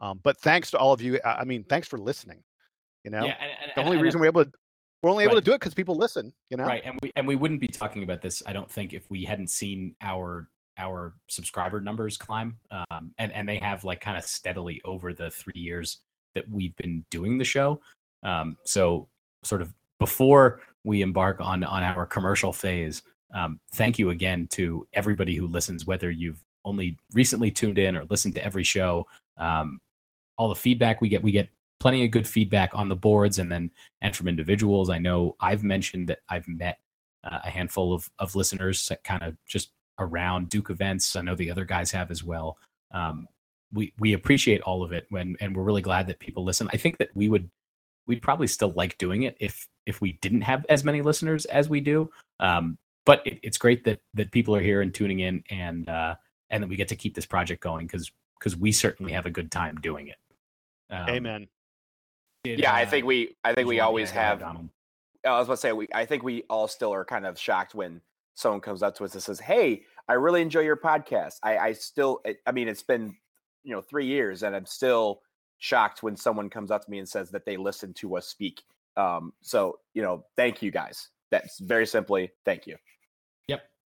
Um, 0.00 0.20
but 0.22 0.38
thanks 0.38 0.70
to 0.72 0.78
all 0.78 0.92
of 0.92 1.00
you. 1.02 1.18
I 1.24 1.44
mean, 1.44 1.64
thanks 1.64 1.88
for 1.88 1.98
listening. 1.98 2.42
You 3.04 3.10
know, 3.10 3.24
Yeah, 3.24 3.34
and, 3.40 3.50
and, 3.62 3.72
the 3.74 3.80
only 3.82 3.96
and- 3.96 4.02
reason 4.02 4.20
we're 4.20 4.26
able 4.26 4.44
to 4.44 4.52
we're 5.02 5.10
only 5.10 5.22
able 5.24 5.34
Right. 5.34 5.44
to 5.44 5.50
do 5.50 5.52
it 5.54 5.60
because 5.60 5.74
people 5.74 5.94
listen. 5.94 6.32
You 6.50 6.56
know, 6.56 6.64
right 6.64 6.82
and 6.84 6.98
we 7.02 7.12
and 7.16 7.26
we 7.26 7.36
wouldn't 7.36 7.60
be 7.60 7.68
talking 7.68 8.02
about 8.02 8.20
this 8.20 8.42
i 8.46 8.52
don't 8.52 8.70
think 8.70 8.92
if 8.92 9.08
we 9.10 9.24
hadn't 9.24 9.48
seen 9.48 9.94
our 10.00 10.48
our 10.76 11.14
subscriber 11.28 11.80
numbers 11.80 12.16
climb 12.16 12.58
um 12.70 13.12
and 13.18 13.32
and 13.32 13.48
they 13.48 13.58
have 13.58 13.84
like 13.84 14.00
kind 14.00 14.16
of 14.18 14.24
steadily 14.24 14.80
over 14.84 15.12
the 15.12 15.30
three 15.30 15.52
years 15.54 15.98
that 16.34 16.48
we've 16.50 16.74
been 16.76 17.04
doing 17.10 17.38
the 17.38 17.44
show 17.44 17.80
um 18.24 18.56
so 18.64 19.08
sort 19.44 19.62
of 19.62 19.72
before 20.00 20.60
we 20.84 21.00
embark 21.02 21.40
on 21.40 21.62
on 21.62 21.82
our 21.84 22.04
commercial 22.06 22.52
phase 22.52 23.02
um 23.34 23.60
thank 23.72 23.98
you 23.98 24.10
again 24.10 24.46
to 24.48 24.86
everybody 24.92 25.34
who 25.34 25.46
listens 25.46 25.86
whether 25.86 26.10
you've 26.10 26.42
only 26.64 26.96
recently 27.12 27.50
tuned 27.50 27.78
in 27.78 27.96
or 27.96 28.04
listened 28.10 28.34
to 28.34 28.44
every 28.44 28.64
show 28.64 29.06
um 29.36 29.80
all 30.36 30.48
the 30.48 30.54
feedback 30.54 31.00
we 31.00 31.08
get 31.08 31.22
we 31.22 31.32
get 31.32 31.48
plenty 31.80 32.04
of 32.04 32.10
good 32.10 32.26
feedback 32.26 32.70
on 32.74 32.88
the 32.88 32.96
boards 32.96 33.38
and 33.38 33.50
then 33.50 33.70
and 34.02 34.16
from 34.16 34.28
individuals. 34.28 34.90
I 34.90 34.98
know 34.98 35.36
I've 35.40 35.62
mentioned 35.62 36.08
that 36.08 36.20
I've 36.28 36.48
met 36.48 36.78
uh, 37.24 37.40
a 37.44 37.50
handful 37.50 37.92
of, 37.92 38.08
of 38.18 38.34
listeners 38.34 38.90
kind 39.04 39.22
of 39.22 39.36
just 39.46 39.70
around 39.98 40.48
Duke 40.48 40.70
events. 40.70 41.16
I 41.16 41.22
know 41.22 41.34
the 41.34 41.50
other 41.50 41.64
guys 41.64 41.90
have 41.90 42.10
as 42.10 42.24
well. 42.24 42.56
Um, 42.92 43.28
we 43.72 43.92
we 43.98 44.14
appreciate 44.14 44.62
all 44.62 44.82
of 44.82 44.92
it 44.92 45.06
when 45.10 45.36
and 45.40 45.54
we're 45.54 45.62
really 45.62 45.82
glad 45.82 46.06
that 46.06 46.18
people 46.18 46.44
listen. 46.44 46.68
I 46.72 46.76
think 46.76 46.98
that 46.98 47.10
we 47.14 47.28
would 47.28 47.50
we'd 48.06 48.22
probably 48.22 48.46
still 48.46 48.72
like 48.74 48.96
doing 48.98 49.24
it 49.24 49.36
if 49.40 49.68
if 49.86 50.00
we 50.00 50.12
didn't 50.22 50.40
have 50.40 50.64
as 50.68 50.84
many 50.84 51.02
listeners 51.02 51.44
as 51.46 51.68
we 51.68 51.80
do. 51.80 52.10
Um, 52.40 52.78
but 53.08 53.26
it, 53.26 53.40
it's 53.42 53.56
great 53.56 53.84
that 53.84 54.00
that 54.12 54.30
people 54.30 54.54
are 54.54 54.60
here 54.60 54.82
and 54.82 54.94
tuning 54.94 55.20
in 55.20 55.42
and 55.48 55.88
uh, 55.88 56.14
and 56.50 56.62
that 56.62 56.68
we 56.68 56.76
get 56.76 56.88
to 56.88 56.96
keep 56.96 57.14
this 57.14 57.24
project 57.24 57.62
going 57.62 57.86
because 57.86 58.12
because 58.38 58.54
we 58.54 58.70
certainly 58.70 59.12
have 59.12 59.24
a 59.24 59.30
good 59.30 59.50
time 59.50 59.76
doing 59.76 60.08
it. 60.08 60.16
Um, 60.90 61.08
amen. 61.08 61.48
did, 62.44 62.58
Yeah, 62.58 62.74
I 62.74 62.82
uh, 62.82 62.90
think 62.90 63.06
we 63.06 63.34
I 63.42 63.54
think 63.54 63.66
we 63.66 63.80
always 63.80 64.10
yeah, 64.10 64.14
go 64.14 64.20
ahead, 64.20 64.28
have 64.28 64.40
Donald. 64.40 64.68
I 65.26 65.38
was 65.38 65.48
about 65.48 65.54
to 65.54 65.60
say 65.60 65.72
we 65.72 65.88
I 65.94 66.04
think 66.04 66.22
we 66.22 66.42
all 66.50 66.68
still 66.68 66.92
are 66.92 67.04
kind 67.04 67.24
of 67.24 67.38
shocked 67.38 67.74
when 67.74 68.02
someone 68.34 68.60
comes 68.60 68.82
up 68.82 68.94
to 68.96 69.04
us 69.04 69.14
and 69.14 69.22
says, 69.22 69.40
"Hey, 69.40 69.84
I 70.06 70.12
really 70.12 70.42
enjoy 70.42 70.60
your 70.60 70.76
podcast." 70.76 71.36
I 71.42 71.56
I 71.56 71.72
still 71.72 72.20
I- 72.26 72.36
I 72.46 72.52
mean 72.52 72.68
it's 72.68 72.82
been 72.82 73.16
you 73.64 73.74
know 73.74 73.80
3 73.80 74.04
years 74.04 74.42
and 74.42 74.54
I'm 74.54 74.66
still 74.66 75.22
shocked 75.56 76.02
when 76.02 76.14
someone 76.14 76.50
comes 76.50 76.70
up 76.70 76.84
to 76.84 76.90
me 76.90 76.98
and 76.98 77.08
says 77.08 77.30
that 77.30 77.46
they 77.46 77.56
listen 77.56 77.94
to 77.94 78.18
us 78.18 78.28
speak. 78.28 78.60
Um 78.98 79.32
so, 79.40 79.78
you 79.94 80.02
know, 80.02 80.26
thank 80.36 80.60
you 80.60 80.70
guys. 80.70 81.08
That's 81.30 81.58
very 81.58 81.86
simply 81.86 82.30
thank 82.44 82.66
you. 82.66 82.76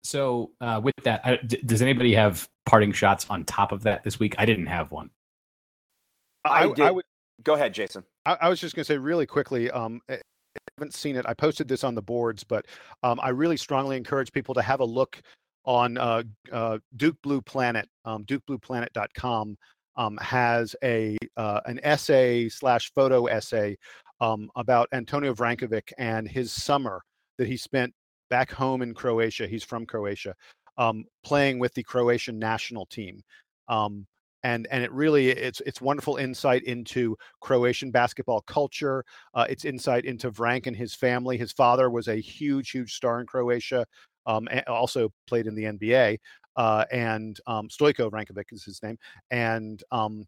Yep. 0.04 0.10
So 0.10 0.52
uh, 0.62 0.82
with 0.84 0.96
that, 1.04 1.22
I, 1.26 1.38
d- 1.38 1.62
does 1.66 1.82
anybody 1.82 2.14
have 2.16 2.48
parting 2.66 2.92
shots 2.92 3.26
on 3.30 3.44
top 3.46 3.72
of 3.72 3.84
that 3.84 4.04
this 4.04 4.20
week? 4.20 4.36
I 4.38 4.46
didn't 4.46 4.68
have 4.68 4.92
one. 4.92 5.10
I 6.46 6.50
I, 6.50 6.64
I 6.64 6.74
did- 6.74 6.96
would. 6.96 7.06
Go 7.44 7.54
ahead, 7.54 7.74
Jason. 7.74 8.04
I, 8.26 8.38
I 8.42 8.50
was 8.50 8.60
just 8.60 8.76
going 8.76 8.82
to 8.84 8.88
say 8.88 8.98
really 8.98 9.28
quickly. 9.28 9.70
Um, 9.70 10.02
I 10.10 10.20
haven't 10.80 10.96
seen 10.96 11.16
it. 11.16 11.26
I 11.28 11.36
posted 11.36 11.68
this 11.68 11.84
on 11.84 11.94
the 11.94 12.02
boards, 12.02 12.44
but 12.44 12.66
um, 13.04 13.20
I 13.22 13.30
really 13.30 13.58
strongly 13.58 13.96
encourage 13.96 14.32
people 14.32 14.56
to 14.56 14.62
have 14.64 14.80
a 14.80 14.86
look 14.86 15.22
on 15.64 16.00
uh, 16.00 16.24
uh, 16.52 16.80
Duke 16.96 17.18
Blue 17.22 17.42
Planet. 17.42 17.88
Um, 18.06 18.26
DukeBluePlanet.com 18.26 19.56
um, 19.98 20.18
has 20.18 20.76
a 20.84 21.16
uh, 21.38 21.60
an 21.68 21.80
essay 21.84 22.50
slash 22.50 22.92
photo 22.96 23.26
essay 23.28 23.78
um, 24.20 24.50
about 24.56 24.90
Antonio 24.94 25.34
Vrankovic 25.36 25.94
and 26.00 26.28
his 26.28 26.52
summer 26.52 27.04
that 27.38 27.48
he 27.48 27.56
spent 27.56 27.94
back 28.30 28.52
home 28.52 28.82
in 28.82 28.94
Croatia. 28.94 29.48
He's 29.48 29.64
from 29.64 29.86
Croatia, 29.86 30.34
um, 30.78 31.06
playing 31.24 31.60
with 31.60 31.74
the 31.74 31.84
Croatian 31.84 32.40
national 32.40 32.86
team. 32.86 33.22
Um, 33.68 34.08
and 34.44 34.68
and 34.72 34.84
it 34.84 34.92
really 34.92 35.30
it's 35.30 35.62
it's 35.66 35.82
wonderful 35.82 36.18
insight 36.18 36.64
into 36.64 37.18
Croatian 37.42 37.92
basketball 37.92 38.42
culture. 38.42 39.04
Uh, 39.34 39.46
it's 39.50 39.66
insight 39.66 40.06
into 40.06 40.32
Vrank 40.32 40.68
and 40.68 40.76
his 40.76 40.94
family. 40.94 41.38
His 41.38 41.52
father 41.52 41.90
was 41.90 42.08
a 42.08 42.16
huge, 42.16 42.72
huge 42.72 42.94
star 42.94 43.20
in 43.20 43.26
Croatia. 43.26 43.86
Um, 44.26 44.48
and 44.52 44.62
also 44.68 45.10
played 45.26 45.48
in 45.48 45.56
the 45.56 45.64
NBA. 45.64 46.18
Uh, 46.58 46.84
and 46.92 47.40
um, 47.48 47.70
Stojko 47.70 48.12
Vrankovic 48.12 48.52
is 48.52 48.66
his 48.66 48.84
name. 48.84 48.98
And 49.32 49.82
um, 49.92 50.26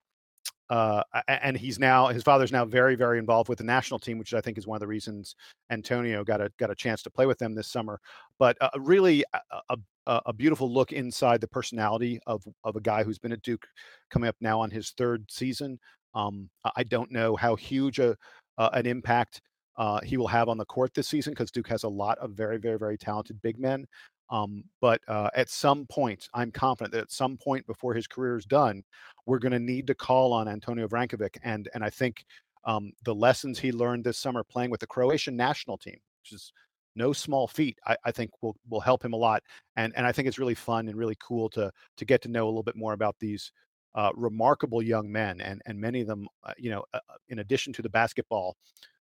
uh, 0.69 1.03
and 1.27 1.57
he's 1.57 1.79
now 1.79 2.07
his 2.07 2.23
father's 2.23 2.51
now 2.51 2.65
very, 2.65 2.95
very 2.95 3.17
involved 3.19 3.49
with 3.49 3.57
the 3.57 3.63
national 3.63 3.99
team, 3.99 4.17
which 4.19 4.33
I 4.33 4.41
think 4.41 4.57
is 4.57 4.67
one 4.67 4.75
of 4.75 4.81
the 4.81 4.87
reasons 4.87 5.35
Antonio 5.71 6.23
got 6.23 6.41
a 6.41 6.51
got 6.59 6.69
a 6.69 6.75
chance 6.75 7.01
to 7.03 7.09
play 7.09 7.25
with 7.25 7.39
them 7.39 7.55
this 7.55 7.71
summer. 7.71 7.99
But 8.37 8.57
uh, 8.61 8.69
really, 8.77 9.23
a, 9.33 9.77
a, 10.07 10.21
a 10.27 10.33
beautiful 10.33 10.71
look 10.71 10.91
inside 10.91 11.41
the 11.41 11.47
personality 11.47 12.19
of 12.27 12.43
of 12.63 12.75
a 12.75 12.81
guy 12.81 13.03
who's 13.03 13.19
been 13.19 13.31
at 13.31 13.41
Duke 13.41 13.65
coming 14.09 14.27
up 14.29 14.35
now 14.41 14.59
on 14.59 14.69
his 14.71 14.91
third 14.91 15.25
season. 15.29 15.79
Um, 16.13 16.49
I- 16.65 16.71
I 16.77 16.83
don't 16.83 17.11
know 17.11 17.35
how 17.35 17.55
huge 17.55 17.99
a 17.99 18.15
uh, 18.57 18.69
an 18.73 18.85
impact 18.85 19.41
uh, 19.77 20.01
he 20.01 20.17
will 20.17 20.27
have 20.27 20.49
on 20.49 20.57
the 20.57 20.65
court 20.65 20.93
this 20.93 21.07
season 21.07 21.31
because 21.31 21.51
Duke 21.51 21.69
has 21.69 21.83
a 21.83 21.89
lot 21.89 22.17
of 22.19 22.31
very, 22.31 22.57
very, 22.57 22.77
very 22.77 22.97
talented 22.97 23.41
big 23.41 23.57
men. 23.57 23.85
Um, 24.29 24.63
but 24.79 25.01
uh, 25.07 25.29
at 25.35 25.49
some 25.49 25.85
point, 25.87 26.29
I'm 26.33 26.51
confident 26.51 26.93
that 26.93 27.01
at 27.01 27.11
some 27.11 27.37
point 27.37 27.65
before 27.65 27.93
his 27.93 28.07
career 28.07 28.37
is 28.37 28.45
done, 28.45 28.83
we're 29.25 29.39
going 29.39 29.51
to 29.53 29.59
need 29.59 29.87
to 29.87 29.95
call 29.95 30.33
on 30.33 30.47
Antonio 30.47 30.87
Vrankovic, 30.87 31.37
and 31.43 31.69
and 31.73 31.83
I 31.83 31.89
think 31.89 32.25
um, 32.65 32.91
the 33.05 33.15
lessons 33.15 33.59
he 33.59 33.71
learned 33.71 34.03
this 34.03 34.17
summer 34.17 34.43
playing 34.43 34.69
with 34.69 34.79
the 34.79 34.87
Croatian 34.87 35.35
national 35.35 35.77
team, 35.77 35.97
which 36.21 36.33
is 36.33 36.51
no 36.95 37.13
small 37.13 37.47
feat, 37.47 37.79
I, 37.87 37.95
I 38.05 38.11
think 38.11 38.31
will 38.41 38.55
will 38.69 38.81
help 38.81 39.03
him 39.03 39.13
a 39.13 39.17
lot. 39.17 39.41
And 39.75 39.93
and 39.95 40.05
I 40.05 40.11
think 40.11 40.27
it's 40.27 40.39
really 40.39 40.55
fun 40.55 40.87
and 40.87 40.97
really 40.97 41.17
cool 41.19 41.49
to 41.51 41.71
to 41.97 42.05
get 42.05 42.21
to 42.23 42.29
know 42.29 42.45
a 42.45 42.49
little 42.49 42.63
bit 42.63 42.75
more 42.75 42.93
about 42.93 43.15
these 43.19 43.51
uh, 43.95 44.11
remarkable 44.15 44.81
young 44.81 45.11
men, 45.11 45.41
and 45.41 45.61
and 45.65 45.79
many 45.79 46.01
of 46.01 46.07
them, 46.07 46.27
uh, 46.43 46.53
you 46.57 46.69
know, 46.69 46.83
uh, 46.93 46.99
in 47.29 47.39
addition 47.39 47.73
to 47.73 47.81
the 47.81 47.89
basketball, 47.89 48.55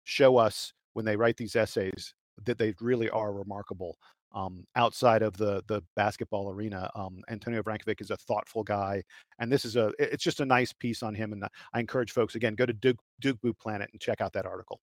show 0.05 0.37
us 0.37 0.73
when 0.95 1.05
they 1.05 1.16
write 1.16 1.37
these 1.37 1.57
essays 1.57 2.14
that 2.45 2.59
they 2.59 2.75
really 2.81 3.11
are 3.11 3.33
remarkable. 3.33 3.97
Um, 4.35 4.64
outside 4.76 5.22
of 5.22 5.37
the 5.37 5.62
the 5.66 5.83
basketball 5.95 6.51
arena, 6.51 6.91
um, 6.95 7.20
Antonio 7.28 7.62
Vrankovic 7.62 8.01
is 8.01 8.11
a 8.11 8.16
thoughtful 8.16 8.62
guy, 8.62 9.03
and 9.39 9.53
this 9.53 9.64
is 9.64 9.76
a 9.76 9.93
it's 9.99 10.24
just 10.24 10.41
a 10.41 10.45
nice 10.47 10.72
piece 10.72 11.03
on 11.03 11.14
him. 11.14 11.33
And 11.33 11.45
I 11.74 11.80
encourage 11.80 12.12
folks 12.12 12.35
again 12.35 12.55
go 12.55 12.66
to 12.66 12.72
Duke 12.72 12.99
Duke 13.20 13.41
Blue 13.41 13.53
Planet 13.53 13.91
and 13.93 14.01
check 14.01 14.20
out 14.20 14.33
that 14.33 14.47
article. 14.47 14.80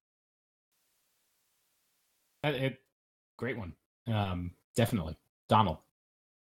Uh, 2.43 2.50
it- 2.50 2.82
great 3.38 3.58
one. 3.58 3.74
Um, 4.08 4.52
definitely. 4.76 5.18
Donald. 5.47 5.78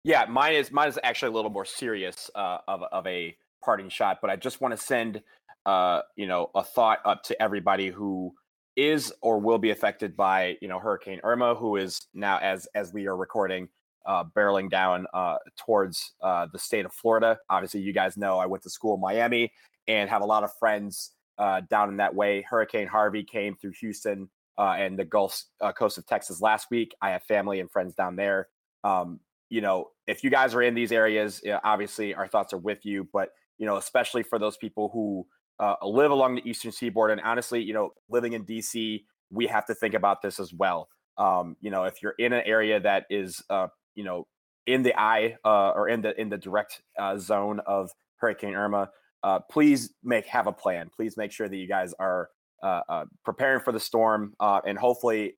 Yeah, 0.05 0.27
mine 0.27 0.55
is 0.55 0.71
mine 0.71 0.89
is 0.89 0.99
actually 1.03 1.31
a 1.31 1.33
little 1.33 1.51
more 1.51 1.65
serious 1.65 2.31
uh, 2.35 2.59
of 2.69 2.83
of 2.93 3.07
a 3.07 3.37
parting 3.65 3.89
shot, 3.89 4.19
but 4.21 4.31
I 4.31 4.37
just 4.37 4.61
want 4.61 4.73
to 4.73 4.79
send 4.83 5.23
uh, 5.67 6.03
you 6.17 6.27
know 6.27 6.51
a 6.55 6.63
thought 6.63 7.01
up 7.05 7.23
to 7.25 7.43
everybody 7.43 7.89
who 7.89 8.35
is 8.79 9.13
or 9.21 9.41
will 9.41 9.59
be 9.59 9.71
affected 9.71 10.17
by 10.17 10.57
you 10.63 10.69
know 10.69 10.79
Hurricane 10.79 11.21
Irma, 11.25 11.55
who 11.55 11.77
is 11.77 12.07
now 12.15 12.39
as 12.39 12.67
as 12.75 12.93
we 12.93 13.07
are 13.07 13.17
recording 13.17 13.69
uh, 14.07 14.25
barreling 14.37 14.71
down 14.71 15.07
uh, 15.13 15.37
towards 15.59 16.15
uh, 16.23 16.47
the 16.53 16.59
state 16.59 16.87
of 16.87 16.93
Florida. 16.93 17.39
Obviously, 17.51 17.81
you 17.81 17.93
guys 17.93 18.17
know 18.17 18.39
I 18.39 18.47
went 18.47 18.63
to 18.63 18.71
school 18.71 18.95
in 18.95 19.01
Miami 19.01 19.53
and 19.89 20.09
have 20.09 20.23
a 20.23 20.27
lot 20.27 20.45
of 20.45 20.51
friends 20.59 21.11
uh, 21.39 21.61
down 21.69 21.91
in 21.91 21.97
that 21.97 22.15
way. 22.15 22.43
Hurricane 22.49 22.87
Harvey 22.87 23.25
came 23.25 23.57
through 23.57 23.73
Houston 23.81 24.31
uh, 24.57 24.77
and 24.79 24.99
the 24.99 25.05
Gulf 25.05 25.43
uh, 25.61 25.73
coast 25.73 25.99
of 25.99 26.07
Texas 26.07 26.41
last 26.41 26.69
week. 26.71 26.95
I 27.03 27.11
have 27.11 27.25
family 27.25 27.61
and 27.61 27.71
friends 27.71 27.95
down 27.95 28.17
there. 28.17 28.49
Um, 28.85 29.19
you 29.51 29.61
know, 29.61 29.91
if 30.07 30.23
you 30.23 30.31
guys 30.31 30.55
are 30.55 30.63
in 30.63 30.75
these 30.75 30.93
areas, 30.93 31.43
obviously 31.65 32.15
our 32.15 32.29
thoughts 32.29 32.53
are 32.53 32.59
with 32.59 32.85
you. 32.85 33.09
But 33.13 33.31
you 33.59 33.67
know, 33.67 33.77
especially 33.77 34.23
for 34.23 34.39
those 34.39 34.57
people 34.57 34.89
who 34.93 35.27
uh, 35.61 35.75
live 35.83 36.11
along 36.11 36.37
the 36.37 36.49
eastern 36.49 36.73
seaboard, 36.73 37.11
and 37.11 37.21
honestly, 37.21 37.63
you 37.63 37.75
know, 37.75 37.91
living 38.09 38.33
in 38.33 38.45
DC, 38.45 39.03
we 39.31 39.47
have 39.47 39.67
to 39.67 39.75
think 39.75 39.95
about 39.95 40.23
this 40.23 40.39
as 40.39 40.53
well. 40.53 40.89
Um, 41.17 41.57
you 41.61 41.71
know, 41.71 41.85
if 41.85 42.01
you're 42.03 42.15
in 42.19 42.33
an 42.33 42.43
area 42.47 42.79
that 42.81 43.07
is, 43.11 43.43
uh, 43.51 43.69
you 43.95 44.05
know, 44.05 44.27
in 44.67 44.83
the 44.83 44.99
eye 44.99 45.37
uh, 45.45 45.71
or 45.71 45.89
in 45.89 46.03
the 46.03 46.19
in 46.21 46.29
the 46.29 46.39
direct 46.39 46.83
uh, 46.99 47.19
zone 47.19 47.61
of 47.67 47.91
Hurricane 48.17 48.55
Irma, 48.55 48.91
uh, 49.25 49.41
please 49.51 49.95
make 50.05 50.27
have 50.27 50.47
a 50.47 50.53
plan. 50.53 50.91
Please 50.95 51.17
make 51.17 51.33
sure 51.33 51.49
that 51.49 51.57
you 51.57 51.67
guys 51.67 51.93
are 51.99 52.29
uh, 52.63 53.05
preparing 53.25 53.61
for 53.61 53.73
the 53.73 53.81
storm, 53.81 54.35
and 54.41 54.79
hopefully 54.79 55.35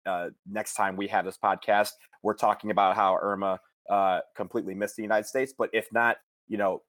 next 0.46 0.74
time 0.74 0.96
we 0.96 1.06
have 1.08 1.24
this 1.24 1.38
podcast, 1.42 1.90
we're 2.22 2.34
talking 2.34 2.70
about 2.70 2.94
how 2.94 3.16
Irma 3.16 3.58
completely 4.36 4.74
missed 4.74 4.96
the 4.96 5.02
United 5.02 5.26
States. 5.26 5.54
But 5.56 5.70
if 5.72 5.86
not, 5.92 6.18
you 6.48 6.58
know, 6.58 6.82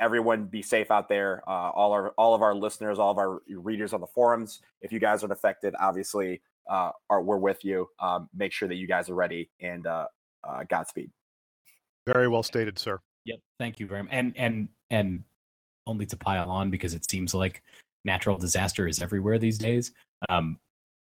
everyone 0.00 0.44
be 0.44 0.62
safe 0.62 0.90
out 0.90 1.08
there. 1.08 1.42
Uh, 1.46 1.70
all 1.70 1.92
our 1.92 2.10
all 2.10 2.34
of 2.34 2.42
our 2.42 2.54
listeners, 2.54 2.98
all 2.98 3.10
of 3.10 3.18
our 3.18 3.40
readers 3.48 3.92
on 3.92 4.00
the 4.00 4.06
forums. 4.06 4.60
If 4.80 4.92
you 4.92 4.98
guys 4.98 5.24
are 5.24 5.32
affected, 5.32 5.74
obviously, 5.80 6.42
uh, 6.68 6.90
are 7.10 7.22
we're 7.22 7.38
with 7.38 7.64
you. 7.64 7.88
Um, 8.00 8.28
make 8.34 8.52
sure 8.52 8.68
that 8.68 8.76
you 8.76 8.86
guys 8.86 9.08
are 9.08 9.14
ready 9.14 9.50
and 9.60 9.86
uh, 9.86 10.06
uh, 10.44 10.64
Godspeed. 10.68 11.10
Very 12.06 12.28
well 12.28 12.42
stated, 12.42 12.78
sir. 12.78 13.00
Yep. 13.24 13.38
Thank 13.58 13.80
you 13.80 13.86
very 13.86 14.02
much. 14.02 14.12
And 14.12 14.36
and 14.36 14.68
and 14.90 15.24
only 15.86 16.06
to 16.06 16.16
pile 16.16 16.50
on 16.50 16.70
because 16.70 16.94
it 16.94 17.08
seems 17.10 17.34
like 17.34 17.62
natural 18.04 18.38
disaster 18.38 18.86
is 18.86 19.02
everywhere 19.02 19.38
these 19.38 19.58
days. 19.58 19.92
Um, 20.28 20.58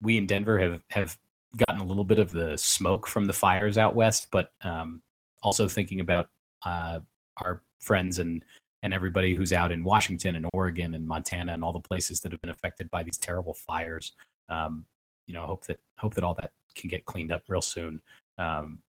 we 0.01 0.17
in 0.17 0.25
Denver 0.25 0.59
have 0.59 0.81
have 0.89 1.17
gotten 1.57 1.81
a 1.81 1.85
little 1.85 2.03
bit 2.03 2.19
of 2.19 2.31
the 2.31 2.57
smoke 2.57 3.07
from 3.07 3.25
the 3.25 3.33
fires 3.33 3.77
out 3.77 3.95
west, 3.95 4.27
but 4.31 4.51
um, 4.61 5.01
also 5.41 5.67
thinking 5.67 5.99
about 5.99 6.29
uh, 6.65 6.99
our 7.37 7.63
friends 7.79 8.19
and 8.19 8.43
and 8.83 8.93
everybody 8.93 9.35
who's 9.35 9.53
out 9.53 9.71
in 9.71 9.83
Washington 9.83 10.35
and 10.35 10.45
Oregon 10.53 10.93
and 10.95 11.07
Montana 11.07 11.53
and 11.53 11.63
all 11.63 11.73
the 11.73 11.79
places 11.79 12.21
that 12.21 12.31
have 12.31 12.41
been 12.41 12.49
affected 12.49 12.89
by 12.89 13.03
these 13.03 13.17
terrible 13.17 13.53
fires. 13.53 14.13
Um, 14.47 14.85
you 15.27 15.33
know, 15.33 15.45
hope 15.45 15.65
that 15.65 15.79
hope 15.97 16.15
that 16.15 16.23
all 16.23 16.33
that 16.35 16.51
can 16.75 16.89
get 16.89 17.05
cleaned 17.05 17.31
up 17.31 17.43
real 17.47 17.61
soon. 17.61 18.01
Um, 18.37 18.79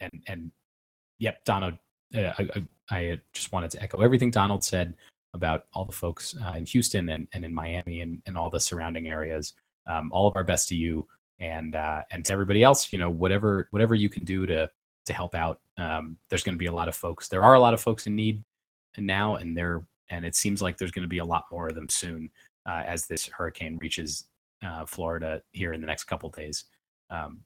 and 0.00 0.22
and 0.26 0.50
yep, 1.18 1.44
Donald, 1.44 1.74
uh, 2.14 2.32
I, 2.38 2.64
I, 2.90 3.20
just 3.32 3.52
wanted 3.52 3.70
to 3.72 3.82
echo 3.82 4.00
everything 4.00 4.30
Donald 4.30 4.64
said 4.64 4.94
about 5.32 5.66
all 5.72 5.84
the 5.84 5.92
folks 5.92 6.34
uh, 6.44 6.54
in 6.56 6.66
Houston 6.66 7.08
and, 7.10 7.28
and 7.32 7.44
in 7.44 7.54
Miami 7.54 8.00
and, 8.00 8.20
and 8.26 8.36
all 8.36 8.50
the 8.50 8.58
surrounding 8.58 9.08
areas. 9.08 9.54
Um, 9.86 10.10
all 10.12 10.26
of 10.26 10.36
our 10.36 10.44
best 10.44 10.68
to 10.68 10.74
you 10.74 11.06
and 11.38 11.74
uh, 11.74 12.02
and 12.10 12.24
to 12.26 12.32
everybody 12.32 12.62
else. 12.62 12.92
You 12.92 12.98
know, 12.98 13.10
whatever 13.10 13.68
whatever 13.70 13.94
you 13.94 14.08
can 14.08 14.24
do 14.24 14.44
to 14.46 14.68
to 15.06 15.12
help 15.12 15.34
out. 15.34 15.60
Um, 15.78 16.18
there's 16.28 16.42
going 16.42 16.56
to 16.56 16.58
be 16.58 16.66
a 16.66 16.72
lot 16.72 16.88
of 16.88 16.96
folks. 16.96 17.28
There 17.28 17.42
are 17.42 17.54
a 17.54 17.60
lot 17.60 17.72
of 17.74 17.80
folks 17.80 18.06
in 18.06 18.14
need 18.14 18.44
now, 18.98 19.36
and 19.36 19.56
there 19.56 19.82
and 20.10 20.24
it 20.24 20.34
seems 20.34 20.60
like 20.60 20.76
there's 20.76 20.90
going 20.90 21.04
to 21.04 21.08
be 21.08 21.18
a 21.18 21.24
lot 21.24 21.44
more 21.50 21.68
of 21.68 21.74
them 21.74 21.88
soon 21.88 22.30
uh, 22.66 22.82
as 22.86 23.06
this 23.06 23.26
hurricane 23.26 23.78
reaches 23.80 24.24
uh, 24.64 24.84
Florida 24.84 25.42
here 25.52 25.72
in 25.72 25.80
the 25.80 25.86
next 25.86 26.04
couple 26.04 26.28
days. 26.30 26.64
Um, 27.08 27.40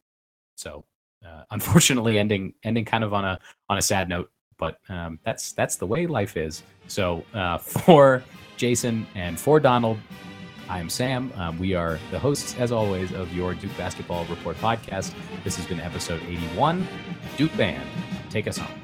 so, 0.56 0.84
uh, 1.26 1.42
unfortunately, 1.50 2.18
ending 2.18 2.54
ending 2.64 2.84
kind 2.84 3.04
of 3.04 3.12
on 3.12 3.24
a 3.24 3.38
on 3.68 3.78
a 3.78 3.82
sad 3.82 4.08
note, 4.08 4.30
but 4.58 4.78
um, 4.88 5.18
that's 5.24 5.52
that's 5.52 5.76
the 5.76 5.86
way 5.86 6.06
life 6.06 6.36
is. 6.36 6.62
So, 6.88 7.24
uh, 7.34 7.58
for 7.58 8.22
Jason 8.56 9.06
and 9.14 9.38
for 9.38 9.60
Donald, 9.60 9.98
I 10.68 10.80
am 10.80 10.88
Sam. 10.88 11.32
Um, 11.36 11.58
we 11.58 11.74
are 11.74 11.98
the 12.10 12.18
hosts, 12.18 12.56
as 12.58 12.72
always, 12.72 13.12
of 13.12 13.32
your 13.34 13.54
Duke 13.54 13.76
Basketball 13.76 14.24
Report 14.26 14.56
podcast. 14.58 15.12
This 15.42 15.56
has 15.56 15.66
been 15.66 15.80
episode 15.80 16.22
81. 16.22 16.86
Duke 17.36 17.54
Band, 17.56 17.86
take 18.30 18.48
us 18.48 18.56
home. 18.56 18.83